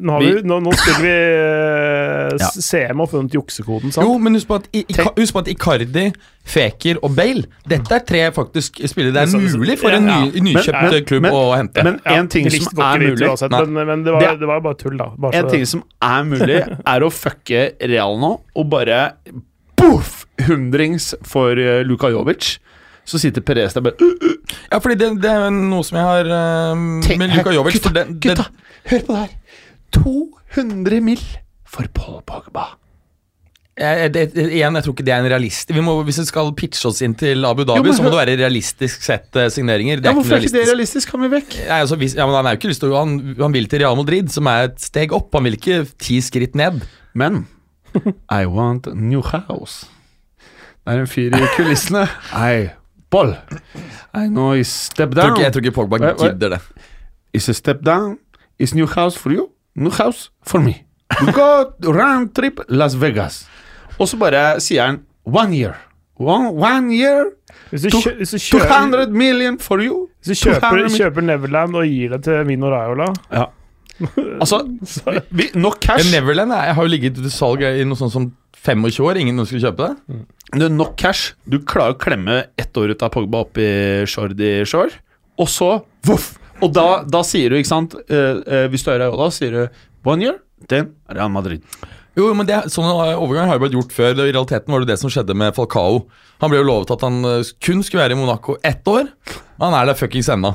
nå, 0.00 0.12
har 0.14 0.20
Vi- 0.24 0.30
vi- 0.38 0.42
nå, 0.48 0.56
nå 0.64 0.72
spiller 0.72 1.02
vi 1.04 1.12
uh, 1.12 2.38
Ja. 2.40 2.48
CM 2.56 3.02
og 3.04 3.10
funnet 3.12 3.34
juksekoden, 3.36 3.92
sant? 3.92 4.06
Jo, 4.08 4.16
men 4.18 4.34
husk 4.38 4.48
på, 4.48 4.56
at, 4.62 4.68
I- 4.72 4.86
husk 5.20 5.34
på 5.36 5.42
at 5.44 5.50
Icardi, 5.52 6.06
Feker 6.44 6.98
og 7.04 7.14
Bale 7.16 7.44
Dette 7.68 7.94
er 7.94 8.02
tre 8.08 8.22
faktisk 8.32 8.80
spillere 8.88 9.12
det 9.12 9.22
er 9.28 9.44
mulig 9.58 9.78
for 9.80 9.90
en 9.96 10.08
ny, 10.08 10.40
nykjøpt 10.48 10.90
men- 10.90 11.04
klubb 11.04 11.22
men- 11.28 11.32
å 11.36 11.44
hente. 11.56 11.84
Men 11.84 12.00
en 12.16 12.28
ting 12.28 12.48
som 12.50 12.80
er 12.80 12.98
mulig 12.98 13.28
men, 13.68 13.86
men 13.86 14.04
det, 14.04 14.12
var, 14.12 14.20
Det- 14.20 14.40
det 14.40 14.46
var 14.48 14.60
bare 14.60 14.74
tull, 14.80 14.96
da. 14.96 15.10
Bare 15.18 15.34
En 15.34 15.44
så- 15.44 15.50
ting 15.50 15.66
som 15.66 15.84
er 16.02 16.24
mulig, 16.24 16.62
er 16.96 17.00
å 17.00 17.10
fucke 17.12 17.72
Real 17.80 18.16
nå 18.18 18.38
og 18.56 18.70
bare 18.70 19.12
Boff! 19.76 20.24
Hundrings 20.48 21.14
for 21.22 21.52
uh, 21.52 21.82
Luka 21.84 22.08
Jovic. 22.10 22.58
Så 23.04 23.18
sitter 23.20 23.42
Perez 23.44 23.74
der 23.76 23.84
bare 23.84 24.00
uh, 24.00 24.36
ja, 24.72 24.78
fordi 24.80 24.94
det, 25.00 25.10
det 25.22 25.30
er 25.30 25.50
noe 25.52 25.84
som 25.84 25.98
jeg 26.00 26.06
har 26.08 26.30
uh, 26.30 26.84
Tenk- 27.04 27.18
med 27.20 27.34
Luka 27.36 27.52
Jovic 27.52 27.76
Gutta, 27.76 27.92
det, 27.92 28.06
det, 28.08 28.20
gutta, 28.24 28.46
hør 28.90 29.02
på 29.08 29.12
det 29.12 29.20
her. 29.26 29.34
200 29.98 31.00
mill. 31.04 31.20
for 31.74 31.86
Paul 31.94 32.20
Pogba. 32.26 32.64
jeg, 33.78 34.10
det, 34.14 34.22
Igjen, 34.38 34.76
jeg 34.78 34.84
tror 34.86 34.94
ikke 34.94 35.04
det 35.06 35.12
er 35.14 35.24
en 35.24 35.30
realist 35.32 35.70
vi 35.74 35.82
må, 35.82 35.96
Hvis 36.06 36.20
vi 36.22 36.24
skal 36.28 36.52
pitche 36.54 36.86
oss 36.88 37.00
inn 37.02 37.16
til 37.18 37.44
Abu 37.44 37.64
Dhabi, 37.66 37.88
Jo, 37.90 37.94
så 37.96 38.04
må 38.06 38.12
det 38.12 38.20
være 38.20 38.36
realistisk 38.38 39.02
sett 39.02 39.34
eh, 39.36 39.48
signeringer. 39.50 39.98
Det 40.02 40.06
Ja, 40.10 40.14
hvorfor 40.14 40.36
er 40.36 40.44
ikke 40.46 40.54
det 40.54 40.62
realistisk. 40.68 40.70
realistisk? 40.72 41.10
Kan 41.10 41.24
vi 41.26 41.30
vekk? 41.34 41.56
Nei, 41.66 41.80
altså, 41.80 41.98
hvis, 41.98 42.14
ja, 42.14 42.26
men 42.30 42.36
han, 42.38 42.46
er 42.46 42.54
jo 42.54 42.60
ikke 42.62 42.70
lyst 42.70 42.84
til, 42.84 42.94
han, 42.94 43.16
han 43.40 43.56
vil 43.56 43.66
til 43.72 43.82
Real 43.82 43.98
Madrid, 43.98 44.30
som 44.30 44.46
er 44.52 44.68
et 44.70 44.78
steg 44.82 45.12
opp. 45.16 45.34
Han 45.34 45.44
vil 45.48 45.58
ikke 45.58 45.80
ti 45.98 46.20
skritt 46.22 46.54
ned. 46.58 46.80
Men 47.14 47.44
I 48.30 48.44
want 48.46 48.86
a 48.90 48.94
new 48.94 49.22
house. 49.22 49.86
Det 50.84 50.94
er 50.94 51.02
en 51.04 51.10
fyr 51.10 51.34
i 51.34 51.50
kulissene. 51.56 52.06
I 52.54 52.68
Paul. 53.14 53.32
I 54.14 54.26
know 54.28 54.50
it's 54.58 54.74
step 54.90 55.14
down. 55.14 55.38
jeg 55.40 55.52
tror 55.54 55.62
ikke 55.64 55.74
Pogba 55.78 55.98
gidder 56.18 56.56
det. 56.56 56.60
It's 57.36 57.48
a 57.50 57.54
step 57.54 57.82
down. 57.86 58.18
It's 58.62 58.74
new 58.74 58.86
house 58.86 59.18
for 59.18 59.30
you. 59.34 59.48
New 59.76 59.90
house 59.90 60.30
for 60.46 60.58
me. 60.62 60.74
We 61.22 61.32
go 61.32 61.48
round 61.94 62.34
trip 62.34 62.60
Las 62.68 62.94
Vegas. 63.00 63.44
Og 63.98 64.08
så 64.10 64.16
bare 64.18 64.60
sier 64.60 64.86
han 64.88 65.00
one 65.26 65.54
year. 65.54 65.74
One, 66.18 66.48
one 66.54 66.94
year, 66.94 67.24
Hvis 67.70 67.82
du, 67.82 67.90
To- 67.90 68.00
kjø, 68.04 68.12
hvis 68.20 68.30
du, 68.30 68.38
kjøper, 68.38 68.68
200 68.70 69.10
million 69.10 69.58
for 69.58 69.78
you. 69.82 70.08
hvis 70.24 70.38
du 70.40 70.48
kjøper, 70.50 70.88
kjøper 70.96 71.20
Neverland 71.26 71.74
og 71.76 71.86
gir 71.90 72.08
det 72.14 72.20
til 72.24 72.46
Mino 72.46 72.70
Raiola 72.70 73.08
Ja. 73.32 73.44
Altså, 74.42 74.60
vi, 75.30 75.48
nok 75.54 75.78
cash. 75.82 76.10
Neverland 76.14 76.52
jeg 76.52 76.74
har 76.74 76.82
jo 76.82 76.88
ligget 76.88 77.14
til 77.18 77.30
salg 77.30 77.62
i 77.66 77.84
noe 77.84 77.98
sånt 77.98 78.12
som 78.14 78.28
25 78.64 79.04
år. 79.04 79.20
Ingen 79.20 79.42
å 79.42 79.46
kjøpe 79.48 79.88
det. 79.88 80.20
Det 80.54 80.68
er 80.68 80.72
nok 80.72 80.94
cash. 81.00 81.34
Du 81.48 81.58
klarer 81.66 81.96
å 81.96 82.00
klemme 82.00 82.44
ett 82.60 82.76
år 82.80 82.94
ut 82.94 83.04
av 83.04 83.12
Pogba 83.14 83.44
opp 83.44 83.58
i 83.60 84.04
Shordy 84.08 84.62
Shore, 84.68 84.94
og 85.40 85.50
så 85.50 85.70
voff! 86.06 86.34
Og 86.62 86.70
da, 86.70 87.02
da 87.02 87.24
sier 87.26 87.50
du, 87.50 87.58
ikke 87.58 87.66
sant 87.66 87.96
eh, 88.06 88.36
eh, 88.46 88.66
Hvis 88.70 88.84
du 88.86 88.92
er 88.92 89.00
Raiola, 89.02 89.26
sier 89.34 89.50
du 89.56 90.06
one 90.06 90.22
year, 90.22 90.36
then 90.70 90.92
Real 91.10 91.32
Madrid. 91.34 91.64
Jo, 92.14 92.28
men 92.38 92.46
det, 92.46 92.60
Sånne 92.70 93.16
overganger 93.18 93.50
har 93.50 93.58
jo 93.58 93.64
blitt 93.64 93.74
gjort 93.74 93.96
før. 93.96 94.12
I 94.14 94.28
realiteten 94.28 94.70
var 94.70 94.84
det 94.84 94.92
det 94.92 95.00
som 95.00 95.10
skjedde 95.10 95.34
med 95.34 95.56
Falcao. 95.56 96.04
Han 96.44 96.52
ble 96.52 96.60
jo 96.60 96.68
lovet 96.68 96.92
at 96.94 97.02
han 97.02 97.18
kun 97.58 97.82
skulle 97.82 98.04
være 98.04 98.14
i 98.14 98.20
Monaco 98.20 98.54
ett 98.62 98.86
år. 98.86 99.10
Han 99.58 99.74
er 99.74 99.90
der 99.90 99.98
fuckings 99.98 100.30
ennå. 100.30 100.54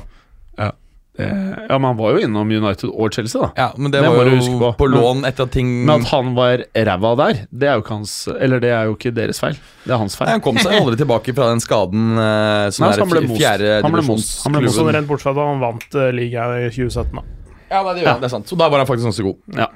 Eh, 1.20 1.66
ja, 1.70 1.78
men 1.78 1.88
han 1.90 1.98
var 2.00 2.16
jo 2.16 2.22
innom 2.24 2.52
United 2.52 2.90
og 2.90 3.14
Chelsea, 3.14 3.42
da. 3.42 3.50
Ja, 3.58 3.68
men 3.78 3.92
det, 3.92 4.02
Det 4.02 4.12
var 4.14 4.30
jo 4.32 4.60
på. 4.62 4.70
på, 4.80 4.88
lån 4.94 5.26
etter 5.28 5.48
at 5.48 5.52
ting 5.52 5.70
Men 5.86 6.02
at 6.06 6.12
han 6.14 6.32
var 6.38 6.64
ræva 6.74 7.12
der, 7.20 7.42
det 7.52 7.68
er 7.70 7.80
jo 7.80 7.84
ikke 7.84 7.98
hans 7.98 8.14
Eller 8.32 8.64
det 8.64 8.72
er 8.76 8.88
jo 8.90 8.96
ikke 8.96 9.12
deres 9.16 9.42
feil. 9.44 9.58
Det 9.84 9.94
er 9.94 10.00
hans 10.02 10.16
Nei, 10.16 10.22
feil. 10.24 10.32
Han 10.38 10.44
kom 10.46 10.62
seg 10.62 10.78
aldri 10.80 11.00
tilbake 11.02 11.36
fra 11.36 11.50
den 11.52 11.64
skaden 11.64 12.06
eh, 12.16 12.70
som 12.76 12.86
Nei, 12.86 12.94
er 12.94 13.04
han 13.04 13.12
ble 13.12 13.24
fjerde 13.36 13.74
Han 13.84 13.98
ble 13.98 14.06
most. 14.08 14.38
Han 14.46 14.56
ble 14.56 14.64
most. 14.68 14.80
Sånn 14.80 14.92
rent 14.96 15.10
bortsett 15.10 15.30
fra 15.30 15.36
da 15.38 15.48
han 15.52 15.64
vant 15.64 16.00
uh, 16.00 16.08
ligaen 16.16 16.56
i 16.64 16.72
2017. 16.72 17.20
da 17.20 17.26
Ja, 17.70 17.84
nei, 17.84 17.94
det, 17.94 18.04
gjør 18.04 18.12
han, 18.14 18.22
det 18.24 18.30
er 18.30 18.36
sant. 18.38 18.50
Så 18.50 18.58
da 18.60 18.70
var 18.72 18.82
han 18.82 18.90
faktisk 18.90 19.10
ganske 19.12 19.28
god. 19.28 19.42
Ja. 19.60 19.68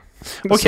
Ok, 0.48 0.66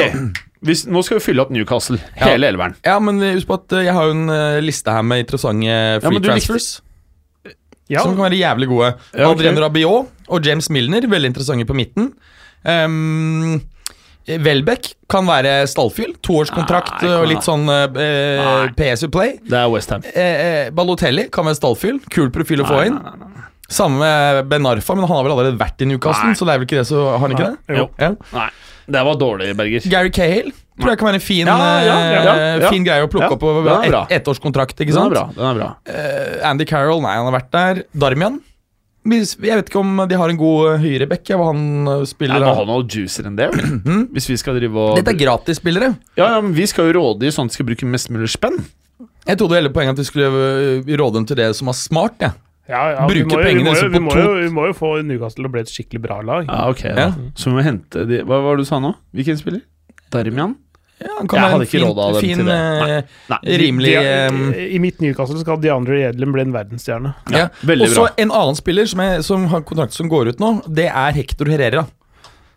Hvis, 0.66 0.84
nå 0.92 1.00
skal 1.06 1.20
vi 1.22 1.24
fylle 1.30 1.46
opp 1.46 1.52
Newcastle. 1.54 1.98
Ja. 2.18 2.34
Hele 2.34 2.50
elveren. 2.52 2.76
Ja, 2.86 2.98
men 3.00 3.22
husk 3.24 3.48
på 3.48 3.56
at 3.62 3.76
jeg 3.86 3.94
har 3.96 4.10
jo 4.10 4.16
en 4.18 4.34
liste 4.66 4.92
her 4.92 5.06
med 5.06 5.24
interessante 5.24 5.80
free 6.02 6.12
men 6.12 6.20
du 6.22 6.28
likte- 6.28 6.34
transfers. 6.34 6.70
Ja, 7.92 8.02
Som 8.02 8.16
kan 8.16 8.26
være 8.26 8.40
jævlig 8.40 8.68
gode. 8.72 8.96
Ja, 9.14 9.28
okay. 9.30 9.46
Adrien 9.46 9.62
Rabiot 9.62 10.28
og 10.28 10.46
James 10.48 10.70
Milner, 10.74 11.06
veldig 11.10 11.34
interessante 11.34 11.68
på 11.70 11.78
midten. 11.78 12.12
Um, 12.66 13.60
Welbeck 14.26 14.96
kan 15.12 15.28
være 15.30 15.68
stallfyll. 15.70 16.16
Toårskontrakt 16.26 17.04
Nei, 17.06 17.12
og 17.14 17.28
litt 17.30 17.46
sånn 17.46 17.70
uh, 17.70 18.66
PSU 18.74 19.12
Play. 19.14 19.38
Det 19.46 19.60
er 19.60 19.70
Westham. 19.70 20.06
Eh, 20.16 20.42
eh, 20.48 20.72
Balotelli 20.74 21.28
kan 21.34 21.46
være 21.46 21.60
stallfyll. 21.60 22.02
Kul 22.10 22.32
profil 22.34 22.66
å 22.66 22.70
få 22.70 22.82
inn. 22.88 22.98
Samme 23.70 24.02
med 24.02 24.50
Ben 24.50 24.66
Arfa, 24.70 24.98
men 24.98 25.06
han 25.06 25.20
har 25.20 25.26
vel 25.26 25.36
allerede 25.36 25.62
vært 25.62 25.82
i 25.82 25.90
Newcastle, 25.90 26.34
Nei. 26.34 26.38
så 26.38 26.46
det 26.46 26.54
er 26.54 26.60
vel 26.62 26.68
ikke 26.68 26.82
det, 26.82 26.90
så 26.90 27.06
har 27.16 27.22
han 27.24 27.34
ikke 27.34 27.48
det? 27.48 27.78
Jo. 27.80 27.86
Ja. 27.98 28.12
Nei, 28.34 28.50
det 28.94 29.02
var 29.08 29.18
dårlig, 29.18 29.48
Berger. 29.58 29.88
Gary 29.90 30.12
Cahill 30.14 30.52
tror 30.80 30.90
jeg 30.92 31.00
kan 31.00 31.08
være 31.08 31.20
en 31.22 31.24
fin, 31.24 31.48
Ja, 31.48 31.58
ja, 31.86 31.98
ja, 32.26 32.34
eh, 32.60 32.70
fin 32.70 32.84
greie 32.84 33.04
å 33.06 33.08
plukke 33.12 33.30
Ja, 33.30 33.36
opp 33.36 33.40
på 33.40 34.10
ett 34.10 34.22
ettårskontrakt, 34.22 34.76
ikke 34.80 34.92
Den 34.92 34.98
er 34.98 35.02
sant? 35.02 35.14
bra. 35.14 35.24
den 35.36 35.46
er 35.46 35.56
bra 35.62 35.70
Uh, 35.88 36.50
Andy 36.50 36.66
Carroll, 36.66 37.02
nei, 37.02 37.16
han 37.16 37.26
har 37.32 37.40
vært 37.40 37.52
der. 37.52 37.84
Darmian. 37.96 38.42
Jeg 39.06 39.38
vet 39.38 39.68
ikke 39.70 39.80
om 39.84 40.00
de 40.10 40.16
har 40.18 40.30
en 40.34 40.38
god 40.38 40.74
eh, 40.74 40.78
høyrebekk, 40.82 41.30
ja, 41.30 41.38
han 41.38 42.06
spiller. 42.10 42.42
ja, 42.42 42.54
han 42.58 42.66
noe 42.68 42.84
juicer 42.90 43.28
enn 43.30 43.36
det. 43.38 43.52
Hvis 44.16 44.28
vi 44.32 44.38
skal 44.42 44.56
drive 44.58 44.76
og 44.76 44.96
Dette 44.98 45.14
er 45.14 45.20
gratisspillere. 45.20 45.92
ja, 46.18 46.32
ja, 46.34 46.42
men 46.42 46.54
Vi 46.58 46.66
skal 46.66 46.90
jo 46.90 46.96
råde 47.00 47.28
i 47.28 47.30
sånn 47.32 47.46
at 47.46 47.54
de 47.54 47.60
skal 47.60 47.68
bruke 47.70 47.86
mest 47.86 48.10
mulig 48.10 48.32
spenn. 48.34 48.58
Jeg 49.28 49.38
trodde 49.38 49.56
hele 49.60 49.70
poenget 49.74 49.94
at 49.94 50.02
vi 50.02 50.10
skulle 50.10 50.98
råde 50.98 51.14
dem 51.20 51.26
til 51.30 51.38
det 51.38 51.52
som 51.56 51.70
var 51.70 51.78
smart. 51.78 52.18
Ja. 52.20 52.32
ja, 52.68 52.82
ja, 52.96 53.06
Bruke 53.08 53.30
må 53.30 53.38
jo- 53.38 53.38
vi 53.38 53.46
pengene 53.46 53.70
må 53.70 53.78
vi 53.78 53.94
på 53.94 54.02
må 54.02 54.12
to- 54.12 54.26
jo- 54.26 54.42
Vi 54.42 54.50
må 54.58 54.66
jo 54.68 54.74
få 54.74 54.90
Newcastle 55.06 55.44
til 55.44 55.50
å 55.50 55.54
bli 55.54 55.62
et 55.62 55.70
skikkelig 55.70 56.02
bra 56.02 56.20
lag. 56.26 56.46
Ja, 56.50 56.68
ok. 56.74 56.84
Ja. 56.90 57.08
Så 57.38 57.46
vi 57.52 57.56
må 57.60 57.64
hente 57.64 58.08
de 58.10 58.24
Hva 58.26 58.42
var 58.42 58.58
det 58.58 58.66
du 58.66 58.70
sa 58.70 58.80
nå? 58.82 58.96
Hvilken 59.14 59.38
spiller? 59.38 59.62
Darmian? 60.10 60.56
Ja, 61.02 61.10
han 61.18 61.28
kan 61.28 61.36
Jeg 61.38 61.44
være 61.44 61.52
hadde 61.52 61.56
en 61.56 61.68
ikke 61.68 61.76
fin, 61.76 61.84
av 61.84 62.14
dem 62.14 62.22
fin 62.22 62.38
til 62.38 62.46
det. 62.48 62.56
øh, 62.56 63.02
Nei. 63.34 63.58
rimelig 63.60 63.92
De- 63.98 64.14
øh, 64.56 64.62
i, 64.76 64.80
mitt 64.80 65.02
Newcastle 65.04 65.40
skal 65.42 65.60
DeAndre 65.60 65.98
Jedlin 66.06 66.32
bli 66.32 66.42
en 66.46 66.54
verdensstjerne. 66.56 67.14
ja. 67.34 67.50
ja. 67.68 67.76
Og 67.76 67.90
så 67.92 68.08
en 68.18 68.32
annen 68.32 68.56
spiller 68.56 68.88
som, 68.88 69.00
er, 69.04 69.22
som 69.22 69.44
har 69.52 69.62
kontrakt 69.68 69.94
som 69.94 70.08
går 70.10 70.30
ut 70.32 70.40
nå, 70.40 70.54
det 70.72 70.88
er 70.88 71.12
Hector 71.18 71.52
Herrera. 71.52 71.84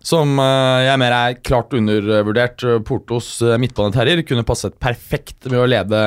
Som 0.09 0.39
øh, 0.39 0.85
jeg 0.87 0.99
mer 1.03 1.13
er 1.17 1.35
klart 1.43 1.75
undervurdert. 1.75 2.63
Portos 2.87 3.41
midtbaneterrier 3.59 4.23
kunne 4.25 4.45
passet 4.47 4.79
perfekt 4.81 5.51
med 5.51 5.59
å 5.59 5.67
lede 5.69 5.99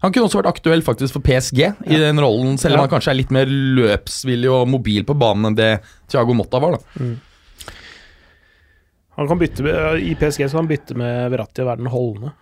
Han 0.00 0.10
kunne 0.14 0.24
også 0.30 0.40
vært 0.40 0.48
aktuell 0.54 0.80
faktisk 0.82 1.12
for 1.18 1.20
PSG 1.28 1.60
i 1.92 2.00
den 2.00 2.16
rollen, 2.18 2.56
selv 2.58 2.74
om 2.74 2.80
Ja. 2.80 2.86
han 2.86 2.94
kanskje 2.96 3.12
er 3.12 3.20
litt 3.20 3.30
mer 3.36 3.46
løpsvillig 3.52 4.48
og 4.50 4.64
mobil 4.72 5.04
på 5.04 5.14
banen 5.18 5.50
enn 5.52 5.58
det 5.60 5.70
Thiago 6.08 6.32
Motta 6.34 6.58
var. 6.64 6.78
da 6.80 7.04
Han 9.16 9.28
kan 9.30 9.38
bytte 9.40 9.64
med, 9.64 10.00
I 10.04 10.14
PSG 10.20 10.44
så 10.44 10.56
kan 10.56 10.64
han 10.64 10.70
bytte 10.70 10.96
med 10.98 11.30
Verratti 11.32 11.64
og 11.64 11.70
være 11.70 11.80
den 11.82 11.92
holdende. 11.92 12.32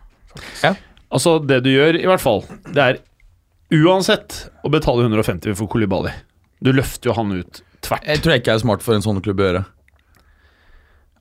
Altså, 1.14 1.37
det 1.39 1.61
du 1.62 1.70
gjør, 1.70 1.99
i 2.01 2.09
hvert 2.11 2.22
fall, 2.22 2.43
det 2.75 2.83
er 2.89 2.99
uansett 3.85 4.41
å 4.66 4.72
betale 4.75 5.07
150 5.07 5.55
for 5.59 5.70
Kolibali. 5.70 6.11
Du 6.64 6.72
løfter 6.75 7.12
jo 7.12 7.16
han 7.18 7.31
ut 7.37 7.62
tvert. 7.85 8.07
Jeg 8.09 8.25
tror 8.25 8.35
jeg 8.35 8.43
ikke 8.43 8.57
er 8.57 8.64
smart 8.64 8.83
for 8.83 8.97
en 8.97 9.05
sånn 9.05 9.22
klubb 9.22 9.43
å 9.43 9.49
gjøre. 9.49 9.64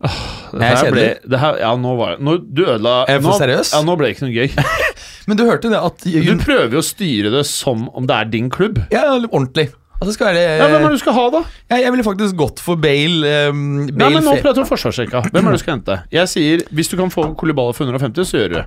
Det 0.04 0.66
er 0.68 0.76
her 0.76 0.92
ble, 0.92 1.06
det 1.32 1.40
her, 1.40 1.60
ja, 1.62 1.70
nå 1.80 1.94
var 1.96 2.18
det 2.18 2.26
nå, 2.28 2.34
Du 2.44 2.66
ødela 2.66 3.06
Er 3.08 3.16
jeg 3.16 3.22
for 3.24 3.30
nå, 3.30 3.38
seriøs? 3.40 3.70
Ja, 3.72 3.80
nå 3.88 3.94
ble 3.96 4.10
det 4.10 4.18
ikke 4.18 4.26
noe 4.26 4.34
gøy. 4.36 4.50
Men 5.30 5.40
du 5.40 5.44
hørte 5.48 5.72
det 5.72 5.80
at 5.80 6.04
Du 6.04 6.34
prøver 6.42 6.76
jo 6.76 6.82
å 6.82 6.86
styre 6.86 7.32
det 7.32 7.46
som 7.48 7.86
om 7.96 8.10
det 8.10 8.18
er 8.18 8.34
din 8.34 8.50
klubb. 8.52 8.82
Ja, 8.92 9.06
ordentlig. 9.22 9.70
Altså 10.04 10.14
skal 10.18 10.30
være 10.30 10.44
Ja, 10.44 10.68
Hvem 10.68 10.78
er 10.78 10.86
det 10.92 11.00
du 11.00 11.02
skal 11.02 11.16
ha, 11.18 11.26
da? 11.34 11.42
ja, 11.72 11.80
Jeg 11.86 11.96
ville 11.96 12.06
faktisk 12.06 12.38
gått 12.40 12.62
for 12.64 12.80
Bale. 12.84 13.34
Um, 13.50 13.88
Nei, 13.88 14.10
men 14.14 14.24
Nå 14.26 14.38
prater 14.44 14.62
vi 14.62 14.66
om 14.66 14.70
forsvarsrekka. 14.70 15.24
Hvem 15.32 15.40
er 15.42 15.56
det 15.56 15.60
du 15.62 15.64
skal 15.64 15.78
hente? 15.78 16.00
Jeg 16.14 16.32
sier 16.32 16.64
hvis 16.76 16.92
du 16.92 16.98
kan 17.00 17.14
få 17.14 17.30
Kolibali 17.40 17.76
for 17.78 17.88
150, 17.88 18.28
så 18.28 18.42
gjør 18.42 18.52
du 18.52 18.58
det. 18.60 18.66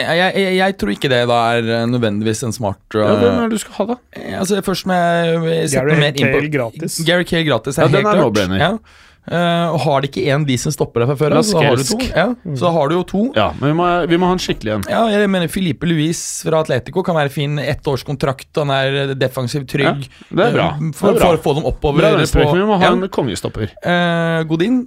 jeg, 0.00 0.18
jeg, 0.40 0.56
jeg, 0.56 0.76
tror 0.80 0.92
ikke 0.94 1.08
det 1.12 1.22
da 1.28 1.38
er 1.54 1.70
uh, 1.70 1.86
nødvendigvis 1.92 2.42
en 2.48 2.54
smart 2.56 2.82
uh, 2.96 3.04
Ja, 3.04 3.14
hvem 3.20 3.38
er 3.38 3.48
det 3.48 3.60
du 3.60 3.62
skal 3.62 3.78
ha, 3.78 3.88
da? 3.92 3.96
Altså 4.40 4.60
Først 4.64 4.88
sette 4.88 5.78
Gary 5.78 6.12
Cahill 6.18 6.52
gratis. 6.52 7.00
Gary 7.06 7.28
Cale 7.28 7.46
gratis 7.48 7.78
er 7.78 7.86
Ja, 7.86 7.94
den 7.94 8.02
er 8.02 8.10
klart. 8.10 8.22
no-brainer. 8.26 8.60
Ja. 8.62 8.76
Uh, 9.22 9.70
og 9.70 9.78
har 9.84 10.02
de 10.02 10.08
ikke 10.10 10.24
en 10.34 10.42
de 10.48 10.56
som 10.58 10.74
stopper 10.74 11.04
deg 11.04 11.12
fra 11.12 11.18
før, 11.20 11.36
så 11.46 11.60
har. 11.62 11.82
Ja, 12.10 12.24
så 12.58 12.72
har 12.74 12.90
du 12.90 12.96
jo 12.96 13.02
to. 13.06 13.20
Ja, 13.38 13.52
men 13.60 13.70
vi 13.70 13.76
må, 13.78 13.86
vi 14.10 14.18
må 14.18 14.30
ha 14.30 14.34
en 14.34 14.42
skikkelig 14.42 14.72
en. 14.74 14.86
Ja, 14.90 15.04
jeg 15.14 15.30
mener 15.30 15.52
Filipe 15.52 15.86
Luis 15.86 16.22
fra 16.42 16.64
Atletico 16.64 17.04
kan 17.06 17.18
være 17.18 17.30
fin. 17.30 17.54
Ettårskontrakt, 17.62 18.50
han 18.58 18.72
er 18.74 19.14
defensivt 19.14 19.70
trygg. 19.70 20.08
Det 20.26 20.48
er 20.48 20.56
bra. 20.58 20.72
For, 20.74 20.90
Det 20.90 20.98
For, 20.98 21.12
er 21.12 21.20
bra. 21.20 21.28
for 21.28 21.38
å 21.38 21.44
få 21.44 21.54
dem 21.60 21.70
oppover 21.70 22.02
Bra 22.02 22.16
men 22.18 22.58
vi 22.58 22.66
må 22.66 22.80
ha 22.80 22.90
ja. 22.90 22.96
en 22.96 23.06
kongestopper. 23.14 23.70
Uh, 23.86 24.42
Godin. 24.50 24.82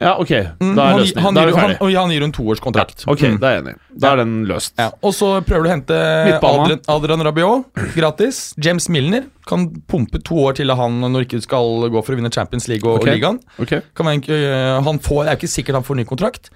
Ja, 0.00 0.16
ok. 0.18 0.30
Mm, 0.58 0.74
Da 0.74 0.82
er 0.82 0.90
han, 0.90 1.00
løsningen. 1.00 1.22
han, 1.22 1.34
Da 1.34 1.42
er 1.42 1.46
vi 1.46 1.52
han, 1.54 1.70
ferdig. 1.78 1.96
han 1.96 2.10
gir 2.10 2.22
en 2.26 2.32
toårskontrakt. 2.34 3.04
Ok, 3.06 3.20
Mm. 3.22 3.38
da 3.40 3.46
er 3.46 3.54
jeg 3.54 3.62
enig. 3.64 3.74
Da 4.00 4.12
er 4.12 4.16
den 4.16 4.32
løst. 4.46 4.72
Ja, 4.78 4.90
og 5.02 5.12
så 5.14 5.28
prøver 5.46 5.62
du 5.62 5.68
å 5.68 5.74
hente 5.74 5.98
Adrian, 6.42 6.80
Adrian 6.88 7.22
Rabiot 7.22 7.64
gratis. 7.94 8.54
James 8.58 8.88
Milner 8.88 9.24
kan 9.46 9.68
pumpe 9.86 10.18
to 10.24 10.34
år 10.34 10.54
til 10.56 10.68
han 10.74 11.00
når 11.00 11.26
ikke 11.26 11.38
du 11.38 11.46
skal 11.46 11.88
gå 11.90 12.02
for 12.04 12.14
å 12.14 12.16
vinne 12.18 12.32
Champions 12.32 12.66
League 12.68 12.88
og, 12.88 12.98
okay. 13.00 13.12
og 13.12 13.20
ligaen. 13.20 13.40
Okay. 13.60 13.80
Kan 13.94 14.06
være, 14.06 14.34
øh, 14.34 14.82
han 14.82 14.98
får, 14.98 15.24
det 15.24 15.30
er 15.30 15.36
ikke 15.38 15.54
sikkert 15.54 15.74
han 15.74 15.84
får 15.86 15.96
ny 15.96 16.04
kontrakt. 16.04 16.50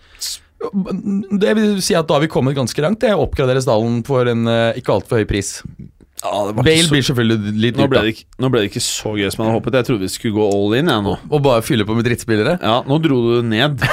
Det 1.39 1.55
vil 1.55 1.81
si 1.81 1.95
at 1.95 2.09
da 2.09 2.15
har 2.15 2.21
vi 2.25 2.27
kommet 2.27 2.57
ganske 2.57 2.83
langt. 2.83 2.99
Det 3.01 3.15
oppgraderes 3.15 3.69
Dalen 3.69 4.03
stallen 4.03 4.05
for 4.05 4.27
en 4.27 4.47
øh, 4.49 4.75
ikke 4.75 4.97
altfor 4.99 5.21
høy 5.23 5.29
pris. 5.31 5.63
Bale 6.23 6.89
blir 6.91 7.05
selvfølgelig 7.07 7.53
litt 7.63 7.77
Nå 7.79 7.87
ble, 7.91 8.01
det 8.03 8.15
ikke, 8.17 8.25
nå 8.43 8.49
ble 8.51 8.63
det 8.65 8.71
ikke 8.73 8.83
så 8.83 9.13
gøy 9.15 9.29
som 9.31 9.43
jeg 9.45 9.47
hadde 9.49 9.57
håpet. 9.61 9.77
Jeg 9.79 9.87
trodde 9.89 10.03
vi 10.03 10.11
skulle 10.11 10.35
gå 10.39 10.47
all 10.51 10.75
in. 10.81 10.91
Jeg, 10.91 11.05
nå. 11.07 11.15
Og 11.31 11.43
bare 11.45 11.63
fylle 11.63 11.87
på 11.87 11.95
med 11.99 12.09
drittspillere. 12.09 12.57
Ja, 12.63 12.81
nå 12.89 12.99
dro 13.05 13.19
du 13.23 13.47
ned. 13.47 13.85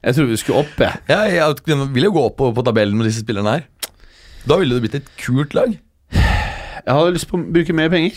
Jeg 0.00 0.14
trodde 0.16 0.30
vi 0.32 0.36
skulle 0.40 0.62
opp, 0.62 0.78
jeg. 0.80 0.96
Ja, 1.10 1.18
jeg 1.28 1.88
vil 1.92 2.06
jo 2.06 2.10
gå 2.14 2.20
opp 2.30 2.38
på, 2.38 2.46
på 2.56 2.62
tabellen 2.64 2.96
med 2.96 3.04
disse 3.10 3.20
spillerne 3.20 3.52
her. 3.58 3.66
Da 4.48 4.56
ville 4.56 4.72
det 4.78 4.80
blitt 4.86 4.94
et 4.96 5.10
kult 5.20 5.52
lag. 5.54 5.74
Jeg 6.16 6.88
hadde 6.96 7.10
lyst 7.12 7.28
på 7.28 7.36
å 7.36 7.42
bruke 7.52 7.74
mer 7.76 7.90
penger. 7.92 8.16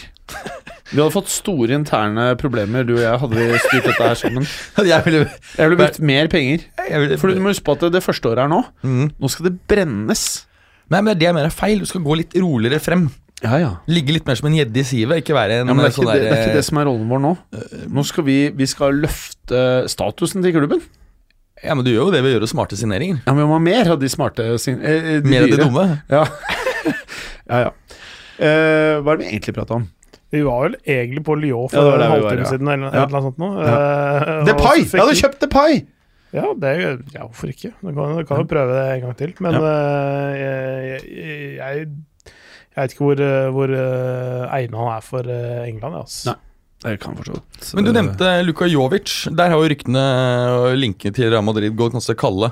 Vi 0.94 1.02
hadde 1.02 1.12
fått 1.12 1.28
store 1.34 1.76
interne 1.76 2.30
problemer, 2.40 2.86
du 2.88 2.94
og 2.96 3.02
jeg, 3.04 3.20
hadde 3.20 3.36
vi 3.36 3.60
styrt 3.66 3.90
dette 3.90 4.08
her 4.08 4.16
sammen. 4.20 4.48
Jeg 4.94 5.04
ville, 5.10 5.26
Jeg 5.58 5.68
ville 5.68 5.80
brukt 5.84 6.00
mer 6.08 6.32
penger. 6.32 6.64
For 7.20 7.36
du 7.36 7.44
må 7.44 7.52
huske 7.52 7.68
på 7.68 7.76
at 7.76 7.84
det, 7.84 7.92
det 7.98 8.04
første 8.08 8.32
året 8.32 8.46
er 8.46 8.54
nå 8.56 8.62
Mhm. 8.88 9.12
Nå 9.20 9.34
skal 9.36 9.50
det 9.50 9.54
brennes. 9.68 10.24
Nei, 10.88 11.02
men 11.02 11.12
det 11.12 11.16
er 11.18 11.20
det 11.20 11.28
jeg 11.34 11.36
mener 11.42 11.52
er 11.52 11.58
feil. 11.60 11.84
Du 11.84 11.90
skal 11.92 12.04
gå 12.08 12.16
litt 12.22 12.36
roligere 12.40 12.80
frem. 12.84 13.10
Ja, 13.44 13.58
ja. 13.60 13.70
Ligge 13.92 14.16
litt 14.16 14.28
mer 14.28 14.38
som 14.40 14.48
en 14.48 14.56
gjedde 14.56 14.80
i 14.80 14.86
sivet, 14.88 15.20
ikke 15.24 15.36
være 15.36 15.62
en 15.62 15.68
ja 15.68 15.76
men 15.76 15.84
det 15.84 15.92
er, 15.92 15.96
sånn 15.98 16.08
ikke 16.08 16.20
det, 16.20 16.28
det 16.30 16.36
er 16.36 16.44
ikke 16.46 16.60
det 16.62 16.68
som 16.70 16.80
er 16.80 16.88
rollen 16.88 17.10
vår 17.12 17.24
nå. 17.24 17.32
Nå 17.98 18.06
skal 18.08 18.28
vi, 18.28 18.38
vi 18.56 18.68
skal 18.72 19.02
løfte 19.04 19.64
statusen 19.92 20.46
til 20.46 20.56
klubben. 20.56 20.84
Ja, 21.64 21.76
men 21.76 21.86
du 21.86 21.92
gjør 21.94 22.10
jo 22.10 22.14
det 22.14 22.24
ved 22.24 22.34
å 22.34 22.38
gjøre 22.38 22.50
smarte 22.52 22.78
signeringer. 22.80 23.22
Ja, 23.24 23.32
Men 23.32 23.46
vi 23.46 23.50
må 23.52 23.58
ha 23.58 23.64
mer 23.64 23.92
av 23.94 24.00
de 24.02 24.10
smarte 24.12 24.46
sin, 24.60 24.82
eh, 24.84 25.20
de 25.24 25.32
Mer 25.32 25.46
av 25.46 25.54
de 25.54 25.60
dumme. 25.62 25.86
Ja, 26.12 26.24
ja. 27.52 27.60
ja. 27.68 27.70
Eh, 28.40 29.00
hva 29.00 29.14
er 29.14 29.20
det 29.20 29.22
vi 29.22 29.30
egentlig 29.32 29.56
prata 29.56 29.78
om? 29.80 29.88
Vi 30.34 30.42
var 30.42 30.64
vel 30.66 30.76
egentlig 30.90 31.22
på 31.28 31.36
Lyon 31.38 31.68
Ja, 31.70 31.76
for 31.76 31.84
det 31.86 31.92
var 31.94 32.04
en 32.04 32.14
halvtime 32.16 32.42
ja. 32.42 32.50
siden, 32.50 32.72
eller, 32.74 32.90
Ja. 32.90 33.04
eller 33.04 33.16
noe 33.16 33.26
sånt 33.28 33.44
noe. 33.44 33.68
Eh, 33.68 34.32
og 34.40 34.48
Depay! 34.50 34.86
Jeg 34.88 35.04
hadde 35.04 35.20
kjøpt 35.22 35.44
Depay! 35.46 35.84
Ja, 36.34 36.48
det, 36.58 36.72
ja, 37.14 37.28
hvorfor 37.28 37.52
ikke? 37.54 37.70
Du 37.78 37.92
kan, 37.94 38.16
du 38.18 38.26
kan 38.26 38.42
jo 38.42 38.48
prøve 38.50 38.74
det 38.74 38.86
en 38.96 39.04
gang 39.06 39.18
til. 39.20 39.36
Men 39.46 39.60
uh, 39.62 40.32
jeg, 40.34 41.04
jeg, 41.14 41.52
jeg, 41.60 41.84
jeg 42.74 42.80
vet 42.80 42.96
ikke 42.96 43.06
hvor, 43.06 43.22
eh, 43.22 43.50
hvor 43.54 43.74
uh, 43.74 44.54
egnet 44.58 44.80
han 44.80 44.92
er 44.96 45.04
for 45.06 45.30
eh, 45.30 45.64
England. 45.70 46.00
Altså. 46.04 46.34
Nei. 46.34 46.40
Det 46.84 46.98
kan 47.00 47.16
forstå 47.16 47.38
så. 47.64 47.78
Men 47.78 47.86
du 47.88 47.94
nevnte 47.96 48.30
Luka 48.44 48.68
Jovic. 48.68 49.12
Der 49.32 49.54
har 49.54 49.62
jo 49.62 49.70
ryktene 49.72 50.02
og 50.52 50.74
linkene 50.76 51.16
til 51.16 51.30
Real 51.32 51.46
Madrid 51.48 51.78
gått 51.80 51.96
ganske 51.96 52.16
kalde. 52.20 52.50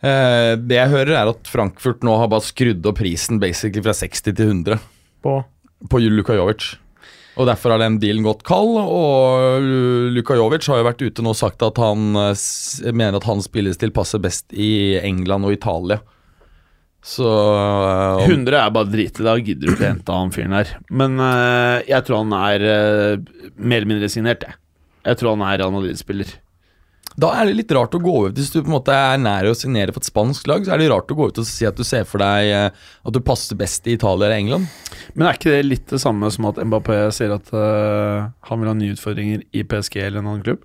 Eh, 0.00 0.52
det 0.60 0.78
jeg 0.78 0.92
hører, 0.92 1.16
er 1.18 1.32
at 1.32 1.50
Frankfurt 1.50 2.06
nå 2.06 2.14
har 2.20 2.30
bare 2.30 2.46
skrudd 2.46 2.86
opp 2.86 3.00
prisen 3.00 3.40
basically 3.42 3.82
fra 3.82 3.96
60 3.96 4.30
til 4.30 4.46
100 4.46 4.78
På 5.26 5.40
på 5.88 5.98
Luka 5.98 6.34
Jovic. 6.36 6.74
Og 7.40 7.46
derfor 7.48 7.72
har 7.72 7.80
den 7.80 7.96
dealen 8.02 8.26
gått 8.26 8.42
kald, 8.44 8.76
og 8.76 9.64
Luka 10.12 10.36
Jovic 10.36 10.66
har 10.68 10.80
jo 10.80 10.88
vært 10.90 11.04
ute 11.04 11.24
nå 11.24 11.32
og 11.32 11.38
sagt 11.38 11.62
at 11.64 11.78
han 11.80 12.10
eh, 12.18 12.92
mener 12.92 13.16
at 13.16 13.28
hans 13.28 13.48
spillestil 13.48 13.94
passer 13.96 14.20
best 14.20 14.50
i 14.52 14.98
England 15.00 15.48
og 15.48 15.54
Italia. 15.56 16.02
Så 17.00 17.24
uh, 17.24 18.20
100 18.26 18.58
er 18.60 18.72
bare 18.74 18.90
drit 18.92 19.16
i, 19.16 19.24
da 19.24 19.36
gidder 19.40 19.70
du 19.70 19.72
ikke 19.72 19.88
hente 19.88 20.16
han 20.16 20.34
fyren 20.34 20.56
her. 20.58 20.74
Men 20.92 21.16
uh, 21.16 21.80
jeg 21.88 22.04
tror 22.06 22.24
han 22.24 22.36
er 22.36 22.66
uh, 22.66 23.40
mer 23.56 23.80
eller 23.80 23.92
mindre 23.94 24.12
signert, 24.12 24.44
jeg. 24.44 24.58
Jeg 25.08 25.16
tror 25.16 25.32
han 25.32 25.46
er 25.48 25.62
Real 25.62 25.72
Madrid-spiller. 25.72 26.34
Da 27.20 27.32
er 27.36 27.48
det 27.48 27.56
litt 27.58 27.72
rart 27.74 27.94
å 27.96 28.00
gå 28.02 28.12
ut 28.28 28.36
Hvis 28.38 28.52
du 28.52 28.60
på 28.60 28.68
en 28.68 28.76
måte 28.76 28.94
er 28.94 29.18
nær 29.20 29.48
å 29.50 29.56
signere 29.58 29.92
for 29.94 30.02
et 30.02 30.08
spansk 30.08 30.46
lag, 30.46 30.64
så 30.64 30.74
er 30.74 30.80
det 30.80 30.90
rart 30.92 31.10
å 31.10 31.16
gå 31.18 31.26
ut 31.30 31.40
og 31.42 31.48
si 31.48 31.66
at 31.66 31.78
du 31.78 31.82
ser 31.86 32.06
for 32.08 32.22
deg 32.22 32.50
eh, 32.54 32.68
at 32.70 33.16
du 33.16 33.20
passer 33.24 33.58
best 33.58 33.88
i 33.90 33.96
Italia 33.98 34.28
eller 34.28 34.38
England. 34.38 34.68
Men 35.16 35.26
er 35.26 35.38
ikke 35.38 35.56
det 35.56 35.66
litt 35.66 35.88
det 35.90 36.00
samme 36.02 36.30
som 36.32 36.46
at 36.52 36.60
Mbappé 36.62 37.00
sier 37.16 37.34
at 37.34 37.50
eh, 37.50 38.30
han 38.46 38.62
vil 38.62 38.70
ha 38.70 38.76
nye 38.78 38.94
utfordringer 38.94 39.42
i 39.50 39.64
PSG 39.66 39.98
eller 40.04 40.22
en 40.22 40.30
annen 40.30 40.46
klubb? 40.46 40.62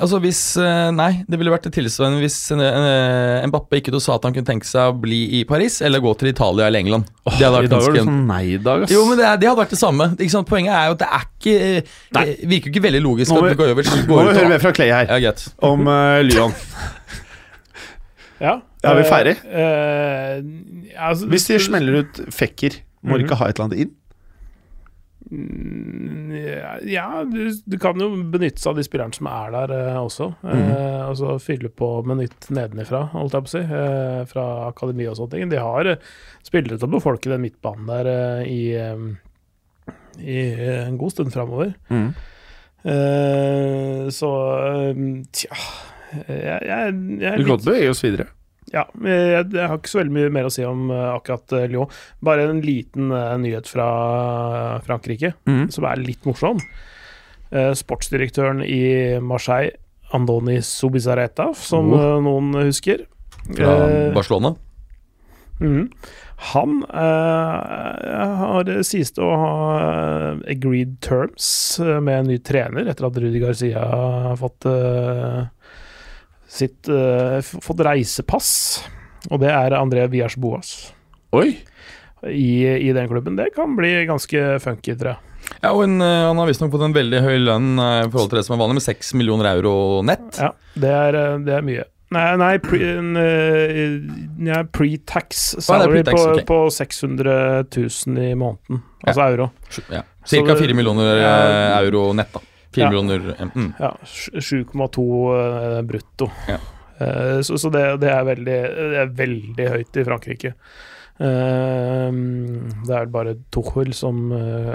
Altså 0.00 0.18
hvis 0.24 0.38
eh, 0.56 0.88
Nei, 0.96 1.10
det 1.28 1.36
ville 1.40 1.52
vært 1.52 1.66
tilsvarende 1.74 2.22
hvis 2.22 2.36
Mbappe 2.56 3.48
Mbappé 3.50 3.80
ikke 3.82 4.00
sa 4.00 4.14
at 4.16 4.24
han 4.24 4.32
kunne 4.36 4.48
tenke 4.48 4.64
seg 4.68 4.90
å 4.94 4.96
bli 4.96 5.18
i 5.38 5.44
Paris 5.48 5.80
eller 5.84 6.00
gå 6.00 6.14
til 6.20 6.30
Italia 6.32 6.66
eller 6.70 6.80
England. 6.80 7.04
det 7.26 7.34
hadde 7.36 7.50
I 7.50 7.56
vært 7.66 7.70
dag 7.74 7.82
var 7.84 7.96
det 7.98 8.04
sånn 8.06 8.22
nei-dag, 8.30 8.84
ass. 8.86 8.94
Jo, 8.94 9.02
men 9.10 9.20
det, 9.20 9.26
er, 9.28 9.36
det 9.42 9.48
hadde 9.50 9.60
vært 9.60 9.74
det 9.76 9.80
samme. 9.82 10.08
Ikke 10.16 10.32
sant? 10.34 10.48
Poenget 10.48 10.72
er 10.72 10.86
jo 10.88 10.96
at 10.96 11.02
det 11.04 11.10
er 11.18 11.26
ikke 11.28 11.54
eh, 11.66 11.92
Nei. 12.16 12.24
Det 12.30 12.48
virker 12.54 12.70
jo 12.70 12.74
ikke 12.74 12.84
veldig 12.88 13.02
logisk 13.04 13.30
Nå 13.30 13.36
må 13.36 13.44
at 13.44 13.50
vi- 13.50 13.56
Lukajovic 13.58 13.90
Nå 13.92 14.00
går 14.08 14.22
må 14.24 14.26
vi 14.30 14.38
høre 14.40 14.52
mer 14.54 14.64
fra 14.64 14.72
Clay 14.80 14.90
her, 14.94 15.06
Ja, 15.12 15.20
greit. 15.28 15.46
om 15.70 15.86
uh, 15.90 16.18
Lyon. 16.24 16.56
Ja. 18.40 18.54
Er 18.80 18.94
vi 18.96 19.02
eh, 19.04 19.08
ferdig? 19.10 19.34
Uh, 19.44 21.00
altså, 21.10 21.26
Hvis 21.28 21.44
de 21.50 21.58
smeller 21.60 21.98
ut 22.00 22.20
Fekker, 22.32 22.78
må 23.04 23.18
de 23.18 23.24
Mhm. 23.24 23.26
ikke 23.28 23.36
ha 23.36 23.48
et 23.50 23.58
eller 23.58 23.66
annet 23.68 23.82
inn? 23.84 23.90
Mm, 25.30 26.32
Ja, 26.90 27.24
du, 27.24 27.50
du 27.66 27.76
kan 27.82 27.98
jo 28.00 28.08
benytte 28.32 28.60
seg 28.62 28.72
av 28.72 28.80
de 28.80 28.84
spillerne 28.86 29.14
som 29.16 29.28
er 29.30 29.52
der 29.54 29.74
eh, 29.76 29.98
også. 30.00 30.30
Eh, 30.42 31.00
altså 31.06 31.36
fylle 31.42 31.70
på 31.70 31.90
med 32.08 32.22
nytt 32.24 32.48
nedenifra, 32.54 33.04
holdt 33.14 33.36
jeg 33.36 33.46
på 33.46 33.50
å 33.50 33.54
si. 33.54 33.62
Eh, 33.80 34.22
fra 34.30 34.46
akademi 34.70 35.06
og 35.10 35.18
sånne 35.18 35.36
ting. 35.36 35.52
De 35.52 35.60
har 35.62 35.92
eh, 35.94 36.10
spillere 36.46 36.78
til 36.80 36.88
å 36.88 36.94
befolke 36.96 37.30
den 37.32 37.44
midtbanen 37.44 37.86
der 37.90 38.10
eh, 38.10 38.50
i, 38.50 38.60
eh, 38.74 39.94
i 40.24 40.40
en 40.88 40.98
god 41.00 41.14
stund 41.14 41.34
framover. 41.34 41.74
Mm. 41.92 42.10
Eh, 42.90 44.04
så 44.16 44.30
tja 45.36 45.52
jeg, 46.10 46.26
jeg, 46.26 46.62
jeg 46.66 47.26
er 47.28 47.36
Vi 47.38 47.44
kan 47.44 47.50
godt 47.52 47.66
bevege 47.68 47.90
oss 47.92 48.00
videre. 48.02 48.24
Ja, 48.72 48.84
jeg, 49.02 49.48
jeg 49.52 49.66
har 49.68 49.76
ikke 49.80 49.90
så 49.92 49.98
veldig 50.00 50.14
mye 50.14 50.30
mer 50.34 50.46
å 50.48 50.52
si 50.54 50.62
om 50.66 50.90
uh, 50.92 51.16
akkurat 51.16 51.54
uh, 51.56 51.64
Lyon. 51.70 51.90
Bare 52.22 52.44
en 52.50 52.60
liten 52.64 53.10
uh, 53.12 53.34
nyhet 53.42 53.66
fra 53.70 53.88
Frankrike, 54.86 55.32
Mm. 55.50 55.68
som 55.74 55.84
er 55.90 55.96
litt 56.06 56.24
morsom. 56.28 56.60
Sportsdirektøren 57.50 58.60
i 58.62 59.18
Marseille, 59.18 59.72
Andoni 60.14 60.60
Subizarreta, 60.62 61.48
som 61.58 61.88
Oh. 61.92 62.20
noen 62.22 62.52
husker. 62.62 63.06
Fra 63.56 63.72
Barcelona. 64.14 64.52
Mm. 65.60 65.88
Han 66.54 66.76
har 66.88 68.70
sies 68.86 69.10
å 69.18 69.28
ha 69.42 69.50
agreed 70.48 70.94
terms 71.04 71.50
med 71.82 72.14
en 72.20 72.30
ny 72.30 72.38
trener, 72.38 72.86
etter 72.88 73.08
at 73.10 73.18
Rudi 73.20 73.42
Garcia 73.42 73.82
har 73.82 74.38
fått 74.40 74.64
eh, 74.70 75.42
sitt 76.50 76.90
uh, 76.90 77.38
fått 77.40 77.82
reisepass. 77.86 78.50
Og 79.30 79.42
det 79.42 79.50
er 79.52 79.76
André 79.76 80.06
Vias 80.08 80.36
Boas 80.40 80.70
Oi! 81.36 81.58
i, 82.24 82.52
i 82.88 82.92
den 82.96 83.08
klubben. 83.08 83.36
Det 83.36 83.50
kan 83.54 83.76
bli 83.76 83.92
ganske 84.08 84.58
funky, 84.64 84.96
tror 84.96 85.14
jeg. 85.14 85.26
Ja, 85.60 85.72
og 85.72 85.84
en, 85.84 86.00
eh, 86.04 86.26
Han 86.28 86.38
har 86.38 86.48
visstnok 86.50 86.72
fått 86.72 86.84
en 86.84 86.96
veldig 86.96 87.22
høy 87.24 87.38
lønn 87.42 87.78
eh, 87.80 88.02
i 88.04 88.10
forhold 88.10 88.32
til 88.32 88.40
det 88.40 88.44
som 88.46 88.56
er 88.56 88.60
vanlig, 88.62 88.80
med 88.80 88.86
6 88.86 89.14
millioner 89.18 89.48
euro 89.54 89.72
nett. 90.06 90.28
Ja, 90.40 90.52
det 90.84 90.92
er, 90.96 91.18
det 91.46 91.56
er 91.56 91.64
mye. 91.66 91.86
Nei, 92.10 92.26
nei 92.40 92.54
pre, 92.58 92.78
ja, 94.42 94.60
pre-tax 94.74 95.42
er 95.60 95.62
salary 95.62 96.00
pre-tax, 96.00 96.16
på, 96.18 96.30
okay. 96.32 96.46
på 96.48 96.58
600 96.74 97.34
000 97.70 98.24
i 98.24 98.32
måneden. 98.34 98.80
Altså 99.04 99.26
euro. 99.28 99.50
Ja. 99.94 100.02
Cirka 100.26 100.56
det- 100.56 100.64
4 100.66 100.74
millioner 100.74 101.20
Ja. 101.22 101.34
euro 101.78 102.08
nett, 102.12 102.32
da. 102.34 102.42
4 102.74 102.82
Ja. 102.82 102.90
millioner 102.90 103.34
eh, 103.38 103.48
mm. 103.54 103.72
Ja, 103.78 103.96
7,2 104.04 105.06
eh, 105.78 105.82
brutto. 105.82 106.30
Ja. 106.48 106.58
Eh, 106.98 107.40
så 107.40 107.58
så 107.58 107.70
det, 107.70 107.96
det, 108.00 108.10
er 108.12 108.24
veldig, 108.24 108.60
det 108.92 109.02
er 109.02 109.12
veldig 109.18 109.68
høyt 109.74 109.96
i 109.96 110.04
Frankrike. 110.06 110.54
Det 111.20 112.94
er 112.96 113.10
bare 113.12 113.34
Tuchel 113.52 113.90
som 113.92 114.30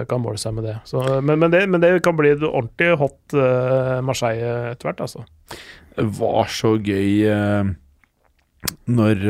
kan 0.06 0.22
måle 0.22 0.38
seg 0.38 0.54
med 0.54 0.68
det. 0.68 0.76
Så, 0.86 1.02
men, 1.26 1.40
men 1.42 1.50
det. 1.50 1.64
Men 1.66 1.82
det 1.82 2.04
kan 2.06 2.14
bli 2.14 2.36
et 2.36 2.44
ordentlig 2.46 2.92
hot 3.02 3.34
Marseille 4.06 4.52
etter 4.76 4.92
hvert, 4.92 5.02
altså. 5.08 5.24
Det 5.98 6.06
var 6.20 6.46
så 6.54 6.76
gøy 6.78 7.26
når 8.86 9.26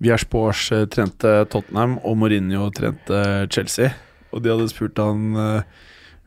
Vierspors 0.00 0.64
trente 0.96 1.34
Tottenham 1.52 1.98
og 2.00 2.16
Mourinho 2.22 2.70
trente 2.72 3.20
Chelsea. 3.52 3.92
Og 4.32 4.40
de 4.40 4.54
hadde 4.54 4.72
spurt 4.72 4.96
han 4.96 5.36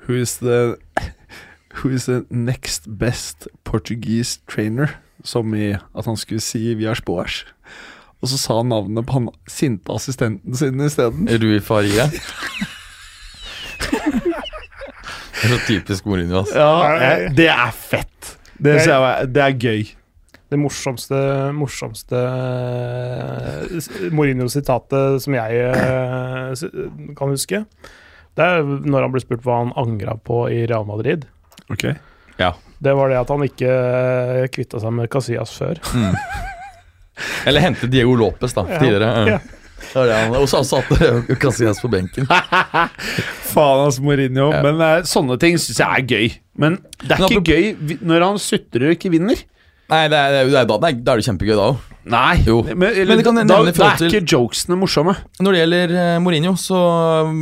eh, 0.06 0.10
Who 0.10 0.22
is 0.22 0.38
the 0.38 0.78
Who 1.76 1.89
is 1.89 2.06
the 2.06 2.26
next 2.30 2.88
best 2.88 3.47
Portuguese 3.64 4.39
trainer? 4.47 4.88
Som 5.24 5.56
i 5.56 5.74
at 5.74 6.06
han 6.06 6.18
skulle 6.18 6.41
si 6.41 6.74
'vi 6.74 6.86
er 6.86 6.93
spåers'. 6.93 7.45
Og 8.22 8.30
så 8.30 8.38
sa 8.38 8.58
han 8.58 8.70
navnet 8.70 9.06
på 9.06 9.14
han 9.14 9.30
sinte 9.47 9.91
assistenten 9.93 10.56
sin 10.56 10.80
isteden. 10.80 11.28
Rui 11.28 11.60
Faria. 11.60 12.08
det 15.36 15.43
er 15.43 15.47
så 15.51 15.60
typisk 15.68 16.06
Mourinho. 16.06 16.38
Altså. 16.38 16.60
Ja, 16.60 17.30
det 17.30 17.49
er 17.49 17.72
fett! 17.72 18.38
Det, 18.58 18.88
jeg 18.88 19.28
det 19.36 19.41
er 19.43 19.51
gøy. 19.60 19.84
Det 20.49 20.60
morsomste, 20.62 21.18
morsomste 21.58 22.16
eh, 22.16 24.12
Mourinho-sitatet 24.14 25.22
som 25.26 25.34
jeg 25.36 25.60
eh, 25.66 26.53
kan 27.18 27.34
huske, 27.34 27.66
det 28.36 28.43
er 28.45 28.63
når 28.65 29.05
han 29.07 29.13
ble 29.13 29.21
spurt 29.23 29.43
hva 29.45 29.61
han 29.63 29.73
angra 29.79 30.17
på 30.19 30.45
i 30.51 30.65
Real 30.67 30.86
Madrid. 30.88 31.25
Ok 31.71 31.86
Det 32.86 32.91
var 32.93 33.09
det 33.09 33.17
at 33.21 33.29
han 33.31 33.43
ikke 33.47 33.69
eh, 33.71 34.47
kvitta 34.51 34.81
seg 34.83 34.91
med 34.93 35.07
Casillas 35.09 35.53
før. 35.55 35.79
Mm. 35.95 36.17
Eller 37.47 37.63
hente 37.63 37.88
Diego 37.88 38.15
Lopez, 38.19 38.53
da, 38.53 38.65
Ja. 38.69 38.79
tidligere. 38.81 39.11
Ja. 39.29 39.39
Det 39.93 40.03
det 40.09 40.15
han- 40.17 40.36
Og 40.36 40.47
så 40.51 40.61
satt 40.67 40.91
Casillas 41.41 41.79
på 41.81 41.88
benken. 41.91 42.27
Faen, 43.53 43.86
altså, 43.86 44.03
Mourinho. 44.03 44.51
Ja. 44.51 44.61
Men 44.65 44.81
uh, 44.81 45.03
sånne 45.07 45.39
ting 45.39 45.57
syns 45.57 45.79
jeg 45.79 45.88
er 45.88 46.05
gøy. 46.09 46.31
Men 46.59 46.77
det 47.01 47.15
er 47.15 47.23
Men 47.23 47.29
ikke 47.31 47.55
gøy 47.55 47.99
når 48.03 48.25
han 48.27 48.39
sutrer 48.39 48.89
og 48.89 48.95
ikke 48.97 49.11
vinner. 49.15 49.39
Nei, 49.89 50.07
det 50.09 50.17
er, 50.17 50.31
det 50.33 50.39
er, 50.41 50.49
det 50.51 50.59
er, 50.59 50.65
da, 50.65 50.77
da 50.91 51.13
er 51.15 51.21
det 51.21 51.27
kjempegøy, 51.29 51.55
da 51.55 51.67
òg. 51.71 51.77
Nei, 52.06 52.36
Jo. 52.45 52.60
Men, 52.64 52.91
eller, 52.93 53.06
Men 53.16 53.18
det 53.18 53.24
kan 53.26 53.36
da, 53.39 53.43
da 53.66 53.88
er 53.89 53.97
til- 53.97 54.12
ikke 54.12 54.28
jokesene 54.30 54.76
morsomme. 54.78 55.16
Når 55.41 55.56
det 55.56 55.62
gjelder 55.64 55.93
eh, 55.97 56.20
Mourinho, 56.22 56.51
så 56.62 56.78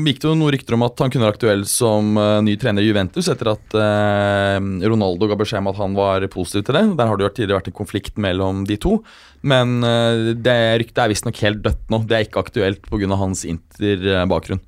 gikk 0.08 0.22
det 0.24 0.30
jo 0.30 0.36
noen 0.40 0.54
rykter 0.56 0.78
om 0.78 0.86
at 0.88 1.04
han 1.04 1.12
kunne 1.12 1.26
være 1.28 1.36
aktuell 1.36 1.66
som 1.68 2.14
eh, 2.18 2.38
ny 2.48 2.54
trener 2.62 2.80
i 2.86 2.88
Juventus 2.88 3.28
etter 3.34 3.52
at 3.52 3.76
eh, 3.76 4.88
Ronaldo 4.88 5.28
ga 5.28 5.36
beskjed 5.42 5.60
om 5.60 5.68
at 5.74 5.82
han 5.84 5.98
var 6.00 6.24
positiv 6.32 6.64
til 6.70 6.78
det. 6.80 6.86
Der 6.96 7.12
har 7.12 7.20
det 7.20 7.28
jo 7.28 7.34
tidligere 7.42 7.60
vært 7.60 7.72
en 7.74 7.78
konflikt 7.82 8.16
mellom 8.24 8.64
de 8.70 8.78
to. 8.80 8.96
Men 9.44 9.84
eh, 9.84 10.32
det 10.40 10.58
ryktet 10.86 11.04
er 11.04 11.12
visstnok 11.12 11.44
helt 11.44 11.60
dødt 11.66 11.92
nå. 11.92 12.00
Det 12.08 12.16
er 12.22 12.28
ikke 12.30 12.46
aktuelt 12.48 12.88
pga. 12.88 13.12
hans 13.20 13.44
Inter-bakgrunn. 13.44 14.64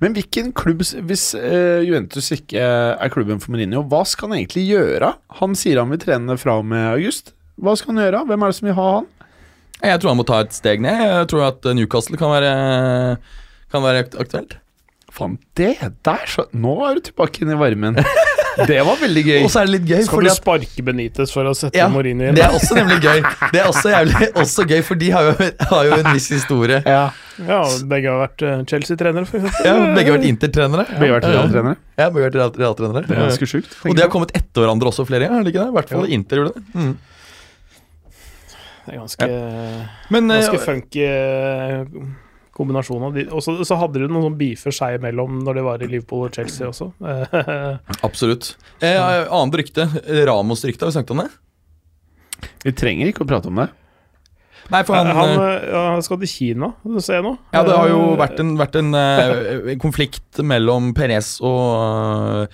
Men 0.00 0.14
hvilken 0.16 0.52
klubb, 0.56 0.84
hvis 1.08 1.30
eh, 1.40 1.80
Juventus 1.88 2.28
ikke 2.36 2.60
er 3.00 3.12
klubben 3.12 3.40
for 3.40 3.52
Mourinho, 3.56 3.80
hva 3.88 4.04
skal 4.08 4.28
han 4.30 4.42
egentlig 4.42 4.68
gjøre? 4.68 5.14
Han 5.40 5.56
sier 5.56 5.80
han 5.80 5.92
vil 5.92 6.04
trene 6.04 6.36
fra 6.40 6.60
og 6.60 6.68
med 6.68 6.84
august. 6.92 7.32
Hva 7.58 7.74
skal 7.80 7.94
han 7.96 8.04
gjøre? 8.04 8.26
Hvem 8.28 8.44
er 8.44 8.52
det 8.52 8.58
som 8.60 8.68
vil 8.70 8.76
ha 8.78 8.90
han? 8.98 9.08
Jeg 9.82 10.00
tror 10.02 10.10
han 10.12 10.18
må 10.20 10.26
ta 10.26 10.40
et 10.44 10.54
steg 10.56 10.82
ned. 10.82 11.02
Jeg 11.06 11.28
tror 11.30 11.44
at 11.52 11.68
Newcastle 11.78 12.18
kan 12.20 12.32
være, 12.34 12.54
kan 13.72 13.84
være 13.84 14.06
aktuelt. 14.18 14.58
Faen, 15.14 15.38
det 15.56 15.76
der 16.04 16.26
så 16.28 16.44
Nå 16.52 16.74
er 16.84 16.98
du 16.98 17.06
tilbake 17.08 17.40
inn 17.42 17.54
i 17.54 17.58
varmen. 17.58 17.96
Det 18.66 18.80
var 18.82 18.96
veldig 18.98 19.22
gøy. 19.22 19.36
Og 19.46 19.50
så 19.54 19.60
er 19.60 19.68
det 19.68 19.74
litt 19.76 19.84
gøy, 19.86 20.00
Skal 20.02 20.16
fordi 20.18 20.30
du 20.30 20.34
sparke 20.34 20.82
Benitez 20.82 21.30
for 21.30 21.46
å 21.46 21.52
sette 21.54 21.78
Ja, 21.78 21.84
Mourinho 21.92 22.26
inn? 22.26 22.34
Det 22.34 22.42
er 22.42 22.56
også 22.56 22.74
nemlig 22.74 22.96
gøy. 23.04 23.20
Det 23.52 23.60
er 23.60 23.68
også 23.70 23.92
jævlig 23.92 24.30
også 24.42 24.64
gøy, 24.66 24.80
for 24.88 24.98
de 24.98 25.10
har 25.14 25.28
jo, 25.28 25.34
har 25.70 25.84
jo 25.86 25.98
en 26.00 26.08
viss 26.10 26.26
historie. 26.34 26.80
Ja, 26.82 27.04
Ja, 27.38 27.60
begge 27.86 28.10
har 28.10 28.18
vært 28.24 28.42
eh, 28.42 28.64
Chelsea-trenere. 28.66 29.42
Ja, 29.62 29.76
begge 29.94 30.10
har 30.10 30.16
vært 30.16 30.26
Inter-trenere. 30.26 30.88
Begge 30.90 31.12
har 31.12 31.20
vært 31.20 31.28
realtrenere. 31.30 31.78
Ja, 32.00 32.08
begge 32.10 32.24
har 32.26 32.34
vært 32.34 32.58
Real-trenere. 32.64 33.04
Det 33.06 33.14
er 33.14 33.22
ganske 33.28 33.50
sjukt. 33.52 33.76
Og 33.86 33.94
de 33.94 34.02
har 34.02 34.10
kommet 34.10 34.34
etter 34.34 34.64
hverandre 34.64 34.90
også 34.90 35.06
flere 35.06 35.28
ganger, 35.28 35.38
har 35.38 35.46
de 35.46 35.54
ikke 35.54 35.62
det? 35.62 35.70
I 35.70 35.76
hvert 35.78 35.94
fall. 35.94 36.08
Inter 36.18 36.42
gjorde 36.42 36.58
det. 36.58 36.64
Mm. 36.74 36.90
Det 38.88 38.94
er 38.96 39.02
ganske, 39.02 39.28
Men 40.14 40.30
eh, 40.32 40.40
ganske 40.40 40.60
funky 40.64 41.02
eh, 41.04 41.82
kombinasjon 42.58 43.04
av 43.06 43.18
de. 43.18 43.26
Og 43.30 43.42
så 43.44 43.54
så 43.68 43.76
hadde 43.78 44.00
du 44.00 44.06
noen 44.08 44.30
sånn 44.30 44.38
beefer 44.40 44.74
seg 44.74 44.96
imellom 44.98 45.42
når 45.46 45.60
det 45.60 45.66
var 45.66 45.84
i 45.84 45.90
Liverpool 45.90 46.26
og 46.26 46.38
Chelsea 46.38 46.70
også. 46.70 46.90
Eh, 47.04 47.98
absolutt. 48.08 48.54
Eh, 48.80 48.96
annet 48.98 49.60
rykte. 49.60 49.86
Ramos-rykte, 50.28 50.86
har 50.86 50.90
vi 50.90 50.96
snakket 50.96 51.14
om 51.14 51.22
det? 51.26 51.28
Vi 52.64 52.74
trenger 52.76 53.12
ikke 53.12 53.26
å 53.26 53.28
prate 53.28 53.52
om 53.52 53.60
det. 53.60 53.68
Nei, 54.68 54.82
for 54.84 54.98
han, 54.98 55.08
han, 55.16 55.30
eh, 55.32 55.44
eh, 55.48 55.68
ja, 55.72 55.82
han 55.94 56.02
skal 56.04 56.18
til 56.20 56.28
Kina, 56.28 56.72
det 56.84 57.04
ser 57.04 57.20
jeg 57.20 57.24
nå. 57.24 57.36
Ja, 57.54 57.62
det 57.64 57.76
har 57.76 57.88
jo 57.88 58.00
Eh, 58.08 58.18
vært 58.20 58.42
en, 58.42 58.50
vært 58.60 58.76
en 58.76 58.96
eh, 58.98 59.70
konflikt 59.80 60.42
mellom 60.44 60.90
Perez 60.96 61.38
og 61.44 62.52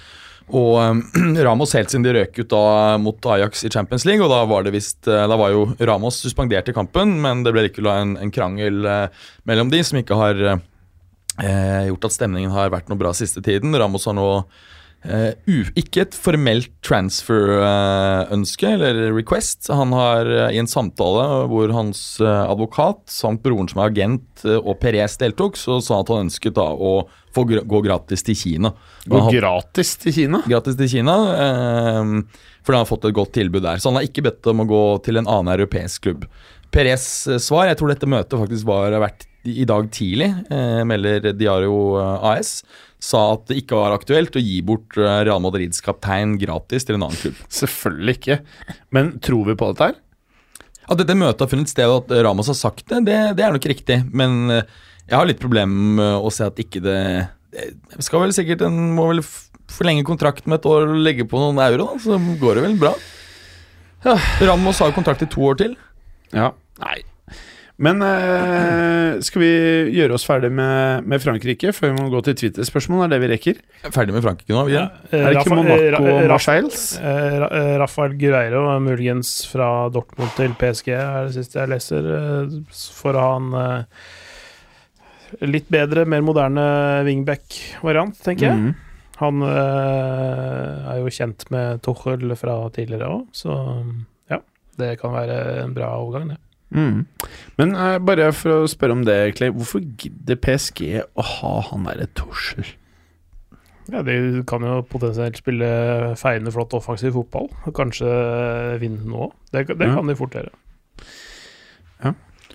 og 0.52 0.76
um, 0.76 1.00
Ramos 1.46 1.72
helt 1.76 1.92
siden 1.92 2.04
de 2.04 2.12
røk 2.18 2.36
ut 2.42 2.50
da 2.52 2.98
mot 3.00 3.28
Ajax 3.32 3.64
i 3.64 3.70
Champions 3.72 4.04
League. 4.04 4.24
Og 4.24 4.30
da 4.32 4.42
var 4.48 4.66
det 4.66 4.74
visst 4.74 5.08
eh, 5.08 5.24
Da 5.30 5.38
var 5.40 5.54
jo 5.54 5.64
Ramos 5.80 6.20
suspendert 6.20 6.68
i 6.68 6.76
kampen, 6.76 7.16
men 7.24 7.42
det 7.46 7.54
ble 7.54 7.66
likevel 7.68 7.90
en, 7.94 8.14
en 8.20 8.32
krangel 8.34 8.84
uh, 8.84 9.24
mellom 9.48 9.72
de 9.72 9.80
som 9.86 9.98
ikke 10.00 10.18
har 10.20 10.42
uh, 10.52 11.82
gjort 11.88 12.08
at 12.10 12.16
stemningen 12.18 12.52
har 12.52 12.72
vært 12.74 12.92
noe 12.92 13.00
bra 13.00 13.14
siste 13.16 13.42
tiden. 13.44 13.76
Ramos 13.80 14.04
har 14.10 14.18
nå 14.18 14.28
eh, 15.04 15.32
u, 15.46 15.64
ikke 15.78 16.04
et 16.04 16.16
formelt 16.16 16.70
transfer-ønske 16.84 18.68
eller 18.76 19.00
request. 19.14 19.68
Han 19.72 19.94
har 19.96 20.28
uh, 20.28 20.48
i 20.52 20.60
en 20.60 20.70
samtale 20.70 21.24
hvor 21.50 21.72
hans 21.76 22.02
eh, 22.22 22.42
advokat 22.44 23.02
samt 23.10 23.42
broren 23.44 23.68
som 23.70 23.82
er 23.82 23.92
agent 23.92 24.44
og 24.44 24.74
Perez 24.82 25.16
deltok, 25.20 25.58
så 25.60 25.78
sa 25.84 26.00
at 26.02 26.12
han 26.12 26.26
ønsket 26.26 26.56
da 26.58 26.66
å 26.72 26.94
få 27.34 27.46
gr 27.48 27.62
gå 27.66 27.80
gratis 27.86 28.24
til 28.26 28.38
Kina. 28.38 28.72
Gå 29.10 29.26
gratis 29.32 29.94
til 30.02 30.14
Kina. 30.16 30.42
gratis 30.46 30.76
til 30.78 30.90
Kina, 30.90 31.14
fordi 32.62 32.76
han 32.76 32.82
har 32.82 32.90
fått 32.90 33.08
et 33.08 33.16
godt 33.16 33.32
tilbud 33.36 33.64
der. 33.64 33.80
Så 33.80 33.90
han 33.90 33.98
har 33.98 34.06
ikke 34.06 34.26
bedt 34.28 34.50
om 34.52 34.62
å 34.62 34.68
gå 34.68 34.82
til 35.06 35.18
en 35.18 35.26
annen 35.26 35.54
europeisk 35.56 36.06
klubb. 36.06 36.26
Perez 36.74 37.06
svar, 37.42 37.68
jeg 37.70 37.80
tror 37.80 37.94
dette 37.94 38.10
møtet 38.10 38.38
faktisk 38.38 38.68
var 38.68 38.94
vært 39.02 39.26
i 39.44 39.66
dag 39.68 39.88
tidlig, 39.92 40.30
melder 40.88 41.32
Diario 41.36 41.96
AS, 42.00 42.62
sa 43.04 43.20
at 43.34 43.44
det 43.50 43.60
ikke 43.60 43.76
var 43.78 43.94
aktuelt 43.96 44.36
å 44.36 44.42
gi 44.42 44.60
bort 44.66 44.96
eh, 45.00 45.20
Real 45.28 45.42
Madrids 45.44 45.84
kaptein 45.84 46.38
gratis 46.40 46.86
til 46.88 46.96
en 46.98 47.06
annen 47.06 47.20
klubb. 47.20 47.38
Selvfølgelig 47.60 48.16
ikke. 48.18 48.40
Men 48.96 49.14
tror 49.24 49.50
vi 49.50 49.58
på 49.60 49.70
dette 49.72 49.90
her? 49.90 50.00
At 50.84 51.00
dette 51.00 51.16
møtet 51.16 51.44
har 51.44 51.50
funnet 51.52 51.72
sted, 51.72 51.88
og 51.88 52.04
at 52.04 52.26
Ramos 52.26 52.50
har 52.52 52.58
sagt 52.58 52.88
det, 52.90 53.04
det, 53.08 53.20
det 53.38 53.46
er 53.46 53.54
nok 53.56 53.70
riktig. 53.70 54.02
Men 54.12 54.42
eh, 54.52 54.76
jeg 55.04 55.18
har 55.18 55.28
litt 55.28 55.42
problemer 55.42 55.96
med 56.00 56.26
å 56.28 56.32
se 56.32 56.48
at 56.48 56.60
ikke 56.60 56.82
det 56.84 57.00
det 57.54 58.02
skal 58.02 58.24
vel 58.24 58.32
sikkert 58.34 58.64
en 58.66 58.78
Må 58.96 59.04
vel 59.12 59.20
forlenge 59.70 60.02
kontrakten 60.06 60.50
med 60.50 60.58
et 60.58 60.66
år 60.68 60.88
og 60.88 61.02
legge 61.02 61.26
på 61.28 61.38
noen 61.40 61.60
euro, 61.64 61.86
da, 61.92 62.00
så 62.02 62.18
går 62.40 62.58
det 62.58 62.64
vel 62.66 62.74
bra. 62.82 62.90
Ramos 64.44 64.80
har 64.82 64.92
kontrakt 64.92 65.24
i 65.24 65.28
to 65.30 65.40
år 65.48 65.56
til. 65.62 65.72
Ja. 66.34 66.50
Nei. 66.82 66.98
Men 67.82 67.98
eh, 68.06 69.16
skal 69.26 69.42
vi 69.42 69.48
gjøre 69.96 70.14
oss 70.14 70.22
ferdig 70.28 70.50
med, 70.54 71.06
med 71.10 71.18
Frankrike 71.22 71.72
før 71.74 71.90
vi 71.90 71.96
må 71.96 72.04
gå 72.12 72.20
til 72.28 72.36
Twitter-spørsmål? 72.38 73.02
Er 73.06 73.10
det 73.10 73.18
vi 73.24 73.30
rekker? 73.32 73.58
Er 73.82 73.94
Ferdig 73.94 74.14
med 74.14 74.22
Frankrike 74.22 74.54
nå? 74.54 74.62
Ja, 74.70 74.84
eh, 75.10 75.16
Er 75.18 75.34
det 75.34 75.40
ikke 75.42 75.56
Monaco 75.58 76.04
og 76.12 76.28
Marseilles? 76.30 76.84
eh, 77.02 77.38
eh, 77.48 77.72
Rafael 77.82 78.14
Gureiro 78.20 78.62
muligens 78.84 79.32
fra 79.50 79.88
Dortmund 79.90 80.30
til 80.38 80.54
PSG, 80.60 80.92
er 80.94 81.26
det 81.26 81.34
siste 81.34 81.58
jeg 81.64 81.72
leser, 81.74 82.06
for 82.94 83.18
å 83.18 83.26
ha 83.26 83.34
en 83.40 83.50
eh, 83.58 84.06
litt 85.50 85.66
bedre, 85.74 86.06
mer 86.06 86.22
moderne 86.22 86.64
wingback-variant, 87.08 88.22
tenker 88.22 88.52
jeg. 88.52 88.60
Mm. 88.68 88.72
Han 89.18 89.42
eh, 89.50 90.90
er 90.94 91.02
jo 91.02 91.10
kjent 91.18 91.42
med 91.54 91.82
Tuchel 91.82 92.38
fra 92.38 92.60
tidligere 92.74 93.10
òg, 93.18 93.26
så 93.34 93.58
ja. 94.30 94.38
Det 94.78 94.94
kan 95.02 95.14
være 95.14 95.42
en 95.66 95.74
bra 95.74 95.90
overgang, 95.98 96.36
det. 96.36 96.40
Mhm. 96.74 97.04
Men 97.58 97.74
uh, 97.78 97.98
bare 98.02 98.32
for 98.34 98.64
å 98.64 98.70
spørre 98.70 98.96
om 98.96 99.04
det, 99.06 99.18
Clay. 99.38 99.52
Hvorfor 99.54 99.80
gidder 99.80 100.36
PSG 100.42 101.04
å 101.14 101.22
ha 101.22 101.52
han 101.70 101.84
derre 101.86 102.08
Tussel? 102.18 102.66
Ja, 103.92 104.00
De 104.02 104.42
kan 104.48 104.62
jo 104.64 104.78
potensielt 104.88 105.36
spille 105.38 105.68
feiende 106.16 106.50
flott 106.54 106.72
offensiv 106.74 107.12
fotball, 107.18 107.50
kanskje 107.76 108.08
vinne 108.80 109.04
nå 109.04 109.26
òg. 109.28 109.34
Det, 109.52 109.66
det 109.76 109.86
Ja. 109.86 109.94
kan 109.98 110.06
de 110.08 110.16
fort 110.18 110.34
gjøre. 110.34 110.50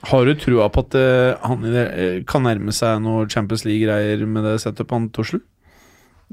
Har 0.01 0.23
du 0.25 0.31
trua 0.39 0.69
på 0.71 0.79
at 0.85 0.95
uh, 0.95 1.35
han 1.43 1.65
i 1.67 1.71
det, 1.73 1.81
eh, 1.99 2.19
kan 2.23 2.45
nærme 2.47 2.71
seg 2.71 3.01
noe 3.03 3.25
Champions 3.27 3.65
League-greier 3.67 4.21
med 4.25 4.45
det 4.47 4.53
setupet 4.63 4.95
han 4.95 5.09
Tussel? 5.11 5.41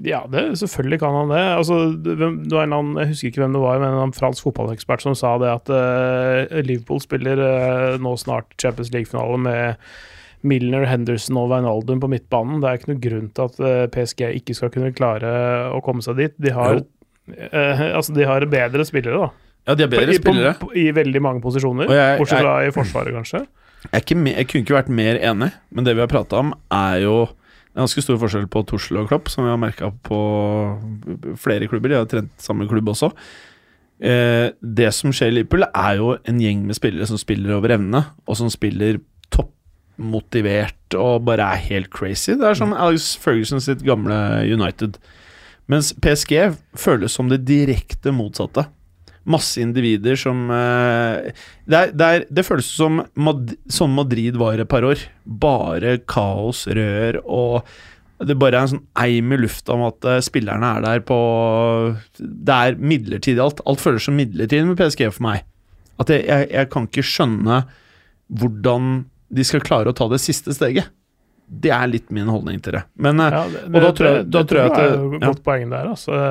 Ja, 0.04 0.26
det, 0.28 0.58
selvfølgelig 0.60 0.98
kan 1.00 1.14
han 1.16 1.30
det. 1.32 1.44
Altså, 1.56 1.76
det 1.96 2.16
det 2.20 2.58
annen, 2.60 2.96
jeg 3.00 3.08
husker 3.14 3.30
ikke 3.30 3.40
hvem 3.46 3.54
det 3.56 3.62
var, 3.62 3.78
men 3.80 3.94
en 4.02 4.12
fransk 4.12 4.44
fotballekspert 4.44 5.00
som 5.06 5.14
sa 5.16 5.36
det 5.40 5.48
at 5.48 5.70
uh, 5.72 6.58
Liverpool 6.66 7.00
spiller 7.00 7.40
uh, 7.40 7.96
nå 8.02 8.12
snart 8.20 8.52
Champions 8.60 8.92
League-finale 8.92 9.38
med 9.40 9.86
Milner, 10.46 10.84
Henderson 10.84 11.38
og 11.40 11.48
Wijnaldum 11.54 12.02
på 12.02 12.10
midtbanen. 12.12 12.60
Det 12.60 12.68
er 12.68 12.80
ikke 12.80 12.92
noe 12.92 13.04
grunn 13.06 13.30
til 13.32 13.48
at 13.48 13.56
uh, 13.64 13.86
PSG 13.94 14.22
ikke 14.42 14.58
skal 14.58 14.74
kunne 14.74 14.92
klare 14.96 15.32
å 15.72 15.80
komme 15.84 16.04
seg 16.04 16.20
dit. 16.20 16.36
De 16.44 16.52
har, 16.52 16.82
eh, 17.32 17.82
altså, 17.96 18.12
de 18.18 18.28
har 18.28 18.44
bedre 18.52 18.84
spillere, 18.86 19.24
da. 19.24 19.32
Ja, 19.66 19.74
de 19.80 19.86
har 19.88 19.94
bedre 19.96 20.12
I, 20.12 20.20
på, 20.20 20.28
spillere. 20.28 20.54
på, 20.60 20.70
I 20.76 20.90
veldig 20.94 21.24
mange 21.24 21.42
posisjoner. 21.42 21.88
Jeg- 21.88 22.20
bortsett 22.20 22.38
jeg- 22.38 22.46
fra 22.46 22.66
i 22.68 22.76
Forsvaret, 22.76 23.16
kanskje. 23.16 23.46
Jeg, 23.86 24.02
ikke 24.04 24.20
jeg 24.36 24.48
kunne 24.52 24.62
ikke 24.66 24.76
vært 24.76 24.88
mer 25.00 25.18
enig, 25.24 25.52
men 25.72 25.84
det 25.88 25.96
vi 25.96 26.04
har 26.04 26.12
prata 26.12 26.36
om, 26.44 26.52
er 26.70 27.00
jo 27.02 27.16
ganske 27.76 28.02
stor 28.04 28.18
forskjell 28.20 28.48
på 28.52 28.62
Tussel 28.68 29.02
og 29.02 29.10
Klopp, 29.10 29.28
som 29.32 29.44
vi 29.44 29.52
har 29.52 29.60
merka 29.60 29.90
på 30.06 30.20
flere 31.40 31.68
klubber. 31.70 31.92
De 31.92 32.00
har 32.00 32.08
trent 32.10 32.32
samme 32.42 32.68
klubb 32.70 32.88
også. 32.92 33.12
Eh, 33.96 34.52
det 34.60 34.88
som 34.92 35.12
skjer 35.14 35.32
i 35.32 35.36
Liverpool, 35.38 35.66
er 35.68 36.00
jo 36.00 36.14
en 36.28 36.40
gjeng 36.40 36.64
med 36.68 36.76
spillere 36.76 37.08
som 37.08 37.20
spiller 37.20 37.56
over 37.56 37.76
evne, 37.76 38.02
og 38.26 38.38
som 38.40 38.50
spiller 38.52 39.00
toppmotivert 39.32 40.96
og 41.00 41.24
bare 41.28 41.52
er 41.52 41.68
helt 41.70 41.92
crazy. 41.92 42.34
Det 42.36 42.48
er 42.48 42.58
som 42.58 42.74
Alex 42.76 43.14
Ferguson 43.20 43.62
sitt 43.62 43.84
gamle 43.86 44.16
United. 44.48 45.00
Mens 45.66 45.92
PSG 45.98 46.54
føles 46.78 47.16
som 47.16 47.30
det 47.32 47.44
direkte 47.48 48.12
motsatte. 48.14 48.68
Masse 49.26 49.58
individer 49.58 50.14
som 50.20 50.44
uh, 50.52 51.26
det, 51.66 51.74
er, 51.80 51.90
det, 51.90 52.06
er, 52.06 52.24
det 52.30 52.44
føles 52.46 52.68
som 52.70 53.00
Mad 53.18 53.56
sånn 53.74 53.94
Madrid 53.96 54.36
var 54.38 54.60
et 54.62 54.70
par 54.70 54.86
år. 54.86 55.02
Bare 55.26 55.96
kaos, 56.06 56.64
rør 56.70 57.18
og 57.24 57.66
det 58.24 58.38
bare 58.40 58.56
er 58.56 58.64
en 58.64 58.70
sånn 58.70 58.84
eim 58.96 59.34
i 59.34 59.36
lufta 59.42 59.74
om 59.74 59.82
at 59.90 60.06
eh, 60.08 60.22
spillerne 60.24 60.70
er 60.78 60.84
der 60.86 61.02
på 61.04 61.16
Det 62.16 62.54
er 62.54 62.78
midlertidig 62.80 63.42
alt. 63.44 63.58
Alt 63.68 63.82
føles 63.82 64.06
som 64.08 64.16
midlertidig 64.16 64.64
med 64.70 64.78
PSG 64.80 65.02
for 65.12 65.26
meg. 65.26 65.42
At 66.00 66.08
jeg, 66.14 66.24
jeg, 66.24 66.46
jeg 66.54 66.70
kan 66.72 66.86
ikke 66.88 67.04
skjønne 67.04 67.58
hvordan 68.40 68.88
de 69.36 69.44
skal 69.44 69.60
klare 69.66 69.92
å 69.92 69.96
ta 69.96 70.06
det 70.08 70.22
siste 70.24 70.54
steget. 70.56 70.88
Det 71.46 71.70
er 71.70 71.86
litt 71.92 72.08
min 72.14 72.26
holdning 72.32 72.56
til 72.64 72.78
det. 72.78 72.86
Men 72.98 73.20
eh, 73.22 73.36
Ja, 73.36 73.44
det, 73.52 73.66
og 73.68 73.76
da 73.84 73.92
tror 74.00 74.08
jeg- 74.14 74.24
da 74.30 74.40
det 74.40 74.48
tror 74.50 74.62
jeg 74.62 74.70
at 74.72 74.78
er 74.78 74.88
det- 74.88 74.96
jo 74.96 75.12
ja. 75.20 75.26
godt 75.28 75.44
poeng 75.46 75.68
der, 75.76 75.92
altså. 75.92 76.22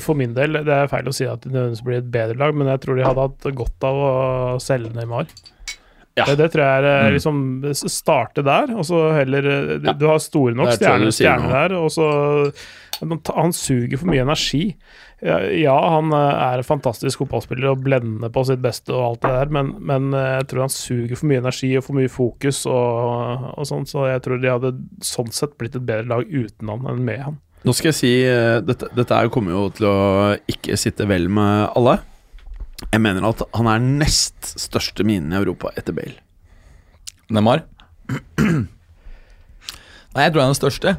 For- 0.00 0.16
min 0.16 0.32
del, 0.34 0.52
det 0.64 0.72
er 0.72 0.88
feil 0.88 1.08
å 1.10 1.12
si 1.12 1.26
at 1.28 1.42
det 1.44 1.52
nødvendigvis 1.52 1.84
blir 1.84 1.98
et 2.00 2.10
bedre 2.14 2.38
lag, 2.40 2.54
men 2.56 2.70
jeg 2.72 2.80
tror 2.86 2.96
de 2.96 3.04
hadde 3.04 3.26
hatt 3.26 3.48
godt 3.58 3.84
av 3.84 3.98
å 4.00 4.12
selge 4.64 4.94
Neymar. 4.96 5.26
Ja. 6.18 6.24
Det, 6.26 6.38
det 6.40 6.46
tror 6.54 6.64
jeg 6.64 6.78
er 6.80 6.86
eh, 6.88 7.04
Mm. 7.08 7.12
liksom 7.14 7.36
Starte 7.92 8.42
der, 8.42 8.72
og 8.74 8.82
så 8.88 9.02
heller 9.14 9.44
eh, 9.46 9.78
Du, 9.78 9.86
Ja. 9.86 9.92
du 9.94 10.06
har 10.08 10.18
store 10.18 10.54
nok 10.56 10.72
stjerner, 10.74 11.12
stjerner 11.14 11.52
der, 11.52 11.76
og 11.78 11.92
så 11.94 12.08
han 12.98 13.52
suger 13.54 13.96
for 14.00 14.10
mye 14.10 14.24
energi. 14.24 14.72
Ja, 15.22 15.76
han 15.94 16.10
eh, 16.14 16.34
er 16.48 16.58
en 16.58 16.66
fantastisk 16.66 17.20
fotballspiller 17.22 17.70
og 17.70 17.84
blender 17.84 18.30
på 18.34 18.42
sitt 18.48 18.60
beste 18.64 18.90
og 18.94 19.04
alt 19.12 19.22
det 19.22 19.30
der, 19.36 19.52
men, 19.54 19.70
men 19.78 20.10
jeg 20.16 20.48
tror 20.50 20.64
han 20.66 20.74
suger 20.74 21.14
for 21.18 21.26
mye 21.30 21.38
energi 21.44 21.70
og 21.78 21.84
for 21.86 21.98
mye 21.98 22.10
fokus 22.10 22.64
og, 22.66 23.52
og 23.58 23.66
sånn, 23.70 23.86
så 23.86 24.08
jeg 24.10 24.22
tror 24.26 24.42
de 24.42 24.50
hadde 24.56 24.72
sånn 25.06 25.30
sett 25.34 25.54
blitt 25.58 25.76
et 25.78 25.86
bedre 25.86 26.06
lag 26.10 26.26
uten 26.26 26.70
han 26.74 26.86
enn 26.90 27.04
med 27.06 27.22
han. 27.28 27.38
Nå 27.66 27.74
skal 27.74 27.90
jeg 27.90 27.98
si 27.98 28.12
eh, 28.22 28.60
Dette, 28.62 28.90
dette 28.94 29.18
kommer 29.34 29.56
jo 29.56 29.64
til 29.74 29.88
å 29.90 29.98
ikke 30.50 30.78
sitte 30.78 31.08
vel 31.10 31.26
med 31.32 31.72
alle. 31.78 31.98
Jeg 32.86 33.02
mener 33.02 33.26
at 33.26 33.42
han 33.56 33.68
er 33.70 33.82
nest 33.82 34.52
største 34.60 35.06
minen 35.06 35.32
i 35.34 35.40
Europa 35.40 35.72
etter 35.78 35.96
Bale. 35.96 36.20
Neymar? 37.34 37.64
Nei, 40.14 40.22
jeg 40.24 40.32
tror 40.32 40.44
han 40.44 40.48
er 40.48 40.54
den 40.54 40.60
største. 40.60 40.94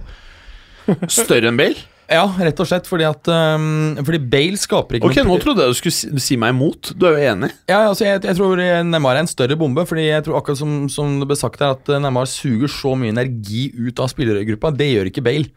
Større 1.12 1.50
enn 1.50 1.60
Bale? 1.60 1.80
Ja, 2.10 2.24
rett 2.42 2.58
og 2.58 2.66
slett 2.66 2.88
fordi 2.90 3.06
at 3.06 3.28
um, 3.30 3.94
Fordi 4.02 4.18
Bale 4.32 4.58
skaper 4.58 4.98
ikke 4.98 5.12
Ok, 5.12 5.20
nå 5.28 5.36
trodde 5.44 5.62
jeg 5.62 5.76
du 5.76 5.78
skulle 5.78 5.94
si, 5.94 6.10
si 6.26 6.38
meg 6.42 6.56
imot. 6.56 6.92
Du 6.98 7.06
er 7.06 7.14
jo 7.14 7.34
enig? 7.36 7.52
Ja, 7.70 7.84
altså 7.92 8.08
jeg, 8.08 8.24
jeg 8.26 8.38
tror 8.40 8.58
Neymar 8.58 9.20
er 9.20 9.24
en 9.24 9.30
større 9.30 9.58
bombe. 9.60 9.86
Fordi 9.90 10.08
jeg 10.08 10.26
tror 10.26 10.40
akkurat 10.42 10.60
som, 10.60 10.72
som 10.92 11.20
det 11.22 11.30
ble 11.30 11.38
sagt 11.40 11.62
her 11.62 11.76
At 11.78 11.92
Neymar 12.02 12.30
suger 12.30 12.72
så 12.74 12.96
mye 12.98 13.14
energi 13.14 13.70
ut 13.78 14.02
av 14.02 14.10
spillergruppa. 14.12 14.74
Det 14.76 14.90
gjør 14.90 15.12
ikke 15.12 15.26
Bale. 15.30 15.54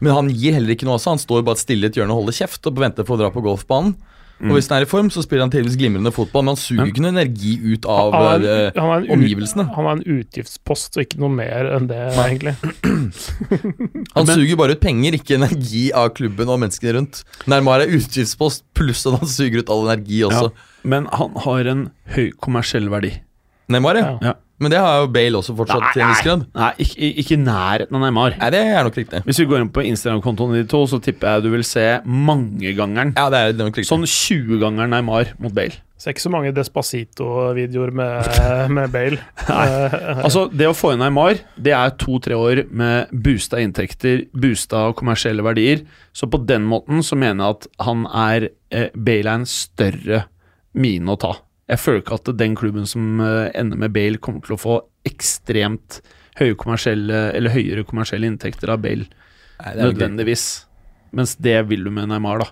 Men 0.00 0.12
han 0.12 0.28
gir 0.30 0.52
heller 0.58 0.74
ikke 0.74 0.84
noe 0.88 0.98
også. 0.98 1.14
Han 1.16 1.22
står 1.22 1.42
bare 1.46 1.56
stille 1.60 1.86
i 1.86 1.90
et 1.92 1.96
hjørne 1.96 2.12
og 2.12 2.22
holder 2.24 2.36
kjeft 2.42 2.66
og 2.68 2.76
venter 2.82 3.04
på 3.08 3.14
å 3.16 3.20
dra 3.22 3.30
på 3.32 3.42
golfbanen. 3.44 3.94
Og 4.36 4.50
hvis 4.52 4.66
han 4.68 4.82
er 4.82 4.84
i 4.84 4.88
form, 4.90 5.06
så 5.08 5.22
spiller 5.24 5.46
han 5.46 5.50
tydeligvis 5.50 5.78
glimrende 5.80 6.10
fotball, 6.12 6.42
men 6.44 6.52
han 6.52 6.58
suger 6.60 6.82
Men- 6.82 6.90
ikke 6.92 7.00
noe 7.00 7.12
energi 7.14 7.52
ut 7.72 7.86
av 7.88 8.12
Han 8.12 8.42
er, 8.44 8.66
eh, 8.66 8.72
han 8.76 8.90
er 8.90 8.96
en 8.98 9.04
ut- 9.06 9.12
omgivelsene. 9.16 9.64
Han 9.74 9.86
er 9.86 9.92
en 9.96 10.02
utgiftspost 10.18 10.98
og 10.98 11.06
ikke 11.06 11.18
noe 11.22 11.30
mer 11.32 11.64
enn 11.72 11.86
det, 11.88 12.02
egentlig. 12.20 12.52
Han 14.14 14.26
Men- 14.26 14.36
suger 14.36 14.56
bare 14.60 14.76
ut 14.76 14.80
penger, 14.84 15.16
ikke 15.16 15.38
energi 15.40 15.86
av 15.96 16.10
klubben 16.18 16.48
og 16.52 16.60
menneskene 16.60 16.92
rundt. 16.98 17.22
Nærmere 17.48 17.86
er 17.86 17.96
utgiftspost, 17.96 18.62
pluss 18.76 19.06
at 19.08 19.18
han 19.20 19.26
suger 19.28 19.62
ut 19.64 19.70
all 19.72 19.88
energi 19.88 20.20
også. 20.28 20.52
Men 20.84 21.06
han 21.16 21.32
har 21.46 21.66
en 21.72 21.86
høy 22.14 22.30
kommersiell 22.38 22.90
verdi. 22.92 23.14
Neymar, 23.72 23.98
ja. 23.98 24.10
Ja. 24.22 24.34
Men 24.62 24.72
det 24.72 24.78
har 24.80 25.02
jo 25.02 25.08
Bale 25.12 25.36
også 25.36 25.52
fortsatt 25.56 25.90
til 25.92 26.00
en 26.00 26.12
viss 26.14 26.22
grad. 26.24 26.44
nei 26.56 26.68
ikke, 26.80 27.08
ikke 27.20 27.36
nærheten 27.42 27.96
av 27.98 28.04
Neymar. 28.06 28.36
Nei, 28.40 28.46
det 28.54 28.60
er 28.64 28.86
nok 28.86 28.96
riktig. 28.96 29.20
Hvis 29.26 29.40
vi 29.42 29.48
går 29.50 29.60
inn 29.60 29.72
på 29.74 29.84
Instagram-kontoen 29.84 30.54
de 30.56 30.62
to, 30.70 30.80
så 30.88 31.00
tipper 31.04 31.34
jeg 31.34 31.44
du 31.44 31.50
vil 31.52 31.64
se 31.66 31.84
mangegangeren. 32.08 33.12
Ja, 33.18 33.26
det 33.32 33.42
er 33.42 33.58
nok 33.58 33.76
riktig. 33.76 33.90
Sånn 33.90 34.06
20-gangeren 34.08 34.94
Neymar 34.96 35.34
mot 35.42 35.52
Bale. 35.56 35.76
Ser 36.00 36.12
ikke 36.12 36.24
så 36.24 36.32
mange 36.32 36.54
Despacito-videoer 36.56 37.92
med, 38.00 38.32
med 38.72 38.92
Bale. 38.92 39.20
Altså, 40.26 40.46
det 40.52 40.68
å 40.70 40.76
få 40.76 40.94
inn 40.94 41.04
Neymar, 41.04 41.40
det 41.60 41.72
er 41.76 41.92
to-tre 42.00 42.36
år 42.36 42.64
med 42.72 43.12
boosta 43.12 43.60
inntekter, 43.60 44.24
boosta 44.32 44.86
kommersielle 44.96 45.44
verdier. 45.44 45.84
Så 46.16 46.28
på 46.32 46.40
den 46.48 46.64
måten 46.68 47.04
så 47.04 47.16
mener 47.18 47.44
jeg 47.44 47.58
at 47.58 47.68
han 47.90 48.06
er 48.08 48.48
eh, 48.72 48.88
Bale 48.96 49.28
er 49.36 49.42
en 49.42 49.48
større 49.48 50.22
mine 50.76 51.12
å 51.12 51.20
ta. 51.20 51.34
Jeg 51.66 51.82
føler 51.82 52.02
ikke 52.02 52.18
at 52.20 52.30
den 52.38 52.54
klubben 52.58 52.86
som 52.86 53.20
eh, 53.22 53.48
ender 53.58 53.80
med 53.80 53.94
Bale, 53.94 54.20
kommer 54.22 54.44
til 54.44 54.54
å 54.54 54.60
få 54.60 54.76
ekstremt 55.06 56.00
høye 56.38 56.54
kommersielle, 56.58 57.30
eller 57.34 57.54
høyere 57.54 57.86
kommersielle 57.88 58.28
inntekter 58.30 58.70
av 58.70 58.84
Bale, 58.84 59.08
Nei, 59.56 59.72
nødvendigvis. 59.80 60.44
Mens 61.16 61.34
det 61.42 61.56
vil 61.70 61.86
du 61.86 61.90
med 61.94 62.10
Neymar, 62.10 62.44
da. 62.44 62.50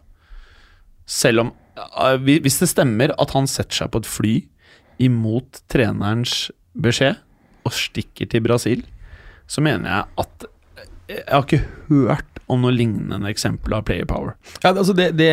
Selv 1.04 1.44
om 1.44 1.52
eh, 1.76 2.16
Hvis 2.42 2.58
det 2.62 2.70
stemmer 2.72 3.12
at 3.20 3.34
han 3.36 3.46
setter 3.50 3.82
seg 3.82 3.92
på 3.92 4.02
et 4.02 4.10
fly 4.10 4.34
imot 5.04 5.62
trenerens 5.70 6.48
beskjed 6.74 7.18
og 7.66 7.74
stikker 7.74 8.28
til 8.30 8.44
Brasil, 8.44 8.84
så 9.46 9.62
mener 9.64 9.90
jeg 9.90 10.24
at 10.24 10.46
Jeg 11.10 11.24
har 11.28 11.44
ikke 11.44 11.66
hørt 11.90 12.33
om 12.46 12.60
noe 12.64 12.74
lignende 12.74 13.30
eksempel 13.30 13.76
av 13.76 13.84
player 13.88 14.08
power. 14.08 14.34
Ja, 14.60 14.72
altså 14.74 14.92
det, 14.96 15.10
det 15.18 15.30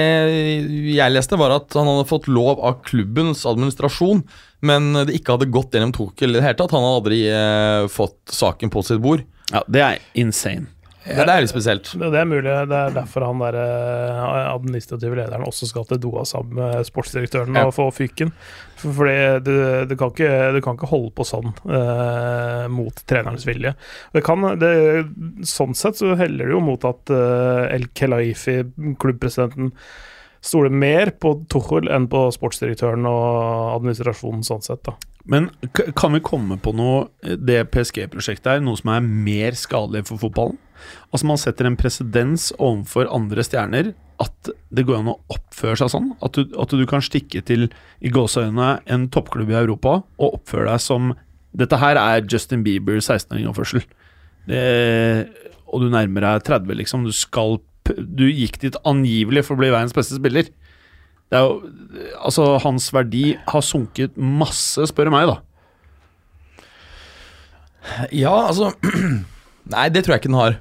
jeg 0.95 1.13
leste, 1.13 1.39
var 1.39 1.53
at 1.57 1.73
han 1.77 1.89
hadde 1.89 2.07
fått 2.09 2.29
lov 2.31 2.61
av 2.63 2.79
klubbens 2.87 3.43
administrasjon, 3.49 4.23
men 4.67 4.91
det 5.07 5.17
ikke 5.17 5.35
hadde 5.35 5.49
gått 5.51 5.75
gjennom 5.75 5.93
Tokel 5.95 6.31
i 6.31 6.39
det 6.39 6.45
hele 6.45 6.59
tatt. 6.59 6.73
Han 6.75 6.85
hadde 6.85 6.99
aldri 7.01 7.21
eh, 7.27 7.87
fått 7.91 8.31
saken 8.31 8.71
på 8.73 8.83
sitt 8.87 9.01
bord. 9.03 9.25
Ja, 9.51 9.63
Det 9.67 9.83
er 9.83 9.99
insane. 10.21 10.69
Ja, 11.01 11.23
det 11.25 11.33
er 11.33 11.41
litt 11.41 11.49
spesielt. 11.49 11.87
Det 11.97 12.09
det 12.13 12.19
er 12.21 12.27
mulig. 12.29 12.51
Det 12.69 12.77
er 12.77 12.91
derfor 12.93 13.23
han 13.25 13.39
der 13.41 13.55
eh, 13.57 14.19
administrative 14.51 15.17
lederen 15.17 15.47
også 15.47 15.65
skal 15.71 15.87
til 15.89 15.97
Doha 16.03 16.25
sammen 16.29 16.59
med 16.59 16.85
sportsdirektøren 16.85 17.57
Ja. 17.57 17.63
og 17.65 17.73
få 17.73 17.87
fyken. 17.95 18.29
For, 18.77 18.93
fordi 18.99 19.15
du, 19.47 19.51
du, 19.89 19.95
kan 19.97 20.13
ikke, 20.13 20.29
du 20.53 20.59
kan 20.61 20.77
ikke 20.77 20.91
holde 20.91 21.09
på 21.17 21.25
sånn 21.25 21.49
eh, 21.65 22.67
mot 22.69 23.01
trenerens 23.09 23.47
vilje. 23.49 23.73
Det 24.13 24.21
kan, 24.25 24.45
det, 24.61 24.71
sånn 25.49 25.73
sett 25.77 25.97
så 25.97 26.13
heller 26.21 26.45
det 26.51 26.53
jo 26.53 26.61
mot 26.69 26.85
at 26.85 27.09
eh, 27.17 27.65
El 27.79 27.89
Kelaifi, 27.97 28.59
klubbpresidenten, 29.01 29.73
stoler 30.41 30.73
mer 30.73 31.13
på 31.21 31.35
Tuchel 31.51 31.89
enn 31.93 32.07
på 32.11 32.25
sportsdirektøren 32.33 33.05
og 33.09 33.77
administrasjonen 33.77 34.43
sånn 34.45 34.63
sett. 34.65 34.83
da. 34.87 34.95
Men 35.29 35.51
kan 35.95 36.15
vi 36.15 36.23
komme 36.25 36.55
på 36.57 36.71
noe 36.73 37.11
Det 37.21 37.59
PSG-prosjektet 37.69 38.47
er 38.55 38.63
noe 38.65 38.79
som 38.79 38.89
er 38.95 39.05
mer 39.05 39.53
skadelig 39.53 40.07
for 40.09 40.21
fotballen? 40.21 40.57
Altså 41.13 41.27
Man 41.29 41.37
setter 41.37 41.69
en 41.69 41.77
presedens 41.77 42.49
overfor 42.57 43.09
andre 43.13 43.45
stjerner 43.45 43.91
at 44.21 44.51
det 44.73 44.85
går 44.85 44.99
an 44.99 45.11
å 45.13 45.19
oppføre 45.33 45.79
seg 45.81 45.91
sånn. 45.93 46.11
At 46.21 46.37
du, 46.37 46.45
at 46.61 46.73
du 46.73 46.83
kan 46.89 47.01
stikke 47.05 47.41
til 47.45 47.69
i 48.01 48.11
gåseøynene 48.13 48.81
en 48.93 49.07
toppklubb 49.13 49.49
i 49.53 49.57
Europa 49.61 49.99
og 50.21 50.41
oppføre 50.41 50.69
deg 50.69 50.83
som 50.83 51.13
Dette 51.57 51.75
her 51.81 51.97
er 51.99 52.21
Justin 52.31 52.61
Bieber 52.63 53.01
16-åring-oppførsel. 53.01 53.81
Og 55.67 55.83
du 55.83 55.89
nærmer 55.91 56.23
deg 56.23 56.45
30, 56.47 56.77
liksom. 56.79 57.03
Du 57.03 57.11
skal 57.11 57.57
Du 57.89 58.25
gikk 58.29 58.59
dit 58.61 58.75
angivelig 58.87 59.43
for 59.47 59.57
å 59.57 59.61
bli 59.63 59.71
verdens 59.73 59.95
beste 59.95 60.15
spiller. 60.19 60.47
Det 61.31 61.39
er 61.39 61.45
jo 61.47 61.55
Altså, 62.21 62.45
hans 62.63 62.89
verdi 62.93 63.37
har 63.49 63.63
sunket 63.65 64.17
masse, 64.17 64.85
spør 64.91 65.09
du 65.09 65.13
meg, 65.15 65.27
da. 65.31 65.37
Ja, 68.13 68.33
altså 68.51 68.71
Nei, 69.73 69.87
det 69.93 70.03
tror 70.05 70.15
jeg 70.15 70.21
ikke 70.23 70.31
den 70.31 70.37
har. 70.39 70.57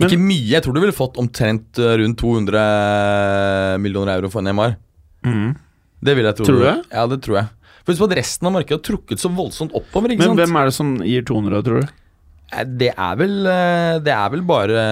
Men- 0.00 0.08
ikke 0.08 0.18
mye. 0.20 0.48
Jeg 0.54 0.64
tror 0.64 0.74
du 0.76 0.80
ville 0.82 0.96
fått 0.96 1.18
omtrent 1.20 1.78
eh, 1.80 1.94
rundt 2.00 2.18
200 2.20 3.78
millioner 3.82 4.16
euro 4.18 4.30
for 4.32 4.44
Neymar. 4.44 4.76
Det 5.22 6.14
vil 6.18 6.26
jeg 6.26 6.34
tro. 6.38 6.46
Tror 6.48 6.58
du 6.58 6.64
det? 6.66 6.76
Ja, 6.90 7.04
det 7.06 7.20
tror 7.24 7.36
jeg. 7.42 7.50
For 7.82 7.92
Husk 7.94 8.04
at 8.08 8.16
resten 8.18 8.48
av 8.48 8.54
markedet 8.56 8.78
har 8.78 8.84
trukket 8.88 9.22
så 9.22 9.30
voldsomt 9.34 9.74
oppover. 9.78 10.12
ikke 10.14 10.24
Men 10.24 10.32
sant? 10.32 10.40
hvem 10.42 10.56
er 10.60 10.68
det 10.70 10.74
som 10.76 10.92
gir 11.06 11.24
200, 11.28 11.62
tror 11.66 11.82
du? 11.84 11.92
Nei, 12.52 12.64
Det 12.84 12.90
er 12.92 13.18
vel 13.20 13.36
eh, 13.48 13.98
Det 14.04 14.12
er 14.14 14.32
vel 14.34 14.42
bare 14.46 14.82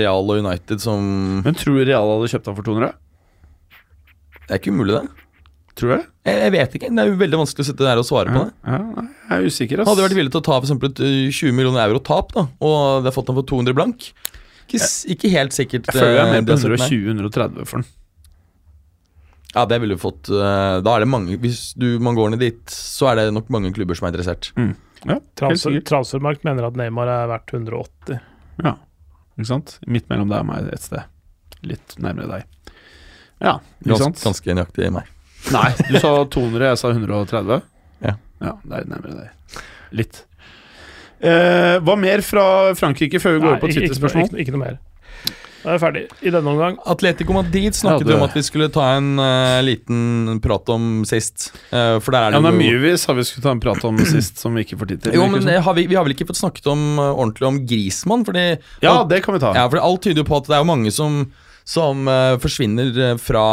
Real 0.00 0.24
og 0.24 0.40
United 0.40 0.82
som 0.82 1.04
Men 1.44 1.56
tror 1.58 1.80
du 1.80 1.84
Real 1.88 2.08
hadde 2.14 2.30
kjøpt 2.32 2.50
han 2.50 2.58
for 2.58 2.70
200? 2.70 2.94
Det 4.50 4.56
er 4.56 4.62
ikke 4.62 4.72
umulig, 4.74 4.96
det. 4.98 5.26
Tror 5.78 5.92
du 5.92 5.94
det? 5.94 6.00
Jeg, 6.26 6.40
jeg 6.42 6.52
vet 6.56 6.74
ikke. 6.76 6.88
Det 6.90 7.02
er 7.04 7.12
jo 7.12 7.20
veldig 7.20 7.38
vanskelig 7.44 7.64
å 7.64 7.68
sitte 7.70 7.86
der 7.86 8.00
og 8.00 8.06
svare 8.08 8.32
på 8.34 8.40
det. 8.42 8.50
Ja, 8.66 8.80
jeg 9.30 9.36
er 9.36 9.46
usikker, 9.46 9.82
ass. 9.82 9.88
Hadde 9.92 10.04
vært 10.08 10.16
villig 10.18 10.32
til 10.34 10.40
å 10.42 10.46
ta 10.48 10.58
for 10.58 10.88
et 10.90 11.02
eh, 11.06 11.30
20 11.30 11.54
millioner 11.56 11.84
euro 11.86 12.02
tap, 12.04 12.34
da, 12.34 12.44
og 12.58 13.04
det 13.04 13.12
har 13.12 13.14
fått 13.14 13.30
han 13.30 13.38
for 13.38 13.46
200 13.52 13.76
blank? 13.78 14.10
Ikke, 14.66 14.82
ikke 15.14 15.30
helt 15.32 15.54
sikkert. 15.56 15.88
Jeg 15.88 15.96
føler 15.96 16.16
jeg 16.16 16.20
er 16.24 16.28
eh, 16.28 16.34
mer 16.34 16.44
på 16.48 16.56
har 16.56 16.62
sett, 16.64 16.82
nei. 16.82 16.90
120-130 17.30 17.70
for 17.70 17.80
den. 17.82 17.88
Ja, 19.54 19.64
det 19.66 19.80
ville 19.82 19.96
du 19.98 20.02
fått 20.02 20.28
eh, 20.30 20.76
Da 20.78 20.92
er 20.94 21.02
det 21.02 21.08
mange 21.10 21.34
Hvis 21.42 21.72
du, 21.74 21.96
man 21.98 22.14
går 22.14 22.28
ned 22.30 22.42
dit, 22.44 22.60
så 22.70 23.08
er 23.10 23.16
det 23.18 23.24
nok 23.34 23.48
mange 23.50 23.72
klubber 23.74 23.98
som 23.98 24.06
er 24.06 24.12
interessert. 24.14 24.52
Ja, 25.08 25.16
Transfer. 25.40 25.78
Transfermarkt 25.88 26.44
mener 26.44 26.66
at 26.68 26.76
Neymar 26.76 27.08
er 27.08 27.28
verdt 27.30 27.54
180. 27.56 28.18
Ja, 28.64 28.74
ikke 29.38 29.48
sant? 29.48 29.78
Midt 29.88 30.08
mellom 30.12 30.28
deg 30.32 30.42
og 30.44 30.48
meg 30.50 30.68
et 30.74 30.84
sted. 30.84 31.06
Litt 31.64 31.94
nærmere 32.00 32.28
deg. 32.40 32.74
Ja, 33.40 33.54
ikke 33.80 33.94
Gans, 33.94 34.02
sant? 34.04 34.24
ganske 34.26 34.56
nøyaktig 34.58 34.88
i 34.88 34.92
meg. 34.98 35.08
Nei, 35.54 35.68
du 35.88 35.96
sa 36.02 36.10
200, 36.28 36.66
jeg 36.72 36.80
sa 36.82 36.90
130. 36.96 37.62
Ja. 38.00 38.14
Ja, 38.40 38.54
det 38.64 38.78
er 38.78 38.86
nærmere 38.88 39.16
deg. 39.18 39.56
Litt. 40.00 40.22
Eh, 41.20 41.74
hva 41.84 41.96
mer 42.00 42.22
fra 42.24 42.44
Frankrike 42.78 43.20
før 43.20 43.34
vi 43.34 43.42
går 43.42 43.44
Nei, 43.44 43.50
over 43.52 43.60
på 43.60 43.68
ikke, 43.68 43.82
ikke, 43.82 43.90
Twitter-spørsmål? 43.90 44.30
ikke, 44.30 44.38
ikke 44.46 44.54
noe 44.54 44.62
mer. 44.62 44.78
Da 45.60 45.68
er 45.68 45.76
vi 45.76 45.80
ferdig 45.82 46.02
i 46.24 46.30
denne 46.32 46.52
omgang. 46.54 46.78
Atletico 46.88 47.34
Madrid 47.36 47.76
snakket 47.76 48.08
Ja, 48.08 48.16
om 48.16 48.24
at 48.24 48.36
vi 48.36 48.42
skulle 48.46 48.70
ta 48.72 48.86
en 48.96 49.10
uh, 49.20 49.58
liten 49.66 50.38
prat 50.40 50.72
om 50.72 51.02
sist. 51.08 51.50
Uh, 51.68 51.98
for 52.00 52.14
der 52.16 52.30
er 52.30 52.36
Ja, 52.36 52.38
det 52.38 52.44
men 52.46 52.54
er 52.54 52.56
jo 52.56 52.62
mye 52.62 52.80
vi 52.86 52.94
sa 53.02 53.16
vi 53.18 53.26
skulle 53.28 53.44
ta 53.44 53.52
en 53.56 53.60
prat 53.60 53.84
om 53.84 54.00
sist 54.14 54.40
som 54.40 54.56
vi 54.56 54.64
ikke 54.64 54.80
får 54.80 54.92
tid 54.94 55.04
til. 55.04 55.18
Jo, 55.20 55.28
men 55.28 55.44
har 55.44 55.76
vi, 55.76 55.84
vi 55.90 55.98
har 55.98 56.06
vel 56.06 56.16
ikke 56.16 56.28
fått 56.30 56.40
snakket 56.40 56.70
om 56.72 56.86
uh, 56.96 57.10
ordentlig 57.12 57.50
om 57.50 57.60
Grismann? 57.68 58.24
Fordi 58.28 58.46
ja, 58.48 58.94
alt, 58.94 59.10
det 59.12 59.20
kan 59.26 59.36
vi 59.36 59.44
ta. 59.44 59.52
ja, 59.58 59.68
fordi 59.68 59.84
alt 59.84 60.04
tyder 60.08 60.24
jo 60.24 60.28
på 60.32 60.40
at 60.40 60.48
det 60.48 60.56
er 60.56 60.64
jo 60.64 60.70
mange 60.72 60.94
som 60.96 61.22
som 61.70 62.08
uh, 62.10 62.34
forsvinner 62.42 62.88
eh, 62.98 63.12
fra, 63.22 63.44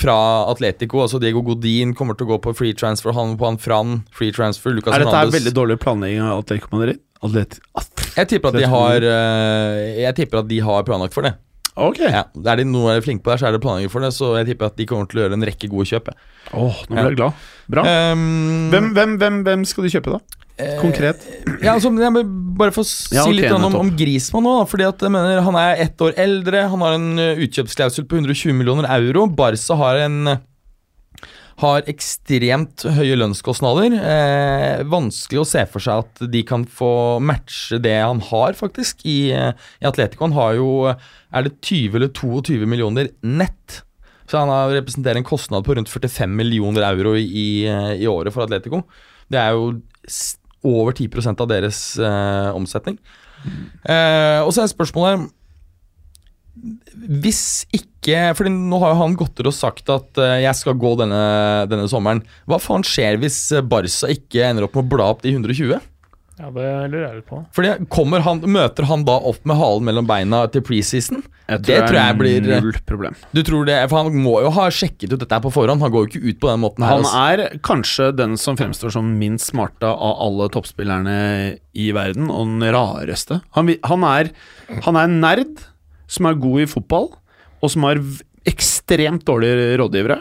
fra 0.00 0.14
Atletico. 0.48 1.02
Altså 1.04 1.20
Diego 1.20 1.42
Godin 1.44 1.92
kommer 1.98 2.16
til 2.16 2.24
å 2.28 2.30
gå 2.32 2.38
på 2.46 2.54
free 2.56 2.72
transfer. 2.76 3.12
Han 3.16 3.34
på 3.40 3.44
han 3.50 3.58
Fran, 3.60 3.98
free 4.16 4.32
transfer. 4.32 4.72
Lucas 4.72 4.96
er 4.96 5.04
dette 5.04 5.26
veldig 5.36 5.52
dårlig 5.56 5.76
planlegging 5.82 6.24
av 6.24 6.40
Atletico 6.46 6.72
Madrid? 6.78 7.02
Atlet 7.20 7.58
At 7.76 8.06
Jeg 8.16 8.30
tipper 8.30 8.48
at 8.48 8.56
de 8.56 8.68
har 8.72 9.04
uh, 9.04 9.80
Jeg 10.00 10.14
tipper 10.16 10.40
at 10.40 10.48
de 10.48 10.62
har 10.64 10.86
planlagt 10.88 11.12
for 11.12 11.28
det. 11.28 11.34
ok. 11.76 12.00
Ja, 12.08 12.22
Er 12.32 12.56
de 12.62 12.64
noe 12.64 12.94
er 12.96 13.04
flinke 13.04 13.26
på 13.26 13.34
der, 13.34 13.42
så 13.42 13.50
er 13.50 13.58
det 13.58 13.60
planlegging 13.66 13.92
for 13.92 14.00
det. 14.00 14.14
Så 14.16 14.32
jeg 14.40 14.48
tipper 14.54 14.70
at 14.72 14.80
de 14.80 14.88
kommer 14.88 15.10
til 15.10 15.20
å 15.20 15.26
gjøre 15.26 15.36
en 15.36 15.44
rekke 15.50 15.68
gode 15.68 15.90
kjøp. 15.92 16.08
Åh, 16.56 16.80
nå 16.88 16.96
ble 16.96 17.04
jeg 17.10 17.20
glad. 17.20 17.44
Bra. 17.70 17.84
Um, 18.16 18.70
Hvem, 18.72 18.94
hvem, 18.96 19.18
hvem, 19.20 19.42
hvem 19.46 19.68
skal 19.68 19.84
de 19.84 19.92
kjøpe, 19.98 20.16
da? 20.16 20.39
Konkret. 20.82 21.26
Ja, 21.60 21.74
altså, 21.74 21.90
jeg 21.92 22.12
må 22.14 22.22
bare 22.56 22.72
få 22.72 22.80
si 22.88 23.12
Ja, 23.12 23.26
okay, 23.26 23.42
litt 23.42 23.52
om, 23.52 23.74
om 23.76 23.90
Grismann 23.98 24.46
nå. 24.46 24.54
Fordi 24.70 24.86
at 24.88 25.02
jeg 25.04 25.12
mener 25.12 25.42
Han 25.44 25.58
er 25.60 25.82
ett 25.84 26.00
år 26.00 26.14
eldre, 26.20 26.62
han 26.72 26.84
har 26.86 26.96
en 26.96 27.10
uh, 27.20 27.42
utkjøpsklausul 27.44 28.06
på 28.08 28.16
120 28.16 28.56
millioner 28.56 28.88
euro. 28.94 29.26
Barca 29.28 29.76
har 29.76 30.00
en 30.06 30.16
uh, 30.30 30.38
har 31.60 31.84
ekstremt 31.90 32.84
høye 32.96 33.18
lønnskostnader. 33.18 33.94
Eh, 33.98 34.82
vanskelig 34.88 35.42
å 35.42 35.48
se 35.48 35.64
for 35.70 35.84
seg 35.84 36.04
at 36.04 36.22
de 36.32 36.42
kan 36.46 36.64
få 36.64 37.20
matche 37.24 37.80
det 37.82 37.98
han 37.98 38.22
har, 38.30 38.56
faktisk, 38.58 39.04
i, 39.04 39.32
eh, 39.36 39.52
i 39.80 39.88
Atletico. 39.88 40.24
Han 40.28 40.38
har 40.38 40.54
jo 40.60 40.70
Er 41.32 41.44
det 41.44 41.60
20 41.62 41.94
eller 41.94 42.08
22 42.08 42.66
millioner 42.66 43.08
nett? 43.22 43.84
Så 44.26 44.38
han 44.38 44.48
har 44.48 44.70
representerer 44.70 45.16
en 45.16 45.24
kostnad 45.24 45.64
på 45.64 45.76
rundt 45.76 45.88
45 45.88 46.34
millioner 46.34 46.82
euro 46.82 47.14
i, 47.14 47.22
i, 47.22 47.66
eh, 47.66 48.10
året 48.10 48.32
for 48.32 48.42
Atletico. 48.42 48.82
Det 49.30 49.38
er 49.38 49.52
jo 49.52 49.80
over 50.66 50.94
10% 50.96 51.42
av 51.42 51.50
deres 51.50 51.82
eh, 51.98 52.48
omsetning. 52.56 52.98
Eh, 53.88 54.40
og 54.44 54.50
så 54.52 54.60
er 54.60 54.68
spørsmålet 54.68 55.30
Hvis 57.24 57.64
ikke 57.72 58.34
fordi 58.36 58.50
nå 58.52 58.76
har 58.82 58.92
jo 58.92 58.98
han 58.98 59.14
gått 59.16 59.40
ut 59.40 59.48
og 59.48 59.56
sagt 59.56 59.88
at 59.92 60.20
eh, 60.20 60.42
jeg 60.44 60.58
skal 60.58 60.76
gå 60.80 60.92
denne, 61.00 61.22
denne 61.70 61.88
sommeren. 61.88 62.20
Hva 62.44 62.60
faen 62.60 62.84
skjer 62.84 63.20
hvis 63.22 63.38
Barca 63.64 64.10
ikke 64.12 64.44
ender 64.50 64.68
opp 64.68 64.76
med 64.76 64.84
å 64.84 64.92
bla 64.92 65.08
opp 65.14 65.24
de 65.24 65.32
120? 65.32 65.80
Ja, 66.40 66.48
det 66.54 66.68
lurer 66.88 67.02
jeg 67.04 67.18
litt 67.18 67.28
på. 67.28 67.42
Fordi 67.52 67.74
han, 68.24 68.40
Møter 68.48 68.86
han 68.88 69.02
da 69.04 69.18
opp 69.28 69.42
med 69.48 69.58
halen 69.60 69.84
mellom 69.90 70.06
beina 70.08 70.46
til 70.52 70.64
preseason? 70.64 71.20
Det 71.50 71.80
tror 71.82 71.98
jeg 71.98 72.16
blir 72.16 72.46
eh, 72.46 72.62
null 72.62 72.78
problem. 72.86 73.16
Du 73.34 73.42
tror 73.44 73.66
det, 73.68 73.76
For 73.90 74.04
han 74.06 74.16
må 74.22 74.36
jo 74.44 74.52
ha 74.54 74.68
sjekket 74.72 75.12
ut 75.12 75.18
dette 75.20 75.36
her 75.36 75.42
på 75.44 75.52
forhånd. 75.52 75.82
Han 75.82 75.92
går 75.92 76.06
jo 76.06 76.10
ikke 76.12 76.30
ut 76.30 76.40
på 76.40 76.48
den 76.48 76.62
måten 76.62 76.86
her. 76.86 76.96
Han 76.96 77.04
altså. 77.04 77.24
er 77.50 77.60
kanskje 77.66 78.08
den 78.16 78.38
som 78.40 78.56
fremstår 78.60 78.94
som 78.94 79.10
minst 79.20 79.50
smarte 79.50 79.90
av 79.90 80.16
alle 80.24 80.48
toppspillerne 80.54 81.18
i 81.76 81.90
verden, 81.96 82.30
og 82.32 82.48
den 82.54 82.70
rareste. 82.72 83.42
Han, 83.58 83.74
han, 83.90 84.06
er, 84.08 84.32
han 84.86 84.96
er 84.96 85.10
en 85.10 85.20
nerd 85.22 85.66
som 86.10 86.30
er 86.30 86.40
god 86.40 86.64
i 86.64 86.70
fotball, 86.70 87.10
og 87.60 87.72
som 87.74 87.84
har 87.86 88.00
ekstremt 88.48 89.26
dårlige 89.28 89.74
rådgivere. 89.82 90.20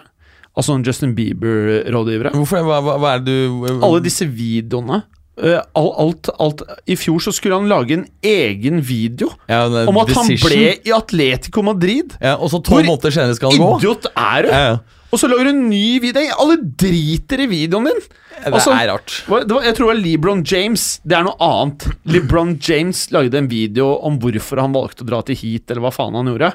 Altså 0.58 0.76
en 0.76 0.84
Justin 0.84 1.14
Bieber-rådgivere. 1.16 2.34
Hvorfor, 2.36 2.66
hva, 2.68 2.82
hva, 2.84 2.98
hva 3.00 3.14
er 3.16 3.24
det 3.24 3.38
du 3.38 3.70
Alle 3.78 4.02
disse 4.04 4.28
videoene. 4.28 5.04
Eh, 5.41 5.60
alt, 5.80 6.30
alt 6.40 6.64
I 6.90 6.95
fjor 6.99 7.20
så 7.24 7.34
skulle 7.36 7.57
han 7.60 7.70
lage 7.72 7.95
en 7.98 8.06
egen 8.26 8.80
video 8.86 9.32
ja, 9.49 9.64
det 9.72 9.86
er 9.86 9.91
om 9.91 9.99
at 10.03 10.14
han 10.18 10.30
ble 10.44 10.61
i 10.86 10.94
Atletico 10.95 11.64
Madrid. 11.66 12.16
ja, 12.22 12.36
Og 12.38 12.52
så 12.53 12.61
to 12.64 12.78
Hvor 12.78 12.88
måneder 12.88 13.16
senere 13.16 13.36
skal 13.40 13.53
han 13.56 13.61
gå? 13.64 13.74
Idiot 13.80 14.10
er 14.16 14.48
du? 14.48 14.49
Ja, 14.53 14.64
ja. 14.74 14.80
Og 15.10 15.18
så 15.18 15.26
lager 15.26 15.48
du 15.48 15.56
en 15.56 15.70
ny 15.72 15.98
video. 16.03 16.22
Alle 16.38 16.60
driter 16.61 17.41
i 17.41 17.48
videoen 17.49 17.88
din! 17.90 18.02
Det 18.40 18.52
Altså, 18.53 18.72
er 18.72 18.88
rart. 18.91 19.16
Det 19.26 19.49
var, 19.52 19.64
jeg 19.66 19.76
tror 19.76 19.88
det 19.90 19.94
var 19.95 20.02
LeBron 20.03 20.44
James. 20.48 20.84
Det 21.03 21.16
er 21.18 21.26
noe 21.26 21.36
annet. 21.44 21.88
LeBron 22.14 22.52
James 22.61 23.02
lagde 23.11 23.40
en 23.41 23.49
video 23.49 23.88
om 24.06 24.20
hvorfor 24.22 24.61
han 24.61 24.76
valgte 24.78 25.03
å 25.03 25.10
dra 25.10 25.20
til 25.26 25.36
Heat, 25.41 25.66
eller 25.74 25.82
hva 25.84 25.91
faen 25.91 26.14
han 26.16 26.30
gjorde. 26.30 26.52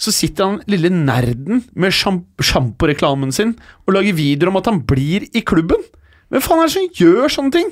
Så 0.00 0.14
sitter 0.16 0.46
han 0.46 0.60
lille 0.70 0.88
nerden 0.94 1.64
med 1.74 1.92
sjamporeklamen 1.92 3.34
sin 3.36 3.56
og 3.84 3.96
lager 3.98 4.16
videoer 4.16 4.52
om 4.52 4.60
at 4.62 4.70
han 4.70 4.80
blir 4.88 5.26
i 5.36 5.42
klubben. 5.44 5.82
Hvem 6.30 6.42
faen 6.44 6.60
er 6.62 6.68
det 6.68 6.74
som 6.76 6.88
gjør 7.00 7.32
sånne 7.36 7.52
ting? 7.52 7.70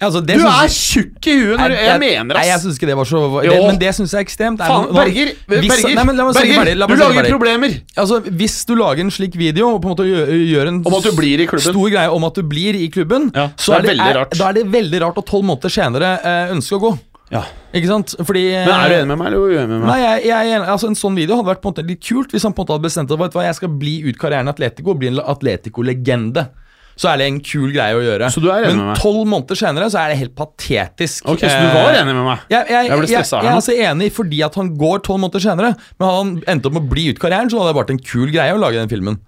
Altså, 0.00 0.22
det 0.24 0.38
Du 0.38 0.46
er 0.46 0.64
jeg- 0.64 0.72
tjukk 0.72 1.26
i 1.28 1.32
huet 1.36 1.58
når 1.60 1.68
du 1.68 1.74
Jeg 1.76 2.00
mener, 2.00 2.34
Nei, 2.34 2.44
jeg 2.46 2.54
ass. 2.54 2.62
syns 2.64 2.78
ikke 2.78 2.86
det 2.88 2.96
var 2.96 3.04
så 3.04 3.18
det, 3.42 3.50
Men 3.66 3.78
det 3.78 3.90
syns 3.92 4.10
jeg 4.14 4.20
er 4.20 4.24
ekstremt. 4.24 4.60
Er 4.60 4.68
Faen, 4.70 4.86
Berger, 4.94 5.26
hvis- 5.26 5.68
Berger, 5.68 5.94
Nei, 5.94 6.04
Berger 6.04 6.86
du 6.88 6.96
lager 6.96 7.28
problemer 7.36 7.80
Altså, 7.96 8.20
Hvis 8.24 8.64
du 8.64 8.74
lager 8.74 9.00
en 9.00 9.10
slik 9.10 9.36
video 9.36 9.74
og 9.74 9.82
på 9.82 9.90
en 9.90 9.96
måte 9.96 10.06
gjør, 10.08 10.32
gjør 10.32 10.68
en 10.68 11.60
stor 11.60 11.90
greie 11.90 12.08
om 12.10 12.24
at 12.24 12.34
du 12.34 12.42
blir 12.42 12.74
i 12.74 12.88
klubben, 12.88 13.30
Ja, 13.34 13.48
så 13.58 13.76
er 13.76 13.82
det, 13.82 13.98
er, 14.00 14.14
rart. 14.14 14.30
da 14.30 14.48
er 14.48 14.52
det 14.54 14.66
veldig 14.72 15.00
rart 15.02 15.18
at 15.18 15.26
tolv 15.26 15.44
måneder 15.44 15.68
senere 15.68 16.24
eh, 16.24 16.54
ønsker 16.54 16.78
å 16.78 16.80
gå. 16.80 16.98
Ja. 17.30 17.42
Ikke 17.74 17.86
sant? 17.88 18.14
Fordi 18.24 18.52
Men 18.64 18.68
er 18.70 18.88
du 18.88 18.94
enig 18.94 19.08
med 19.08 19.18
meg, 19.18 19.26
eller 19.26 19.38
uenig 19.50 19.68
med 19.68 19.80
meg? 19.80 19.88
Nei, 19.88 20.00
jeg, 20.22 20.24
jeg. 20.24 20.60
Altså, 20.62 20.86
En 20.88 20.94
sånn 20.94 21.14
video 21.16 21.36
hadde 21.36 21.48
vært 21.52 21.60
på 21.60 21.68
en 21.68 21.74
måte 21.74 21.86
litt 21.86 22.00
kult 22.00 22.30
hvis 22.32 22.44
han 22.44 22.52
på 22.54 22.62
en 22.62 22.64
måte 22.66 22.78
hadde 22.78 22.86
bestemt 22.86 23.08
seg 23.10 23.18
for 23.18 23.26
at 23.26 23.46
jeg 23.50 23.54
skal 23.56 23.68
bli 23.68 24.02
ut 24.08 24.16
karrieren 24.16 24.46
i 24.46 24.52
Atletico 24.54 24.90
og 24.94 25.00
bli 25.00 25.08
en 25.08 25.18
Atletico-legende. 25.18 26.48
Så 26.96 27.10
er 27.12 27.20
det 27.20 27.26
en 27.28 27.38
kul 27.44 27.74
greie 27.74 27.92
å 27.92 28.00
gjøre. 28.00 28.30
Så 28.32 28.40
du 28.40 28.46
er 28.48 28.64
enig 28.70 28.80
Men 28.80 28.96
tolv 28.96 29.26
måneder 29.28 29.58
senere 29.60 29.90
så 29.92 30.00
er 30.00 30.14
det 30.14 30.18
helt 30.22 30.34
patetisk. 30.38 31.26
Ok, 31.28 31.42
Så 31.44 31.52
du 31.60 31.68
var 31.76 31.92
enig 31.92 32.14
med 32.16 32.24
meg? 32.24 32.46
Jeg, 32.48 32.70
jeg, 32.72 32.88
Jeg 32.88 32.98
ble 33.02 33.10
stressa 33.10 33.36
her 33.36 33.42
nå. 33.42 33.46
jeg 33.46 33.52
er 33.52 33.60
altså 33.60 33.76
enig 33.92 34.10
fordi 34.16 34.42
at 34.46 34.54
han 34.56 34.70
går 34.80 35.02
tolv 35.04 35.20
måneder 35.26 35.44
senere. 35.44 35.74
Men 36.00 36.08
hadde 36.08 36.20
han 36.22 36.34
endt 36.56 36.68
opp 36.70 36.76
med 36.78 36.86
å 36.86 36.92
bli 36.94 37.08
ut 37.12 37.20
karrieren, 37.20 37.52
så 37.52 37.60
hadde 37.60 37.74
det 37.74 37.80
vært 37.82 37.92
en 37.96 38.00
kul 38.00 38.32
greie 38.32 38.56
å 38.56 38.62
lage 38.62 38.80
den 38.80 38.88
filmen. 38.92 39.20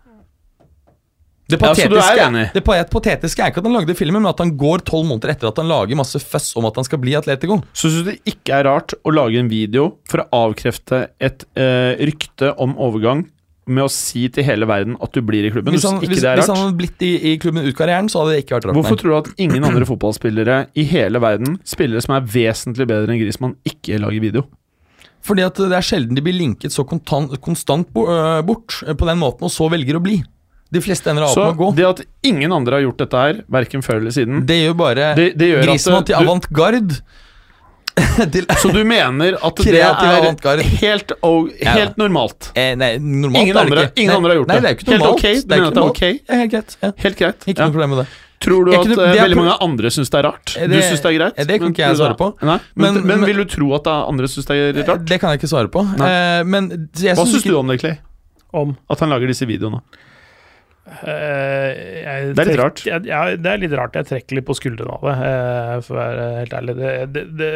Det 1.48 1.56
Ja, 1.56 1.70
er 1.72 1.88
patetiske, 1.88 2.40
det 2.52 2.60
patetiske 2.92 3.40
er 3.40 3.48
ikke 3.52 3.62
at 3.62 3.68
han 3.70 3.72
lagde 3.78 3.94
filmen, 3.96 4.20
men 4.20 4.28
at 4.28 4.40
han 4.42 4.50
går 4.60 4.82
tolv 4.84 5.06
måneder 5.08 5.30
etter 5.32 5.48
at 5.48 5.56
han 5.56 5.68
lager 5.70 5.96
masse 5.96 6.20
føss 6.20 6.50
om 6.60 6.66
at 6.68 6.76
han 6.76 6.84
skal 6.84 7.00
bli 7.00 7.14
Atletico. 7.16 7.62
Så 7.72 7.88
syns 7.88 8.04
du 8.04 8.10
det 8.10 8.18
ikke 8.28 8.58
er 8.58 8.66
rart 8.68 8.92
å 9.00 9.12
lage 9.16 9.40
en 9.40 9.48
video 9.48 9.94
for 10.10 10.24
å 10.26 10.42
avkrefte 10.48 11.06
et 11.24 11.46
eh, 11.56 11.96
rykte 12.04 12.50
om 12.60 12.76
overgang 12.76 13.24
med 13.68 13.84
å 13.84 13.90
si 13.92 14.26
til 14.32 14.44
hele 14.46 14.66
verden 14.68 14.96
at 15.04 15.12
du 15.14 15.20
blir 15.24 15.46
i 15.46 15.50
klubben? 15.54 15.74
Hvis 15.76 15.84
han, 15.88 15.98
Hvis 16.02 16.22
hvis, 16.22 16.48
han 16.50 16.56
hadde 16.62 16.76
blitt 16.78 17.02
i, 17.06 17.12
i 17.32 17.36
klubben 17.42 17.66
ut 17.66 17.76
karrieren, 17.78 18.08
så 18.12 18.22
hadde 18.22 18.36
det 18.36 18.44
ikke 18.44 18.56
vært 18.58 18.68
rart. 18.70 18.78
Hvorfor 18.78 18.96
nei. 18.96 19.02
tror 19.02 19.10
du 19.12 19.18
at 19.18 19.42
ingen 19.46 19.64
andre 19.68 19.88
fotballspillere 19.88 20.56
i 20.78 20.86
hele 20.90 21.20
verden, 21.22 21.58
spillere 21.68 22.02
som 22.04 22.16
er 22.16 22.26
vesentlig 22.34 22.88
bedre 22.88 23.12
enn 23.14 23.20
Griezmann, 23.20 23.54
ikke 23.68 24.00
lager 24.02 24.24
video? 24.24 24.46
Fordi 25.28 25.44
at 25.44 25.58
det 25.60 25.74
er 25.76 25.84
sjelden 25.84 26.16
de 26.16 26.22
blir 26.24 26.36
linket 26.38 26.72
så 26.72 26.84
kontant, 26.88 27.34
konstant 27.44 27.88
bo- 27.92 28.06
øh, 28.08 28.40
bort 28.46 28.80
på 28.86 29.08
den 29.08 29.18
måten, 29.20 29.44
og 29.48 29.52
så 29.52 29.68
velger 29.72 29.98
å 29.98 30.02
bli. 30.02 30.20
De 30.72 30.80
fleste 30.84 31.08
ender 31.10 31.24
opp 31.24 31.32
Så 31.32 31.46
med 31.46 31.54
å 31.54 31.58
gå. 31.58 31.68
det 31.76 31.86
at 31.88 32.02
ingen 32.28 32.52
andre 32.52 32.76
har 32.76 32.82
gjort 32.84 32.98
dette 33.00 33.22
her, 33.22 33.38
verken 33.48 33.80
før 33.84 34.02
eller 34.02 34.12
siden 34.12 34.42
Det 34.46 34.58
gjør 34.66 34.74
bare 34.76 35.14
det, 35.16 35.30
det 35.40 35.48
gjør 35.48 35.62
Griezmann 35.64 36.04
til 36.04 36.18
avantgarde. 36.18 36.98
Så 38.62 38.70
du 38.72 38.80
mener 38.84 39.36
at 39.42 39.56
det 39.64 39.80
er 39.82 40.62
helt, 40.80 41.12
og, 41.22 41.50
Ja. 41.60 41.72
helt 41.76 41.96
normalt? 42.00 42.50
eh, 42.54 42.74
Nei, 42.78 42.92
normalt 42.98 43.42
Ingen 43.42 43.56
er 43.56 43.58
det 43.58 43.64
andre- 43.66 43.84
ikke. 43.88 43.98
ingen 44.02 44.10
nei, 44.12 44.16
andre 44.16 44.30
har 44.30 44.38
gjort 44.40 44.48
nei, 44.48 44.54
det. 44.56 44.62
det 44.62 44.70
er 44.70 44.78
ikke 44.78 44.88
normalt. 44.92 45.20
Helt 45.22 45.38
ok? 45.38 45.48
Du 45.48 45.54
er 45.54 45.58
mener 45.58 45.68
at 45.68 45.74
det 45.74 45.82
er 45.82 45.92
ok? 45.92 46.02
Ja, 46.28 46.34
helt 46.42 46.52
greit. 46.54 46.76
Ja. 46.82 46.90
Helt 47.04 47.18
greit. 47.22 47.46
Ikke 47.48 47.58
Ja. 47.58 47.66
noe 47.68 47.72
problem 47.76 47.90
med 47.94 47.98
det. 48.04 48.08
Tror 48.38 48.64
du 48.64 48.70
at 48.70 48.84
det- 48.86 48.98
eh, 48.98 49.12
det 49.12 49.20
veldig 49.24 49.36
mange 49.40 49.56
andre 49.66 49.90
syns 49.90 50.10
det 50.10 50.18
er 50.20 50.22
rart? 50.28 50.54
Det, 50.54 50.68
du 50.70 50.76
syns 50.78 51.00
det 51.02 51.08
er 51.10 51.16
greit? 51.18 51.34
eh, 51.38 51.44
det 51.44 51.58
kan 51.58 51.72
ikke 51.72 51.82
jeg 51.88 51.96
svare 51.98 52.16
på. 52.16 52.28
Men, 52.40 52.60
Men- 52.76 52.94
men, 52.94 53.06
men- 53.06 53.24
vil 53.26 53.36
du 53.42 53.44
tro 53.50 53.74
at 53.74 53.86
andre 53.88 54.26
syns 54.30 54.46
det 54.46 54.56
er 54.76 54.84
rart? 54.86 55.04
Det 55.04 55.18
kan 55.20 55.30
jeg 55.34 55.40
ikke 55.40 55.50
svare 55.50 55.68
på. 55.68 55.82
Eh, 55.82 56.44
men 56.44 56.88
jeg 56.94 57.16
Hva 57.16 57.26
syns 57.26 57.42
du 57.42 57.56
om 57.58 57.66
det, 57.66 57.80
Clay? 57.80 57.98
Om 58.54 58.76
At 58.88 59.00
han 59.00 59.10
lager 59.10 59.26
disse 59.26 59.44
videoene? 59.44 59.82
Eh, 60.88 61.72
jeg 62.04 62.34
Det 62.34 62.42
er 62.44 62.48
litt 62.50 62.60
rart. 62.60 62.82
Jeg, 62.86 63.04
ja, 63.08 63.20
det 63.36 63.50
er 63.52 63.60
litt 63.62 63.74
rart. 63.78 63.96
Jeg 63.98 64.08
trekker 64.08 64.38
litt 64.38 64.46
på 64.48 64.56
skuldrene 64.58 64.96
av 64.98 65.04
det, 65.08 65.14
eh, 65.28 65.74
for 65.86 65.94
å 65.96 66.00
være 66.00 66.26
helt 66.40 66.56
ærlig. 66.58 66.76
Det, 66.78 66.92
det, 67.14 67.24
det, 67.38 67.50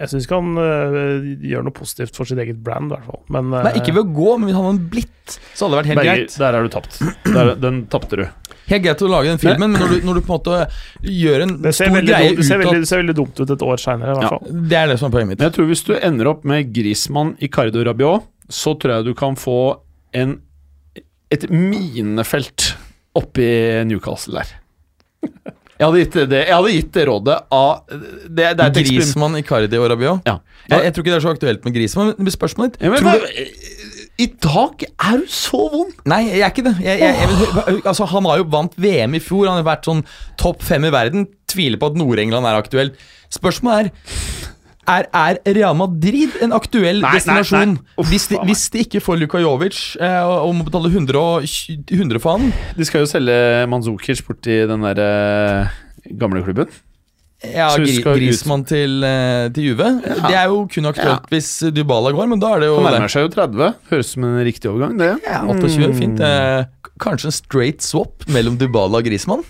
jeg 0.00 0.12
syns 0.12 0.26
ikke 0.28 0.40
han 0.40 0.60
eh, 0.64 1.30
gjør 1.52 1.66
noe 1.68 1.76
positivt 1.76 2.18
for 2.18 2.28
sitt 2.30 2.42
eget 2.42 2.60
brand, 2.66 2.90
i 2.90 2.96
hvert 2.96 3.08
fall. 3.10 3.22
Men 3.36 3.50
Nei, 3.56 3.74
ikke 3.80 3.94
ved 3.96 4.04
å 4.04 4.14
gå, 4.20 4.36
men 4.38 4.50
hvis 4.50 4.58
han 4.60 4.68
hadde 4.70 4.90
blitt, 4.96 5.38
så 5.54 5.66
hadde 5.66 5.72
det 5.76 5.80
vært 5.80 5.90
helt 5.92 6.00
Berger, 6.02 6.22
greit. 6.24 6.38
der 6.42 6.58
er 6.58 6.66
du 6.66 6.72
tapt. 6.74 7.00
Der, 7.30 7.52
den 7.62 7.80
tapte 7.92 8.18
du. 8.20 8.26
Helt 8.70 8.84
greit 8.84 9.02
å 9.02 9.08
lage 9.10 9.32
den 9.32 9.40
filmen, 9.42 9.72
men 9.74 9.82
når 9.82 9.94
du, 9.96 9.96
når 10.06 10.18
du 10.20 10.22
på 10.26 10.30
en 10.30 10.36
måte 10.36 10.58
gjør 11.02 11.42
en 11.46 11.54
stor 11.74 11.96
greie 11.96 12.34
dumt, 12.34 12.38
ut 12.38 12.52
av 12.68 12.74
det 12.78 12.86
ser 12.90 13.00
veldig 13.02 13.16
dumt 13.18 13.40
ut 13.42 13.50
et 13.56 13.64
år 13.66 13.80
seinere, 13.82 14.12
i 14.12 14.18
hvert 14.20 14.26
Ja. 14.28 14.36
fall. 14.36 14.60
Det 14.70 14.78
er 14.78 14.86
det 14.92 14.98
som 15.00 15.08
er 15.10 15.14
poenget 15.16 15.32
mitt. 15.32 15.40
Men 15.40 15.48
jeg 15.50 15.56
tror 15.58 15.66
hvis 15.70 15.82
du 15.88 15.92
ender 15.98 16.30
opp 16.30 16.44
med 16.46 16.70
Grismann, 16.74 17.32
Icardo 17.42 17.80
Cardo 17.80 17.84
Rabiot, 17.90 18.28
så 18.50 18.74
tror 18.78 18.94
jeg 18.96 19.04
du 19.10 19.14
kan 19.18 19.34
få 19.38 19.56
en, 20.14 20.36
et 21.30 21.46
minefelt 21.50 22.72
oppi 23.18 23.46
Newcastle 23.88 24.40
der. 24.40 24.52
Jeg 25.80 25.86
hadde 25.88 26.00
gitt 26.02 26.16
det, 26.28 26.40
jeg 26.44 26.52
hadde 26.52 26.72
gitt 26.74 26.90
det 26.92 27.04
rådet 27.08 27.36
av 27.56 27.86
Det, 27.88 28.50
det 28.58 28.64
et 28.66 28.78
eksperiment. 28.82 29.38
Icardi 29.40 29.78
og 29.80 29.86
Rabiot. 29.94 30.26
Ja. 30.28 30.34
Jeg, 30.68 30.84
jeg 30.86 30.92
tror 30.94 31.04
ikke 31.06 31.12
det 31.14 31.18
er 31.18 31.24
så 31.24 31.32
aktuelt 31.32 31.64
med 31.64 31.74
Grismann. 31.76 32.10
men 32.18 32.34
spørsmålet 32.34 32.74
ditt 32.76 32.84
Ja, 32.84 32.90
men, 32.92 33.00
tror 33.00 34.20
I 34.20 34.26
dag 34.44 34.84
er 34.84 35.22
du 35.22 35.30
så 35.32 35.62
vond! 35.72 35.94
Nei, 36.12 36.20
jeg 36.28 36.42
er 36.44 36.52
ikke 36.52 36.66
det. 36.68 36.74
Jeg, 36.84 37.30
vil- 37.70 37.80
altså, 37.88 38.04
han 38.12 38.28
har 38.28 38.42
jo 38.42 38.48
vant 38.52 38.76
VM 38.76 39.16
i 39.16 39.22
fjor. 39.24 39.46
Han 39.48 39.62
har 39.62 39.68
vært 39.70 39.88
sånn 39.88 40.02
topp 40.40 40.60
fem 40.68 40.84
i 40.84 40.92
verden. 40.92 41.24
Tviler 41.48 41.80
på 41.80 41.88
at 41.88 41.96
Nord-England 41.96 42.44
er 42.50 42.60
aktuelt. 42.60 43.00
Spørsmålet 43.32 43.88
er 43.88 44.50
er, 44.90 45.06
er 45.14 45.38
Real 45.56 45.76
Madrid 45.78 46.36
en 46.44 46.52
aktuell 46.56 47.00
Nei, 47.00 47.08
nei, 47.08 47.14
destinasjon? 47.18 47.74
nei. 47.76 47.94
Uff, 48.00 48.10
hvis, 48.10 48.26
de, 48.32 48.40
hvis 48.48 48.66
de 48.74 48.84
ikke 48.84 49.02
får 49.04 49.20
Luka 49.22 49.40
Jovic 49.42 49.80
eh, 50.00 50.20
og, 50.26 50.36
og 50.48 50.54
må 50.58 50.66
betale 50.68 50.90
100, 50.92 51.18
og, 51.20 51.48
100 51.90 52.22
for 52.22 52.36
han 52.38 52.52
De 52.78 52.86
skal 52.88 53.04
jo 53.04 53.10
selge 53.10 53.40
Manzukic 53.70 54.22
i 54.50 54.60
den 54.70 54.86
der 54.86 55.02
eh, 55.06 55.82
gamle 56.20 56.42
klubben. 56.46 56.70
Ja, 57.40 57.70
Gri- 57.72 58.32
skal 58.36 58.64
til, 58.68 58.98
eh, 59.04 59.48
til 59.56 59.70
Juve. 59.70 59.86
Det 60.04 60.36
er 60.36 60.50
jo 60.52 60.66
kun 60.68 60.90
aktuelt 60.90 61.30
hvis 61.32 61.48
Dybala 61.72 62.12
går, 62.12 62.28
men 62.28 62.40
da 62.42 62.50
er 62.56 62.60
det 62.60 62.68
jo 62.68 62.80
Han 62.82 62.92
nærmer 62.92 63.12
seg 63.12 63.24
jo 63.24 63.30
30. 63.32 63.70
Høres 63.88 64.10
ut 64.10 64.12
som 64.12 64.26
en 64.28 64.40
riktig 64.44 64.68
overgang, 64.68 64.98
det. 65.00 65.14
Ja, 65.24 65.40
28, 65.48 65.94
fint. 65.96 66.20
Eh, 66.20 66.66
kanskje 67.00 67.30
en 67.30 67.36
straight 67.38 67.80
swap 67.86 68.26
mellom 68.28 68.58
Dybala 68.60 69.00
og 69.00 69.08
Griezmann? 69.08 69.46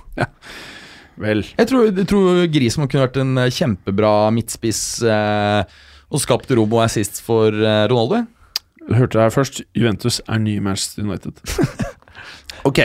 Vel. 1.20 1.42
Jeg 1.58 1.68
tror, 1.68 1.88
jeg 1.90 2.06
tror 2.08 2.42
Griezmann 2.52 2.88
kunne 2.90 3.06
vært 3.06 3.20
en 3.20 3.38
eh, 3.42 3.50
kjempebra 3.52 4.12
midtspiss 4.34 4.82
eh, 5.04 5.78
og 6.10 6.22
skapt 6.22 6.50
robo-assist 6.56 7.20
for 7.24 7.54
eh, 7.54 7.84
Ronaldo. 7.90 8.24
Hørte 8.90 9.18
det 9.18 9.26
her 9.26 9.34
først. 9.34 9.62
Juventus 9.76 10.20
er 10.26 10.40
ny 10.42 10.58
Manchester 10.64 11.04
United. 11.04 11.42
ok. 12.68 12.80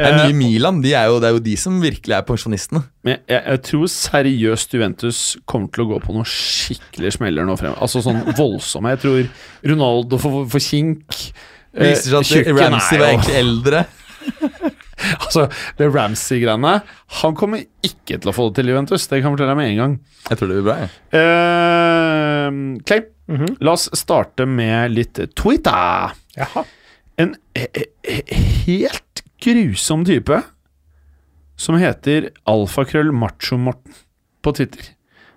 Det 0.00 0.06
er 0.06 0.16
ny 0.16 0.30
nye 0.30 0.36
Milan, 0.38 0.78
de 0.80 0.94
er 0.96 1.08
jo, 1.10 1.18
det 1.20 1.28
er 1.28 1.34
jo 1.34 1.42
de 1.44 1.54
som 1.60 1.76
virkelig 1.82 2.14
er 2.16 2.24
pensjonistene. 2.24 2.80
Men 3.04 3.18
jeg, 3.28 3.40
jeg 3.42 3.62
tror 3.66 3.90
seriøst 3.92 4.76
Juventus 4.76 5.20
kommer 5.50 5.68
til 5.74 5.84
å 5.84 5.88
gå 5.90 5.98
på 6.06 6.14
noen 6.16 6.28
skikkelig 6.30 7.16
smeller 7.18 7.48
nå 7.48 7.56
frem. 7.60 7.74
Altså 7.82 8.00
sånn 8.04 8.22
voldsomme. 8.40 8.94
Jeg 8.94 9.02
tror 9.04 9.72
Ronaldo 9.74 10.20
får, 10.22 10.38
får 10.54 10.64
kink. 10.70 11.18
Eh, 11.74 11.90
Viser 11.90 12.22
seg 12.22 12.46
at 12.46 12.52
er 12.54 12.60
Ramsey 12.62 13.02
var 13.02 13.12
egentlig 13.12 13.40
eldre. 13.42 13.84
Altså, 15.24 15.46
det 15.78 15.88
Ramsey-greiene 15.94 16.74
Han 17.22 17.34
kommer 17.38 17.64
ikke 17.86 18.18
til 18.20 18.30
å 18.30 18.34
få 18.36 18.48
det 18.50 18.60
til 18.60 18.72
Juventus. 18.72 19.06
Det 19.06 19.20
kan 19.22 19.30
jeg 19.30 19.38
fortelle 19.38 19.54
deg 19.54 19.60
med 19.60 19.70
en 19.72 19.80
gang. 19.80 19.94
Jeg 20.28 20.38
tror 20.38 20.48
det 20.50 20.56
blir 20.58 20.68
bra. 20.68 20.76
jeg. 20.82 20.90
Uh, 21.14 22.84
Clay, 22.86 23.02
Mhm. 23.30 23.56
la 23.62 23.72
oss 23.76 23.88
starte 23.94 24.46
med 24.46 24.90
litt 24.90 25.20
Twitter. 25.38 26.12
Jaha. 26.36 26.64
En 27.18 27.36
he- 27.54 27.86
he- 28.02 28.34
helt 28.66 29.22
grusom 29.40 30.04
type 30.04 30.42
som 31.56 31.76
heter 31.78 32.30
alfakrøll 32.48 33.12
macho-Morten 33.12 33.94
på 34.42 34.54
Twitter, 34.56 34.82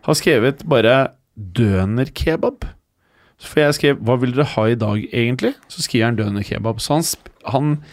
har 0.08 0.14
skrevet 0.16 0.64
bare 0.68 1.12
dønerkebab. 1.38 2.66
For 3.44 3.60
jeg 3.60 3.74
skrev 3.76 3.98
'Hva 4.00 4.20
vil 4.22 4.32
dere 4.32 4.46
ha 4.56 4.64
i 4.66 4.76
dag, 4.76 5.06
egentlig?' 5.14 5.56
Så 5.68 5.82
skriver 5.84 6.06
han 6.06 6.16
dønerkebab. 6.16 6.80
Så 6.80 6.94
han, 6.96 7.04
han, 7.52 7.84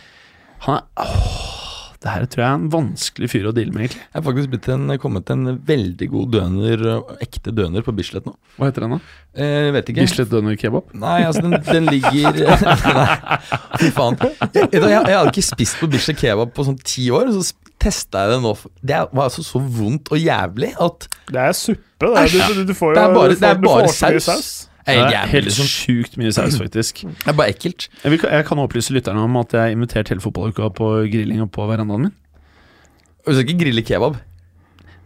han 0.61 0.77
er 0.77 0.83
Åh, 0.97 1.60
det 2.01 2.09
her 2.14 2.22
tror 2.32 2.40
jeg 2.40 2.48
er 2.48 2.56
en 2.56 2.68
vanskelig 2.72 3.28
fyr 3.28 3.47
å 3.51 3.52
deale 3.52 3.74
med, 3.74 3.82
egentlig. 3.85 4.01
Jeg 4.06 4.16
har 4.16 4.22
faktisk 4.24 4.52
blitt 4.55 4.68
en, 4.72 4.93
kommet 5.02 5.31
en 5.35 5.51
veldig 5.68 6.06
god 6.14 6.31
døner, 6.32 6.85
ekte 7.20 7.52
døner 7.52 7.85
på 7.85 7.93
Bislett 7.98 8.24
nå. 8.24 8.32
Hva 8.56 8.70
heter 8.70 8.86
den, 8.86 8.94
da? 8.97 9.01
Eh, 9.36 9.68
vet 9.77 9.90
ikke. 9.93 10.06
Bislett 10.06 10.31
døner 10.32 10.56
kebab? 10.60 10.94
Nei, 10.97 11.18
altså, 11.28 11.43
den, 11.44 11.59
den 11.68 11.90
ligger 11.93 12.40
Nei, 13.01 13.39
fy 13.82 13.90
faen. 13.93 14.16
Jeg, 14.55 14.70
jeg, 14.72 14.81
jeg 14.81 15.05
hadde 15.05 15.27
ikke 15.35 15.44
spist 15.51 15.77
på 15.82 15.90
Bislett 15.93 16.22
kebab 16.24 16.55
på 16.56 16.64
sånn 16.70 16.81
ti 16.81 17.10
år, 17.12 17.28
så 17.36 17.44
testa 17.81 18.24
jeg 18.24 18.32
det 18.35 18.40
nå. 18.48 18.55
Det 18.81 19.02
var 19.12 19.28
altså 19.28 19.44
så 19.44 19.60
vondt 19.60 20.09
og 20.12 20.20
jævlig 20.24 20.72
at 20.81 21.06
Det 21.28 21.44
er 21.44 21.55
suppe. 21.56 21.85
Det 22.01 22.16
er, 22.16 22.32
du, 22.32 22.62
du, 22.62 22.64
du 22.72 22.74
får 22.81 22.94
jo 22.94 22.97
Det 22.97 23.05
er 23.05 23.14
bare- 23.20 23.36
det 23.36 23.48
er 23.52 23.60
bare 23.68 23.93
saus. 23.93 24.24
saus. 24.24 24.51
Det 24.86 24.94
Det 24.97 25.15
er 25.16 25.27
helt 25.28 25.44
liksom. 25.51 25.66
sjukt 25.69 26.16
mye 26.16 26.32
saus, 26.32 26.57
faktisk. 26.59 27.02
Det 27.24 27.28
er 27.28 27.36
bare 27.36 27.52
ekkelt. 27.52 27.89
Jeg, 28.05 28.11
vil, 28.15 28.20
jeg 28.31 28.47
kan 28.48 28.59
opplyse 28.62 28.94
lytterne 28.97 29.20
om 29.27 29.36
at 29.43 29.52
jeg 29.52 29.61
har 29.61 29.74
invitert 29.77 30.09
hele 30.09 30.20
fotballuka 30.24 30.70
på 30.78 30.89
grilling 31.12 31.43
og 31.44 31.51
på 31.52 31.66
verandaen 31.69 32.09
min. 32.09 32.15
Du 33.27 33.32
skal 33.35 33.44
ikke 33.44 33.59
grille 33.65 33.82
kebab? 33.85 34.16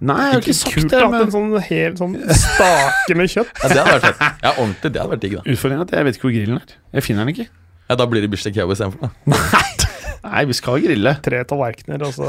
Nei, 0.05 0.15
jeg 0.21 0.33
har 0.35 0.41
ikke 0.43 0.51
Ikke 0.53 0.59
sagt 0.61 0.75
kult 0.75 0.91
det. 0.93 1.01
at 1.03 1.11
Men 1.11 1.23
en 1.25 1.31
sånn 1.33 1.53
hel 1.65 1.95
sånn 1.99 2.15
stake 2.37 3.15
med 3.17 3.31
kjøtt 3.31 3.53
Ja, 3.63 3.69
Det 3.71 3.79
hadde 3.79 3.93
vært 3.95 4.07
fett. 4.09 4.41
Ja, 4.45 4.51
ordentlig. 4.59 4.91
Det 4.93 5.01
hadde 5.01 5.13
vært 5.15 5.23
digg, 5.25 5.37
da. 5.39 5.45
utfordringen 5.55 5.83
er 5.83 5.87
at 5.89 5.95
jeg 5.99 6.07
vet 6.09 6.19
ikke 6.19 6.27
hvor 6.29 6.35
grillen 6.35 6.59
er. 6.61 6.75
Jeg 6.99 7.07
finner 7.07 7.25
den 7.25 7.35
ikke. 7.35 7.47
Ja, 7.89 7.97
Da 8.01 8.07
blir 8.11 8.25
det 8.25 8.31
Bislett 8.35 8.55
kebab 8.57 8.75
istedenfor. 8.75 9.11
da. 9.11 9.41
Nei, 10.25 10.43
vi 10.51 10.57
skal 10.57 10.81
grille. 10.83 11.17
tre 11.25 11.41
tallerkener, 11.45 12.03
og 12.07 12.15
så 12.17 12.29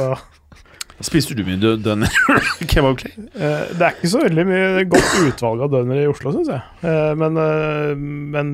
Spiser 1.03 1.35
du 1.35 1.41
mye 1.43 1.57
dø- 1.59 1.76
dønner? 1.84 2.07
Kebab 2.72 2.95
Clay? 3.01 3.11
Eh, 3.35 3.63
Det 3.76 3.84
er 3.84 3.95
ikke 3.97 4.11
så 4.13 4.22
veldig 4.23 4.45
mye 4.47 4.85
godt 4.88 5.15
utvalg 5.27 5.63
av 5.65 5.73
døner 5.73 5.99
i 5.99 6.07
Oslo, 6.07 6.31
syns 6.31 6.47
jeg. 6.53 6.61
Eh, 6.88 7.11
Men, 7.19 7.35
eh, 7.41 7.95
men 7.99 8.53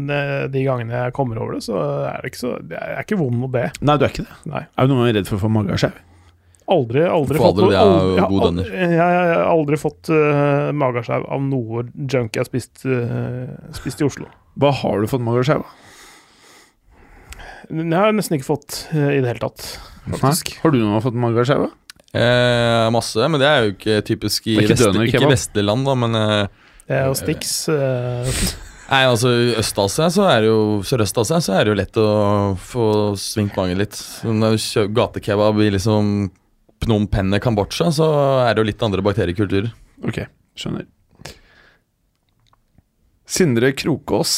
de 0.49 0.63
gangene 0.65 1.03
jeg 1.05 1.13
kommer 1.13 1.37
over 1.43 1.53
det, 1.59 1.61
så 1.67 1.77
er 2.09 2.23
det 2.25 2.31
ikke 2.31 2.41
så 2.41 2.53
Jeg 2.71 2.79
er 2.97 3.03
ikke 3.05 3.19
vond 3.21 3.37
mot 3.43 3.51
det. 3.53 3.67
Nei, 3.85 3.97
du 4.01 4.07
er 4.07 4.13
ikke 4.15 4.25
det. 4.25 4.39
Nei. 4.49 4.63
Er 4.73 4.87
du 4.89 4.93
noen 4.95 5.05
gang 5.05 5.19
redd 5.19 5.29
for 5.29 5.37
å 5.37 5.43
få 5.45 5.51
mageskjev? 5.53 5.99
Aldri, 6.71 7.01
aldri 7.03 7.35
det 7.35 7.43
av 7.43 7.51
aldri- 7.51 7.75
jeg 7.75 8.27
god 8.31 8.43
aldri- 8.47 8.65
Jeg, 8.71 8.89
jeg, 8.89 8.97
jeg 8.97 9.21
har 9.35 9.41
aldri 9.51 9.77
fått 9.81 10.09
uh, 10.13 10.69
mageskjev 10.81 11.25
av 11.35 11.41
noe 11.43 11.81
junk 12.07 12.37
jeg 12.37 12.41
har 12.41 12.47
spist, 12.47 12.85
uh, 12.87 13.49
spist 13.75 14.01
i 14.01 14.07
Oslo. 14.07 14.29
Hva 14.61 14.71
har 14.81 15.01
du 15.03 15.09
fått 15.11 15.25
mageskjev 15.25 15.65
av? 15.65 15.73
Det 17.71 17.95
har 17.95 18.09
jeg 18.09 18.17
nesten 18.17 18.37
ikke 18.37 18.49
fått 18.49 18.77
uh, 18.95 19.09
i 19.13 19.19
det 19.21 19.29
hele 19.33 19.43
tatt, 19.43 19.65
faktisk. 20.15 20.55
Har 20.63 20.71
du 20.73 20.79
noen 20.81 20.95
gang 20.97 21.03
fått 21.05 21.19
mageskjev 21.21 21.67
av? 21.67 21.75
Eh, 22.11 22.87
masse, 22.91 23.27
men 23.31 23.39
det 23.39 23.47
er 23.47 23.61
jo 23.63 23.71
ikke 23.75 24.01
typisk 24.09 24.49
i 24.51 24.57
ikke 24.59 24.75
vest, 24.75 24.99
ikke 25.07 25.29
vestlige 25.31 25.63
land, 25.63 25.85
da, 25.87 25.93
men 25.95 26.17
eh, 26.19 26.65
Det 26.89 26.97
er 26.97 27.05
jo 27.07 27.15
Stix. 27.15 27.53
eh, 27.71 28.41
Nei, 28.91 29.05
altså 29.07 29.29
I 29.31 29.53
Øst-Asia 29.61 30.09
så 30.11 30.25
er 30.27 30.41
det 30.43 30.49
jo 30.49 30.81
Sørøst-Asia 30.83 31.37
så 31.39 31.53
er 31.55 31.63
det 31.63 31.71
jo 31.71 31.77
lett 31.79 31.99
å 32.01 32.07
få 32.59 32.87
svingt 33.15 33.55
mange 33.55 33.77
litt. 33.79 33.95
Når 34.27 34.57
du 34.57 34.63
kjøper 34.65 34.95
gatekebab 34.97 35.61
i 35.63 35.69
liksom 35.77 36.09
Phnom 36.83 37.05
Penh, 37.07 37.39
Kambodsja, 37.39 37.87
så 37.95 38.09
er 38.43 38.51
det 38.57 38.65
jo 38.65 38.67
litt 38.67 38.83
andre 38.83 39.05
bakteriekulturer. 39.05 39.71
Ok, 40.03 40.25
skjønner. 40.59 40.89
Sindre 43.31 43.71
Krokås. 43.77 44.33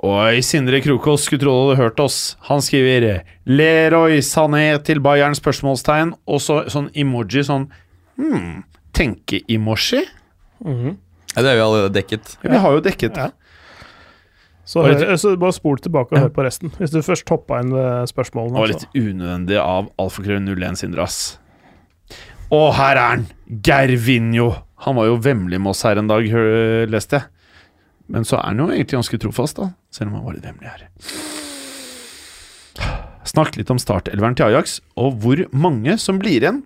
Oi, 0.00 0.40
Sindre 0.40 0.80
Krokås, 0.80 1.26
skulle 1.26 1.42
tro 1.42 1.52
du 1.52 1.66
hadde 1.66 1.82
hørt 1.82 2.00
oss. 2.00 2.36
Han 2.48 2.62
skriver 2.64 3.26
Leroy 3.44 4.22
Sané 4.24 4.78
til 4.86 5.02
Bayern 5.04 5.36
spørsmålstegn, 5.36 6.14
og 6.24 6.40
så 6.40 6.62
sånn 6.72 6.88
emoji 6.96 7.44
sånn 7.44 7.66
hmm, 8.16 8.62
tenke-emoji? 8.96 10.06
mhm. 10.64 10.96
Ja, 11.32 11.40
det 11.40 11.48
har 11.48 11.56
vi 11.56 11.62
allerede 11.64 11.92
dekket. 11.96 12.34
Vi 12.44 12.58
har 12.60 12.74
jo 12.76 12.80
dekket 12.84 13.14
det. 13.16 13.28
Ja. 13.30 13.30
Så, 14.68 14.82
hør, 14.84 15.16
så 15.16 15.30
bare 15.40 15.54
spol 15.56 15.78
tilbake 15.80 16.12
og 16.12 16.20
hør 16.20 16.32
på 16.36 16.44
resten, 16.44 16.72
hvis 16.76 16.92
du 16.92 17.00
først 17.02 17.28
hoppa 17.32 17.62
inn 17.62 17.72
ved 17.72 17.86
Det 18.04 18.10
spørsmålene. 18.12 18.60
var 18.60 18.68
altså. 18.68 18.88
litt 18.92 19.08
unødvendig 19.08 19.56
av 19.60 19.88
alfakrøll01 20.00 20.76
Sindre, 20.80 21.06
ass. 21.08 21.38
Og 22.52 22.68
her 22.76 22.96
er 23.00 23.08
han! 23.14 23.24
Gervinho. 23.64 24.50
Han 24.84 24.96
var 25.00 25.08
jo 25.08 25.16
vemmelig 25.24 25.60
med 25.60 25.72
oss 25.72 25.82
her 25.88 26.00
en 26.00 26.10
dag, 26.10 26.28
leste 26.92 27.20
jeg. 27.20 27.28
Men 28.12 28.28
så 28.28 28.36
er 28.38 28.50
han 28.50 28.60
jo 28.60 28.68
egentlig 28.68 28.98
ganske 29.00 29.20
trofast, 29.24 29.56
da. 29.56 29.70
Selv 29.92 30.10
om 30.10 30.18
han 30.18 30.26
var 30.26 30.36
litt 30.38 30.48
hemmelig 30.48 30.72
her. 30.72 30.88
Snakk 33.28 33.56
litt 33.58 33.70
om 33.70 33.80
startelveren 33.80 34.34
til 34.36 34.48
Ajax, 34.48 34.80
og 34.98 35.20
hvor 35.22 35.44
mange 35.54 35.94
som 36.00 36.18
blir 36.20 36.40
igjen 36.40 36.62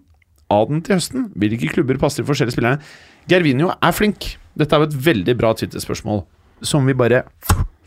av 0.52 0.70
den 0.70 0.82
til 0.86 0.96
høsten. 0.96 1.28
Hvilke 1.38 1.70
klubber 1.74 1.98
passer 2.00 2.22
de 2.22 2.28
forskjellige 2.30 2.56
spillerne? 2.56 2.82
Gervinho 3.30 3.72
er 3.74 3.94
flink. 3.94 4.36
Dette 4.56 4.76
er 4.76 4.84
jo 4.84 4.88
et 4.88 5.00
veldig 5.08 5.34
bra 5.38 5.52
Twitter-spørsmål, 5.58 6.22
som 6.64 6.86
vi 6.86 6.96
bare 6.96 7.24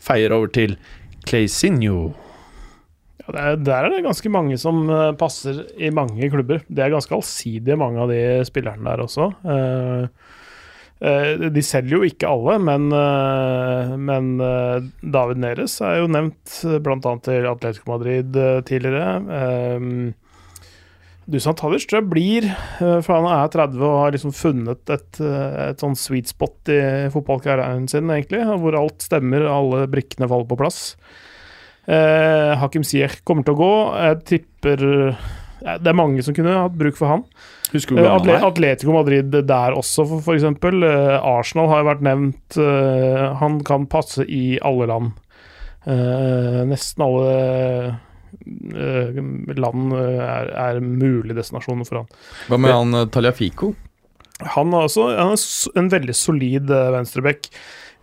feier 0.00 0.34
over 0.36 0.52
til 0.52 0.76
Claysinho. 1.26 2.10
Ja, 3.20 3.32
det 3.32 3.40
er, 3.40 3.56
der 3.64 3.86
er 3.86 3.94
det 3.94 4.04
ganske 4.06 4.32
mange 4.32 4.58
som 4.60 4.84
eh, 4.90 5.10
passer 5.18 5.64
i 5.80 5.90
mange 5.94 6.30
klubber. 6.32 6.62
Det 6.68 6.84
er 6.84 6.92
ganske 6.92 7.16
allsidige, 7.16 7.78
mange 7.80 8.00
av 8.04 8.12
de 8.12 8.20
spillerne 8.48 8.86
der 8.86 9.02
også. 9.04 9.30
Eh, 9.44 10.36
de 11.00 11.62
selger 11.64 11.94
jo 11.96 12.04
ikke 12.04 12.28
alle, 12.28 12.58
men, 12.60 12.90
eh, 12.92 13.92
men 13.96 14.34
eh, 14.44 14.88
David 15.00 15.40
Neres 15.40 15.78
er 15.80 16.02
jo 16.02 16.10
nevnt 16.12 16.58
bl.a. 16.84 17.14
til 17.24 17.48
Atletico 17.48 17.94
Madrid 17.94 18.36
eh, 18.36 18.58
tidligere. 18.68 19.14
Dusan 21.30 21.54
Tadic 21.54 21.84
tror 21.86 22.00
jeg 22.00 22.10
blir, 22.10 22.46
eh, 22.50 22.98
for 23.06 23.20
han 23.20 23.28
er 23.30 23.50
30 23.52 23.82
og 23.86 23.98
har 24.02 24.14
liksom 24.16 24.32
funnet 24.34 24.90
et, 24.90 25.20
eh, 25.22 25.70
et 25.70 25.82
sånn 25.82 25.94
sweet 25.98 26.30
spot 26.32 26.72
i 26.74 26.80
fotballkarrieren 27.14 27.86
sin, 27.90 28.10
egentlig, 28.10 28.42
hvor 28.58 28.74
alt 28.78 29.04
stemmer, 29.04 29.46
alle 29.46 29.86
brikkene 29.90 30.28
faller 30.30 30.48
på 30.50 30.58
plass. 30.58 30.96
Eh, 31.86 32.56
Hakim 32.58 32.82
Ziyech 32.82 33.22
kommer 33.24 33.46
til 33.46 33.54
å 33.54 33.60
gå. 33.60 33.74
Jeg 34.00 34.24
tipper 34.32 34.84
Det 35.60 35.90
er 35.90 35.96
mange 35.96 36.22
som 36.24 36.36
kunne 36.36 36.56
hatt 36.56 36.76
bruk 36.78 36.96
for 36.98 37.12
han. 37.12 37.24
Eh, 37.72 38.06
Atle? 38.10 38.38
Atletico 38.42 38.94
Madrid 38.94 39.30
der 39.30 39.76
også, 39.76 40.06
for, 40.08 40.34
eksempel. 40.34 40.82
Eh, 40.86 41.16
Arsenal 41.18 41.70
har 41.70 41.82
jo 41.82 41.90
vært 41.90 42.06
nevnt. 42.06 42.58
Eh, 42.58 43.26
han 43.40 43.60
kan 43.66 43.86
passe 43.90 44.26
i 44.26 44.58
alle 44.66 44.88
land. 44.90 45.12
Nesten 45.90 47.02
alle 47.02 47.96
land 49.56 49.94
er, 49.96 50.50
er 50.52 50.80
mulige 50.84 51.38
destinasjoner 51.38 51.88
for 51.88 52.02
han. 52.02 52.10
Hva 52.50 52.58
med 52.60 52.74
han 52.74 53.08
Taliafico? 53.14 53.72
Han 54.56 54.74
er 54.76 54.86
også 54.86 55.08
han 55.16 55.32
er 55.36 55.80
en 55.80 55.88
veldig 55.92 56.16
solid 56.16 56.68
venstreback. 56.68 57.48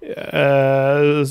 Eh, 0.01 1.21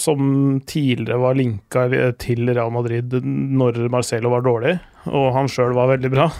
som 0.00 0.60
tidligere 0.66 1.20
var 1.22 1.38
linka 1.38 1.86
til 2.20 2.50
Real 2.50 2.72
Madrid 2.74 3.16
når 3.24 3.82
Marcelo 3.92 4.32
var 4.34 4.46
dårlig, 4.46 4.78
og 5.10 5.30
han 5.36 5.50
sjøl 5.50 5.76
var 5.78 5.94
veldig 5.96 6.14
bra. 6.16 6.30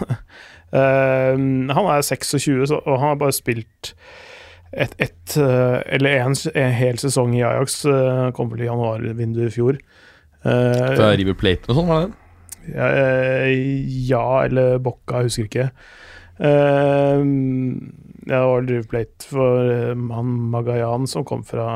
Eh, 0.71 1.35
han 1.35 1.87
er 1.91 2.05
26, 2.07 2.69
så, 2.71 2.77
og 2.87 3.01
han 3.01 3.09
har 3.09 3.17
bare 3.19 3.35
spilt 3.35 3.89
et, 4.71 4.93
et 5.03 5.35
eh, 5.43 5.81
eller 5.97 6.21
en, 6.23 6.37
en 6.55 6.77
hel 6.79 7.01
sesong 7.03 7.35
i 7.35 7.43
Ajax. 7.43 7.81
Uh, 7.83 8.29
kom 8.37 8.53
vel 8.53 8.63
i 8.63 8.69
januarvinduet 8.69 9.49
i 9.49 9.55
fjor. 9.57 9.81
Eh, 10.47 10.93
Fra 10.95 11.11
River 11.19 11.35
Plate 11.35 11.69
og 11.69 11.81
sånn, 11.81 11.91
var 11.91 12.05
det 12.05 12.13
det? 12.13 12.17
ja, 12.71 12.87
eh, 12.87 13.51
ja, 14.09 14.45
eller 14.45 14.79
Bocca, 14.79 15.21
jeg 15.21 15.31
husker 15.31 15.49
ikke. 15.49 15.67
Eh, 18.21 18.31
det 18.31 18.41
var 18.41 18.63
River 18.69 19.05
for 19.25 19.71
eh, 19.71 19.95
han 20.15 20.33
Magayan 20.53 21.07
som 21.09 21.25
kom 21.25 21.45
fra 21.45 21.67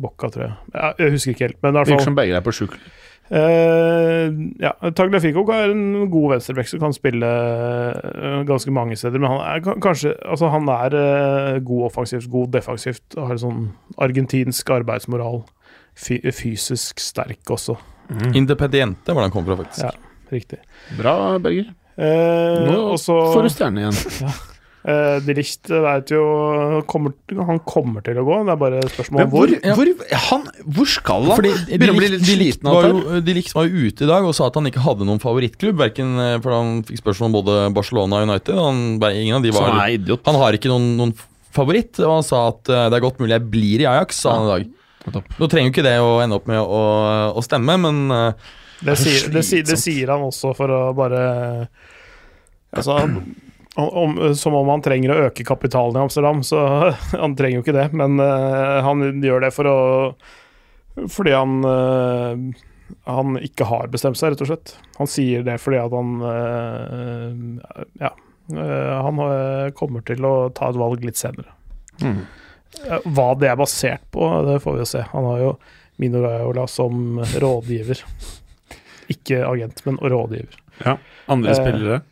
Bocca, 0.00 0.30
tror 0.32 0.46
jeg. 0.46 0.54
Ja, 0.74 0.92
jeg 0.98 1.16
husker 1.16 1.34
ikke 1.34 1.48
helt, 1.48 1.58
men 1.62 1.74
i 1.74 1.78
hvert 1.78 1.90
Virker 1.92 2.08
som 2.08 2.16
begge 2.18 2.36
er 2.38 2.44
på 2.44 2.54
sjuk. 2.54 2.76
Eh, 3.32 4.28
ja, 4.60 4.72
Tagliafico 4.92 5.46
er 5.54 5.72
en 5.72 6.10
god 6.12 6.34
venstrebekk 6.34 6.68
som 6.68 6.82
kan 6.82 6.92
spille 6.96 7.30
eh, 7.30 8.42
ganske 8.48 8.72
mange 8.74 8.96
steder. 9.00 9.18
Men 9.20 9.32
han 9.32 9.44
er 9.48 9.80
kanskje 9.80 10.12
Altså, 10.24 10.50
han 10.52 10.68
er 10.68 11.60
god 11.64 11.86
offensivt, 11.90 12.30
god 12.30 12.52
defensivt. 12.52 13.16
og 13.16 13.28
Har 13.30 13.40
sånn 13.40 13.70
argentinsk 13.98 14.70
arbeidsmoral. 14.76 15.42
Fy 15.94 16.18
fysisk 16.34 17.00
sterk 17.00 17.54
også. 17.54 17.76
Independiente 18.34 19.14
var 19.14 19.22
det 19.24 19.30
han 19.30 19.36
kom 19.36 19.46
fra, 19.46 19.56
faktisk. 19.62 19.84
Ja. 19.86 19.92
Riktig. 20.34 20.58
Bra, 20.98 21.38
Berger. 21.38 21.70
Eh, 21.96 22.64
Nå 22.66 22.96
får 22.98 23.46
du 23.46 23.52
stjerne 23.54 23.84
igjen. 23.86 24.34
Eh, 24.84 25.16
De 25.24 25.34
Licht 25.36 25.70
vet 25.70 26.12
jo 26.12 26.22
kommer, 26.90 27.14
Han 27.48 27.60
kommer 27.64 28.04
til 28.06 28.20
å 28.20 28.24
gå, 28.26 28.38
det 28.46 28.54
er 28.54 28.60
bare 28.60 28.80
et 28.82 28.92
spørsmål 28.94 29.24
om 29.24 29.32
hvor, 29.34 29.52
Ja. 29.54 29.74
hvor, 29.78 29.90
han, 30.28 30.46
hvor 30.76 30.90
skal 30.90 31.28
han? 31.30 31.36
Fordi 31.40 31.52
de, 31.72 31.78
bli 31.80 32.10
de 32.14 32.20
sliten 32.24 32.70
var 32.70 32.88
jo, 32.90 33.20
de 33.24 33.36
Ligt 33.38 33.54
var 33.56 33.68
jo 33.68 33.88
ute 33.88 34.04
i 34.06 34.10
dag 34.10 34.28
og 34.28 34.34
sa 34.36 34.48
at 34.50 34.58
han 34.60 34.70
ikke 34.70 34.84
hadde 34.84 35.08
noen 35.08 35.22
favorittklubb. 35.22 35.78
Hverken, 35.82 36.14
eh, 36.20 36.38
for 36.44 36.56
Han 36.56 36.82
fikk 36.88 37.02
spørsmål 37.02 37.30
om 37.32 37.36
både 37.40 37.58
Barcelona 37.76 38.20
og 38.22 38.28
United. 38.30 38.58
Han, 38.60 38.82
ingen 39.14 39.38
av 39.40 39.46
de 39.46 39.54
var 39.56 39.70
han 39.72 39.94
idiot. 39.98 40.24
Han 40.28 40.40
har 40.42 40.58
ikke 40.58 40.72
noen, 40.72 40.90
noen 41.00 41.14
favoritt, 41.54 41.98
og 42.02 42.16
han 42.18 42.26
sa 42.26 42.48
at 42.50 42.68
eh, 42.72 42.88
det 42.90 42.98
er 42.98 43.04
godt 43.04 43.20
mulig 43.22 43.36
jeg 43.36 43.48
blir 43.52 43.84
i 43.84 43.88
Ajax, 43.90 44.20
sa 44.24 44.38
han 44.38 44.48
i 44.48 44.52
dag. 44.54 44.72
Nå 45.38 45.46
trenger 45.52 45.68
jo 45.68 45.72
ikke 45.74 45.84
det 45.84 45.98
å 46.00 46.12
ende 46.24 46.36
opp 46.38 46.46
med 46.48 46.58
å, 46.58 46.78
å 47.36 47.42
stemme, 47.44 47.74
men 47.76 47.98
eh, 48.10 48.52
Det 48.84 48.94
sier, 48.98 49.26
det, 49.32 49.42
sier, 49.46 49.64
det 49.68 49.76
sier 49.78 50.10
han 50.10 50.24
også 50.24 50.54
for 50.56 50.72
å 50.72 50.78
bare 50.96 51.20
Altså 52.74 52.96
om, 53.76 54.34
Som 54.38 54.54
om 54.54 54.68
han 54.70 54.82
trenger 54.84 55.10
å 55.10 55.16
øke 55.28 55.44
kapitalen 55.46 55.96
i 55.98 56.04
Amsterdam, 56.04 56.42
så 56.46 56.60
han 57.22 57.34
trenger 57.38 57.58
jo 57.58 57.64
ikke 57.64 57.76
det. 57.76 57.88
Men 57.96 58.20
uh, 58.22 58.82
han 58.86 59.02
gjør 59.22 59.46
det 59.46 59.50
for 59.56 59.70
å 59.70 59.78
Fordi 61.10 61.32
han 61.34 61.56
uh, 61.66 62.62
Han 63.10 63.38
ikke 63.42 63.66
har 63.66 63.90
bestemt 63.90 64.20
seg, 64.20 64.34
rett 64.34 64.44
og 64.44 64.50
slett. 64.52 64.74
Han 65.00 65.10
sier 65.10 65.42
det 65.46 65.56
fordi 65.62 65.80
at 65.80 65.94
han 65.96 66.14
eh, 66.28 67.78
Ja. 68.04 68.10
eh, 68.52 68.92
han 69.02 69.22
kommer 69.74 70.04
til 70.06 70.26
å 70.28 70.34
ta 70.54 70.68
et 70.70 70.78
valg 70.78 71.02
litt 71.02 71.18
senere. 71.18 71.48
Mm. 72.04 72.20
Hva 73.16 73.26
det 73.40 73.48
er 73.50 73.56
basert 73.58 74.04
på, 74.14 74.28
det 74.46 74.60
får 74.62 74.76
vi 74.76 74.82
jo 74.84 74.88
se. 74.92 75.02
Han 75.14 75.26
har 75.30 75.40
jo 75.40 75.50
Mino 76.02 76.20
Raiola 76.22 76.66
som 76.70 77.18
rådgiver. 77.40 78.04
Ikke 79.16 79.40
agent, 79.48 79.80
men 79.88 79.98
rådgiver. 79.98 80.60
Ja. 80.84 80.98
Andre 81.30 81.54
spillere? 81.56 82.00
Eh, 82.02 82.10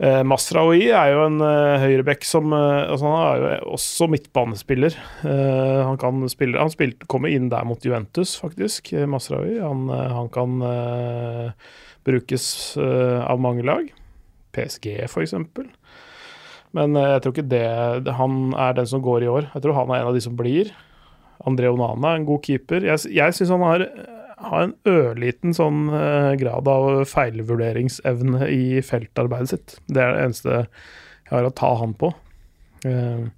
Masraoui 0.00 0.86
er 0.90 1.12
jo 1.12 1.26
en 1.28 1.36
eh, 1.44 1.82
høyreback 1.84 2.24
som 2.26 2.50
eh, 2.56 2.88
altså 2.90 3.06
Han 3.06 3.22
er 3.22 3.42
jo 3.60 3.74
også 3.76 4.08
midtbanespiller. 4.10 4.96
Eh, 5.28 5.80
han 5.86 5.98
kan 6.00 6.22
spille 6.32 6.58
Han 6.58 6.72
spilte, 6.72 7.06
kommer 7.12 7.30
inn 7.30 7.50
der 7.52 7.66
mot 7.68 7.84
Juventus, 7.84 8.32
faktisk, 8.40 8.92
eh, 8.96 9.04
Masraoui. 9.06 9.58
Han, 9.62 9.84
eh, 9.92 10.08
han 10.16 10.30
kan 10.32 10.56
eh, 10.66 11.52
brukes 12.08 12.46
eh, 12.80 13.20
av 13.22 13.38
mange 13.44 13.62
lag. 13.68 13.92
PSG, 14.56 14.88
eksempel. 15.06 15.68
Men 16.74 16.96
eh, 16.96 17.10
jeg 17.14 17.22
tror 17.26 17.36
ikke 17.36 17.48
det- 17.52 18.16
Han 18.18 18.54
er 18.56 18.72
den 18.80 18.86
som 18.90 19.02
går 19.04 19.22
i 19.22 19.30
år. 19.30 19.50
Jeg 19.54 19.62
tror 19.62 19.74
han 19.74 19.90
er 19.92 20.00
en 20.02 20.08
av 20.10 20.14
de 20.14 20.24
som 20.24 20.34
blir. 20.36 20.72
André 21.46 21.68
Onana 21.70 22.14
er 22.14 22.16
en 22.22 22.26
god 22.26 22.42
keeper. 22.42 22.80
Jeg, 22.86 22.98
jeg 23.12 23.34
syns 23.34 23.50
han 23.50 23.62
har 23.66 23.86
har 24.48 24.66
en 24.66 24.74
ørliten 24.88 25.54
sånn 25.56 25.86
eh, 25.94 26.32
grad 26.40 26.68
av 26.70 27.04
feilvurderingsevne 27.10 28.48
i 28.52 28.64
feltarbeidet 28.86 29.54
sitt. 29.54 29.76
Det 29.86 30.02
er 30.02 30.16
det 30.16 30.26
eneste 30.26 30.56
jeg 30.62 31.32
har 31.32 31.48
å 31.48 31.54
ta 31.56 31.72
han 31.80 31.94
på. 31.98 32.12
Eh, 32.88 33.30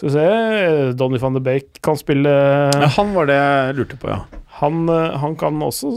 skal 0.00 0.08
vi 0.08 0.12
se 0.14 0.92
Donny 0.96 1.18
van 1.20 1.34
de 1.36 1.40
Beek 1.44 1.80
kan 1.84 1.98
spille 1.98 2.30
Ja, 2.72 2.86
han 2.96 3.10
var 3.12 3.26
det 3.28 3.34
jeg 3.36 3.74
lurte 3.76 3.98
på, 4.00 4.08
ja. 4.08 4.22
han, 4.62 4.88
eh, 4.88 5.16
han 5.20 5.34
kan 5.36 5.60
også 5.60 5.90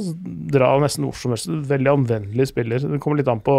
dra 0.52 0.74
nesten 0.84 1.06
hvor 1.08 1.16
som 1.16 1.32
helst. 1.32 1.48
Veldig 1.70 1.92
anvendelig 1.94 2.50
spiller. 2.50 2.84
Det 2.84 3.00
kommer 3.00 3.22
litt 3.22 3.32
an 3.32 3.40
på 3.46 3.56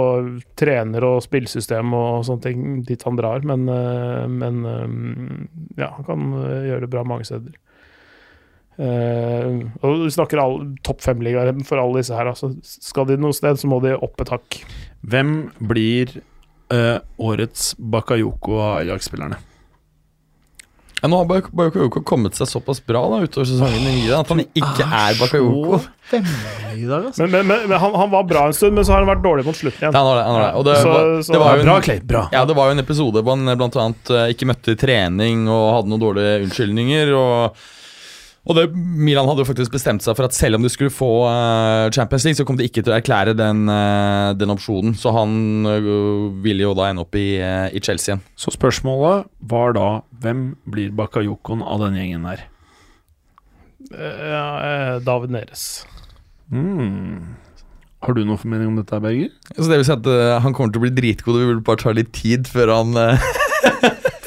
trener 0.60 1.06
og 1.08 1.22
spillsystem 1.24 1.96
og 1.96 2.26
sånne 2.28 2.44
ting 2.44 2.82
dit 2.84 3.06
han 3.08 3.16
drar, 3.16 3.46
men, 3.48 3.64
eh, 3.72 4.26
men 4.28 4.60
eh, 4.68 5.80
ja, 5.80 5.94
han 5.96 6.08
kan 6.10 6.28
eh, 6.42 6.68
gjøre 6.68 6.84
det 6.84 6.92
bra 6.92 7.06
mange 7.08 7.24
steder. 7.30 7.56
Eh, 8.74 9.62
og 9.86 10.04
Vi 10.04 10.10
snakker 10.16 10.40
topp 10.82 11.00
fem-ligaer 11.04 11.52
for 11.68 11.78
alle 11.82 12.02
disse 12.02 12.14
her. 12.16 12.32
Altså. 12.32 12.52
Skal 12.62 13.06
de 13.10 13.18
noe 13.20 13.36
sted, 13.36 13.60
så 13.60 13.70
må 13.70 13.80
de 13.84 13.94
opp 13.96 14.20
et 14.24 14.32
hakk. 14.34 14.60
Hvem 15.04 15.34
blir 15.60 16.16
uh, 16.72 16.98
årets 17.20 17.74
Bakayoko 17.78 18.56
av 18.58 18.78
Ajax-spillerne? 18.82 19.36
Ja, 21.04 21.08
nå 21.12 21.18
har 21.20 21.26
Bakayoko 21.52 22.00
kommet 22.08 22.32
seg 22.38 22.48
såpass 22.48 22.78
bra 22.80 23.02
da 23.12 23.18
utover 23.26 23.44
sesongen 23.44 23.84
i 23.92 24.06
at 24.16 24.30
han 24.32 24.40
ikke 24.46 24.86
er 24.88 25.18
Bakayoko. 25.20 25.82
i 26.74 26.86
dag, 26.88 27.10
altså. 27.10 27.26
Men, 27.26 27.30
men, 27.34 27.46
men, 27.50 27.66
men 27.68 27.78
han, 27.82 27.94
han 28.00 28.10
var 28.14 28.24
bra 28.30 28.46
en 28.48 28.56
stund, 28.56 28.74
men 28.78 28.86
så 28.88 28.94
har 28.96 29.04
han 29.04 29.10
vært 29.12 29.22
dårlig 29.26 29.44
mot 29.46 29.58
slutten 29.58 29.84
Ja, 29.84 29.90
igjen. 29.90 30.00
han 30.00 30.16
det. 30.16 30.24
Han 30.24 30.38
har 30.38 30.46
det. 30.46 30.54
Og 30.58 30.64
det, 30.70 30.76
Så- 30.80 30.88
var, 30.94 31.12
så- 31.22 31.32
det 31.36 31.42
var 31.44 31.58
jo 31.60 31.66
Bra, 31.68 31.76
en, 31.76 31.82
Clay. 31.86 32.00
Bra. 32.14 32.22
ja, 32.32 32.44
det 32.48 32.56
var 32.56 32.70
jo 32.70 32.78
en 32.78 32.84
episode 32.86 33.22
hvor 33.22 33.36
han 33.36 33.58
blant 33.60 33.76
annet 33.84 34.10
eh, 34.16 34.26
ikke 34.32 34.48
møtte 34.48 34.72
i 34.74 34.80
trening 34.80 35.44
og 35.52 35.64
hadde 35.76 35.92
noen 35.92 36.04
dårlige 36.08 36.40
unnskyldninger. 36.46 37.12
Og, 37.20 37.68
og 38.44 38.58
det, 38.58 38.64
Milan 38.76 39.28
hadde 39.30 39.44
jo 39.44 39.48
faktisk 39.48 39.72
bestemt 39.72 40.04
seg 40.04 40.16
for 40.18 40.28
at 40.28 40.36
selv 40.36 40.58
om 40.58 40.64
de 40.64 40.70
skulle 40.72 40.92
få 40.92 41.10
uh, 41.24 41.90
Champions 41.94 42.26
League, 42.26 42.36
så 42.36 42.44
kom 42.44 42.58
de 42.60 42.66
ikke 42.68 42.82
til 42.84 42.92
å 42.92 42.98
erklære 42.98 43.32
den, 43.38 43.64
uh, 43.70 44.34
den 44.36 44.52
opsjonen. 44.52 44.96
Så 45.00 45.14
han 45.16 45.64
uh, 45.64 46.28
ville 46.44 46.66
jo 46.66 46.74
da 46.76 46.90
ende 46.90 47.06
opp 47.06 47.16
i, 47.16 47.38
eh, 47.40 47.70
i 47.72 47.80
Chelsea 47.80 48.12
igjen. 48.12 48.24
Så 48.36 48.52
spørsmålet 48.52 49.30
var 49.48 49.72
da 49.76 49.88
hvem 50.24 50.50
blir 50.68 50.92
Bakayokoen 50.96 51.64
av 51.64 51.80
den 51.86 51.96
gjengen? 52.00 52.28
Eh, 52.28 52.36
eh, 54.00 55.00
David 55.04 55.32
Neres. 55.34 55.84
Mm. 56.52 57.36
Har 58.04 58.16
du 58.16 58.20
noen 58.24 58.40
formening 58.40 58.68
om 58.68 58.76
dette, 58.80 59.00
Berger? 59.00 59.30
Så 59.56 59.68
det 59.70 59.78
vil 59.80 59.86
si 59.88 59.94
at 59.94 60.08
eh, 60.10 60.36
han 60.44 60.52
kommer 60.56 60.74
til 60.74 60.82
å 60.82 60.84
bli 60.84 60.92
dritgod, 60.92 61.40
vi 61.40 61.48
vil 61.48 61.62
bare 61.64 61.80
ta 61.80 61.94
litt 61.96 62.12
tid 62.16 62.48
før 62.50 62.72
han 62.74 62.98
eh, 63.00 63.28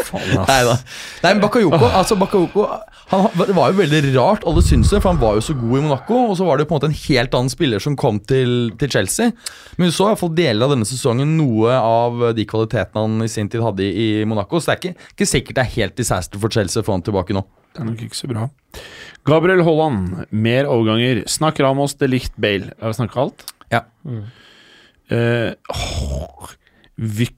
Faen, 0.07 0.29
Nei 0.47 0.61
da. 0.67 0.75
Nei, 1.23 1.31
men 1.33 1.41
Bakayoko, 1.43 1.89
altså 1.89 2.17
Bakayoko 2.19 2.65
han, 3.11 3.27
Det 3.39 3.55
var 3.55 3.71
jo 3.71 3.79
veldig 3.79 4.01
rart, 4.17 4.45
alle 4.47 4.63
syntes 4.65 4.91
det, 4.91 5.01
for 5.03 5.13
han 5.13 5.21
var 5.21 5.37
jo 5.37 5.43
så 5.45 5.55
god 5.57 5.77
i 5.79 5.83
Monaco. 5.85 6.21
Og 6.31 6.37
så 6.39 6.47
var 6.47 6.57
det 6.57 6.65
jo 6.65 6.71
på 6.71 6.75
en 6.75 6.81
måte 6.81 6.89
en 6.91 6.97
helt 7.05 7.37
annen 7.39 7.51
spiller 7.53 7.83
som 7.83 7.95
kom 7.99 8.19
til, 8.27 8.71
til 8.79 8.91
Chelsea. 8.97 9.31
Men 9.77 9.87
du 9.87 9.95
så 9.95 10.09
i 10.09 10.11
hvert 10.11 10.23
fall 10.23 10.33
deler 10.37 10.67
av 10.67 10.75
denne 10.75 10.87
sesongen 10.89 11.37
noe 11.39 11.77
av 11.77 12.25
de 12.37 12.47
kvalitetene 12.49 13.05
han 13.05 13.27
i 13.27 13.31
sin 13.31 13.51
tid 13.51 13.63
hadde 13.63 13.85
i, 13.85 13.93
i 14.23 14.27
Monaco. 14.27 14.59
Så 14.59 14.71
det 14.71 14.75
er 14.75 14.81
ikke, 14.81 15.11
ikke 15.15 15.29
sikkert 15.31 15.59
det 15.59 15.63
er 15.63 15.75
helt 15.77 15.99
disaster 15.99 16.41
for 16.41 16.53
Chelsea 16.53 16.83
å 16.83 16.87
få 16.87 16.97
han 16.97 17.05
tilbake 17.07 17.37
nå. 17.37 17.45
Det 17.77 17.83
er 17.83 17.89
nok 17.91 18.03
ikke 18.07 18.17
så 18.17 18.27
bra. 18.31 18.47
Gabriel 19.27 19.63
Haaland, 19.67 20.25
mer 20.33 20.67
overganger. 20.71 21.23
Snakk 21.29 21.59
Ramos, 21.61 21.95
de 21.99 22.09
Licht, 22.09 22.33
Bale. 22.41 22.71
Har 22.81 22.91
vi 22.91 22.97
snakka 22.97 23.23
alt? 23.27 23.47
Ja. 23.71 23.83
Mm. 24.07 24.23
Uh, 25.07 25.51
oh, 25.71 26.49
Vi, 26.97 27.29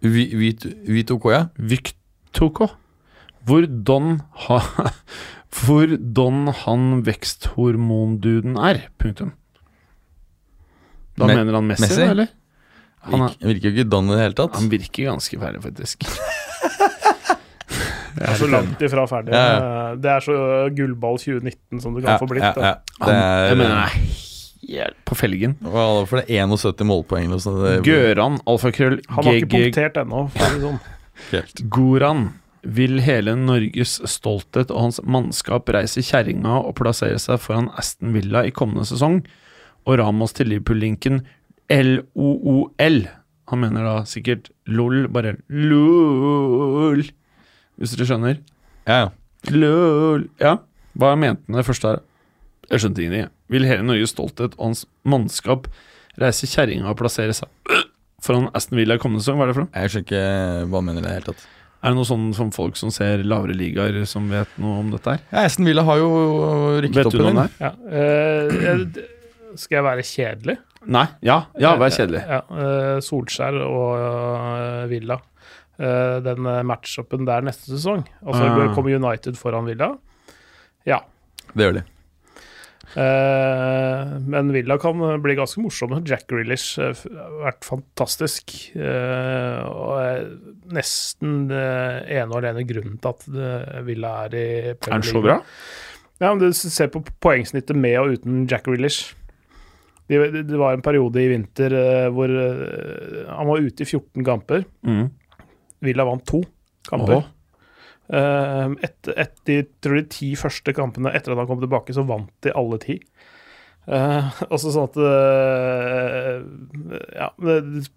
vi, 0.00 0.24
ja. 0.30 1.30
ja. 1.34 1.40
Vyktoko. 1.58 2.70
Hvordan 3.48 4.20
ha, 4.46 4.58
Hvordan 5.60 6.48
han 6.64 7.02
veksthormonduden 7.06 8.56
er. 8.60 8.84
Punktum. 9.00 9.32
Da 11.18 11.26
Me- 11.26 11.36
mener 11.40 11.58
han 11.58 11.66
Messi, 11.68 11.84
Messi? 11.88 12.02
eller? 12.06 12.30
Han, 13.10 13.22
er, 13.26 13.34
Virker, 13.40 13.70
jo 13.70 13.76
ikke 13.80 13.88
don 13.90 14.08
i 14.10 14.14
det 14.14 14.20
hele 14.26 14.36
tatt. 14.36 14.56
han 14.60 14.68
virker 14.72 15.08
ganske 15.08 15.38
ferdig, 15.40 15.62
faktisk. 15.64 16.04
Det 18.10 18.26
er 18.28 18.34
så 18.36 18.48
langt 18.50 18.82
ifra 18.84 19.06
ferdig. 19.08 19.32
Ja, 19.32 19.44
ja. 19.48 19.92
Det 19.96 20.10
er 20.12 20.24
så 20.24 20.34
gullball 20.76 21.16
2019 21.22 21.80
som 21.80 21.94
det 21.96 22.02
kan 22.04 22.12
Ja, 22.12 22.18
få 22.20 22.28
blitt. 22.28 22.44
ja, 22.44 22.52
ja. 22.60 22.74
Det 22.82 23.06
Han, 23.06 23.14
jeg 23.48 23.56
mener 23.62 23.76
er 23.86 23.94
helt 24.70 24.96
på 25.08 25.16
felgen. 25.18 25.56
Hva 25.64 26.06
for 26.06 26.20
det 26.20 26.30
er 26.30 26.46
71 26.46 26.84
målpoeng. 26.86 27.30
Det 27.32 27.72
er 27.74 27.82
Gøran, 27.86 28.38
alfakrøll, 28.46 29.00
Han 29.08 29.24
har 29.24 29.32
ikke 29.40 29.48
GG 29.50 29.64
punktert 29.74 29.98
ennå. 30.04 30.22
for 30.30 30.46
å 30.46 30.52
si 30.54 30.60
sånn. 30.66 30.80
helt- 31.32 31.62
Goran 31.70 32.22
vil 32.62 32.98
hele 33.00 33.32
Norges 33.40 33.96
stolthet 34.04 34.70
og 34.70 34.80
hans 34.84 35.00
mannskap 35.02 35.68
reise 35.72 36.02
kjerringa 36.04 36.58
og 36.60 36.74
plassere 36.76 37.16
seg 37.18 37.40
foran 37.40 37.70
Aston 37.80 38.12
Villa 38.12 38.42
i 38.44 38.50
kommende 38.52 38.84
sesong, 38.84 39.22
og 39.88 39.96
Ramos 39.98 40.34
til 40.36 40.50
Liverpool-linken 40.52 41.22
LOOL. 41.72 43.00
Han 43.50 43.62
mener 43.64 43.82
da 43.86 43.94
sikkert 44.06 44.50
LOL, 44.68 45.06
bare 45.08 45.36
LOL, 45.48 47.02
hvis 47.80 47.96
dere 47.96 48.06
skjønner. 48.10 48.38
Ja, 48.86 48.98
ja. 49.06 49.08
LOL. 49.56 50.26
Ja, 50.42 50.58
hva 51.00 51.14
mente 51.18 51.42
han 51.48 51.56
det 51.62 51.66
første 51.66 51.94
her? 51.94 52.02
Jeg 52.70 52.82
skjønte 52.84 53.02
ingenting. 53.02 53.24
jeg. 53.24 53.32
Vil 53.50 53.66
hele 53.68 53.86
Norges 53.86 54.14
stolthet 54.14 54.56
og 54.58 54.70
hans 54.70 54.84
mannskap 55.08 55.68
reise 56.20 56.48
kjerringa 56.50 56.90
og 56.90 56.98
plassere 57.00 57.34
seg 57.36 57.48
foran 58.20 58.50
Aston 58.56 58.76
Villa 58.76 58.98
i 58.98 59.00
kommende 59.00 59.24
sesong? 59.24 59.38
Hva 59.40 59.46
er 59.46 59.50
det 59.52 59.56
for 59.56 59.64
noe? 59.64 59.72
Jeg 59.80 59.92
skjønner 59.92 60.06
ikke 60.06 60.24
hva 60.68 60.80
han 60.82 60.88
mener 60.90 61.00
i 61.00 61.06
det 61.06 61.14
hele 61.14 61.28
tatt. 61.30 61.46
Er 61.80 61.94
det 61.94 61.96
noe 61.96 62.08
sånn 62.10 62.26
som 62.36 62.50
folk 62.52 62.76
som 62.76 62.90
ser 62.92 63.22
lavere 63.24 63.56
ligaer, 63.56 64.02
som 64.08 64.26
vet 64.28 64.58
noe 64.60 64.82
om 64.82 64.90
dette 64.92 65.14
her? 65.14 65.22
Ja, 65.30 65.46
Aston 65.48 65.68
Villa 65.70 65.86
har 65.88 66.02
jo 66.02 66.10
rykket 66.84 67.08
opp 67.08 67.16
i 67.16 67.24
den. 67.24 67.40
Ja. 67.62 67.72
Uh, 67.88 69.56
skal 69.56 69.78
jeg 69.78 69.86
være 69.88 70.04
kjedelig? 70.04 70.58
Nei? 70.92 71.06
Ja, 71.24 71.38
ja 71.60 71.72
vær 71.80 71.94
kjedelig. 71.94 72.20
Ja, 72.28 72.42
uh, 72.52 73.00
Solskjær 73.04 73.56
og 73.64 73.88
uh, 73.96 74.84
Villa. 74.92 75.18
Eh, 75.80 76.16
den 76.20 76.44
eh, 76.44 76.62
matchupen 76.66 77.24
der 77.24 77.44
neste 77.46 77.70
sesong. 77.72 78.02
Altså 78.20 78.44
Ah. 78.44 78.74
Kommer 78.74 78.92
United 78.92 79.38
foran 79.40 79.64
Villa? 79.64 79.96
Ja. 80.84 81.00
Det 81.54 81.64
gjør 81.64 81.78
de. 81.78 81.82
Eh, 82.98 84.18
men 84.26 84.52
Villa 84.52 84.78
kan 84.78 85.22
bli 85.22 85.36
ganske 85.38 85.62
morsomme. 85.62 86.00
Jack 86.06 86.26
Grealish 86.30 86.80
eh, 86.82 87.04
har 87.14 87.36
vært 87.44 87.66
fantastisk. 87.66 88.56
Eh, 88.74 89.60
og 89.70 89.94
er 90.00 90.26
nesten 90.74 91.46
ene 91.50 92.28
og 92.30 92.40
alene 92.40 92.66
grunnen 92.66 92.98
til 93.02 93.14
at 93.14 93.86
Villa 93.86 94.16
er 94.26 94.36
i 94.38 94.48
Er 94.74 94.92
han 94.96 95.06
så 95.06 95.22
bra? 95.22 95.40
Ja, 96.20 96.28
men 96.28 96.42
du 96.42 96.50
ser 96.52 96.90
på 96.92 97.02
poengsnittet 97.22 97.78
med 97.78 97.96
og 98.00 98.18
uten 98.18 98.44
Jack 98.50 98.66
Grealish. 98.68 99.14
Det, 100.10 100.18
var 100.58 100.74
en 100.74 100.82
periode 100.82 101.22
i 101.22 101.28
vinter 101.30 101.72
hvor 102.10 102.32
han 102.34 103.46
var 103.46 103.62
ute 103.62 103.84
i 103.84 103.86
14 103.86 104.24
kamper. 104.26 104.64
Mm. 104.82 105.04
Villa 105.86 106.06
vant 106.08 106.24
to 106.26 106.42
kamper. 106.88 107.20
Åh. 107.20 107.28
Eh, 108.10 108.72
etter 108.86 109.18
et, 109.22 109.34
de, 109.46 109.60
tror 109.82 110.00
de 110.00 110.06
ti 110.10 110.32
første 110.38 110.74
kampene 110.74 111.12
etter 111.14 111.34
at 111.34 111.42
han 111.42 111.50
kom 111.50 111.60
tilbake, 111.62 111.94
så 111.94 112.02
vant 112.08 112.32
de 112.44 112.54
alle 112.58 112.80
ti. 112.82 112.98
Uh, 113.90 114.28
også 114.52 114.70
sånn 114.74 114.90
at 114.90 114.96
uh, 115.00 116.42
Ja, 117.16 117.30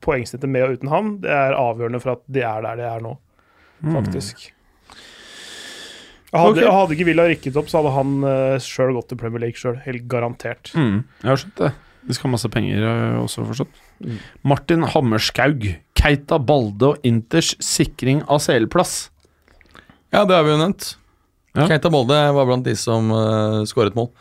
poengsnittet 0.01 0.49
med 0.49 0.63
og 0.63 0.77
uten 0.77 0.89
han, 0.89 1.09
det 1.21 1.33
er 1.35 1.57
avgjørende 1.59 1.99
for 2.01 2.15
at 2.15 2.23
de 2.31 2.41
er 2.47 2.63
der 2.65 2.79
de 2.79 2.85
er 2.87 3.03
nå, 3.03 3.11
faktisk. 3.83 4.47
Hadde, 6.33 6.63
okay. 6.63 6.71
hadde 6.71 6.95
ikke 6.95 7.07
Villa 7.11 7.27
rykket 7.29 7.57
opp, 7.59 7.67
så 7.69 7.81
hadde 7.81 7.93
han 7.93 8.13
uh, 8.25 8.55
sjøl 8.63 8.95
gått 8.95 9.11
til 9.11 9.19
Premier 9.21 9.43
League 9.43 9.59
sjøl. 9.59 9.75
Helt 9.83 10.07
garantert. 10.09 10.71
Mm. 10.73 11.03
Jeg 11.21 11.29
har 11.29 11.41
skjønt 11.43 11.59
det. 11.61 11.73
De 12.03 12.15
skal 12.15 12.27
ha 12.27 12.33
masse 12.33 12.49
penger 12.51 12.83
øh, 12.83 13.19
også, 13.21 13.45
forstått. 13.47 13.77
Mm. 14.03 14.15
Martin 14.49 14.87
Hammerskaug. 14.91 15.67
Keita 15.99 16.39
Balde 16.41 16.89
og 16.89 17.05
Inters 17.07 17.53
sikring 17.63 18.25
av 18.27 18.41
CL-plass. 18.43 19.12
Ja, 20.13 20.23
det 20.29 20.37
har 20.37 20.45
vi 20.45 20.53
jo 20.53 20.61
nevnt. 20.61 20.93
Ja. 21.57 21.67
Keita 21.69 21.89
Molde 21.93 22.17
var 22.33 22.47
blant 22.49 22.65
de 22.65 22.75
som 22.77 23.09
uh, 23.13 23.63
skåret 23.69 23.97
mål. 23.97 24.11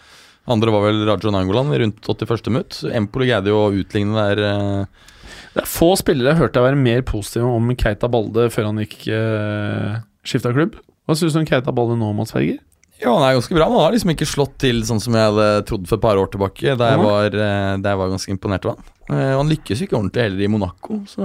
Andre 0.51 0.73
var 0.75 0.87
vel 0.89 1.05
Rajon 1.07 1.37
Nangolan 1.37 1.71
rundt 1.71 2.09
81. 2.09 2.49
minutt. 2.51 2.79
Empoli 2.91 3.29
greide 3.29 3.53
jo 3.53 3.61
å 3.61 3.73
utligne 3.77 4.17
der. 4.17 4.41
Uh... 4.41 5.11
Det 5.53 5.63
er 5.63 5.69
få 5.69 5.93
spillere 6.01 6.33
jeg 6.33 6.41
hørte 6.41 6.65
være 6.65 6.81
mer 6.81 7.05
positive 7.07 7.49
om 7.53 7.71
Keita 7.77 8.09
Balde 8.11 8.49
før 8.53 8.71
han 8.71 8.81
gikk 8.83 9.05
uh, 9.13 10.01
skifta 10.25 10.55
klubb. 10.57 10.81
Hva 11.05 11.17
syns 11.19 11.37
du 11.37 11.43
om 11.43 11.49
Keita 11.49 11.75
Balde 11.77 11.99
nå, 12.01 12.09
Mats 12.17 12.33
Berger? 12.35 12.63
Ja, 13.03 13.13
han 13.19 13.25
er 13.27 13.35
ganske 13.41 13.55
bra. 13.57 13.67
men 13.67 13.75
Han 13.77 13.85
har 13.89 13.93
liksom 13.97 14.11
ikke 14.15 14.27
slått 14.31 14.53
til 14.63 14.83
sånn 14.87 15.01
som 15.03 15.15
jeg 15.19 15.27
hadde 15.33 15.47
trodd 15.67 15.89
for 15.91 15.99
et 15.99 16.03
par 16.05 16.17
år 16.21 16.29
tilbake. 16.31 16.77
Da 16.79 16.91
jeg 16.93 17.01
var, 17.03 17.27
eh, 17.35 17.77
da 17.83 17.91
jeg 17.95 17.99
var 17.99 18.13
ganske 18.13 18.31
imponert 18.31 18.67
av 18.69 18.77
han. 18.77 18.85
Eh, 19.11 19.33
Han 19.37 19.49
lykkes 19.51 19.81
jo 19.83 19.87
ikke 19.89 19.99
ordentlig 19.99 20.23
heller 20.23 20.45
i 20.47 20.51
Monaco, 20.53 21.01
så 21.11 21.23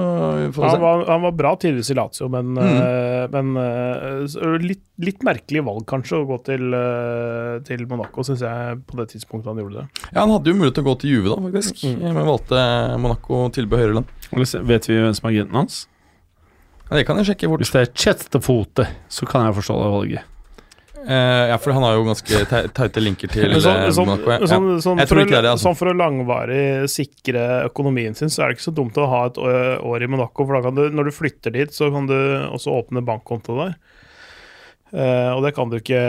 får 0.56 0.64
Han 0.66 0.72
se. 0.74 0.80
var, 0.82 1.04
han 1.06 1.22
var 1.22 1.32
bra 1.38 1.52
tidligvis 1.56 1.91
i 1.94 1.98
Lazio, 1.99 2.28
men, 2.34 2.56
Mm. 2.58 3.30
men 3.32 4.58
litt, 4.66 4.82
litt 4.98 5.22
merkelig 5.24 5.64
valg 5.64 5.86
kanskje 5.86 6.18
å 6.18 6.26
gå 6.28 6.38
til, 6.49 6.66
til 7.68 7.86
Monaco, 7.88 8.24
syns 8.26 8.41
jeg, 8.41 8.80
på 8.88 8.98
det 8.98 9.08
tidspunktet 9.14 9.52
han 9.54 9.62
gjorde 9.62 9.84
det. 9.84 9.88
Ja, 10.14 10.22
Han 10.26 10.32
hadde 10.34 10.49
jo 10.52 10.58
mulighet 10.58 10.74
til 10.80 10.84
å 10.84 10.90
gå 10.90 10.95
til 11.04 11.10
Juve, 11.14 11.30
da, 11.36 11.41
faktisk. 11.48 11.84
Mm. 11.86 12.02
Men 12.18 12.26
valgte 12.28 12.64
Monaco 12.99 13.44
tilbød 13.54 13.80
høyere 13.84 13.94
lønn. 13.99 14.10
Vet 14.68 14.88
vi 14.90 14.98
hvem 14.98 15.14
som 15.16 15.30
er 15.30 15.36
agenten 15.36 15.54
hans? 15.62 15.88
Ja, 16.90 16.95
det 16.98 17.06
kan 17.06 17.18
jeg 17.20 17.28
sjekke 17.30 17.49
fort. 17.52 17.60
Hvis 17.62 17.72
det 17.76 17.82
er 17.84 17.94
Chettefote, 17.94 18.88
så 19.12 19.28
kan 19.28 19.45
jeg 19.45 19.56
forstå 19.62 19.78
det 19.84 19.94
valget. 19.94 20.34
Eh, 21.08 21.48
ja, 21.54 21.56
for 21.64 21.72
han 21.72 21.84
har 21.88 21.94
jo 21.96 22.04
ganske 22.04 22.40
te- 22.52 22.68
tighte 22.76 23.00
linker 23.00 23.32
til 23.32 23.54
sånn, 23.64 23.78
eh, 23.86 23.92
sånn, 23.96 24.10
Monaco. 24.10 24.32
Ja. 24.34 24.48
sånn, 24.52 24.66
sånn, 24.84 25.00
for 25.08 25.22
å, 25.22 25.26
det 25.30 25.38
altså. 25.54 25.64
sånn 25.70 25.78
for 25.80 25.88
å 25.88 25.96
langvarig 25.96 26.90
sikre 26.92 27.46
økonomien 27.70 28.14
sin, 28.18 28.28
så 28.28 28.44
er 28.44 28.50
det 28.52 28.58
ikke 28.58 28.66
så 28.68 28.74
dumt 28.76 28.98
å 29.00 29.08
ha 29.08 29.22
et 29.30 29.38
år 29.40 30.04
i 30.04 30.10
Monaco. 30.12 30.44
For 30.46 30.58
da 30.60 30.62
kan 30.68 30.76
du, 30.76 30.90
når 30.92 31.06
du 31.08 31.12
flytter 31.16 31.56
dit, 31.56 31.72
så 31.72 31.88
kan 31.94 32.10
du 32.12 32.14
også 32.52 32.76
åpne 32.76 33.06
bankkonto 33.08 33.56
der. 33.62 33.78
Eh, 34.92 35.32
og 35.36 35.44
det 35.48 35.54
kan 35.56 35.70
du 35.72 35.78
ikke 35.80 36.02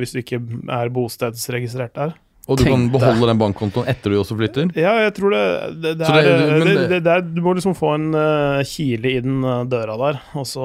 hvis 0.00 0.12
du 0.16 0.18
ikke 0.22 0.40
er 0.72 0.88
bostedsregistrert 0.96 1.94
der. 1.96 2.16
Og 2.48 2.56
du 2.56 2.64
kan 2.64 2.86
beholde 2.88 3.26
den 3.28 3.36
bankkontoen 3.40 3.84
etter 3.92 4.08
du 4.14 4.16
også 4.22 4.32
flytter. 4.38 4.70
Ja, 4.80 4.94
jeg 5.04 5.12
tror 5.18 5.34
det, 5.36 5.44
det, 5.82 5.98
det 6.00 6.08
er 6.08 6.22
det- 6.22 6.24
det, 6.24 6.48
men 6.48 6.66
det, 6.68 6.88
det- 6.88 7.02
det, 7.04 7.12
er- 7.18 7.26
Du 7.36 7.42
må 7.44 7.52
liksom 7.54 7.74
få 7.76 7.94
en 7.96 8.14
uh, 8.16 8.62
kile 8.64 9.04
i 9.12 9.20
den 9.20 9.42
døra 9.68 9.98
der, 10.00 10.20
og 10.34 10.46
så 10.48 10.64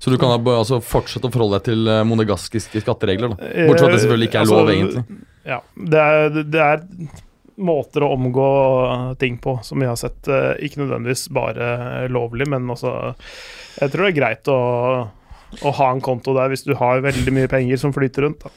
Så 0.00 0.10
du 0.12 0.16
kan 0.20 0.32
altså, 0.32 0.78
fortsette 0.80 1.28
å 1.28 1.32
forholde 1.34 1.58
deg 1.58 1.66
til 1.68 1.88
eh, 1.92 2.04
monegaskiske 2.08 2.80
skatteregler. 2.80 3.34
da 3.34 3.50
Bortsett 3.68 3.82
fra 3.84 3.90
at 3.90 3.96
det 3.98 4.04
selvfølgelig 4.04 4.28
ikke 4.30 4.38
er 4.40 4.46
Altså, 4.46 4.60
lov, 4.62 4.70
egentlig. 4.72 5.18
Ja. 5.50 5.58
Det 5.76 6.04
er, 6.06 6.38
det 6.54 6.62
er 6.64 6.86
måter 7.60 8.06
å 8.06 8.14
omgå 8.16 8.46
ting 9.20 9.36
på 9.44 9.58
som 9.66 9.82
vi 9.82 9.88
har 9.90 9.98
sett. 10.00 10.24
eh, 10.32 10.54
Ikke 10.64 10.80
nødvendigvis 10.80 11.26
bare 11.36 12.08
lovlig, 12.08 12.48
men 12.48 12.64
også 12.72 12.94
Jeg 13.80 13.92
tror 13.92 14.06
det 14.06 14.10
er 14.14 14.18
greit 14.22 14.48
å, 14.48 14.58
å 15.60 15.74
ha 15.82 15.90
en 15.92 16.00
konto 16.04 16.32
der 16.36 16.48
hvis 16.52 16.64
du 16.64 16.72
har 16.80 17.04
veldig 17.04 17.36
mye 17.36 17.50
penger 17.52 17.80
som 17.84 17.92
flyter 17.92 18.24
rundt. 18.28 18.46
Da. 18.46 18.50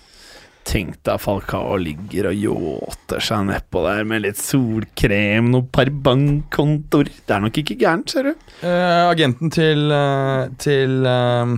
Tenk 0.64 0.99
deg 1.06 1.19
Falcao 1.22 1.76
ligger 1.81 2.30
og 2.30 2.40
yachter 2.40 3.23
seg 3.23 3.48
nedpå 3.49 3.84
der 3.85 4.06
med 4.07 4.23
litt 4.23 4.40
solkrem, 4.40 5.52
noen 5.52 5.68
par 5.73 5.91
bankkontoer. 6.06 7.11
Det 7.11 7.35
er 7.35 7.44
nok 7.44 7.60
ikke 7.60 7.77
gærent, 7.81 8.14
ser 8.14 8.30
du. 8.30 8.48
Uh, 8.64 9.10
agenten 9.10 9.52
til, 9.53 9.91
uh, 9.91 10.48
til 10.64 11.03
uh, 11.03 11.57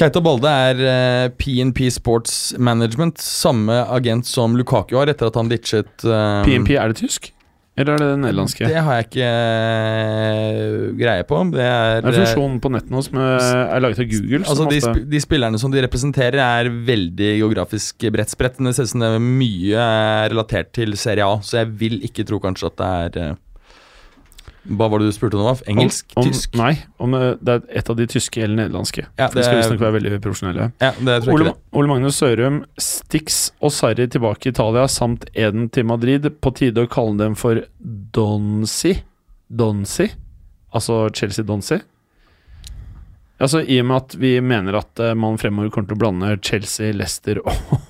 Keita 0.00 0.24
Balde 0.24 0.54
er 0.70 1.30
PNP 1.36 1.86
Sports 1.92 2.54
Management. 2.58 3.20
Samme 3.20 3.82
agent 3.92 4.26
som 4.30 4.56
Lukaku 4.58 4.96
har 4.98 5.12
etter 5.12 5.28
at 5.28 5.38
han 5.38 5.52
ditchet 5.52 5.92
PNP, 6.00 6.74
er 6.80 6.90
det 6.90 7.02
tysk? 7.04 7.33
Eller 7.74 7.96
er 7.96 8.02
det 8.02 8.08
det 8.12 8.18
nederlandske? 8.22 8.66
Det 8.70 8.82
har 8.86 8.98
jeg 9.00 9.06
ikke 9.08 9.30
uh, 9.34 10.74
greie 10.94 11.24
på. 11.26 11.40
Det 11.50 11.64
er, 11.64 12.04
Det 12.04 12.12
er 12.12 12.18
funksjonen 12.20 12.60
på 12.62 12.70
nettet 12.70 12.92
nå 12.94 13.02
som 13.02 13.18
eh, 13.18 13.46
er 13.64 13.82
laget 13.82 14.02
av 14.04 14.06
Google. 14.12 14.42
Altså 14.46 14.68
de, 14.70 14.78
sp 14.78 15.00
de 15.10 15.22
spillerne 15.24 15.58
som 15.58 15.74
de 15.74 15.82
representerer, 15.82 16.38
er 16.38 16.70
veldig 16.70 17.32
geografisk 17.40 18.06
bredt 18.14 18.30
spredt. 18.30 18.60
Men 18.60 18.70
det 18.70 18.76
ser 18.78 18.86
ut 18.86 18.92
som 18.92 19.02
det 19.02 19.10
er 19.10 19.26
mye 19.26 19.88
er 19.88 20.30
relatert 20.30 20.70
til 20.78 20.94
Serie 21.00 21.26
A, 21.26 21.40
så 21.42 21.64
jeg 21.64 21.72
vil 21.82 21.98
ikke 22.06 22.26
tro 22.28 22.38
kanskje 22.44 22.70
at 22.70 22.78
det 22.78 22.92
er 22.92 23.20
eh, 23.24 23.40
Hva 24.64 24.88
var 24.88 25.02
det 25.02 25.10
du 25.10 25.12
spurte 25.12 25.36
om? 25.36 25.58
Engelsk? 25.68 26.06
om, 26.14 26.22
om, 26.22 26.30
tysk? 26.32 26.54
Nei, 26.56 26.72
om 27.02 27.14
eh, 27.18 27.34
det 27.44 27.56
er 27.58 27.80
et 27.80 27.90
av 27.92 27.98
de 27.98 28.06
tyske 28.08 28.40
eller 28.40 28.56
nederlandske. 28.62 29.04
Ja, 29.20 29.28
det, 29.28 29.44
skal 29.44 29.58
visstnok 29.60 29.82
være 29.82 29.96
veldig 29.98 30.20
profesjonelle. 30.24 30.70
Ja, 30.80 30.92
det 30.96 31.18
tror 31.24 31.28
jeg 31.28 31.34
Ole, 31.34 31.46
ikke 31.50 31.52
det. 31.52 31.78
Ole 31.80 31.92
Magnus 31.92 32.20
Sørum, 32.20 32.60
Stix 32.80 33.40
og 33.60 33.74
Sarri 33.76 34.08
tilbake 34.08 34.48
i 34.48 34.54
Italia, 34.54 34.86
samt 34.88 35.28
Eden 35.34 35.68
til 35.74 35.88
Madrid. 35.90 36.30
På 36.40 36.54
tide 36.56 36.86
å 36.86 36.90
kalle 36.90 37.20
dem 37.20 37.36
for 37.36 37.60
Donsi. 38.16 38.96
Donsi? 39.52 40.08
Altså 40.74 41.04
Chelsea 41.14 41.44
Donsi? 41.46 41.78
Altså 43.42 43.60
I 43.60 43.80
og 43.82 43.88
med 43.90 43.98
at 44.00 44.14
vi 44.20 44.36
mener 44.40 44.78
at 44.80 45.00
eh, 45.02 45.16
man 45.18 45.36
fremover 45.40 45.72
kommer 45.74 45.90
til 45.90 45.98
å 45.98 46.04
blande 46.06 46.36
Chelsea, 46.40 46.94
Leicester 46.96 47.42
og, 47.44 47.82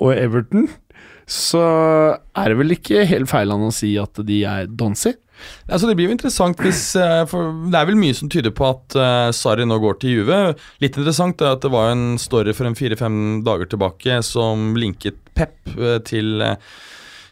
og 0.00 0.14
Everton, 0.14 0.70
så 1.30 1.62
er 2.34 2.50
det 2.50 2.58
vel 2.58 2.74
ikke 2.74 3.04
helt 3.06 3.30
feil 3.30 3.52
an 3.54 3.68
å 3.68 3.74
si 3.74 3.92
at 4.00 4.22
de 4.26 4.40
er 4.48 4.70
Donsi? 4.70 5.12
Altså 5.68 5.88
Det 5.88 5.96
blir 5.98 6.10
jo 6.10 6.16
interessant 6.16 6.60
hvis 6.62 6.82
eh, 6.98 7.34
det 7.70 7.78
er 7.78 7.88
vel 7.88 7.98
mye 8.00 8.16
som 8.16 8.30
tyder 8.32 8.54
på 8.54 8.68
at 8.68 8.96
uh, 8.98 9.30
Sarri 9.34 9.66
nå 9.68 9.78
går 9.82 10.00
til 10.00 10.20
Juve. 10.20 10.40
Litt 10.82 10.98
interessant 10.98 11.42
er 11.42 11.54
at 11.54 11.64
det 11.64 11.72
var 11.72 11.92
en 11.92 12.14
story 12.20 12.54
for 12.56 12.68
en 12.68 12.78
fire-fem 12.78 13.40
dager 13.46 13.70
tilbake 13.70 14.20
som 14.26 14.72
linket 14.78 15.20
Pep 15.36 15.76
eh, 15.78 15.98
til 16.06 16.42
eh, 16.44 16.56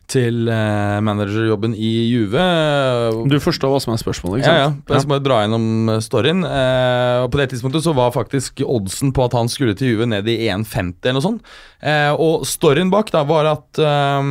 til 0.08 0.48
eh, 0.48 0.98
managerjobben 1.04 1.74
i 1.76 1.90
Juve. 2.08 2.44
Du 3.28 3.36
forstår 3.42 3.72
hva 3.74 3.80
som 3.82 3.92
er 3.92 4.00
spørsmålet, 4.00 4.40
ikke 4.40 4.48
sant? 4.48 4.58
Ja, 4.58 4.68
ja. 4.70 4.94
Jeg 4.94 5.04
skal 5.04 5.12
bare 5.12 5.24
dra 5.24 5.40
gjennom 5.42 5.66
eh, 5.92 6.00
storyen. 6.04 6.40
Eh, 6.48 7.16
og 7.24 7.28
På 7.32 7.40
det 7.40 7.50
tidspunktet 7.52 7.84
så 7.84 7.92
var 7.96 8.14
faktisk 8.14 8.62
oddsen 8.64 9.12
på 9.16 9.26
at 9.26 9.36
han 9.36 9.50
skulle 9.52 9.76
til 9.78 9.92
Juve 9.92 10.08
ned 10.08 10.28
i 10.32 10.38
1,50 10.48 11.04
eller 11.04 11.18
noe 11.18 11.26
sånt. 11.26 11.52
Og 12.18 12.42
storyen 12.48 12.88
bak 12.90 13.12
da 13.14 13.20
var 13.22 13.46
at 13.52 13.78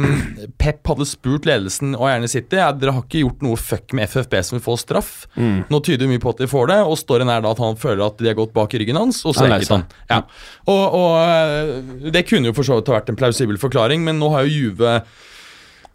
Pep 0.62 0.90
hadde 0.90 1.08
spurt 1.08 1.46
ledelsen 1.48 1.94
og 1.96 2.10
gjerne 2.10 2.28
City 2.32 2.60
ja, 2.60 2.74
dere 2.76 2.96
har 2.98 3.06
ikke 3.06 3.22
gjort 3.22 3.46
noe 3.46 3.60
fuck 3.62 3.96
med 3.96 4.10
FFB 4.10 4.36
som 4.44 4.58
vil 4.58 4.66
få 4.66 4.76
straff. 4.82 5.14
Mm. 5.38 5.62
Nå 5.72 5.82
tyder 5.86 6.08
jo 6.08 6.12
mye 6.12 6.24
på 6.24 6.34
at 6.34 6.42
de 6.44 6.50
får 6.52 6.74
det, 6.74 6.82
og 6.84 7.00
storyen 7.00 7.32
er 7.32 7.46
da 7.46 7.54
at 7.54 7.64
han 7.64 7.80
føler 7.80 8.04
at 8.10 8.20
de 8.20 8.32
har 8.32 8.38
gått 8.40 8.56
bak 8.58 8.74
i 8.74 8.82
ryggen 8.82 9.00
hans, 9.00 9.22
og 9.24 9.38
så 9.38 9.48
Han. 9.48 9.86
Ja. 10.10 10.20
Og, 10.68 10.84
og 10.98 12.12
Det 12.12 12.26
kunne 12.28 12.52
jo 12.52 12.58
for 12.58 12.68
så 12.68 12.82
vidt 12.82 12.92
vært 12.92 13.10
en 13.12 13.20
plausibel 13.20 13.60
forklaring, 13.62 14.04
men 14.04 14.20
nå 14.20 14.34
har 14.34 14.44
jo 14.48 14.68
Juve 14.68 15.00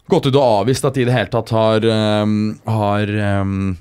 gått 0.09 0.27
ut 0.27 0.35
og 0.35 0.43
avvist 0.63 0.85
at 0.85 0.95
de 0.97 1.01
i 1.03 1.07
det 1.07 1.15
hele 1.15 1.31
tatt 1.31 1.49
har, 1.55 1.85
um, 2.23 2.53
har 2.67 3.09
um, 3.41 3.77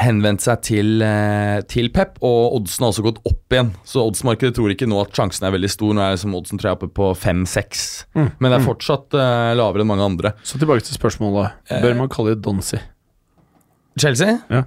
henvendt 0.00 0.40
seg 0.44 0.60
til, 0.64 1.02
eh, 1.02 1.60
til 1.68 1.90
Pep, 1.92 2.14
og 2.24 2.54
oddsen 2.60 2.84
har 2.86 2.92
også 2.94 3.02
gått 3.04 3.18
opp 3.26 3.52
igjen. 3.56 3.72
Så 3.84 4.04
oddsmarkedet 4.06 4.54
tror 4.56 4.70
ikke 4.72 4.88
nå 4.88 5.00
at 5.02 5.12
sjansen 5.18 5.44
er 5.48 5.52
veldig 5.56 5.70
stor. 5.72 5.92
Nå 5.96 6.04
er 6.04 6.14
liksom 6.14 6.36
oddsen 6.38 6.60
tror 6.60 6.70
jeg 6.70 6.78
oppe 6.78 6.90
på 6.96 7.10
5-6, 7.18 7.86
Mm. 8.14 8.30
men 8.38 8.50
det 8.50 8.60
er 8.60 8.64
fortsatt 8.68 9.14
uh, 9.18 9.50
lavere 9.58 9.82
enn 9.84 9.90
mange 9.90 10.06
andre. 10.06 10.32
Så 10.46 10.58
tilbake 10.62 10.86
til 10.86 10.96
spørsmålet. 10.96 11.52
Eh. 11.68 11.82
Bør 11.82 11.98
man 11.98 12.08
kalle 12.08 12.34
det 12.36 12.42
Donsi? 12.46 12.78
Chelsea? 13.98 14.38
Ja. 14.48 14.62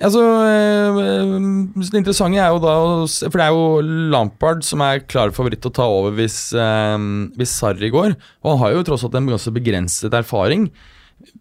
Altså, 0.00 0.20
eh, 0.22 1.80
Det 1.82 1.98
interessante 1.98 2.38
er 2.38 2.52
jo 2.54 2.60
da 2.62 2.74
For 3.08 3.34
det 3.34 3.46
er 3.48 3.50
jo 3.50 3.80
Lampard 4.12 4.62
som 4.66 4.80
er 4.86 5.00
klar 5.10 5.32
favoritt 5.34 5.60
til 5.64 5.72
å 5.72 5.74
ta 5.74 5.86
over 5.90 6.14
hvis, 6.18 6.52
eh, 6.54 6.98
hvis 7.38 7.56
Sarri 7.58 7.90
går. 7.90 8.14
Og 8.44 8.52
han 8.52 8.58
har 8.62 8.76
jo 8.76 8.84
tross 8.86 9.04
alt 9.04 9.14
en 9.18 9.26
ganske 9.26 9.50
begrenset 9.54 10.14
erfaring. 10.14 10.68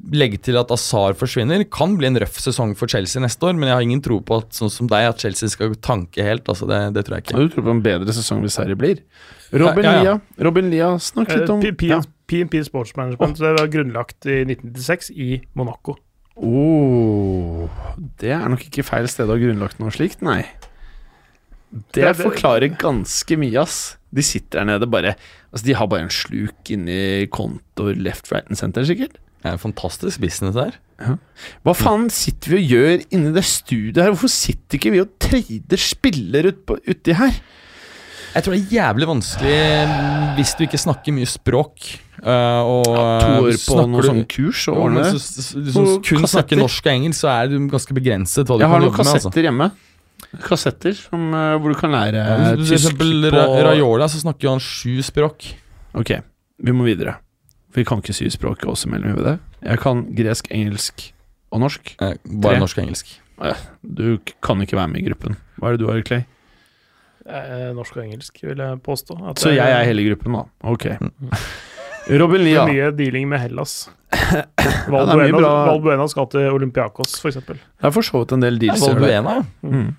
Legge 0.10 0.40
til 0.42 0.58
at 0.58 0.72
Azar 0.74 1.14
forsvinner. 1.14 1.62
Kan 1.70 1.98
bli 2.00 2.08
en 2.10 2.18
røff 2.18 2.40
sesong 2.42 2.74
for 2.76 2.90
Chelsea 2.90 3.22
neste 3.22 3.46
år, 3.46 3.54
men 3.54 3.70
jeg 3.70 3.76
har 3.78 3.86
ingen 3.86 4.02
tro 4.02 4.18
på 4.26 4.40
at 4.42 4.50
sånn 4.58 4.72
som 4.74 4.88
deg 4.90 5.06
at 5.12 5.22
Chelsea 5.22 5.50
skal 5.54 5.76
tanke 5.76 6.26
helt. 6.26 6.50
Altså 6.50 6.66
det, 6.68 6.80
det 6.98 7.06
tror 7.06 7.20
jeg 7.20 7.28
ikke. 7.28 7.38
Du 7.38 7.50
tror 7.54 7.68
på 7.70 7.76
en 7.76 7.84
bedre 7.86 8.16
sesong 8.18 8.42
hvis 8.42 8.58
Sarri 8.58 8.74
blir? 8.74 9.04
Robin 9.54 9.84
Ja, 9.86 9.92
ja, 9.92 10.02
ja. 10.04 10.18
Lia, 10.18 10.44
Robin 10.44 10.72
Lia, 10.74 10.90
snakk 10.98 11.30
litt 11.30 11.50
om 11.54 11.62
Eh, 11.62 11.72
P- 11.78 11.94
ja. 11.94 12.02
PNP 12.28 12.64
Sports 12.66 12.92
Management 12.98 13.38
det 13.38 13.54
var 13.56 13.70
grunnlagt 13.72 14.26
i 14.26 14.42
1996 14.50 15.12
i 15.16 15.42
Monaco. 15.56 15.96
Oh, 16.44 17.68
Det 18.20 18.32
er 18.34 18.48
nok 18.50 18.64
ikke 18.68 18.86
feil 18.86 19.08
sted 19.10 19.28
å 19.30 19.36
ha 19.36 19.42
grunnlagt 19.42 19.80
noe 19.82 19.94
slikt, 19.94 20.22
nei. 20.26 20.44
Det 21.72 22.02
Det- 22.02 22.04
det- 22.18 22.26
forklarer 22.26 22.78
ganske 22.80 23.38
mye, 23.38 23.60
ass. 23.62 23.98
De 24.14 24.22
sitter 24.24 24.60
der 24.60 24.66
nede 24.66 24.88
bare 24.90 25.16
Altså, 25.54 25.66
de 25.66 25.74
har 25.74 25.88
bare 25.88 26.02
en 26.04 26.10
sluk 26.10 26.70
inni 26.70 27.28
kontor 27.32 27.96
left, 27.96 28.32
right 28.32 28.46
and 28.48 28.58
center, 28.58 28.84
sikkert. 28.84 29.14
Det 29.42 29.46
er 29.46 29.52
en 29.54 29.58
fantastisk 29.58 30.20
business 30.20 30.56
der. 30.56 30.74
Hva 31.66 31.74
faen 31.74 32.10
sitter 32.12 32.52
vi 32.52 32.58
og 32.58 32.70
gjør 32.70 33.06
inni 33.12 33.34
det 33.34 33.44
studioet 33.46 33.96
her? 34.04 34.12
Hvorfor 34.12 34.30
sitter 34.30 34.78
ikke 34.78 34.92
vi 34.92 35.00
og 35.00 35.10
trader 35.20 35.78
spiller 35.78 36.48
ut 36.48 36.66
på, 36.66 36.78
uti 36.88 37.14
her? 37.14 37.32
Jeg 38.38 38.46
tror 38.46 38.54
det 38.54 38.60
er 38.62 38.74
jævlig 38.76 39.08
vanskelig 39.10 39.54
mm, 39.90 40.26
hvis 40.38 40.52
du 40.54 40.60
ikke 40.68 40.78
snakker 40.78 41.16
mye 41.16 41.30
språk. 41.30 41.88
Uh, 42.22 42.62
og 42.70 42.86
To 42.86 43.32
år 43.48 43.58
på 43.62 43.78
noe 43.90 44.06
sånn 44.06 44.24
kurs 44.30 44.62
og 44.70 44.78
ordne 44.84 45.06
det. 45.08 45.22
så, 45.22 45.62
kun 45.64 46.02
kassetter. 46.02 46.30
snakker 46.34 46.62
norsk 46.62 46.86
og 46.90 46.92
engelsk, 46.94 47.22
så 47.24 47.32
er 47.34 47.50
du 47.50 47.58
ganske 47.72 47.98
begrenset 47.98 48.52
Jeg 48.54 48.62
har 48.62 48.62
kan 48.62 48.86
noen 48.86 48.92
jobbe 48.92 48.98
med. 49.02 49.10
Altså. 49.10 49.18
kassetter 49.18 49.48
hjemme. 49.50 49.70
Kassetter 50.44 50.98
som, 50.98 51.28
eh, 51.34 51.56
hvor 51.58 51.74
du 51.74 51.80
kan 51.80 51.94
lære 51.94 52.22
Ja, 52.22 52.38
eh, 52.52 52.56
du 52.58 52.64
tysk 52.66 52.70
For 52.70 52.78
eksempel 52.78 53.30
på 53.32 53.42
Ra- 53.66 54.10
så 54.10 54.22
snakker 54.22 54.50
jo 54.50 54.54
han 54.54 54.62
sju 54.62 55.02
språk. 55.02 55.50
Ok, 55.98 56.14
vi 56.62 56.78
må 56.78 56.86
videre. 56.86 57.18
For 57.74 57.82
vi 57.82 57.90
kan 57.90 58.02
ikke 58.06 58.18
sy 58.18 58.30
språk 58.30 58.66
også 58.70 58.90
mellom 58.90 59.18
vi 59.18 59.24
det? 59.32 59.40
Jeg 59.66 59.82
kan 59.82 60.06
gresk, 60.14 60.50
engelsk 60.54 61.12
og 61.52 61.62
norsk. 61.66 61.96
Eh, 62.02 62.18
bare 62.26 62.62
norsk 62.62 62.78
og 62.78 62.86
engelsk. 62.86 63.18
Du 63.82 64.18
kan 64.42 64.62
ikke 64.62 64.78
være 64.78 64.94
med 64.94 65.02
i 65.02 65.10
gruppen. 65.10 65.38
Hva 65.58 65.70
er 65.70 65.78
det 65.78 65.86
du 65.86 65.90
har, 65.90 66.02
Clay? 66.06 66.26
Eh, 67.28 67.74
norsk 67.76 67.92
og 67.98 68.04
engelsk, 68.06 68.40
vil 68.48 68.58
jeg 68.64 68.80
påstå. 68.86 69.18
At 69.30 69.40
Så 69.44 69.50
jeg 69.52 69.68
er 69.68 69.84
hele 69.84 70.06
gruppen, 70.10 70.32
da. 70.38 70.44
Ok. 70.64 70.86
Robin 72.08 72.40
Det 72.40 72.46
Lia. 72.48 72.62
er 72.64 72.68
mye 72.72 72.92
dealing 72.96 73.28
med 73.30 73.40
Hellas. 73.44 73.90
Ja, 74.18 74.42
det 74.56 74.88
Valbuena, 74.92 75.38
bra- 75.38 75.66
Valbuena 75.68 76.06
skal 76.10 76.26
til 76.32 76.48
Olympiakos, 76.56 77.18
f.eks. 77.20 77.36
Det 77.48 77.58
er 77.84 77.92
for 77.92 78.02
så 78.08 78.20
vidt 78.24 78.32
en 78.38 78.42
del 78.46 78.56
deals. 78.60 78.80
det. 78.80 78.88
Valbuena, 78.96 79.32
ja. 79.42 79.46
Mm. 79.68 79.90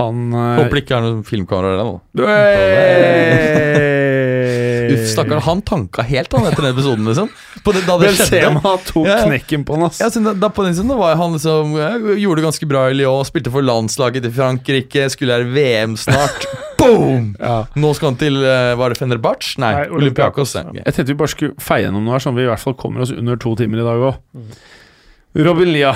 Han 0.00 0.16
eh, 0.32 0.56
Håper 0.58 0.74
det 0.74 0.82
ikke 0.84 0.96
er 0.98 1.02
noen 1.06 1.22
filmkamera 1.26 1.70
der, 1.78 1.84
da. 1.86 1.92
Uff, 4.94 5.04
stakkar. 5.12 5.42
Han 5.46 5.62
tanka 5.66 6.02
helt, 6.06 6.32
han, 6.32 6.46
etter 6.48 6.64
den 6.66 6.72
episoden, 6.74 7.04
liksom. 7.08 7.28
På 7.64 7.74
det, 7.76 7.82
da 7.88 7.96
det 8.00 8.10
skjedde. 8.14 8.40
Benzema 8.50 8.74
tok 8.86 9.06
Ja, 9.08 9.18
ja. 9.20 9.28
knekken 9.28 9.64
på 9.68 9.76
han, 9.78 9.86
ass. 9.88 10.00
Ja, 10.02 10.10
da, 10.26 10.34
da 10.46 10.50
på 10.54 10.64
den 10.66 10.74
siden 10.78 10.92
da 10.92 10.98
var 11.00 11.16
han 11.20 11.36
liksom 11.36 11.76
ja, 11.78 11.90
Gjorde 12.20 12.40
det 12.40 12.46
ganske 12.48 12.68
bra 12.70 12.86
i 12.90 12.96
Lyon, 12.98 13.24
spilte 13.28 13.52
for 13.54 13.66
landslaget 13.66 14.26
til 14.26 14.34
Frankrike, 14.36 15.06
skulle 15.14 15.38
være 15.40 15.50
VM 15.54 15.96
snart. 16.00 16.48
Boom! 16.80 17.34
Ja. 17.38 17.66
Nå 17.76 17.92
skal 17.96 18.14
han 18.14 18.18
til 18.20 18.38
eh, 18.40 18.72
Var 18.80 18.92
det 18.94 18.96
Fenerbahçe? 18.96 19.58
Nei, 19.60 19.72
Nei, 19.76 19.86
Olympiakos. 19.92 20.54
Olympiakos. 20.56 20.84
Jeg 20.86 20.96
tenkte 20.96 21.12
vi 21.12 21.18
bare 21.20 21.32
skulle 21.34 21.60
feie 21.60 21.84
gjennom 21.84 22.06
noe 22.06 22.16
her, 22.16 22.24
sånn 22.24 22.38
vi 22.38 22.46
i 22.46 22.50
hvert 22.50 22.62
fall 22.62 22.76
kommer 22.80 23.04
oss 23.04 23.12
under 23.12 23.36
to 23.40 23.52
timer 23.60 23.82
i 23.82 23.84
dag 23.86 24.04
òg. 24.10 24.54
Robin 25.44 25.70
Lia, 25.74 25.92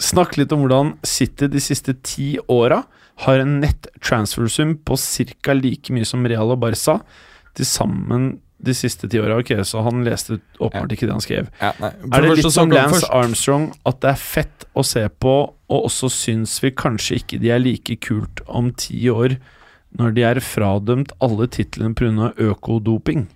snakk 0.00 0.38
litt 0.40 0.52
om 0.56 0.64
hvordan 0.64 0.94
City 1.06 1.46
de 1.52 1.60
siste 1.62 1.94
ti 2.04 2.32
åra 2.50 2.80
har 3.26 3.40
en 3.40 3.58
nett 3.62 3.86
transfersum 4.04 4.74
på 4.84 4.96
ca. 5.44 5.54
like 5.56 5.92
mye 5.94 6.04
som 6.08 6.24
Real 6.28 6.50
og 6.52 6.60
Barca 6.64 6.98
til 7.56 7.68
sammen 7.68 8.36
de 8.66 8.72
siste 8.76 9.08
ti 9.12 9.20
åra. 9.20 9.36
Ok, 9.42 9.52
så 9.68 9.82
han 9.84 10.04
leste 10.06 10.38
åpenbart 10.62 10.94
ikke 10.94 11.08
det 11.08 11.14
han 11.16 11.24
skrev. 11.24 11.50
Ja. 11.60 11.72
Er 11.82 12.24
det 12.24 12.38
litt 12.38 12.52
som 12.52 12.70
Lance 12.72 13.02
først- 13.02 13.12
Armstrong 13.12 13.66
at 13.86 14.00
det 14.00 14.10
er 14.14 14.20
fett 14.22 14.64
å 14.76 14.84
se 14.84 15.04
på, 15.08 15.34
og 15.68 15.84
også 15.90 16.08
syns 16.12 16.58
vi 16.62 16.70
kanskje 16.70 17.20
ikke 17.20 17.40
de 17.42 17.50
er 17.52 17.60
like 17.60 17.98
kult 18.00 18.40
om 18.48 18.72
ti 18.72 19.08
år, 19.12 19.36
når 19.96 20.14
de 20.16 20.22
er 20.28 20.40
fradømt 20.44 21.12
alle 21.20 21.46
titlene 21.48 21.94
pga. 21.96 22.32
økodoping? 22.36 23.26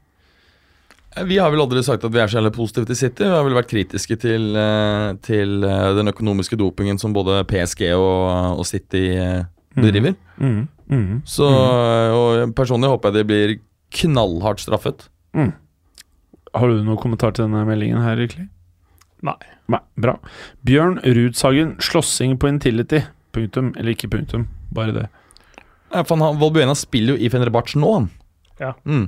Vi 1.26 1.38
har 1.42 1.50
vel 1.50 1.60
aldri 1.64 1.82
sagt 1.82 2.04
at 2.06 2.12
vi 2.14 2.20
er 2.22 2.28
så 2.30 2.38
jævlig 2.38 2.52
positive 2.54 2.86
til 2.86 2.96
City. 2.96 3.24
Vi 3.24 3.34
har 3.34 3.42
vel 3.42 3.56
vært 3.56 3.68
kritiske 3.72 4.16
til, 4.22 4.54
eh, 4.56 5.14
til 5.26 5.64
eh, 5.64 5.94
den 5.96 6.06
økonomiske 6.06 6.56
dopingen 6.56 7.00
som 7.00 7.12
både 7.12 7.42
PSG 7.50 7.90
og, 7.96 8.60
og 8.60 8.66
City 8.68 9.16
eh, 9.18 9.42
bedriver. 9.74 10.14
Mm, 10.38 10.68
mm, 10.88 11.22
Så, 11.26 11.48
eh, 11.50 12.14
og 12.14 12.54
Personlig 12.54 12.88
håper 12.92 13.10
jeg 13.10 13.18
de 13.18 13.24
blir 13.26 13.56
knallhardt 13.90 14.62
straffet. 14.62 15.08
mm. 15.36 15.52
Har 16.50 16.66
du 16.66 16.80
noen 16.82 16.98
kommentar 16.98 17.30
til 17.30 17.46
denne 17.46 17.62
meldingen 17.62 18.02
her, 18.02 18.18
egentlig? 18.18 18.48
Nei. 19.22 19.36
Nei, 19.70 19.78
bra. 20.02 20.16
Bjørn 20.66 20.98
Rudshagen, 21.04 21.76
slåssing 21.84 22.38
på 22.40 22.50
Intility. 22.50 23.04
Punktum. 23.30 23.68
Eller 23.78 23.94
ikke 23.94 24.10
punktum, 24.10 24.48
bare 24.74 24.94
det. 24.96 25.04
Ja, 25.92 26.02
for 26.02 26.18
han, 26.18 26.40
Valbuena 26.40 26.74
spiller 26.78 27.14
jo 27.14 27.22
i 27.22 27.30
Fenerbahçe 27.30 27.78
nå, 27.78 27.92
han. 27.98 28.08
Ja. 28.60 28.72
Mm. 28.84 29.06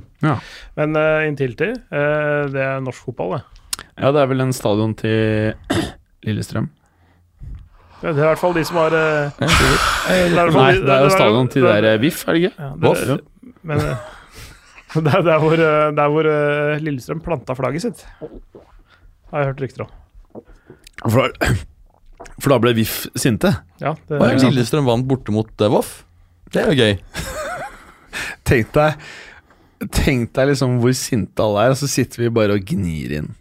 Men 0.79 0.95
uh, 0.95 1.25
Intility, 1.27 1.73
uh, 1.91 2.47
det 2.53 2.63
er 2.63 2.79
norsk 2.83 3.09
fotball, 3.09 3.35
det. 3.35 3.83
Ja, 3.97 4.13
det 4.13 4.23
er 4.23 4.31
vel 4.31 4.45
en 4.45 4.55
stadion 4.55 4.95
til 4.97 5.53
Lillestrøm. 6.25 6.71
Det 8.03 8.11
er 8.11 8.17
i 8.19 8.27
hvert 8.27 8.39
fall 8.39 8.55
de 8.55 8.63
som 8.67 8.81
har 8.81 8.93
Ja, 8.95 9.29
fall 9.47 10.57
Nei, 10.57 10.71
det 10.83 10.91
er 10.91 11.05
jo 11.05 11.11
stadion 11.13 11.47
til 11.51 11.63
der 11.63 11.85
VIF, 12.01 12.25
er 12.27 12.35
det 12.35 12.41
ikke? 12.41 12.55
Ja, 12.57 12.71
det, 12.75 12.81
Voff? 12.83 13.53
Men 13.63 13.85
det 15.05 15.13
er 15.13 15.25
der 15.25 15.41
hvor, 15.41 15.57
eh, 15.57 15.91
der 15.97 16.09
hvor 16.13 16.29
eh, 16.29 16.81
Lillestrøm 16.83 17.21
planta 17.23 17.55
flagget 17.57 17.85
sitt. 17.87 18.03
Har 19.31 19.41
jeg 19.41 19.49
hørt 19.51 19.61
rykter 19.63 19.85
om. 19.85 19.93
For, 21.03 21.33
for 22.41 22.53
da 22.53 22.59
ble 22.61 22.75
VIF 22.77 22.97
sinte? 23.17 23.55
Ja, 23.81 23.95
det, 24.09 24.19
Og 24.19 24.43
Lillestrøm 24.45 24.89
vant 24.89 25.07
borte 25.09 25.33
mot 25.33 25.49
eh, 25.65 25.71
Voff. 25.73 26.03
Det 26.53 26.61
er 26.61 26.69
jo 26.69 26.85
gøy. 26.85 26.99
Tenk 28.47 28.73
deg 28.75 29.05
Tenk 29.91 30.29
deg 30.37 30.51
liksom 30.51 30.77
hvor 30.79 30.93
sinte 30.95 31.43
alle 31.43 31.65
er, 31.65 31.73
og 31.73 31.79
så 31.79 31.89
sitter 31.91 32.21
vi 32.21 32.29
bare 32.31 32.55
og 32.55 32.69
gnir 32.69 33.17
inn. 33.17 33.33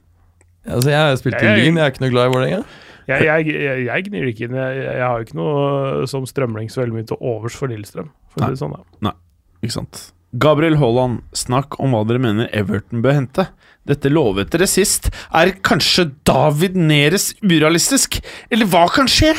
Altså, 0.67 0.89
jeg 0.91 0.99
har 0.99 1.21
spilt 1.21 1.37
i 1.39 1.53
Lyn, 1.59 1.79
jeg 1.79 1.85
er 1.85 1.93
ikke 1.93 2.03
noe 2.03 2.11
glad 2.15 2.27
i 2.27 2.33
Vålerenga. 2.33 2.63
jeg, 3.11 3.29
jeg, 3.29 3.53
jeg, 3.63 3.85
jeg 3.87 4.07
gnir 4.09 4.27
ikke 4.31 4.49
inn. 4.49 4.57
Jeg, 4.59 4.81
jeg 4.89 5.05
har 5.05 5.21
jo 5.21 5.29
ikke 5.29 5.39
noe 5.39 6.09
som 6.11 6.27
strømling 6.27 6.73
så 6.73 6.83
veldig 6.83 6.97
mye 6.97 7.07
til 7.13 7.23
overs 7.31 7.59
for 7.59 7.71
Lillestrøm. 7.71 8.11
For 8.35 8.43
Nei. 8.43 8.51
det 8.51 8.59
sånn, 8.59 8.75
da. 9.07 9.15
Ikke 9.63 9.77
sant? 9.77 10.03
Gabriel 10.33 10.79
Haaland, 10.81 11.21
snakk 11.37 11.77
om 11.83 11.93
hva 11.93 12.05
dere 12.09 12.21
mener 12.23 12.49
Everton 12.57 13.03
bør 13.05 13.19
hente. 13.19 13.47
Dette 13.89 14.09
lovet 14.09 14.53
dere 14.55 14.69
sist. 14.71 15.11
Er 15.35 15.51
kanskje 15.67 16.07
David 16.29 16.79
Neres 16.79 17.33
urealistisk? 17.45 18.21
Eller 18.49 18.69
hva 18.71 18.87
kan 18.93 19.11
skje? 19.11 19.35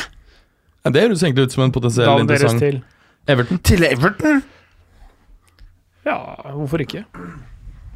Ja, 0.84 0.92
det 0.92 1.06
høres 1.08 1.24
egentlig 1.24 1.48
ut 1.48 1.56
som 1.56 1.64
en 1.66 1.74
potensiell 1.74 2.10
David 2.12 2.28
interessant 2.28 2.62
til 2.62 2.82
Everton. 3.32 3.62
Til 3.64 3.88
Everton? 3.88 4.44
Ja, 6.04 6.20
hvorfor 6.52 6.84
ikke? 6.84 7.06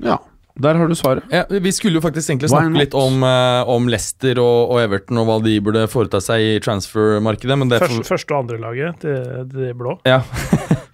Ja, 0.02 0.18
der 0.58 0.80
har 0.80 0.90
du 0.90 0.96
svaret. 0.98 1.28
Ja, 1.30 1.44
vi 1.52 1.74
skulle 1.76 2.00
jo 2.00 2.02
faktisk 2.02 2.32
egentlig 2.32 2.50
snakke 2.50 2.80
litt 2.80 2.96
om, 2.98 3.20
uh, 3.22 3.68
om 3.70 3.92
Leicester 3.92 4.40
og, 4.42 4.72
og 4.72 4.82
Everton 4.88 5.20
og 5.22 5.28
hva 5.28 5.38
de 5.44 5.58
burde 5.62 5.84
foreta 5.92 6.24
seg 6.24 6.46
i 6.48 6.58
transfermarkedet, 6.64 7.60
men 7.60 7.70
det 7.76 7.84
Første, 7.84 8.08
første 8.08 8.34
og 8.34 8.46
andre 8.46 8.62
laget 8.64 9.04
til 9.06 9.46
de 9.54 9.74
blå. 9.78 10.00
ja. 10.08 10.24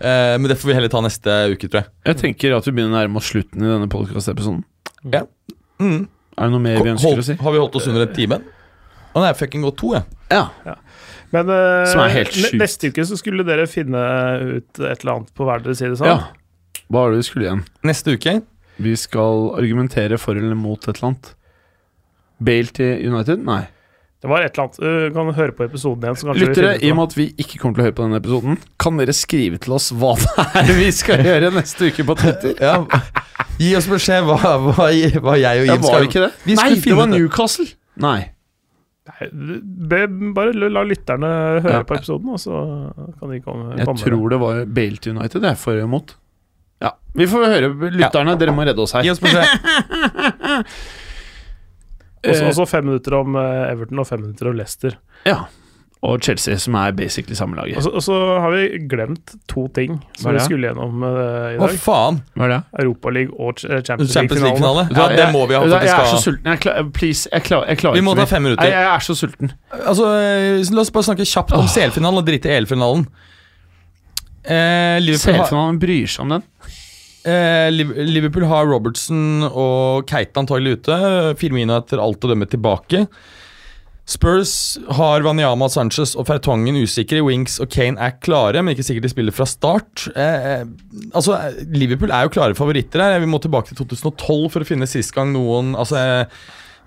Eh, 0.00 0.34
men 0.40 0.48
det 0.48 0.56
får 0.60 0.70
vi 0.70 0.76
heller 0.78 0.92
ta 0.92 1.02
neste 1.04 1.34
uke, 1.52 1.68
tror 1.68 1.82
jeg. 1.82 1.90
Jeg 2.08 2.18
tenker 2.22 2.56
at 2.56 2.66
vi 2.68 2.72
begynner 2.72 2.94
å 2.94 2.98
nærme 3.02 3.20
oss 3.20 3.28
slutten 3.32 3.60
i 3.64 3.68
denne 3.68 3.88
podcast-episoden. 3.92 4.62
Mm. 5.80 6.06
Er 6.36 6.48
det 6.48 6.52
noe 6.54 6.62
mer 6.64 6.80
vi 6.80 6.92
ønsker 6.94 7.08
Hold, 7.10 7.22
å 7.22 7.26
si? 7.26 7.36
har 7.40 7.54
vi 7.54 7.60
holdt 7.60 7.76
oss 7.76 7.88
under 7.90 8.06
en 8.06 8.14
time? 8.16 8.38
Å 9.10 9.22
nei, 9.24 9.32
fucking 9.36 9.64
gått 9.66 9.78
to, 9.80 9.92
ja. 9.96 10.04
Ja. 10.30 10.76
Men 11.34 11.50
uh, 11.50 11.84
Som 11.90 12.02
er 12.04 12.14
helt 12.14 12.34
sjukt. 12.34 12.56
neste 12.58 12.90
uke 12.90 13.04
så 13.06 13.18
skulle 13.18 13.44
dere 13.46 13.66
finne 13.70 14.00
ut 14.58 14.80
et 14.80 15.02
eller 15.02 15.12
annet 15.18 15.34
på 15.36 15.46
hver 15.46 15.64
deres 15.64 15.82
side, 15.82 15.98
sant? 16.00 16.08
ja. 16.10 16.80
Hva 16.90 17.04
var 17.04 17.12
det 17.12 17.20
vi 17.20 17.26
skulle 17.28 17.46
igjen? 17.46 17.60
Neste 17.86 18.16
uke 18.16 18.32
Vi 18.82 18.92
skal 18.98 19.44
argumentere 19.60 20.16
for 20.18 20.38
eller 20.38 20.56
mot 20.58 20.80
et 20.88 20.96
eller 20.96 21.10
annet. 21.12 21.28
Bale 22.40 22.72
til 22.74 23.12
United? 23.12 23.44
Nei. 23.46 23.62
Det 24.20 24.28
var 24.28 24.42
et 24.44 24.52
eller 24.52 24.66
annet. 24.66 24.80
Du 24.80 25.14
kan 25.16 25.30
høre 25.38 25.52
på 25.56 25.64
episoden 25.64 26.02
igjen. 26.04 26.16
Så 26.20 26.26
kanskje 26.28 26.40
vi 26.42 26.48
Lyttere, 26.50 26.72
i 26.84 26.90
og 26.92 26.96
med 26.98 27.06
at 27.08 27.14
vi 27.16 27.26
ikke 27.40 27.58
kommer 27.62 27.78
til 27.78 27.82
å 27.82 27.86
høre 27.88 27.96
på 27.96 28.04
denne 28.04 28.18
episoden, 28.20 28.58
kan 28.84 28.98
dere 29.00 29.14
skrive 29.16 29.60
til 29.64 29.72
oss 29.78 29.86
hva 29.96 30.10
det 30.20 30.44
er 30.60 30.72
vi 30.76 30.90
skal 30.92 31.22
gjøre 31.30 31.52
neste 31.56 31.88
uke 31.88 32.04
på 32.10 32.18
Twitter? 32.20 32.52
ja. 32.60 32.74
Gi 33.60 33.70
oss 33.76 33.88
beskjed 33.88 34.24
hva, 34.28 34.36
hva, 34.40 34.90
hva 35.24 35.34
jeg 35.40 35.62
og 35.62 35.66
Jim 35.68 35.80
var 35.80 35.80
skal 35.80 35.96
gjøre. 35.96 36.08
ikke 36.10 36.20
det? 36.26 36.30
Vi 36.44 36.54
Nei, 36.60 36.68
skulle 36.68 36.84
det 36.84 36.98
var. 37.00 37.10
Newcastle. 37.14 37.66
Nei. 38.00 38.18
Nei, 39.10 39.26
bare 40.36 40.52
la 40.70 40.82
lytterne 40.86 41.30
høre 41.64 41.80
Ja. 41.80 41.82
på 41.88 41.96
episoden, 41.98 42.28
og 42.36 42.40
så 42.40 42.60
kan 43.18 43.32
de 43.32 43.40
komme, 43.44 43.76
Jeg 43.80 43.88
komme 43.88 44.04
tror 44.04 44.28
det 44.32 44.38
var 44.40 44.64
Bale 44.68 44.96
til 45.00 45.16
United. 45.16 45.40
Det 45.42 45.50
er 45.50 45.58
for 45.60 45.80
imot. 45.80 46.14
Ja, 46.80 46.92
Vi 47.16 47.26
får 47.28 47.44
høre. 47.52 47.68
Lytterne, 47.92 48.36
dere 48.40 48.52
må 48.56 48.64
redde 48.64 48.80
oss 48.80 48.92
her. 48.96 49.02
Gi 49.04 49.10
oss 49.12 49.20
beskjed. 49.20 49.44
Og 52.28 52.54
så- 52.54 52.66
fem 52.68 52.84
minutter 52.84 53.14
om 53.20 53.36
eh, 53.36 53.70
Everton 53.72 53.98
og 53.98 54.06
fem 54.06 54.20
minutter 54.20 54.48
om 54.50 54.56
Leicester. 54.56 54.96
Ja. 55.26 55.38
Og 56.02 56.22
Chelsea, 56.24 56.56
som 56.56 56.74
er 56.80 56.92
basically 56.96 57.34
samme 57.36 57.58
Og 57.60 57.66
laget. 57.68 57.82
så, 57.84 57.90
og 57.92 58.00
så 58.02 58.14
har 58.40 58.50
vi 58.54 58.78
glemt 58.88 59.34
to 59.48 59.66
ting 59.68 59.98
som 60.16 60.32
vi 60.32 60.40
skulle 60.40 60.70
gjennom 60.70 61.02
uh, 61.04 61.52
i 61.52 61.58
Hva 61.60 61.66
dag. 61.68 61.76
faen? 61.78 62.22
Hva 62.36 62.44
er 62.46 62.48
det? 62.54 62.60
Europaliga 62.84 63.30
og 63.36 63.58
Ch- 63.60 63.68
eh, 63.68 63.82
Champions. 63.84 64.14
League-finale? 64.16 64.86
Ja, 64.96 65.08
det 65.12 65.26
må 65.34 65.42
vi 65.46 65.54
ha. 65.58 65.60
Jeg, 65.60 65.82
jeg, 65.84 65.92
er 65.92 66.08
så 66.08 66.22
sulten. 66.24 66.44
Jeg 66.54 66.60
klar, 66.60 66.88
please, 66.96 67.28
jeg, 67.32 67.42
klar, 67.44 67.66
jeg 67.68 67.78
klarer 67.82 67.94
Vi 67.94 68.00
må 68.06 68.14
ta 68.16 68.24
fem 68.24 68.42
minutter. 68.48 68.64
Jeg, 68.64 68.72
jeg 68.72 68.94
er 68.94 69.04
så 69.04 69.14
sulten. 69.14 69.52
Altså, 69.76 70.08
eh, 70.16 70.72
La 70.72 70.80
oss 70.80 70.90
bare 70.90 71.04
snakke 71.10 71.28
kjapt 71.28 71.52
om 71.52 71.68
CL-finalen 71.68 72.16
og 72.22 72.24
drite 72.26 72.48
i 72.48 72.56
EL-finalen. 72.56 73.04
Eh, 74.44 74.96
Liverpool, 75.04 75.36
CL-finalen 75.36 75.78
bryr 75.82 76.08
seg 76.08 76.24
om 76.24 76.32
den. 76.38 76.42
Eh, 77.28 77.68
Liverpool 77.72 78.46
har 78.50 78.68
Robertson 78.70 79.44
og 79.50 80.08
Keita 80.10 80.42
antagelig 80.42 80.80
ute. 80.80 80.96
Firmino 81.40 81.76
etter 81.76 82.02
alt 82.02 82.24
å 82.24 82.32
dømme 82.32 82.48
tilbake. 82.50 83.06
Spurs 84.10 84.52
har 84.98 85.22
Wanyama, 85.22 85.68
Sanchez 85.70 86.16
og 86.18 86.26
Fertongen 86.26 86.80
usikre. 86.80 87.22
Wings 87.22 87.60
og 87.62 87.70
Kane 87.70 88.00
er 88.02 88.16
klare, 88.18 88.62
men 88.62 88.74
ikke 88.74 88.88
sikkert 88.88 89.06
de 89.06 89.12
spiller 89.12 89.36
fra 89.36 89.46
start. 89.46 90.08
Eh, 90.16 90.48
eh, 90.54 90.64
altså, 91.14 91.36
Liverpool 91.70 92.10
er 92.10 92.26
jo 92.26 92.32
klare 92.34 92.58
favoritter 92.58 93.04
her. 93.04 93.20
Vi 93.22 93.30
må 93.30 93.38
tilbake 93.42 93.70
til 93.70 93.78
2012 93.84 94.48
for 94.50 94.64
å 94.64 94.66
finne 94.66 94.88
sist 94.90 95.14
gang 95.14 95.30
noen 95.36 95.76
altså, 95.78 96.00
eh, 96.00 96.40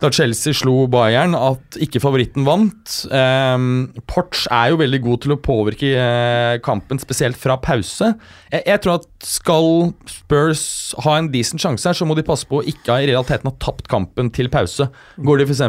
Da 0.04 0.10
Chelsea 0.12 0.52
slo 0.52 0.84
Bayern, 0.92 1.32
at 1.32 1.78
ikke 1.80 2.02
favoritten 2.04 2.44
vant. 2.44 2.96
Um, 3.08 3.94
Porch 4.10 4.50
er 4.52 4.74
jo 4.74 4.80
veldig 4.82 5.00
god 5.06 5.22
til 5.24 5.36
å 5.36 5.40
påvirke 5.40 5.94
uh, 5.96 6.58
kampen, 6.66 7.00
spesielt 7.00 7.40
fra 7.40 7.56
pause. 7.64 8.10
Jeg, 8.52 8.66
jeg 8.68 8.82
tror 8.84 9.00
at 9.00 9.08
skal 9.24 9.70
Spurs 10.12 10.66
ha 11.06 11.16
en 11.22 11.30
decent 11.32 11.64
sjanse 11.64 11.88
her, 11.88 11.96
så 11.96 12.08
må 12.10 12.18
de 12.20 12.26
passe 12.28 12.50
på 12.50 12.60
å 12.60 12.66
ikke 12.68 13.00
i 13.00 13.08
realiteten 13.14 13.48
ha 13.48 13.56
tapt 13.64 13.88
kampen 13.92 14.34
til 14.36 14.52
pause. 14.52 14.90
Går 15.24 15.40
de 15.40 15.48
f.eks. 15.48 15.64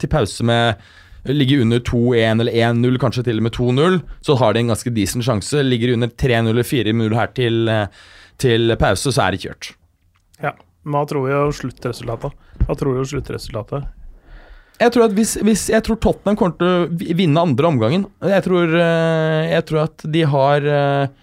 til 0.00 0.12
pause 0.14 0.48
med 0.48 0.86
Ligger 1.26 1.64
under 1.64 1.80
2-1 1.82 2.40
eller 2.40 2.54
1-0, 2.54 2.98
kanskje 3.02 3.24
til 3.26 3.40
og 3.40 3.46
med 3.48 3.56
2-0, 3.56 3.96
så 4.22 4.36
har 4.38 4.54
de 4.54 4.62
en 4.62 4.70
ganske 4.70 4.92
decent 4.94 5.26
sjanse. 5.26 5.64
Ligger 5.66 5.90
de 5.90 5.96
under 5.98 6.12
3-0 6.22 6.52
eller 6.52 6.66
4-0 6.66 7.16
her 7.18 7.32
til, 7.34 7.68
eh, 7.68 7.88
til 8.38 8.76
pause, 8.78 9.10
så 9.10 9.24
er 9.24 9.34
det 9.34 9.42
kjørt. 9.42 9.72
Ja. 10.42 10.52
Hva 10.86 11.02
tror 11.08 11.26
vi 11.26 11.34
om 11.34 11.54
sluttresultatet? 11.54 12.34
Hva 12.66 12.74
tror 12.78 12.94
du 12.94 13.02
om 13.02 13.08
sluttresultatet? 13.10 13.86
Jeg 14.76 14.92
tror, 14.92 15.06
at 15.06 15.14
hvis, 15.16 15.36
hvis, 15.40 15.68
jeg 15.72 15.82
tror 15.86 15.96
Tottenham 16.04 16.36
kommer 16.36 16.56
til 16.60 16.68
å 16.68 17.14
vinne 17.16 17.42
andre 17.42 17.70
omgangen. 17.70 18.04
Jeg 18.20 18.44
tror, 18.44 18.74
eh, 18.76 19.46
jeg 19.54 19.64
tror 19.70 19.86
at 19.86 20.04
de 20.12 20.26
har 20.28 20.68
eh, 20.68 21.22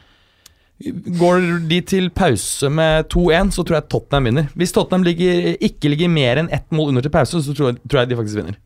Går 0.83 1.45
de 1.69 1.77
til 1.87 2.09
pause 2.11 2.67
med 2.67 3.05
2-1, 3.13 3.53
så 3.55 3.63
tror 3.63 3.77
jeg 3.77 3.87
Tottenham 3.93 4.25
vinner. 4.27 4.47
Hvis 4.57 4.73
Tottenham 4.75 5.05
ligger, 5.05 5.53
ikke 5.63 5.91
ligger 5.93 6.09
mer 6.11 6.41
enn 6.41 6.49
ett 6.51 6.65
mål 6.75 6.91
under 6.91 7.05
til 7.05 7.13
pause, 7.13 7.39
så 7.45 7.55
tror 7.55 7.69
jeg, 7.69 7.77
tror 7.85 8.01
jeg 8.01 8.09
de 8.09 8.17
faktisk 8.19 8.39
vinner. 8.41 8.57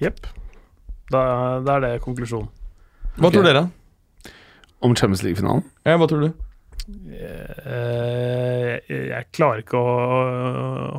Jepp. 0.00 0.24
Da, 1.12 1.24
da 1.66 1.74
er 1.74 1.84
det 1.84 1.90
konklusjonen. 2.06 2.48
Hva 3.18 3.28
okay. 3.28 3.34
tror 3.34 3.48
dere? 3.50 3.66
Om 4.80 4.96
Champions 4.96 5.26
League-finalen. 5.26 5.66
Ja, 5.84 5.98
hva 6.00 6.08
tror 6.08 6.24
du? 6.24 6.43
Eh, 6.84 8.80
jeg, 8.88 9.06
jeg 9.10 9.28
klarer 9.32 9.62
ikke 9.64 9.78
å 9.80 9.94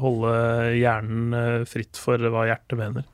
holde 0.01 0.31
hjernen 0.79 1.35
eh, 1.37 1.65
fritt 1.69 1.99
for 2.01 2.17
hva 2.33 2.47
hjertet 2.49 2.79
mener. 2.79 3.05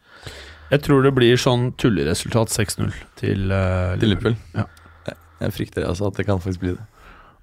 Jeg 0.72 0.84
tror 0.86 1.04
det 1.04 1.12
blir 1.18 1.36
sånn 1.42 1.74
tulleresultat 1.82 2.54
6-0 2.54 2.94
til, 3.20 3.52
uh, 3.52 3.98
Liverpool? 4.00 4.38
Ja. 4.56 4.64
Jeg- 5.10 5.18
Jeg 5.42 5.52
frykter 5.58 5.84
altså 5.90 6.08
at 6.08 6.16
det 6.16 6.26
kan 6.30 6.40
faktisk 6.40 6.62
bli 6.62 6.76
det. 6.78 6.86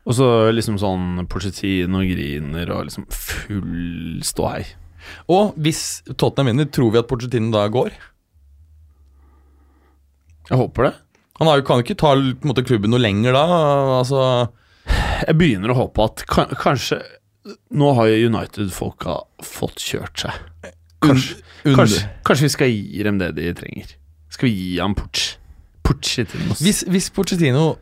Og 0.09 0.15
så 0.17 0.29
liksom 0.55 0.79
sånn 0.81 1.27
Porcetino 1.29 1.99
griner 2.09 2.71
og 2.73 2.87
liksom 2.89 3.05
full 3.13 4.23
ståhei. 4.25 4.65
Og 5.29 5.53
hvis 5.61 6.01
Tottenham 6.17 6.55
vinner, 6.57 6.71
tror 6.73 6.93
vi 6.95 6.99
at 7.03 7.09
Porcetino 7.11 7.51
da 7.53 7.67
går? 7.69 7.91
Jeg 10.49 10.57
håper 10.63 10.89
det. 10.89 10.95
Han 11.39 11.47
har 11.51 11.59
jo, 11.61 11.67
kan 11.69 11.79
jo 11.83 11.85
ikke 11.85 11.99
ta 12.01 12.15
på 12.17 12.23
en 12.47 12.49
måte, 12.51 12.65
klubben 12.65 12.91
noe 12.91 13.03
lenger 13.03 13.37
da. 13.37 13.43
Altså, 14.01 14.23
Jeg 15.27 15.39
begynner 15.39 15.73
å 15.73 15.79
håpe 15.83 16.05
at 16.05 16.25
kan, 16.31 16.53
kanskje 16.59 17.01
Nå 17.73 17.93
har 17.97 18.11
jo 18.11 18.29
United-folka 18.29 19.15
fått 19.47 19.81
kjørt 19.81 20.21
seg. 20.21 20.73
Kanskje, 21.01 21.39
kanskje, 21.65 22.03
kanskje 22.27 22.45
vi 22.45 22.53
skal 22.53 22.73
gi 22.75 23.05
dem 23.07 23.21
det 23.23 23.31
de 23.39 23.53
trenger. 23.57 23.95
Skal 24.35 24.51
vi 24.51 24.55
gi 24.55 24.73
ham 24.83 24.97
Porch? 24.99 25.39
Pucci? 25.87 26.27
Hvis, 26.61 26.83
hvis 26.91 27.09
Pochettino 27.15 27.79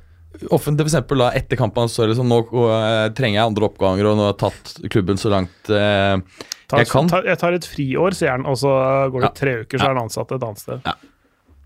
offentlig 0.52 0.84
for 0.84 0.90
eksempel 0.92 1.22
da, 1.24 1.30
etter 1.34 1.58
kampen 1.58 1.88
så 1.90 2.06
det 2.06 2.16
sånn, 2.18 2.28
nå 2.30 2.38
eh, 2.68 3.08
trenger 3.16 3.40
jeg 3.40 3.50
andre 3.50 3.68
oppganger, 3.70 4.08
og 4.10 4.18
nå 4.18 4.26
har 4.28 4.34
jeg 4.34 4.40
tatt 4.44 4.90
klubben 4.92 5.18
så 5.20 5.32
langt 5.32 5.70
eh, 5.72 6.20
Ta, 6.66 6.80
Jeg 6.82 6.90
kan. 6.90 7.06
Tar, 7.06 7.22
jeg 7.30 7.38
tar 7.38 7.54
et 7.54 7.66
friår, 7.70 8.14
sier 8.18 8.32
han, 8.34 8.46
og 8.50 8.56
så 8.58 8.70
går 9.14 9.22
det 9.22 9.28
Ja. 9.28 9.34
tre 9.38 9.52
uker, 9.62 9.78
så 9.78 9.86
er 9.86 9.92
han 9.94 10.00
ansatt 10.02 10.32
et 10.34 10.42
annet 10.42 10.62
sted. 10.62 10.88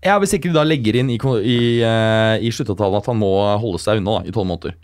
Ja, 0.05 0.15
Hvis 0.21 0.35
ikke 0.37 0.49
de 0.49 0.53
da 0.57 0.63
legger 0.65 0.97
inn 1.01 1.09
i, 1.09 1.17
i, 1.17 1.57
eh, 1.85 2.35
i 2.45 2.51
sluttavtalen 2.53 2.99
at 3.01 3.09
han 3.09 3.17
må 3.21 3.31
holde 3.61 3.81
seg 3.81 4.01
unna 4.01 4.19
da, 4.19 4.29
i 4.29 4.33
tolv 4.33 4.49
måneder. 4.49 4.77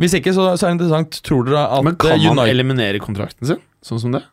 Hvis 0.00 0.16
ikke, 0.18 0.32
så, 0.34 0.48
så 0.58 0.66
er 0.66 0.72
det 0.72 0.78
interessant. 0.80 1.20
Tror 1.26 1.46
dere 1.46 1.66
at 1.76 1.84
Men 1.86 1.98
kan 2.00 2.16
United... 2.16 2.30
han 2.32 2.50
eliminere 2.50 3.02
kontrakten 3.02 3.50
sin, 3.50 3.60
sånn 3.84 4.02
som 4.02 4.16
det? 4.16 4.24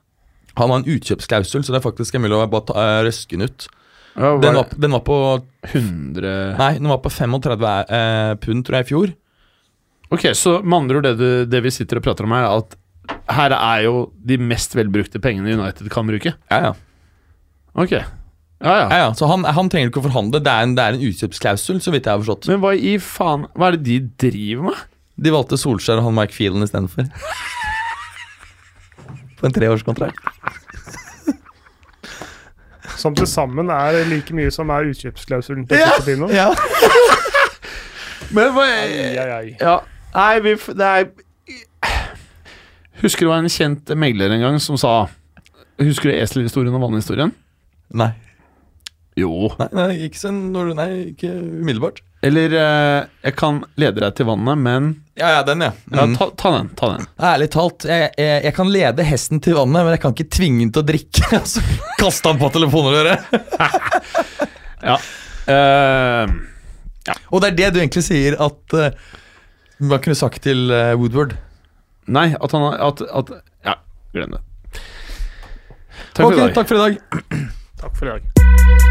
Han 0.58 0.74
har 0.74 0.82
en 0.82 0.90
utkjøpsklausul, 0.90 1.64
så 1.64 1.72
det 1.74 1.80
er 1.80 1.86
faktisk 1.86 2.18
mulig 2.20 2.36
å 2.36 2.44
bare 2.52 2.68
ta, 2.68 2.76
eh, 2.82 3.00
røske 3.08 3.38
den 3.38 3.48
ut. 3.48 3.68
Ja, 4.20 4.34
Den 4.44 4.58
var, 4.58 4.72
den 4.76 4.92
var 4.92 5.04
på 5.08 5.18
100 5.70 6.58
Nei, 6.60 6.74
den 6.82 6.90
var 6.92 6.98
på 7.00 7.08
35 7.14 7.62
eh, 7.64 8.34
pund, 8.44 8.66
tror 8.68 8.78
jeg, 8.78 8.88
i 8.88 8.90
fjor. 8.90 9.14
Ok, 10.12 10.26
så 10.36 10.58
med 10.60 10.82
andre 10.82 11.00
ord, 11.00 11.08
det, 11.08 11.14
du, 11.22 11.28
det 11.48 11.62
vi 11.64 11.72
sitter 11.72 12.02
og 12.02 12.04
prater 12.04 12.28
om 12.28 12.34
her, 12.36 12.50
er 12.50 12.66
at 12.66 12.76
her 13.32 13.56
er 13.56 13.86
jo 13.86 14.10
de 14.28 14.38
mest 14.42 14.76
velbrukte 14.76 15.22
pengene 15.24 15.56
United 15.56 15.88
kan 15.94 16.10
bruke. 16.10 16.34
Ja, 16.52 16.60
ja. 16.68 16.74
Ok. 17.80 17.96
Ja, 17.96 18.74
ja. 18.76 18.88
ja, 18.92 18.98
ja. 19.06 19.14
Så 19.18 19.30
han, 19.32 19.48
han 19.48 19.72
trenger 19.72 19.90
ikke 19.90 20.04
å 20.04 20.10
forhandle. 20.10 20.42
Det 20.44 20.52
er 20.52 20.68
en, 20.68 20.76
det 20.78 20.84
er 20.84 20.98
en 20.98 21.06
utkjøpsklausul, 21.08 21.80
så 21.82 21.94
vidt 21.96 22.10
jeg 22.10 22.14
har 22.14 22.22
forstått. 22.22 22.50
Men 22.52 22.60
hva 22.64 22.76
i 22.76 22.98
faen 23.02 23.48
Hva 23.56 23.72
er 23.72 23.80
det 23.80 23.86
de 23.88 24.28
driver 24.28 24.68
med? 24.70 24.84
De 25.18 25.34
valgte 25.34 25.60
Solskjær 25.60 26.00
og 26.02 26.08
han 26.10 26.18
Mike 26.18 26.36
Phelan 26.36 26.64
istedenfor. 26.66 27.10
På 29.40 29.50
en 29.50 29.56
treårskontrakt. 29.56 30.18
Som 33.02 33.16
til 33.18 33.26
sammen 33.28 33.72
er 33.74 34.04
like 34.10 34.34
mye 34.38 34.52
som 34.54 34.70
er 34.70 34.92
utkjøpsklausulen 34.92 35.66
til 35.70 35.82
Pochettino. 35.82 36.30
Ja. 36.30 36.52
Men 38.36 38.54
hva. 38.56 38.66
Ja, 39.60 39.78
nei, 40.14 40.36
vi, 40.46 40.56
det 40.78 40.88
er 40.88 41.10
Husker 43.02 43.26
du 43.26 43.28
det 43.28 43.32
var 43.32 43.42
en 43.42 43.50
kjent 43.50 43.92
megler 43.98 44.32
en 44.36 44.44
gang 44.46 44.60
som 44.62 44.78
sa 44.80 44.92
Husker 45.82 46.12
du 46.12 46.20
eselhistorien 46.20 46.76
og 46.78 46.84
vannhistorien? 46.86 47.34
Nei. 47.98 48.12
Jo. 49.20 49.50
Nei, 49.60 49.68
nei, 49.76 49.90
ikke, 50.08 50.20
sånn, 50.22 50.38
når, 50.54 50.70
nei, 50.78 50.90
ikke 51.12 51.30
umiddelbart. 51.36 52.00
Eller 52.24 52.54
eh, 52.54 53.00
Jeg 53.26 53.34
kan 53.36 53.58
lede 53.82 54.00
deg 54.00 54.14
til 54.16 54.28
vannet, 54.30 54.58
men 54.62 54.92
Ja, 55.20 55.32
ja, 55.36 55.42
den, 55.44 55.62
ja. 55.66 55.72
ja, 55.92 56.06
Mm. 56.06 56.14
ta, 56.18 56.28
ta 56.38 56.52
den. 56.56 56.70
ta 56.78 56.92
den 56.94 57.08
Ærlig 57.20 57.50
talt, 57.52 57.84
jeg, 57.90 58.12
jeg, 58.18 58.44
jeg 58.46 58.54
kan 58.56 58.70
lede 58.72 59.04
hesten 59.10 59.42
til 59.44 59.58
vannet, 59.58 59.84
men 59.84 59.92
jeg 59.98 60.02
kan 60.06 60.14
ikke 60.16 60.30
tvinge 60.38 60.62
den 60.64 60.72
til 60.72 60.84
å 60.84 60.88
drikke. 60.88 61.42
Så 61.56 61.64
kaste 62.00 62.30
han 62.32 62.40
på 62.40 62.52
telefonen 62.56 62.94
og 62.94 63.00
gjøre. 63.02 63.18
Ja. 64.82 64.96
Og 67.32 67.42
det 67.42 67.50
er 67.52 67.58
det 67.58 67.68
du 67.76 67.80
egentlig 67.82 68.04
sier 68.06 68.38
at 68.42 68.76
uh, 68.78 68.90
Man 69.82 70.02
kunne 70.02 70.18
sagt 70.18 70.42
til 70.46 70.70
uh, 70.72 70.94
Woodward. 70.98 71.36
nei, 72.08 72.28
at 72.38 72.52
han 72.56 72.66
har 72.68 72.78
at, 72.92 73.02
at 73.10 73.32
Ja, 73.66 73.76
glem 74.14 74.38
det. 74.38 74.42
Takk 76.14 76.26
Ok, 76.28 76.34
for 76.34 76.38
i 76.38 76.42
dag. 76.46 76.56
takk 76.58 76.68
for 76.68 76.76
i 76.76 76.84
dag. 76.86 76.94
Takk 77.82 77.98
for 77.98 78.06
i 78.06 78.16
dag. 78.18 78.91